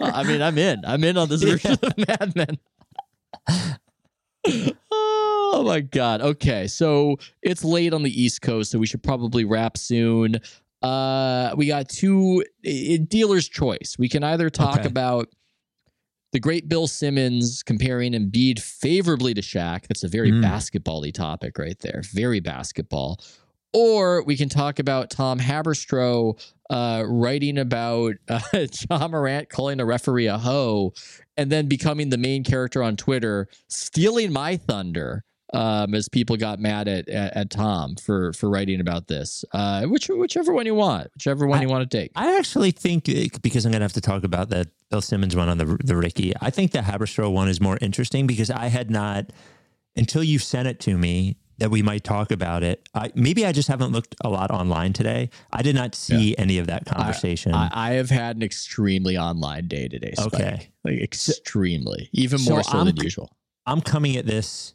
I 0.00 0.22
mean, 0.24 0.42
I'm 0.42 0.58
in. 0.58 0.82
I'm 0.84 1.02
in 1.04 1.16
on 1.16 1.28
this 1.28 1.42
version 1.42 1.72
of 1.82 1.96
Mad 1.98 2.34
Men. 2.36 2.58
oh 4.90 5.62
my 5.64 5.80
god. 5.80 6.20
Okay, 6.20 6.66
so 6.66 7.16
it's 7.42 7.64
late 7.64 7.92
on 7.92 8.02
the 8.02 8.22
East 8.22 8.42
Coast, 8.42 8.70
so 8.70 8.78
we 8.78 8.86
should 8.86 9.02
probably 9.02 9.44
wrap 9.44 9.76
soon. 9.76 10.36
Uh, 10.82 11.52
we 11.56 11.66
got 11.66 11.88
two 11.88 12.44
i- 12.64 12.98
dealer's 13.08 13.48
choice. 13.48 13.96
We 13.98 14.08
can 14.08 14.24
either 14.24 14.48
talk 14.50 14.78
Okay. 14.80 14.88
about 14.88 15.28
the 16.32 16.40
great 16.40 16.68
Bill 16.68 16.86
Simmons 16.86 17.62
comparing 17.62 18.12
Embiid 18.12 18.60
favorably 18.60 19.34
to 19.34 19.40
Shaq. 19.40 19.86
That's 19.88 20.04
a 20.04 20.08
very 20.08 20.30
Mm. 20.30 20.42
basketball-y 20.42 21.10
topic 21.10 21.58
right 21.58 21.78
there. 21.80 22.02
Very 22.12 22.40
basketball. 22.40 23.20
Or 23.72 24.22
we 24.24 24.36
can 24.36 24.48
talk 24.48 24.78
about 24.78 25.10
Tom 25.10 25.38
Haberstroh 25.38 26.40
uh, 26.70 27.04
writing 27.06 27.58
about 27.58 28.14
uh, 28.28 28.40
Ja 28.90 29.08
Morant 29.08 29.48
calling 29.48 29.80
a 29.80 29.84
referee 29.84 30.26
a 30.26 30.38
hoe 30.38 30.92
and 31.36 31.50
then 31.50 31.66
becoming 31.66 32.10
the 32.10 32.18
main 32.18 32.44
character 32.44 32.82
on 32.82 32.96
Twitter, 32.96 33.48
stealing 33.68 34.32
my 34.32 34.56
thunder 34.56 35.24
um, 35.52 35.94
as 35.94 36.08
people 36.08 36.36
got 36.36 36.58
mad 36.60 36.86
at, 36.88 37.08
at, 37.08 37.36
at 37.36 37.50
Tom 37.50 37.96
for 37.96 38.32
for 38.32 38.48
writing 38.50 38.80
about 38.80 39.08
this. 39.08 39.44
Uh, 39.52 39.84
which 39.86 40.08
whichever 40.08 40.52
one 40.52 40.66
you 40.66 40.74
want, 40.74 41.08
whichever 41.14 41.46
one 41.46 41.58
I- 41.58 41.62
you 41.62 41.68
want 41.68 41.88
to 41.90 41.96
take. 41.98 42.12
I 42.16 42.36
actually 42.38 42.70
think 42.70 43.08
it- 43.08 43.42
because 43.42 43.64
I'm 43.66 43.72
going 43.72 43.80
to 43.80 43.84
have 43.84 43.92
to 43.94 44.00
talk 44.00 44.24
about 44.24 44.50
that 44.50 44.68
Bill 44.90 45.00
Simmons 45.00 45.34
one 45.36 45.48
on 45.48 45.58
the 45.58 45.78
the 45.84 45.96
Ricky. 45.96 46.32
I 46.40 46.50
think 46.50 46.72
the 46.72 46.80
Haberstroh 46.80 47.32
one 47.32 47.48
is 47.48 47.60
more 47.60 47.78
interesting 47.80 48.26
because 48.26 48.50
I 48.50 48.66
had 48.66 48.90
not 48.90 49.30
until 49.96 50.22
you 50.22 50.38
sent 50.38 50.68
it 50.68 50.78
to 50.80 50.96
me 50.96 51.36
that 51.58 51.70
we 51.70 51.82
might 51.82 52.02
talk 52.04 52.30
about 52.30 52.62
it. 52.62 52.88
I, 52.94 53.12
maybe 53.14 53.44
I 53.44 53.52
just 53.52 53.68
haven't 53.68 53.92
looked 53.92 54.14
a 54.24 54.30
lot 54.30 54.50
online 54.50 54.94
today. 54.94 55.28
I 55.52 55.60
did 55.60 55.74
not 55.74 55.94
see 55.94 56.34
any 56.38 56.56
of 56.56 56.68
that 56.68 56.86
conversation. 56.86 57.52
I, 57.52 57.68
I 57.72 57.90
have 57.92 58.08
had 58.08 58.36
an 58.36 58.42
extremely 58.42 59.18
online 59.18 59.66
day 59.68 59.86
today. 59.86 60.12
Spike. 60.16 60.32
Okay. 60.34 60.70
like 60.84 61.00
extremely, 61.02 62.08
even 62.12 62.38
So 62.38 62.50
more 62.52 62.62
so 62.62 62.78
I'm- 62.78 62.86
than 62.86 62.96
usual. 62.96 63.30
I'm 63.66 63.82
coming 63.82 64.16
at 64.16 64.24
this. 64.26 64.72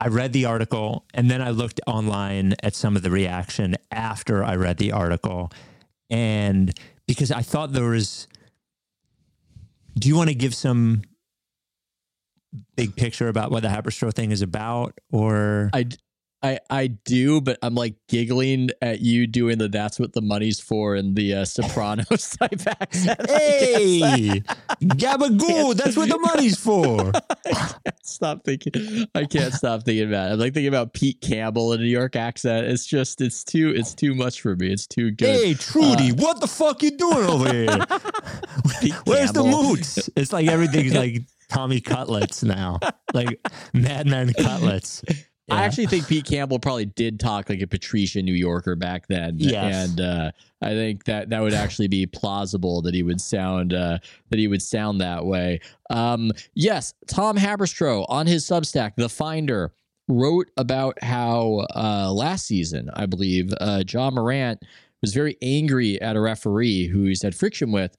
I 0.00 0.08
read 0.08 0.32
the 0.32 0.44
article 0.44 1.06
and 1.14 1.30
then 1.30 1.40
I 1.40 1.50
looked 1.50 1.80
online 1.86 2.54
at 2.62 2.74
some 2.74 2.96
of 2.96 3.02
the 3.02 3.10
reaction 3.10 3.76
after 3.90 4.44
I 4.44 4.56
read 4.56 4.78
the 4.78 4.92
article. 4.92 5.50
And 6.10 6.72
because 7.06 7.30
I 7.30 7.42
thought 7.42 7.72
there 7.72 7.84
was, 7.84 8.28
do 9.98 10.08
you 10.08 10.16
want 10.16 10.28
to 10.28 10.34
give 10.34 10.54
some 10.54 11.02
big 12.76 12.96
picture 12.96 13.28
about 13.28 13.50
what 13.50 13.62
the 13.62 13.68
Haberstroh 13.68 14.12
thing 14.12 14.32
is 14.32 14.42
about? 14.42 14.98
Or 15.10 15.70
I, 15.72 15.86
I, 16.44 16.58
I 16.68 16.86
do, 16.88 17.40
but 17.40 17.58
I'm 17.62 17.74
like 17.74 17.94
giggling 18.06 18.68
at 18.82 19.00
you 19.00 19.26
doing 19.26 19.56
the 19.56 19.66
"That's 19.66 19.98
what 19.98 20.12
the 20.12 20.20
money's 20.20 20.60
for" 20.60 20.94
and 20.94 21.16
the 21.16 21.36
uh, 21.36 21.44
Sopranos 21.46 22.36
type 22.38 22.66
accent. 22.66 23.30
Hey, 23.30 24.42
gabagoo, 24.82 25.74
that's 25.74 25.96
what 25.96 26.10
the 26.10 26.18
money's 26.34 26.58
for. 26.58 27.12
stop 28.02 28.44
thinking. 28.44 29.06
I 29.14 29.24
can't 29.24 29.54
stop 29.54 29.84
thinking 29.84 30.08
about 30.08 30.28
it. 30.28 30.32
I'm 30.34 30.38
like 30.38 30.52
thinking 30.52 30.68
about 30.68 30.92
Pete 30.92 31.22
Campbell 31.22 31.72
in 31.72 31.80
a 31.80 31.82
New 31.82 31.88
York 31.88 32.14
accent. 32.14 32.66
It's 32.66 32.84
just, 32.84 33.22
it's 33.22 33.42
too, 33.42 33.72
it's 33.74 33.94
too 33.94 34.14
much 34.14 34.42
for 34.42 34.54
me. 34.54 34.70
It's 34.70 34.86
too 34.86 35.12
good. 35.12 35.40
Hey, 35.40 35.54
Trudy, 35.54 36.12
what 36.12 36.42
the 36.42 36.46
fuck 36.46 36.82
you 36.82 36.90
doing 36.90 37.24
over 37.24 37.50
here? 37.50 37.66
Where's 39.06 39.32
the 39.32 39.44
moots? 39.44 40.10
It's 40.14 40.30
like 40.30 40.46
everything's 40.48 40.94
like 40.94 41.22
Tommy 41.48 41.80
Cutlets 41.80 42.42
now, 42.42 42.80
like 43.14 43.40
Madman 43.72 44.34
Cutlets. 44.34 45.02
I 45.50 45.64
actually 45.64 45.86
think 45.86 46.08
Pete 46.08 46.24
Campbell 46.24 46.58
probably 46.58 46.86
did 46.86 47.20
talk 47.20 47.50
like 47.50 47.60
a 47.60 47.66
Patricia 47.66 48.22
New 48.22 48.32
Yorker 48.32 48.76
back 48.76 49.06
then. 49.08 49.36
Yes. 49.38 49.90
And 49.90 50.00
uh, 50.00 50.30
I 50.62 50.70
think 50.70 51.04
that 51.04 51.28
that 51.28 51.42
would 51.42 51.52
actually 51.52 51.88
be 51.88 52.06
plausible 52.06 52.80
that 52.82 52.94
he 52.94 53.02
would 53.02 53.20
sound 53.20 53.74
uh, 53.74 53.98
that 54.30 54.38
he 54.38 54.48
would 54.48 54.62
sound 54.62 55.00
that 55.00 55.26
way. 55.26 55.60
Um, 55.90 56.32
yes, 56.54 56.94
Tom 57.06 57.36
Haberstroh 57.36 58.06
on 58.08 58.26
his 58.26 58.46
Substack, 58.46 58.92
The 58.96 59.08
Finder, 59.08 59.72
wrote 60.08 60.50
about 60.56 61.02
how 61.02 61.66
uh, 61.74 62.10
last 62.12 62.46
season, 62.46 62.90
I 62.94 63.06
believe, 63.06 63.52
uh, 63.60 63.82
Ja 63.86 64.10
Morant 64.10 64.62
was 65.02 65.12
very 65.12 65.36
angry 65.42 66.00
at 66.00 66.16
a 66.16 66.20
referee 66.20 66.86
who 66.86 67.04
he's 67.04 67.22
had 67.22 67.34
friction 67.34 67.70
with. 67.70 67.96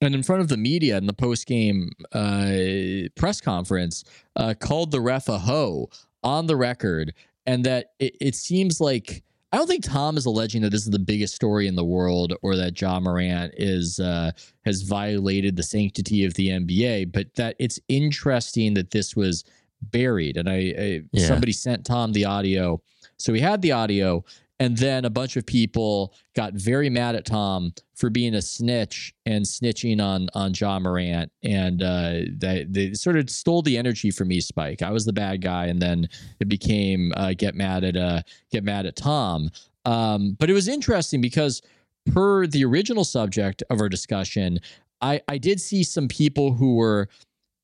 And 0.00 0.14
in 0.14 0.22
front 0.22 0.42
of 0.42 0.48
the 0.48 0.56
media 0.56 0.98
in 0.98 1.06
the 1.06 1.12
post 1.12 1.46
game 1.46 1.90
uh, 2.12 3.08
press 3.16 3.40
conference, 3.40 4.04
uh, 4.36 4.54
called 4.58 4.90
the 4.90 5.00
ref 5.00 5.28
a 5.28 5.38
hoe 5.38 5.88
on 6.24 6.46
the 6.46 6.56
record, 6.56 7.14
and 7.46 7.64
that 7.64 7.92
it, 8.00 8.16
it 8.20 8.34
seems 8.34 8.80
like 8.80 9.22
I 9.52 9.56
don't 9.56 9.68
think 9.68 9.84
Tom 9.84 10.16
is 10.16 10.26
alleging 10.26 10.62
that 10.62 10.70
this 10.70 10.82
is 10.82 10.90
the 10.90 10.98
biggest 10.98 11.36
story 11.36 11.68
in 11.68 11.76
the 11.76 11.84
world 11.84 12.32
or 12.42 12.56
that 12.56 12.80
Ja 12.80 12.98
Morant 12.98 13.54
is 13.56 14.00
uh, 14.00 14.32
has 14.64 14.82
violated 14.82 15.54
the 15.54 15.62
sanctity 15.62 16.24
of 16.24 16.34
the 16.34 16.48
NBA, 16.48 17.12
but 17.12 17.32
that 17.36 17.54
it's 17.60 17.78
interesting 17.88 18.74
that 18.74 18.90
this 18.90 19.14
was 19.14 19.44
buried. 19.92 20.36
And 20.36 20.48
I, 20.48 20.74
I 20.76 21.02
Yeah. 21.12 21.26
somebody 21.28 21.52
sent 21.52 21.84
Tom 21.86 22.12
the 22.12 22.24
audio, 22.24 22.82
so 23.16 23.32
he 23.32 23.40
had 23.40 23.62
the 23.62 23.70
audio, 23.70 24.24
and 24.60 24.76
then 24.76 25.04
a 25.04 25.10
bunch 25.10 25.36
of 25.36 25.44
people 25.44 26.14
got 26.36 26.54
very 26.54 26.88
mad 26.88 27.16
at 27.16 27.24
Tom 27.24 27.72
for 27.94 28.08
being 28.08 28.34
a 28.34 28.42
snitch 28.42 29.12
and 29.26 29.44
snitching 29.44 30.00
on 30.00 30.28
on 30.34 30.52
Ja 30.54 30.78
Morant, 30.78 31.30
and 31.42 31.82
uh, 31.82 32.20
they 32.36 32.66
they 32.68 32.94
sort 32.94 33.16
of 33.16 33.28
stole 33.30 33.62
the 33.62 33.76
energy 33.76 34.10
from 34.10 34.28
me, 34.28 34.40
Spike. 34.40 34.82
I 34.82 34.90
was 34.90 35.04
the 35.04 35.12
bad 35.12 35.42
guy, 35.42 35.66
and 35.66 35.80
then 35.80 36.08
it 36.40 36.48
became 36.48 37.12
uh, 37.16 37.34
get 37.36 37.54
mad 37.54 37.84
at 37.84 37.96
uh, 37.96 38.22
get 38.50 38.64
mad 38.64 38.86
at 38.86 38.96
Tom. 38.96 39.50
Um, 39.84 40.36
but 40.38 40.48
it 40.48 40.54
was 40.54 40.68
interesting 40.68 41.20
because 41.20 41.60
per 42.06 42.46
the 42.46 42.64
original 42.64 43.04
subject 43.04 43.62
of 43.70 43.80
our 43.80 43.88
discussion, 43.88 44.60
I 45.00 45.20
I 45.28 45.38
did 45.38 45.60
see 45.60 45.82
some 45.82 46.08
people 46.08 46.54
who 46.54 46.76
were 46.76 47.08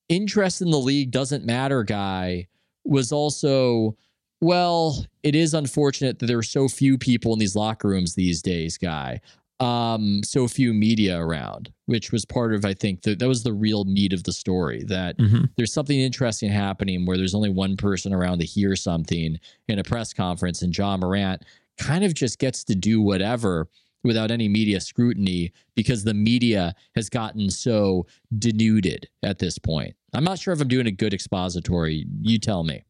interest 0.09 0.61
in 0.61 0.71
the 0.71 0.79
league 0.79 1.13
doesn't 1.13 1.47
matter 1.47 1.85
guy 1.85 2.49
was 2.85 3.13
also 3.13 3.97
well 4.41 5.05
it 5.23 5.35
is 5.35 5.55
unfortunate 5.55 6.19
that 6.19 6.27
there 6.27 6.39
are 6.39 6.43
so 6.43 6.69
few 6.69 6.97
people 6.99 7.33
in 7.33 7.39
these 7.39 7.57
locker 7.57 7.89
rooms 7.89 8.15
these 8.15 8.41
days 8.43 8.79
guy 8.79 9.21
um 9.61 10.23
so 10.25 10.49
few 10.49 10.73
media 10.73 11.19
around 11.21 11.71
which 11.87 12.13
was 12.13 12.25
part 12.25 12.55
of 12.55 12.65
i 12.65 12.73
think 12.73 13.03
that 13.03 13.19
that 13.19 13.29
was 13.29 13.43
the 13.43 13.53
real 13.53 13.85
meat 13.85 14.13
of 14.13 14.25
the 14.25 14.33
story 14.33 14.83
that 14.85 15.19
Mhm. 15.19 15.51
there's 15.57 15.73
something 15.73 15.99
interesting 16.01 16.51
happening 16.51 17.05
where 17.05 17.17
there's 17.19 17.35
only 17.35 17.51
one 17.51 17.77
person 17.77 18.13
around 18.15 18.39
to 18.39 18.47
hear 18.47 18.75
something 18.77 19.39
in 19.69 19.79
a 19.79 19.85
press 19.85 20.13
conference 20.15 20.63
and 20.63 20.77
ja 20.77 20.97
morant 20.97 21.43
kind 21.77 22.05
of 22.05 22.15
just 22.15 22.39
gets 22.39 22.65
to 22.65 22.75
do 22.75 23.01
whatever 23.03 23.69
without 24.03 24.31
any 24.31 24.49
media 24.49 24.81
scrutiny 24.81 25.53
because 25.75 26.05
the 26.05 26.15
media 26.15 26.75
has 26.95 27.11
gotten 27.11 27.51
so 27.51 28.07
denuded 28.39 29.07
at 29.23 29.39
this 29.39 29.59
point. 29.59 29.95
I'm 30.15 30.25
not 30.25 30.39
sure 30.39 30.55
if 30.55 30.61
I'm 30.63 30.69
doing 30.69 30.87
a 30.87 30.91
good 30.91 31.13
expository. 31.13 32.07
You 32.23 32.39
tell 32.39 32.65
me. 32.65 32.83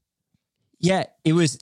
Yeah, 0.80 1.04
it 1.24 1.34
was. 1.34 1.58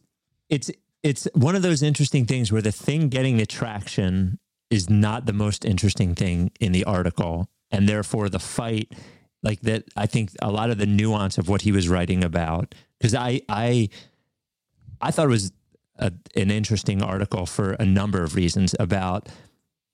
It's 0.48 0.70
it's 1.02 1.28
one 1.34 1.54
of 1.54 1.62
those 1.62 1.82
interesting 1.82 2.24
things 2.24 2.50
where 2.50 2.62
the 2.62 2.72
thing 2.72 3.08
getting 3.08 3.36
the 3.36 3.46
traction 3.46 4.38
is 4.70 4.88
not 4.88 5.26
the 5.26 5.32
most 5.32 5.64
interesting 5.64 6.14
thing 6.14 6.50
in 6.60 6.72
the 6.72 6.84
article, 6.84 7.48
and 7.70 7.88
therefore 7.88 8.28
the 8.28 8.38
fight, 8.38 8.92
like 9.42 9.60
that. 9.62 9.84
I 9.96 10.06
think 10.06 10.30
a 10.40 10.50
lot 10.50 10.70
of 10.70 10.78
the 10.78 10.86
nuance 10.86 11.38
of 11.38 11.48
what 11.48 11.62
he 11.62 11.72
was 11.72 11.88
writing 11.88 12.24
about, 12.24 12.74
because 12.98 13.14
I 13.14 13.42
I 13.48 13.88
I 15.00 15.10
thought 15.10 15.26
it 15.26 15.30
was 15.30 15.52
a, 15.96 16.12
an 16.36 16.50
interesting 16.50 17.02
article 17.02 17.44
for 17.44 17.72
a 17.72 17.84
number 17.84 18.22
of 18.22 18.34
reasons 18.34 18.74
about 18.78 19.28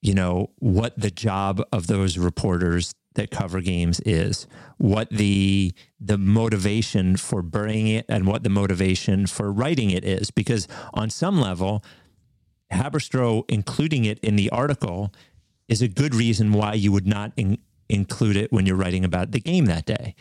you 0.02 0.14
know 0.14 0.50
what 0.58 0.98
the 0.98 1.10
job 1.10 1.62
of 1.72 1.86
those 1.86 2.18
reporters 2.18 2.94
that 3.14 3.30
cover 3.30 3.60
games 3.60 4.00
is 4.00 4.46
what 4.78 5.08
the 5.10 5.72
the 6.00 6.18
motivation 6.18 7.16
for 7.16 7.42
burying 7.42 7.86
it 7.86 8.04
and 8.08 8.26
what 8.26 8.42
the 8.42 8.48
motivation 8.48 9.26
for 9.26 9.52
writing 9.52 9.90
it 9.90 10.04
is 10.04 10.30
because 10.30 10.66
on 10.92 11.08
some 11.10 11.40
level 11.40 11.84
Haberstroh 12.72 13.44
including 13.48 14.04
it 14.04 14.18
in 14.20 14.36
the 14.36 14.50
article 14.50 15.12
is 15.68 15.80
a 15.82 15.88
good 15.88 16.14
reason 16.14 16.52
why 16.52 16.74
you 16.74 16.92
would 16.92 17.06
not 17.06 17.32
in, 17.36 17.58
include 17.88 18.36
it 18.36 18.52
when 18.52 18.66
you're 18.66 18.76
writing 18.76 19.04
about 19.04 19.30
the 19.30 19.40
game 19.40 19.66
that 19.66 19.86
day 19.86 20.14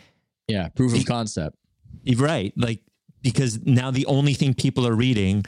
Yeah, 0.48 0.68
proof 0.68 0.94
of 0.94 1.04
concept. 1.06 1.56
you're 2.02 2.20
right. 2.20 2.52
Like, 2.56 2.80
because 3.22 3.60
now 3.64 3.90
the 3.90 4.06
only 4.06 4.34
thing 4.34 4.54
people 4.54 4.86
are 4.86 4.94
reading 4.94 5.44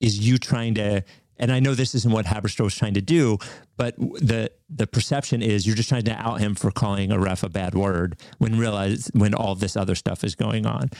is 0.00 0.18
you 0.18 0.38
trying 0.38 0.74
to, 0.74 1.04
and 1.40 1.50
I 1.50 1.58
know 1.58 1.74
this 1.74 1.94
isn't 1.94 2.12
what 2.12 2.26
Haberstroh 2.26 2.64
was 2.64 2.76
trying 2.76 2.94
to 2.94 3.00
do, 3.00 3.38
but 3.76 3.96
the 3.98 4.52
the 4.68 4.86
perception 4.86 5.42
is 5.42 5.66
you're 5.66 5.74
just 5.74 5.88
trying 5.88 6.04
to 6.04 6.12
out 6.12 6.40
him 6.40 6.54
for 6.54 6.70
calling 6.70 7.10
a 7.10 7.18
ref 7.18 7.42
a 7.42 7.48
bad 7.48 7.74
word 7.74 8.20
when 8.38 8.58
realize 8.58 9.10
when 9.14 9.34
all 9.34 9.54
this 9.54 9.76
other 9.76 9.94
stuff 9.94 10.22
is 10.22 10.34
going 10.34 10.66
on. 10.66 10.90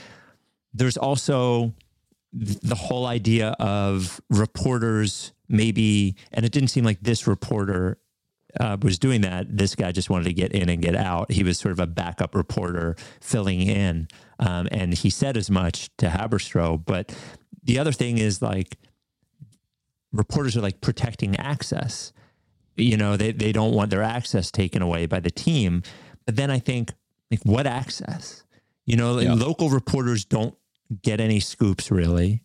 There's 0.72 0.96
also 0.96 1.74
the 2.32 2.74
whole 2.74 3.06
idea 3.06 3.50
of 3.60 4.20
reporters 4.30 5.32
maybe, 5.48 6.16
and 6.32 6.46
it 6.46 6.52
didn't 6.52 6.68
seem 6.68 6.84
like 6.84 7.00
this 7.00 7.26
reporter 7.26 7.98
uh, 8.58 8.76
was 8.80 8.98
doing 8.98 9.20
that. 9.20 9.56
This 9.56 9.74
guy 9.74 9.92
just 9.92 10.08
wanted 10.08 10.24
to 10.24 10.32
get 10.32 10.52
in 10.52 10.68
and 10.68 10.80
get 10.80 10.96
out. 10.96 11.30
He 11.30 11.42
was 11.42 11.58
sort 11.58 11.72
of 11.72 11.80
a 11.80 11.86
backup 11.86 12.34
reporter 12.34 12.96
filling 13.20 13.60
in. 13.60 14.08
Um, 14.38 14.68
and 14.70 14.94
he 14.94 15.10
said 15.10 15.36
as 15.36 15.50
much 15.50 15.90
to 15.98 16.08
Haberstroh. 16.08 16.82
But 16.84 17.14
the 17.62 17.78
other 17.78 17.92
thing 17.92 18.18
is 18.18 18.40
like 18.40 18.76
reporters 20.12 20.56
are 20.56 20.60
like 20.60 20.80
protecting 20.80 21.36
access. 21.36 22.12
You 22.76 22.96
know, 22.96 23.16
they, 23.16 23.32
they 23.32 23.52
don't 23.52 23.74
want 23.74 23.90
their 23.90 24.02
access 24.02 24.50
taken 24.50 24.80
away 24.82 25.06
by 25.06 25.20
the 25.20 25.30
team. 25.30 25.82
But 26.26 26.36
then 26.36 26.50
I 26.50 26.58
think, 26.58 26.92
like, 27.30 27.40
what 27.44 27.66
access? 27.66 28.44
You 28.86 28.96
know, 28.96 29.18
Yeah. 29.18 29.34
local 29.34 29.70
reporters 29.70 30.24
don't 30.24 30.54
get 31.02 31.20
any 31.20 31.40
scoops 31.40 31.90
really. 31.90 32.42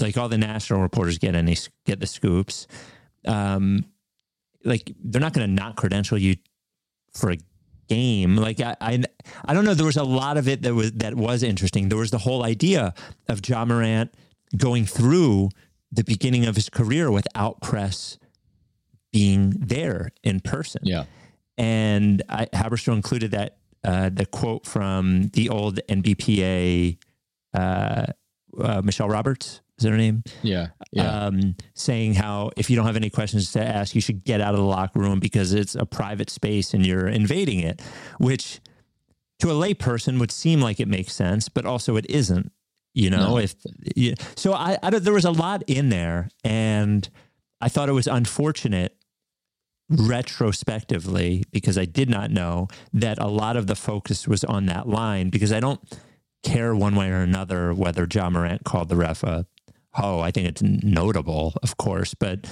Like 0.00 0.16
all 0.16 0.28
the 0.28 0.38
national 0.38 0.80
reporters 0.80 1.18
get 1.18 1.34
any 1.34 1.56
get 1.86 2.00
the 2.00 2.06
scoops. 2.06 2.66
Um, 3.26 3.84
like 4.64 4.92
they're 5.02 5.20
not 5.20 5.32
going 5.32 5.46
to 5.48 5.52
not 5.52 5.76
credential 5.76 6.18
you 6.18 6.36
for 7.14 7.30
a 7.32 7.38
game. 7.88 8.36
Like 8.36 8.60
I, 8.60 8.76
I, 8.80 9.02
I 9.44 9.54
don't 9.54 9.64
know. 9.64 9.74
There 9.74 9.86
was 9.86 9.96
a 9.96 10.04
lot 10.04 10.36
of 10.36 10.46
it 10.48 10.62
that 10.62 10.74
was 10.74 10.92
that 10.92 11.14
was 11.14 11.42
interesting. 11.42 11.88
There 11.88 11.98
was 11.98 12.10
the 12.10 12.18
whole 12.18 12.44
idea 12.44 12.94
of 13.28 13.46
Ja 13.46 13.64
Morant 13.64 14.12
going 14.56 14.84
through 14.86 15.48
the 15.92 16.02
beginning 16.04 16.46
of 16.46 16.56
his 16.56 16.68
career 16.70 17.10
without 17.10 17.60
press 17.60 18.18
being 19.12 19.50
there 19.50 20.10
in 20.24 20.40
person. 20.40 20.80
Yeah. 20.84 21.04
And 21.58 22.22
I, 22.28 22.46
Haberstroh 22.46 22.94
included 22.94 23.32
that 23.32 23.58
uh, 23.84 24.08
the 24.08 24.26
quote 24.26 24.66
from 24.66 25.28
the 25.34 25.50
old 25.50 25.80
NBPA, 25.88 26.96
uh, 27.54 28.06
uh, 28.58 28.82
Michelle 28.82 29.08
Roberts. 29.08 29.60
Is 29.78 29.84
that 29.84 29.90
her 29.90 29.96
name? 29.96 30.22
Yeah. 30.42 30.68
Yeah. 30.92 31.26
um, 31.26 31.56
saying 31.74 32.14
how 32.14 32.50
if 32.56 32.70
you 32.70 32.76
don't 32.76 32.86
have 32.86 32.96
any 32.96 33.10
questions 33.10 33.52
to 33.52 33.62
ask, 33.64 33.94
you 33.94 34.00
should 34.00 34.24
get 34.24 34.40
out 34.40 34.54
of 34.54 34.60
the 34.60 34.66
locker 34.66 35.00
room 35.00 35.18
because 35.18 35.52
it's 35.52 35.74
a 35.74 35.84
private 35.84 36.30
space 36.30 36.72
and 36.72 36.86
you're 36.86 37.08
invading 37.08 37.60
it, 37.60 37.82
which 38.18 38.60
to 39.40 39.50
a 39.50 39.54
layperson 39.54 40.20
would 40.20 40.30
seem 40.30 40.60
like 40.60 40.78
it 40.78 40.88
makes 40.88 41.12
sense, 41.12 41.48
but 41.48 41.66
also 41.66 41.96
it 41.96 42.06
isn't. 42.08 42.52
You 42.94 43.10
know, 43.10 43.30
No. 43.30 43.38
if 43.38 43.54
yeah. 43.96 44.14
so, 44.36 44.52
I, 44.52 44.76
I 44.82 44.90
there 44.90 45.12
was 45.14 45.24
a 45.24 45.30
lot 45.30 45.62
in 45.66 45.88
there, 45.88 46.28
and 46.44 47.08
I 47.60 47.68
thought 47.68 47.88
it 47.88 47.92
was 47.92 48.06
unfortunate 48.06 48.96
retrospectively 49.88 51.44
because 51.52 51.76
I 51.78 51.84
did 51.84 52.08
not 52.08 52.30
know 52.30 52.68
that 52.92 53.18
a 53.18 53.26
lot 53.28 53.56
of 53.56 53.66
the 53.66 53.74
focus 53.74 54.26
was 54.28 54.44
on 54.44 54.66
that 54.66 54.88
line 54.88 55.28
because 55.30 55.52
I 55.52 55.60
don't 55.60 55.80
care 56.42 56.74
one 56.74 56.94
way 56.96 57.10
or 57.10 57.20
another 57.20 57.72
whether 57.74 58.06
Ja 58.12 58.28
Morant 58.30 58.64
called 58.64 58.88
the 58.88 58.96
ref 58.96 59.22
a 59.22 59.46
ho. 59.92 60.20
I 60.20 60.30
think 60.30 60.48
it's 60.48 60.62
notable, 60.62 61.54
of 61.62 61.76
course, 61.76 62.14
but 62.14 62.46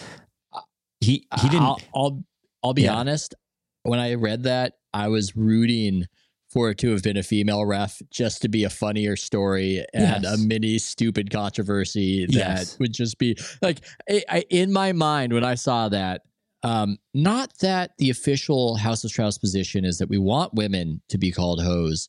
he 1.00 1.26
he 1.40 1.48
didn't. 1.48 1.62
I'll, 1.62 1.80
I'll, 1.94 2.24
I'll 2.62 2.74
be 2.74 2.82
Yeah. 2.82 2.94
honest. 2.94 3.34
When 3.82 3.98
I 3.98 4.14
read 4.14 4.42
that, 4.44 4.74
I 4.92 5.08
was 5.08 5.34
rooting 5.36 6.04
for 6.50 6.70
it 6.70 6.78
to 6.78 6.90
have 6.90 7.02
been 7.02 7.16
a 7.16 7.22
female 7.22 7.64
ref 7.64 8.02
just 8.10 8.42
to 8.42 8.48
be 8.48 8.64
a 8.64 8.70
funnier 8.70 9.14
story 9.16 9.84
and 9.94 10.24
Yes. 10.24 10.34
a 10.34 10.36
mini 10.38 10.78
stupid 10.78 11.30
controversy 11.30 12.26
that 12.26 12.34
Yes. 12.34 12.76
would 12.80 12.92
just 12.92 13.18
be 13.18 13.36
like 13.62 13.80
I, 14.08 14.24
I, 14.28 14.44
in 14.50 14.72
my 14.72 14.92
mind 14.92 15.32
when 15.32 15.44
I 15.44 15.54
saw 15.54 15.88
that. 15.90 16.22
Um, 16.62 16.98
not 17.14 17.56
that 17.60 17.92
the 17.96 18.10
official 18.10 18.76
House 18.76 19.02
of 19.02 19.10
Strauss 19.10 19.38
position 19.38 19.86
is 19.86 19.96
that 19.96 20.10
we 20.10 20.18
want 20.18 20.52
women 20.52 21.00
to 21.08 21.16
be 21.16 21.32
called 21.32 21.62
hoes, 21.62 22.06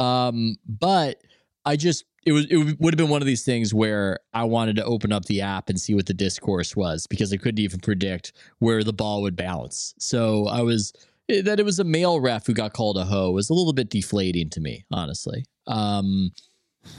um, 0.00 0.56
but 0.66 1.18
I 1.64 1.76
just 1.76 2.04
it 2.26 2.32
was 2.32 2.46
it 2.50 2.80
would 2.80 2.94
have 2.94 2.98
been 2.98 3.08
one 3.10 3.22
of 3.22 3.26
these 3.26 3.44
things 3.44 3.72
where 3.72 4.18
I 4.34 4.42
wanted 4.42 4.74
to 4.76 4.84
open 4.84 5.12
up 5.12 5.26
the 5.26 5.40
app 5.42 5.68
and 5.68 5.80
see 5.80 5.94
what 5.94 6.06
the 6.06 6.14
discourse 6.14 6.74
was 6.74 7.06
because 7.06 7.32
I 7.32 7.36
couldn't 7.36 7.60
even 7.60 7.78
predict 7.78 8.32
where 8.58 8.82
the 8.82 8.92
ball 8.92 9.22
would 9.22 9.36
bounce. 9.36 9.94
So 9.98 10.46
I 10.48 10.62
was 10.62 10.92
that 11.28 11.58
it 11.60 11.64
was 11.64 11.78
a 11.78 11.84
male 11.84 12.20
ref 12.20 12.46
who 12.46 12.52
got 12.54 12.72
called 12.72 12.98
a 12.98 13.04
hoe 13.04 13.30
was 13.30 13.48
a 13.50 13.54
little 13.54 13.72
bit 13.72 13.90
deflating 13.90 14.50
to 14.50 14.60
me, 14.60 14.84
honestly. 14.90 15.44
Um, 15.66 16.30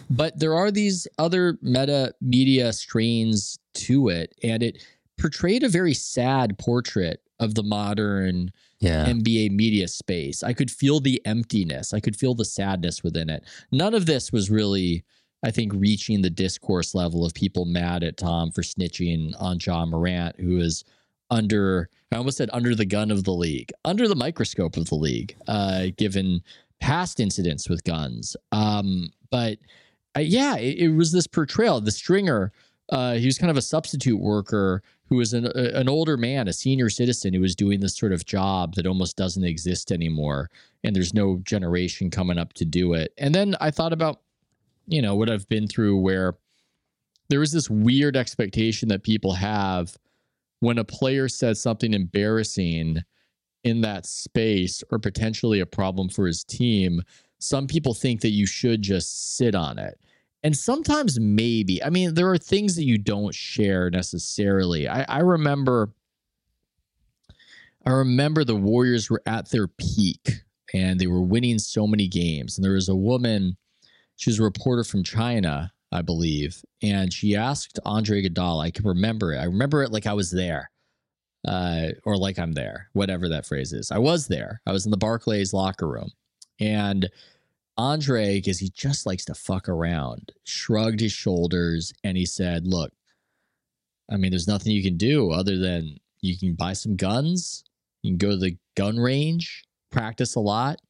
but 0.10 0.40
there 0.40 0.56
are 0.56 0.72
these 0.72 1.08
other 1.18 1.58
meta 1.62 2.14
media 2.22 2.72
strains 2.74 3.60
to 3.76 4.08
it, 4.10 4.34
and 4.44 4.64
it 4.64 4.84
portrayed 5.20 5.64
a 5.64 5.70
very 5.70 5.94
sad 5.94 6.58
portrait 6.58 7.20
of 7.40 7.56
the 7.56 7.64
modern 7.64 8.52
Yeah. 8.80 9.06
NBA 9.08 9.50
media 9.52 9.88
space. 9.88 10.42
I 10.44 10.54
could 10.54 10.72
feel 10.72 11.00
the 11.00 11.22
emptiness. 11.26 11.94
I 11.94 12.00
could 12.00 12.16
feel 12.16 12.34
the 12.36 12.46
sadness 12.46 13.04
within 13.04 13.30
it. 13.30 13.44
None 13.72 13.94
of 13.94 14.06
this 14.06 14.32
was 14.32 14.50
really, 14.50 15.04
I 15.44 15.52
think, 15.52 15.74
reaching 15.74 16.22
the 16.22 16.30
discourse 16.30 16.96
level 16.96 17.26
of 17.26 17.34
people 17.34 17.66
mad 17.66 18.04
at 18.04 18.18
Tom 18.18 18.52
for 18.52 18.62
snitching 18.62 19.34
on 19.40 19.58
Ja 19.66 19.86
Morant, 19.86 20.40
who 20.40 20.60
is 20.60 20.84
under, 21.30 21.90
I 22.12 22.18
almost 22.18 22.38
said 22.38 22.50
under 22.54 22.76
the 22.76 22.86
gun 22.86 23.12
of 23.12 23.24
the 23.24 23.34
league, 23.34 23.72
under 23.86 24.08
the 24.08 24.16
microscope 24.16 24.78
of 24.78 24.90
the 24.90 24.96
league, 24.96 25.36
uh, 25.48 25.88
given 25.98 26.42
past 26.80 27.20
incidents 27.20 27.70
with 27.70 27.84
guns. 27.84 28.36
Um, 28.52 29.10
but 29.32 29.58
uh, 30.16 30.20
yeah, 30.20 30.58
it, 30.58 30.78
it 30.78 30.90
was 30.90 31.12
this 31.12 31.28
portrayal. 31.28 31.82
The 31.82 31.92
stringer, 31.92 32.52
uh, 32.90 33.14
he 33.14 33.26
was 33.26 33.38
kind 33.38 33.50
of 33.50 33.58
a 33.58 33.62
substitute 33.62 34.20
worker 34.20 34.84
who 35.06 35.16
was 35.16 35.34
an, 35.34 35.46
a- 35.46 35.80
an 35.80 35.90
older 35.90 36.18
man, 36.18 36.48
a 36.48 36.54
senior 36.54 36.90
citizen 36.90 37.34
who 37.34 37.42
was 37.42 37.56
doing 37.56 37.80
this 37.80 37.96
sort 37.96 38.12
of 38.14 38.26
job 38.26 38.76
that 38.76 38.86
almost 38.86 39.18
doesn't 39.18 39.44
exist 39.44 39.92
anymore. 39.92 40.50
And 40.84 40.96
there's 40.96 41.14
no 41.14 41.40
generation 41.44 42.10
coming 42.10 42.38
up 42.38 42.54
to 42.54 42.66
do 42.66 42.94
it. 42.94 43.14
And 43.18 43.34
then 43.34 43.56
I 43.62 43.72
thought 43.72 43.94
about, 43.94 44.22
you 44.88 45.02
know, 45.02 45.16
what 45.16 45.30
I've 45.30 45.48
been 45.48 45.68
through 45.68 45.98
where 45.98 46.36
there 47.30 47.42
is 47.42 47.54
this 47.54 47.70
weird 47.70 48.18
expectation 48.18 48.90
that 48.90 49.04
people 49.04 49.34
have 49.34 49.98
when 50.64 50.78
a 50.78 50.84
player 50.86 51.28
says 51.28 51.62
something 51.62 51.94
embarrassing 51.94 53.02
in 53.66 53.82
that 53.82 54.06
space 54.06 54.82
or 54.90 54.98
potentially 54.98 55.60
a 55.60 55.66
problem 55.66 56.08
for 56.08 56.26
his 56.26 56.44
team. 56.44 57.02
Some 57.40 57.68
people 57.68 57.94
think 57.94 58.22
that 58.22 58.30
you 58.30 58.46
should 58.46 58.82
just 58.82 59.36
sit 59.36 59.56
on 59.56 59.78
it. 59.78 60.00
And 60.42 60.56
sometimes 60.56 61.20
maybe. 61.20 61.84
I 61.84 61.90
mean, 61.90 62.14
there 62.14 62.32
are 62.32 62.38
things 62.38 62.78
that 62.78 62.86
you 62.86 62.98
don't 62.98 63.36
share 63.36 63.90
necessarily. 63.90 64.88
I, 64.88 65.04
I 65.04 65.20
remember 65.20 65.92
I 67.86 67.92
remember 67.92 68.46
the 68.46 68.56
Warriors 68.56 69.10
were 69.10 69.22
at 69.26 69.52
their 69.52 69.68
peak 69.68 70.44
and 70.74 70.98
they 70.98 71.08
were 71.08 71.22
winning 71.22 71.60
so 71.60 71.86
many 71.86 72.08
games. 72.08 72.58
And 72.58 72.64
there 72.64 72.72
was 72.72 72.88
a 72.88 72.96
woman, 72.96 73.58
she 74.16 74.30
was 74.30 74.40
a 74.40 74.44
reporter 74.44 74.86
from 74.86 75.04
China, 75.04 75.73
I 75.94 76.02
believe, 76.02 76.66
and 76.82 77.14
she 77.14 77.36
asked 77.36 77.80
Andre 77.86 78.24
Iguodala. 78.24 78.66
I 78.66 78.72
can 78.72 78.86
remember 78.86 79.32
it. 79.32 79.38
I 79.38 79.44
remember 79.44 79.84
it 79.84 79.92
like 79.92 80.08
I 80.08 80.14
was 80.14 80.32
there, 80.32 80.72
uh, 81.48 81.90
or 82.04 82.18
like 82.18 82.40
I'm 82.40 82.54
there, 82.54 82.90
whatever 82.94 83.30
that 83.30 83.46
phrase 83.46 83.74
is. 83.74 83.92
I 83.92 84.00
was 84.00 84.28
there. 84.28 84.60
I 84.66 84.72
was 84.72 84.86
in 84.86 84.92
the 84.92 84.98
Barclays 84.98 85.54
locker 85.54 85.88
room, 85.88 86.10
and 86.60 87.08
Andre, 87.78 88.38
because 88.38 88.58
he 88.58 88.70
just 88.70 89.06
likes 89.06 89.24
to 89.26 89.36
fuck 89.36 89.70
around, 89.70 90.32
shrugged 90.46 91.00
his 91.00 91.12
shoulders 91.12 91.94
and 92.04 92.18
he 92.18 92.26
said, 92.26 92.66
"Look, 92.66 92.92
I 94.10 94.18
mean, 94.18 94.32
there's 94.32 94.48
nothing 94.48 94.72
you 94.72 94.84
can 94.84 94.98
do 94.98 95.30
other 95.30 95.60
than 95.60 95.98
you 96.22 96.38
can 96.38 96.56
buy 96.56 96.74
some 96.74 96.96
guns, 96.96 97.64
you 98.02 98.12
can 98.12 98.18
go 98.18 98.32
to 98.32 98.38
the 98.38 98.58
gun 98.76 98.98
range, 98.98 99.64
practice 99.92 100.34
a 100.34 100.40
lot, 100.40 100.82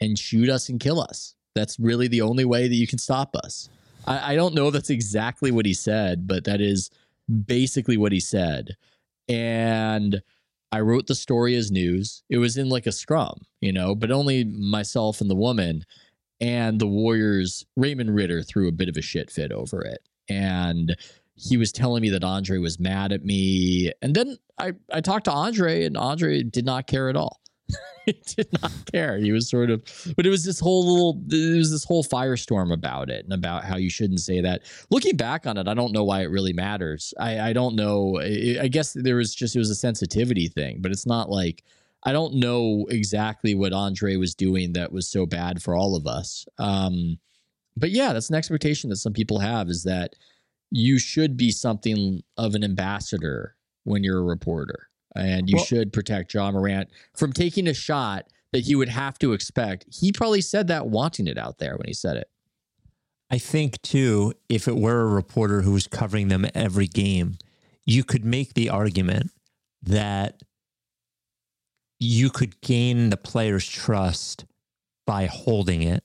and 0.00 0.18
shoot 0.18 0.48
us 0.48 0.68
and 0.68 0.80
kill 0.80 1.00
us. 1.00 1.36
That's 1.54 1.78
really 1.78 2.08
the 2.08 2.22
only 2.22 2.44
way 2.44 2.66
that 2.66 2.74
you 2.74 2.88
can 2.88 2.98
stop 2.98 3.36
us." 3.36 3.68
I, 4.06 4.32
I 4.32 4.34
don't 4.34 4.54
know 4.54 4.68
if 4.68 4.72
that's 4.72 4.90
exactly 4.90 5.50
what 5.50 5.66
he 5.66 5.74
said, 5.74 6.26
but 6.26 6.44
that 6.44 6.60
is 6.60 6.90
basically 7.46 7.96
what 7.96 8.12
he 8.12 8.20
said. 8.20 8.76
And 9.28 10.22
I 10.72 10.80
wrote 10.80 11.06
the 11.06 11.14
story 11.14 11.54
as 11.54 11.70
news. 11.70 12.22
It 12.28 12.38
was 12.38 12.56
in 12.56 12.68
like 12.68 12.86
a 12.86 12.92
scrum, 12.92 13.42
you 13.60 13.72
know, 13.72 13.94
but 13.94 14.10
only 14.10 14.44
myself 14.44 15.20
and 15.20 15.30
the 15.30 15.34
woman. 15.34 15.84
And 16.40 16.80
the 16.80 16.86
Warriors, 16.86 17.64
Raymond 17.76 18.14
Ridder 18.14 18.42
threw 18.42 18.68
a 18.68 18.72
bit 18.72 18.88
of 18.88 18.96
a 18.96 19.02
shit 19.02 19.30
fit 19.30 19.52
over 19.52 19.82
it. 19.82 20.00
And 20.28 20.96
he 21.36 21.56
was 21.56 21.72
telling 21.72 22.02
me 22.02 22.10
that 22.10 22.24
Andre 22.24 22.58
was 22.58 22.80
mad 22.80 23.12
at 23.12 23.24
me. 23.24 23.92
And 24.02 24.14
then 24.14 24.36
I, 24.58 24.72
I 24.92 25.00
talked 25.00 25.24
to 25.26 25.32
Andre, 25.32 25.84
and 25.84 25.96
Andre 25.96 26.42
did 26.42 26.64
not 26.64 26.86
care 26.86 27.08
at 27.08 27.16
all. 27.16 27.40
he 28.06 28.12
did 28.36 28.48
not 28.60 28.72
care. 28.92 29.18
He 29.18 29.32
was 29.32 29.48
sort 29.48 29.70
of, 29.70 29.82
but 30.16 30.26
it 30.26 30.30
was 30.30 30.44
this 30.44 30.60
whole 30.60 30.86
little, 30.86 31.22
there 31.26 31.56
was 31.56 31.70
this 31.70 31.84
whole 31.84 32.04
firestorm 32.04 32.72
about 32.72 33.10
it 33.10 33.24
and 33.24 33.32
about 33.32 33.64
how 33.64 33.76
you 33.76 33.90
shouldn't 33.90 34.20
say 34.20 34.40
that. 34.40 34.62
Looking 34.90 35.16
back 35.16 35.46
on 35.46 35.56
it, 35.56 35.68
I 35.68 35.74
don't 35.74 35.92
know 35.92 36.04
why 36.04 36.22
it 36.22 36.30
really 36.30 36.52
matters. 36.52 37.14
I, 37.18 37.40
I 37.40 37.52
don't 37.52 37.74
know. 37.74 38.20
I, 38.20 38.58
I 38.62 38.68
guess 38.68 38.92
there 38.92 39.16
was 39.16 39.34
just, 39.34 39.56
it 39.56 39.58
was 39.58 39.70
a 39.70 39.74
sensitivity 39.74 40.48
thing, 40.48 40.78
but 40.80 40.92
it's 40.92 41.06
not 41.06 41.30
like, 41.30 41.64
I 42.02 42.12
don't 42.12 42.34
know 42.34 42.86
exactly 42.90 43.54
what 43.54 43.72
Andre 43.72 44.16
was 44.16 44.34
doing 44.34 44.74
that 44.74 44.92
was 44.92 45.08
so 45.08 45.24
bad 45.24 45.62
for 45.62 45.74
all 45.74 45.96
of 45.96 46.06
us. 46.06 46.46
Um, 46.58 47.18
but 47.76 47.90
yeah, 47.90 48.12
that's 48.12 48.28
an 48.28 48.36
expectation 48.36 48.90
that 48.90 48.96
some 48.96 49.14
people 49.14 49.38
have 49.38 49.68
is 49.68 49.84
that 49.84 50.14
you 50.70 50.98
should 50.98 51.36
be 51.36 51.50
something 51.50 52.22
of 52.36 52.54
an 52.54 52.62
ambassador 52.62 53.56
when 53.84 54.04
you're 54.04 54.18
a 54.18 54.22
reporter 54.24 54.88
and 55.14 55.48
you 55.48 55.56
Well- 55.56 55.64
should 55.64 55.92
protect 55.92 56.32
Ja 56.34 56.50
Morant 56.50 56.88
from 57.14 57.32
taking 57.32 57.66
a 57.68 57.74
shot 57.74 58.28
that 58.52 58.60
he 58.64 58.74
would 58.74 58.88
have 58.88 59.18
to 59.18 59.32
expect. 59.32 59.86
He 59.92 60.12
probably 60.12 60.40
said 60.40 60.66
that 60.68 60.86
wanting 60.86 61.26
it 61.26 61.38
out 61.38 61.58
there 61.58 61.76
when 61.76 61.86
he 61.86 61.94
said 61.94 62.16
it. 62.16 62.28
I 63.30 63.38
think 63.38 63.80
too, 63.82 64.34
if 64.48 64.68
it 64.68 64.76
were 64.76 65.00
a 65.02 65.06
reporter 65.06 65.62
who 65.62 65.72
was 65.72 65.86
covering 65.86 66.28
them 66.28 66.46
every 66.54 66.86
game, 66.86 67.38
you 67.84 68.04
could 68.04 68.24
make 68.24 68.54
the 68.54 68.68
argument 68.68 69.30
that 69.82 70.42
you 71.98 72.30
could 72.30 72.60
gain 72.60 73.10
the 73.10 73.16
player's 73.16 73.66
trust 73.66 74.44
by 75.06 75.26
holding 75.26 75.82
it, 75.82 76.04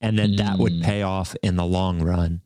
and 0.00 0.18
then 0.18 0.36
that 0.36 0.58
would 0.58 0.74
Mm. 0.74 0.82
pay 0.82 1.02
off 1.02 1.34
in 1.42 1.56
the 1.56 1.66
long 1.66 2.00
run. 2.02 2.40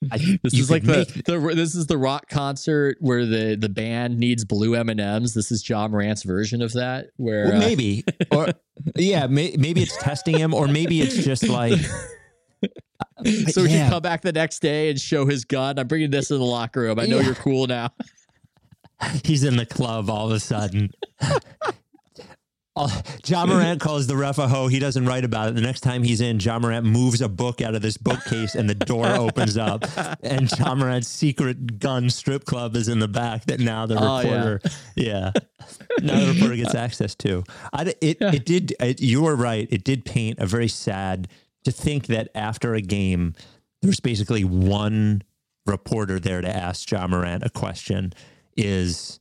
I, 0.12 0.38
This 0.42 0.54
is 0.54 0.70
like 0.70 0.84
the, 0.84 1.04
the 1.26 1.54
this 1.54 1.74
is 1.74 1.86
the 1.86 1.98
rock 1.98 2.28
concert 2.28 2.98
where 3.00 3.26
the 3.26 3.56
the 3.56 3.68
band 3.68 4.18
needs 4.18 4.44
blue 4.44 4.74
M 4.74 4.88
and 4.88 5.00
M's. 5.00 5.34
This 5.34 5.50
is 5.50 5.68
Ja 5.68 5.88
Morant's 5.88 6.22
version 6.22 6.62
of 6.62 6.72
that. 6.74 7.10
Where 7.16 7.46
well, 7.46 7.56
uh, 7.56 7.58
maybe, 7.60 8.04
or 8.30 8.48
yeah, 8.94 9.26
may, 9.26 9.56
maybe 9.58 9.82
it's 9.82 9.96
testing 9.96 10.36
him, 10.38 10.54
or 10.54 10.68
maybe 10.68 11.00
it's 11.00 11.16
just 11.16 11.48
like 11.48 11.78
so 13.50 13.64
he 13.64 13.74
yeah. 13.74 13.82
can 13.82 13.90
come 13.90 14.02
back 14.02 14.22
the 14.22 14.32
next 14.32 14.60
day 14.60 14.90
and 14.90 15.00
show 15.00 15.26
his 15.26 15.44
gun. 15.44 15.78
I'm 15.78 15.88
bringing 15.88 16.10
this 16.10 16.30
in 16.30 16.38
the 16.38 16.44
locker 16.44 16.82
room. 16.82 16.98
I 17.00 17.06
know 17.06 17.18
Yeah. 17.18 17.26
you're 17.26 17.34
cool 17.34 17.66
now. 17.66 17.90
he's 19.24 19.44
in 19.44 19.56
the 19.56 19.66
club 19.66 20.08
all 20.10 20.26
of 20.26 20.32
a 20.32 20.40
sudden. 20.40 20.90
Uh, 22.78 22.88
oh, 22.90 23.02
Ja 23.26 23.44
Morant 23.46 23.80
calls 23.80 24.06
the 24.06 24.16
ref 24.16 24.38
a 24.38 24.46
hoe. 24.48 24.68
He 24.68 24.78
doesn't 24.78 25.04
write 25.06 25.24
about 25.24 25.48
it. 25.48 25.54
The 25.54 25.60
next 25.60 25.80
time 25.80 26.02
he's 26.02 26.20
in, 26.20 26.38
Ja 26.40 26.58
Morant 26.58 26.86
moves 26.86 27.20
a 27.20 27.28
book 27.28 27.60
out 27.60 27.74
of 27.74 27.82
this 27.82 27.96
bookcase 27.96 28.54
and 28.54 28.68
the 28.70 28.74
door 28.74 29.06
opens 29.26 29.56
up. 29.56 29.84
And 30.22 30.50
Ja 30.58 30.74
Morant's 30.74 31.08
secret 31.08 31.78
gun 31.78 32.08
strip 32.10 32.44
club 32.44 32.76
is 32.76 32.88
in 32.88 32.98
the 33.00 33.08
back 33.08 33.46
that 33.46 33.60
now 33.60 33.86
the 33.86 33.96
Oh, 33.98 34.20
yeah. 34.20 34.34
reporter, 34.44 34.60
yeah. 34.96 35.32
now 36.02 36.20
the 36.20 36.32
reporter 36.34 36.56
gets 36.56 36.74
access 36.86 37.14
to. 37.16 37.44
I, 37.72 37.92
it, 38.00 38.18
it 38.20 38.44
did, 38.46 38.74
it, 38.80 39.00
you 39.00 39.22
were 39.22 39.36
right. 39.36 39.66
It 39.70 39.84
did 39.84 40.04
paint 40.04 40.38
a 40.38 40.46
very 40.46 40.68
sad 40.68 41.28
to 41.64 41.72
think 41.72 42.06
that 42.06 42.28
after 42.34 42.74
a 42.74 42.80
game, 42.80 43.34
there's 43.82 44.00
basically 44.00 44.44
one 44.44 45.22
reporter 45.66 46.18
there 46.18 46.40
to 46.40 46.48
ask 46.48 46.90
Ja 46.90 47.06
Morant 47.06 47.42
a 47.44 47.50
question 47.50 48.12
is 48.56 49.20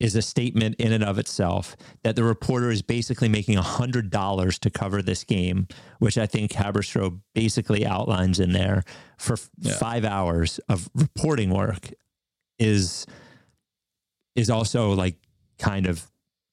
is 0.00 0.16
a 0.16 0.22
statement 0.22 0.74
in 0.76 0.92
and 0.92 1.04
of 1.04 1.18
itself 1.18 1.76
that 2.02 2.16
the 2.16 2.24
reporter 2.24 2.70
is 2.70 2.80
basically 2.82 3.28
making 3.28 3.56
$100 3.58 4.58
to 4.58 4.70
cover 4.70 5.02
this 5.02 5.22
game, 5.24 5.68
which 5.98 6.16
I 6.16 6.24
think 6.26 6.52
Haberstroh 6.52 7.20
basically 7.34 7.86
outlines 7.86 8.40
in 8.40 8.52
there 8.52 8.82
for 9.18 9.36
Yeah. 9.60 9.76
five 9.76 10.04
hours 10.06 10.58
of 10.70 10.88
reporting 10.94 11.50
work 11.50 11.90
is 12.58 13.06
is 14.36 14.48
also 14.48 14.92
like 14.92 15.16
kind 15.58 15.86
of 15.86 16.06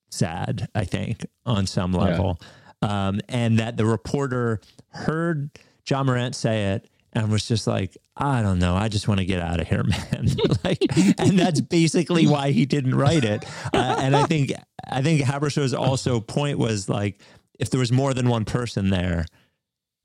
sad, 0.09 0.67
I 0.75 0.83
think, 0.83 1.25
on 1.45 1.67
some 1.67 1.93
Yeah. 1.93 1.99
level. 1.99 2.41
Um, 2.81 3.21
and 3.29 3.59
that 3.59 3.77
the 3.77 3.85
reporter 3.85 4.59
heard 4.89 5.51
Ja 5.87 6.03
Morant 6.03 6.35
say 6.35 6.73
it 6.73 6.89
and 7.23 7.31
was 7.31 7.47
just 7.47 7.67
like, 7.67 7.97
I 8.15 8.41
don't 8.41 8.59
know, 8.59 8.75
I 8.75 8.87
just 8.89 9.07
want 9.07 9.19
to 9.19 9.25
get 9.25 9.41
out 9.41 9.59
of 9.59 9.67
here, 9.67 9.83
man. 10.11 10.27
like, 10.63 10.79
and 11.19 11.37
that's 11.37 11.61
basically 11.61 12.27
why 12.27 12.51
he 12.51 12.65
didn't 12.65 12.95
write 12.95 13.23
it. 13.23 13.45
Uh, 13.73 13.97
and 13.99 14.15
I 14.15 14.23
think, 14.25 14.51
I 14.89 15.01
think 15.01 15.21
Haberstroh's 15.21 15.73
also 15.73 16.19
point 16.19 16.57
was 16.57 16.89
like, 16.89 17.21
if 17.59 17.69
there 17.69 17.79
was 17.79 17.91
more 17.91 18.13
than 18.13 18.29
one 18.29 18.45
person 18.45 18.89
there, 18.89 19.25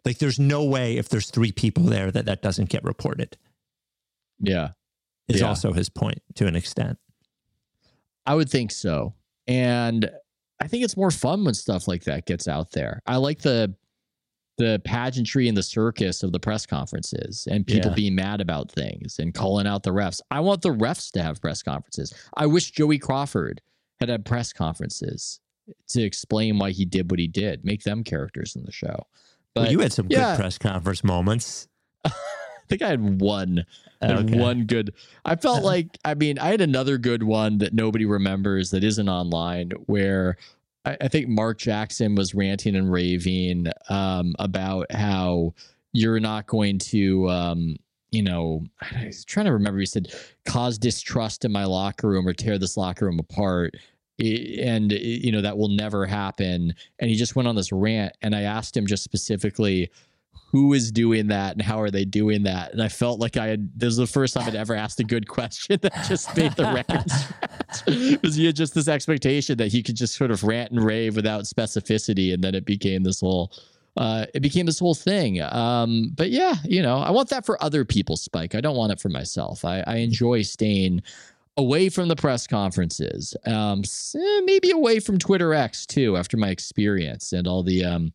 like, 0.04 0.18
there's 0.18 0.38
no 0.38 0.64
way 0.64 0.96
if 0.96 1.08
there's 1.08 1.30
three 1.30 1.52
people 1.52 1.84
there 1.84 2.10
that 2.10 2.24
that 2.26 2.42
doesn't 2.42 2.68
get 2.68 2.82
reported. 2.84 3.36
Yeah. 4.40 4.70
Is 5.28 5.40
Yeah. 5.40 5.48
also 5.48 5.72
his 5.72 5.88
point 5.88 6.18
to 6.36 6.46
an 6.46 6.56
extent. 6.56 6.98
I 8.26 8.34
would 8.34 8.50
think 8.50 8.72
so. 8.72 9.14
And 9.46 10.10
I 10.60 10.66
think 10.68 10.84
it's 10.84 10.96
more 10.96 11.10
fun 11.10 11.44
when 11.44 11.54
stuff 11.54 11.88
like 11.88 12.04
that 12.04 12.26
gets 12.26 12.46
out 12.48 12.70
there. 12.72 13.00
I 13.06 13.16
like 13.16 13.40
the 13.42 13.74
the 14.58 14.80
pageantry 14.84 15.48
and 15.48 15.56
the 15.56 15.62
circus 15.62 16.22
of 16.22 16.32
the 16.32 16.38
press 16.40 16.66
conferences 16.66 17.48
and 17.50 17.66
people 17.66 17.90
Yeah. 17.90 17.94
being 17.96 18.14
mad 18.14 18.40
about 18.40 18.70
things 18.70 19.18
and 19.18 19.32
calling 19.32 19.66
out 19.66 19.82
the 19.82 19.90
refs. 19.90 20.20
I 20.30 20.40
want 20.40 20.62
the 20.62 20.68
refs 20.70 21.10
to 21.12 21.22
have 21.22 21.40
press 21.40 21.62
conferences. 21.62 22.12
I 22.36 22.46
wish 22.46 22.70
Joey 22.70 22.98
Crawford 22.98 23.60
had 23.98 24.08
had 24.10 24.24
press 24.24 24.52
conferences 24.52 25.40
to 25.88 26.02
explain 26.02 26.58
why 26.58 26.70
he 26.72 26.84
did 26.84 27.10
what 27.10 27.18
he 27.20 27.28
did, 27.28 27.64
make 27.64 27.82
them 27.84 28.04
characters 28.04 28.54
in 28.54 28.64
the 28.64 28.72
show. 28.72 29.06
But 29.54 29.62
well, 29.62 29.72
you 29.72 29.80
had 29.80 29.92
some 29.92 30.08
good 30.08 30.36
press 30.36 30.58
conference 30.58 31.02
moments. 31.04 31.68
I 32.04 32.10
think 32.68 32.82
I 32.82 32.88
had 32.88 33.20
one, 33.20 33.64
I 34.00 34.06
had 34.06 34.34
one 34.34 34.64
good. 34.66 34.94
I 35.24 35.36
felt 35.36 35.62
like, 35.72 35.98
I 36.04 36.14
mean, 36.14 36.38
I 36.38 36.46
had 36.48 36.60
another 36.60 36.98
good 36.98 37.22
one 37.22 37.58
that 37.58 37.72
nobody 37.74 38.04
remembers 38.06 38.70
that 38.70 38.82
isn't 38.84 39.08
online 39.08 39.70
where 39.86 40.36
I, 40.84 40.96
I 41.02 41.08
think 41.08 41.28
Mark 41.28 41.58
Jackson 41.58 42.14
was 42.14 42.34
ranting 42.34 42.76
and 42.76 42.90
raving 42.90 43.68
um, 43.88 44.34
about 44.38 44.90
how 44.92 45.54
you're 45.92 46.20
not 46.20 46.46
going 46.46 46.78
to, 46.78 47.28
um, 47.28 47.76
you 48.10 48.22
know, 48.22 48.64
I 48.80 49.06
was 49.06 49.24
trying 49.24 49.46
to 49.46 49.52
remember. 49.52 49.80
He 49.80 49.86
said, 49.86 50.14
cause 50.46 50.78
distrust 50.78 51.44
in 51.44 51.52
my 51.52 51.64
locker 51.64 52.08
room 52.08 52.26
or 52.26 52.32
tear 52.32 52.58
this 52.58 52.76
locker 52.76 53.06
room 53.06 53.18
apart. 53.18 53.74
And, 54.18 54.92
you 54.92 55.32
know, 55.32 55.40
that 55.40 55.56
will 55.56 55.68
never 55.68 56.06
happen. 56.06 56.74
And 56.98 57.10
he 57.10 57.16
just 57.16 57.34
went 57.34 57.48
on 57.48 57.56
this 57.56 57.72
rant. 57.72 58.16
And 58.22 58.34
I 58.34 58.42
asked 58.42 58.76
him 58.76 58.86
just 58.86 59.02
specifically, 59.02 59.90
who 60.52 60.74
is 60.74 60.92
doing 60.92 61.28
that 61.28 61.54
and 61.54 61.62
how 61.62 61.80
are 61.80 61.90
they 61.90 62.04
doing 62.04 62.42
that? 62.42 62.72
And 62.72 62.82
I 62.82 62.88
felt 62.88 63.18
like 63.18 63.38
I 63.38 63.46
had 63.46 63.70
this 63.74 63.86
was 63.86 63.96
the 63.96 64.06
first 64.06 64.34
time 64.34 64.46
I'd 64.46 64.54
ever 64.54 64.74
asked 64.74 65.00
a 65.00 65.04
good 65.04 65.26
question 65.26 65.78
that 65.82 66.04
just 66.06 66.36
made 66.36 66.52
the 66.52 66.64
record. 66.64 67.04
Because 67.86 68.36
you 68.38 68.48
had 68.48 68.56
just 68.56 68.74
this 68.74 68.86
expectation 68.86 69.56
that 69.56 69.68
he 69.72 69.82
could 69.82 69.96
just 69.96 70.14
sort 70.14 70.30
of 70.30 70.44
rant 70.44 70.72
and 70.72 70.84
rave 70.84 71.16
without 71.16 71.44
specificity, 71.44 72.34
and 72.34 72.44
then 72.44 72.54
it 72.54 72.66
became 72.66 73.02
this 73.02 73.20
whole 73.20 73.50
uh 73.96 74.26
it 74.34 74.40
became 74.40 74.66
this 74.66 74.78
whole 74.78 74.94
thing. 74.94 75.40
Um, 75.40 76.12
but 76.14 76.28
yeah, 76.30 76.56
you 76.64 76.82
know, 76.82 76.98
I 76.98 77.10
want 77.10 77.30
that 77.30 77.46
for 77.46 77.62
other 77.64 77.86
people, 77.86 78.18
Spike. 78.18 78.54
I 78.54 78.60
don't 78.60 78.76
want 78.76 78.92
it 78.92 79.00
for 79.00 79.08
myself. 79.08 79.64
I, 79.64 79.82
I 79.86 79.96
enjoy 79.96 80.42
staying 80.42 81.02
away 81.56 81.88
from 81.88 82.08
the 82.08 82.16
press 82.16 82.46
conferences. 82.46 83.34
Um 83.46 83.84
eh, 84.14 84.40
maybe 84.44 84.70
away 84.70 85.00
from 85.00 85.18
Twitter 85.18 85.54
X 85.54 85.86
too, 85.86 86.18
after 86.18 86.36
my 86.36 86.50
experience 86.50 87.32
and 87.32 87.46
all 87.46 87.62
the 87.62 87.86
um 87.86 88.12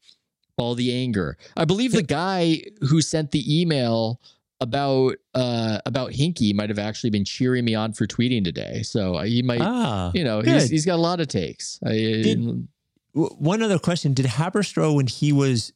all 0.57 0.75
the 0.75 0.93
anger. 0.93 1.37
I 1.55 1.65
believe 1.65 1.91
the 1.91 2.03
guy 2.03 2.61
who 2.81 3.01
sent 3.01 3.31
the 3.31 3.61
email 3.61 4.19
about 4.59 5.13
uh 5.35 5.79
about 5.85 6.11
Hinkie 6.11 6.53
might 6.55 6.69
have 6.69 6.79
actually 6.79 7.11
been 7.11 7.25
cheering 7.25 7.63
me 7.63 7.75
on 7.75 7.93
for 7.93 8.07
tweeting 8.07 8.43
today. 8.43 8.81
So 8.83 9.15
uh, 9.15 9.23
he 9.23 9.43
might, 9.43 9.61
Ah, 9.61 10.11
you 10.15 10.23
know, 10.23 10.41
he's 10.41 10.69
he's 10.69 10.85
got 10.85 10.95
a 10.95 11.01
lot 11.01 11.19
of 11.19 11.27
takes. 11.27 11.79
I, 11.85 11.91
Did- 11.91 12.67
One 13.13 13.61
other 13.61 13.79
question: 13.79 14.13
Did 14.13 14.25
Haberstroh, 14.25 14.95
when 14.95 15.07
he 15.07 15.31
was 15.31 15.73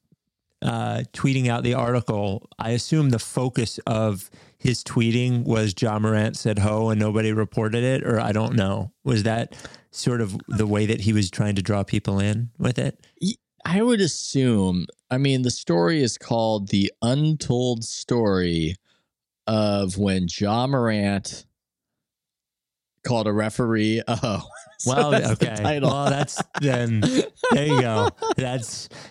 uh, 0.64 1.04
tweeting 1.14 1.48
out 1.48 1.64
the 1.64 1.74
article, 1.76 2.48
I 2.60 2.72
assume 2.72 3.10
the 3.12 3.20
focus 3.20 3.80
of 3.88 4.30
his 4.58 4.84
tweeting 4.84 5.44
was 5.44 5.74
Ja 5.80 5.98
Morant 6.00 6.36
said 6.38 6.60
"ho" 6.60 6.90
and 6.90 7.00
nobody 7.00 7.34
reported 7.34 7.84
it, 7.84 8.04
or 8.04 8.20
I 8.20 8.32
don't 8.32 8.56
know. 8.56 8.92
Was 9.04 9.24
that 9.24 9.56
sort 9.92 10.22
of 10.22 10.38
the 10.48 10.66
way 10.68 10.86
that 10.88 11.02
he 11.02 11.14
was 11.14 11.30
trying 11.30 11.56
to 11.56 11.62
draw 11.62 11.84
people 11.84 12.20
in 12.20 12.50
with 12.58 12.78
it? 12.80 13.06
I 13.66 13.82
would 13.82 14.02
assume. 14.02 14.88
I 15.10 15.18
mean, 15.18 15.42
the 15.44 15.52
story 15.52 16.02
is 16.02 16.18
called 16.18 16.70
"The 16.70 16.92
Untold 17.02 17.84
Story 17.84 18.76
of 19.48 19.98
When 19.98 20.28
Ja 20.30 20.68
Morant 20.68 21.46
called 23.04 23.28
a 23.28 23.34
referee." 23.34 24.02
Oh, 24.08 24.48
so 24.84 24.96
Well, 24.96 25.12
that's 25.12 25.38
the 25.40 25.52
okay. 25.52 25.62
title. 25.62 25.90
Well, 25.90 26.10
that's 26.10 26.42
then. 26.62 27.02
There 27.52 27.66
you 27.66 27.82
go. 27.82 28.10
That 28.38 28.64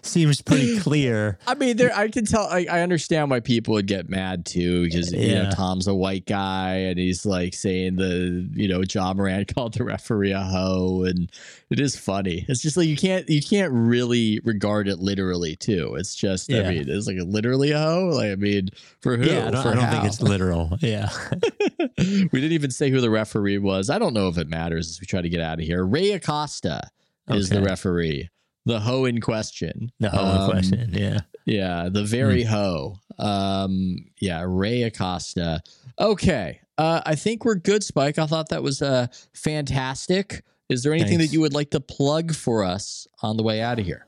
seems 0.03 0.41
pretty 0.43 0.79
clear. 0.81 1.39
I 1.47 1.55
mean, 1.55 1.77
there 1.77 1.95
I 1.95 2.09
can 2.09 2.25
tell. 2.25 2.47
I, 2.47 2.67
I 2.71 2.81
understand 2.81 3.31
why 3.31 3.41
people 3.41 3.75
would 3.75 3.87
get 3.87 4.09
mad 4.09 4.47
too, 4.47 4.85
because 4.85 5.13
you 5.13 5.35
know 5.35 5.51
Tom's 5.51 5.87
a 5.87 5.95
white 5.95 6.27
guy 6.27 6.75
and 6.77 6.99
he's 6.99 7.25
like 7.27 7.55
saying 7.55 7.97
the 7.97 8.49
you 8.55 8.69
know 8.69 8.83
John 8.85 9.17
Moran 9.17 9.45
called 9.55 9.75
the 9.75 9.85
referee 9.85 10.33
a 10.33 10.41
hoe, 10.41 11.05
and 11.05 11.31
it 11.71 11.81
is 11.81 11.97
funny. 11.97 12.45
It's 12.49 12.61
just 12.63 12.77
like 12.77 12.89
you 12.89 12.97
can't 12.97 13.29
you 13.29 13.43
can't 13.43 13.73
really 13.73 14.41
regard 14.45 14.89
it 14.89 14.99
literally 14.99 15.57
too. 15.57 15.95
It's 15.97 16.15
just 16.15 16.49
Yeah. 16.51 16.63
I 16.63 16.71
mean, 16.71 16.89
it's 16.89 17.07
like 17.07 17.19
literally 17.21 17.71
a 17.73 17.79
hoe. 17.79 18.11
Like 18.13 18.33
I 18.33 18.37
mean, 18.37 18.71
for 19.01 19.17
who? 19.17 19.25
Yeah, 19.25 19.49
I 19.49 19.51
don't, 19.51 19.67
I 19.67 19.75
don't 19.75 19.91
think 19.91 20.05
it's 20.05 20.21
literal. 20.21 20.77
Yeah. 20.81 21.11
we 21.99 22.29
didn't 22.33 22.53
even 22.53 22.71
say 22.71 22.91
who 22.91 23.01
the 23.01 23.11
referee 23.11 23.59
was. 23.59 23.91
I 23.91 23.99
don't 23.99 24.15
know 24.15 24.29
if 24.29 24.39
it 24.39 24.49
matters 24.49 24.89
as 24.89 25.01
we 25.01 25.07
try 25.07 25.21
to 25.21 25.29
get 25.29 25.41
out 25.41 25.60
of 25.61 25.67
here. 25.67 25.85
Ray 25.85 26.13
Acosta 26.13 26.91
is 27.29 27.49
the 27.49 27.63
referee. 27.63 28.29
The 28.67 28.81
hoe 28.81 29.05
in 29.07 29.21
question. 29.21 29.91
No 30.01 30.11
Um, 30.11 30.41
in 30.43 30.51
question. 30.51 30.91
Yeah. 30.93 31.21
Yeah, 31.47 31.89
the 31.91 32.05
very 32.05 32.43
hoe. 32.43 32.97
Um, 33.19 33.97
yeah, 34.21 34.45
Ray 34.47 34.83
Acosta. 34.83 35.63
Okay. 35.99 36.61
Uh, 36.79 37.01
I 37.05 37.15
think 37.15 37.45
we're 37.45 37.55
good, 37.57 37.83
Spike. 37.83 38.19
I 38.19 38.27
thought 38.27 38.51
that 38.51 38.63
was 38.63 38.81
uh 38.83 39.07
fantastic. 39.35 40.43
Is 40.69 40.83
there 40.83 40.93
anything 40.93 41.19
Thanks. 41.19 41.31
that 41.31 41.35
you 41.35 41.41
would 41.41 41.53
like 41.55 41.71
to 41.71 41.81
plug 41.81 42.35
for 42.35 42.65
us 42.65 43.07
on 43.23 43.37
the 43.37 43.43
way 43.43 43.61
out 43.61 43.79
of 43.79 43.87
here? 43.87 44.07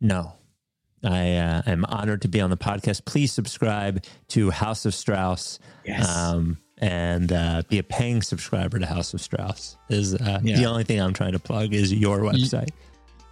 No. 0.00 0.32
I 1.04 1.34
uh, 1.36 1.62
am 1.66 1.84
honored 1.86 2.22
to 2.22 2.28
be 2.28 2.40
on 2.40 2.50
the 2.50 2.56
podcast. 2.56 3.04
Please 3.04 3.32
subscribe 3.32 4.04
to 4.28 4.50
House 4.50 4.84
of 4.84 4.94
Strauss. 4.94 5.58
Um, 6.08 6.58
and 6.82 7.32
uh, 7.32 7.62
be 7.68 7.78
a 7.78 7.82
paying 7.82 8.20
subscriber 8.20 8.78
to 8.78 8.84
House 8.86 9.14
of 9.14 9.20
Strauss 9.22 9.76
is 9.88 10.14
uh, 10.16 10.40
Yeah. 10.42 10.56
the 10.56 10.64
only 10.66 10.84
thing 10.84 11.00
I'm 11.00 11.12
trying 11.14 11.32
to 11.32 11.38
plug 11.38 11.72
is 11.72 11.92
your 11.94 12.18
website. 12.20 12.70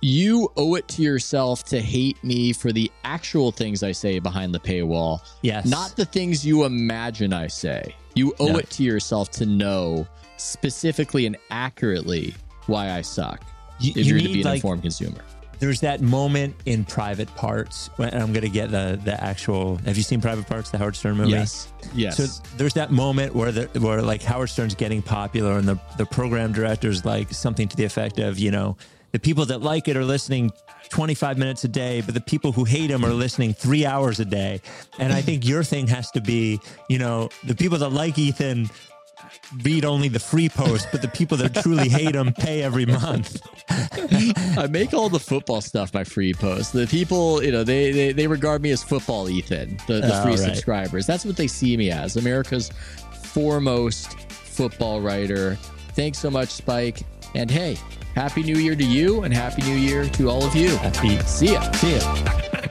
you 0.03 0.51
owe 0.57 0.77
it 0.77 0.89
to 0.89 1.03
yourself 1.03 1.65
to 1.65 1.79
hate 1.81 2.23
me 2.25 2.53
for 2.55 2.73
the 2.73 2.91
actual 3.05 3.51
things 3.53 3.83
I 3.83 3.93
say 3.93 4.19
behind 4.21 4.55
the 4.55 4.61
paywall, 4.61 5.21
yes, 5.43 5.67
not 5.67 5.95
the 5.97 6.07
things 6.07 6.47
you 6.47 6.65
imagine 6.65 7.33
I 7.35 7.49
say. 7.49 7.95
You 8.15 8.33
owe 8.41 8.53
No. 8.53 8.59
it 8.61 8.71
to 8.71 8.83
yourself 8.83 9.31
to 9.33 9.45
know 9.47 10.07
specifically 10.39 11.27
and 11.27 11.37
accurately 11.51 12.35
why 12.67 12.93
I 12.93 13.03
suck. 13.03 13.45
you, 13.81 13.91
If 13.97 14.07
you 14.07 14.15
you 14.15 14.17
are 14.17 14.19
to 14.21 14.33
be 14.33 14.41
an 14.41 14.45
like, 14.47 14.55
informed 14.57 14.83
consumer. 14.83 15.21
There's 15.61 15.81
that 15.81 16.01
moment 16.01 16.57
in 16.65 16.85
Private 16.85 17.33
Parts. 17.37 17.91
When, 17.97 18.09
and 18.09 18.23
I'm 18.23 18.33
going 18.33 18.43
to 18.43 18.49
get 18.49 18.71
the 18.71 18.99
the 19.05 19.23
actual. 19.23 19.77
Have 19.85 19.97
you 19.97 20.03
seen 20.03 20.21
Private 20.21 20.47
Parts, 20.47 20.71
the 20.71 20.79
Howard 20.79 20.97
Stern 20.97 21.17
movie? 21.17 21.31
Yes. 21.31 21.73
Yes. 21.95 22.17
So 22.17 22.43
there's 22.57 22.75
that 22.75 22.91
moment 22.91 23.35
where 23.35 23.53
the 23.53 23.67
where 23.79 24.03
like 24.03 24.23
Howard 24.23 24.49
Stern's 24.49 24.75
getting 24.75 25.03
popular 25.03 25.59
and 25.59 25.69
the 25.69 25.79
the 25.99 26.07
program 26.07 26.53
director's 26.53 27.05
like 27.05 27.33
something 27.33 27.69
to 27.69 27.77
the 27.77 27.85
effect 27.85 28.19
of, 28.19 28.39
you 28.39 28.51
know, 28.51 28.77
the 29.13 29.19
people 29.19 29.45
that 29.47 29.61
like 29.61 29.87
it 29.89 29.97
are 29.97 30.05
listening 30.05 30.51
25 30.89 31.37
minutes 31.39 31.65
a 31.65 31.69
day, 31.69 32.01
but 32.01 32.15
the 32.15 32.21
people 32.21 32.53
who 32.53 32.65
hate 32.65 32.91
him 32.91 33.05
are 33.05 33.13
listening 33.13 33.53
3 33.53 33.85
hours 33.85 34.19
a 34.19 34.25
day. 34.25 34.61
And 34.99 35.13
I 35.13 35.21
think 35.21 35.47
your 35.47 35.63
thing 35.63 35.87
has 35.89 36.11
to 36.13 36.21
be, 36.21 36.61
you 36.89 36.99
know, 36.99 37.29
the 37.45 37.55
people 37.55 37.79
that 37.79 37.91
like 37.91 38.19
Ethan 38.19 38.71
read 39.63 39.85
only 39.85 40.09
the 40.09 40.19
free 40.21 40.49
post, 40.49 40.89
but 40.93 41.03
the 41.03 41.09
people 41.09 41.37
that 41.39 41.55
truly 41.55 41.89
hate 41.89 42.13
them 42.13 42.33
pay 42.33 42.63
every 42.63 42.87
month. 42.87 43.41
I 44.59 44.67
make 44.71 44.95
all 44.95 45.09
the 45.09 45.19
football 45.21 45.61
stuff 45.61 45.93
my 45.95 46.05
free 46.05 46.33
post. 46.35 46.73
The 46.73 46.87
people, 46.87 47.43
you 47.43 47.53
know, 47.53 47.65
they 47.65 47.91
they, 47.93 48.13
they 48.13 48.27
regard 48.27 48.63
me 48.63 48.71
as 48.71 48.83
football 48.83 49.29
Ethan, 49.29 49.79
the, 49.87 50.01
the 50.01 50.11
Oh, 50.19 50.23
free 50.23 50.31
right. 50.33 50.39
subscribers. 50.39 51.07
That's 51.07 51.25
what 51.25 51.37
they 51.37 51.47
see 51.47 51.77
me 51.77 51.91
as. 51.91 52.17
America's 52.17 52.71
foremost 53.23 54.19
football 54.31 55.01
writer. 55.01 55.57
Thanks 55.95 56.19
so 56.19 56.31
much, 56.31 56.49
Spike. 56.51 57.01
And 57.35 57.51
hey, 57.51 57.77
happy 58.15 58.43
new 58.43 58.57
year 58.57 58.75
to 58.77 58.85
you 58.85 59.23
and 59.23 59.33
happy 59.35 59.63
new 59.63 59.77
year 59.77 60.05
to 60.11 60.29
all 60.31 60.45
of 60.45 60.55
you. 60.57 60.77
Happy. 60.77 61.19
See 61.21 61.53
ya. 61.53 61.71
See 61.73 61.97
ya. 61.97 62.67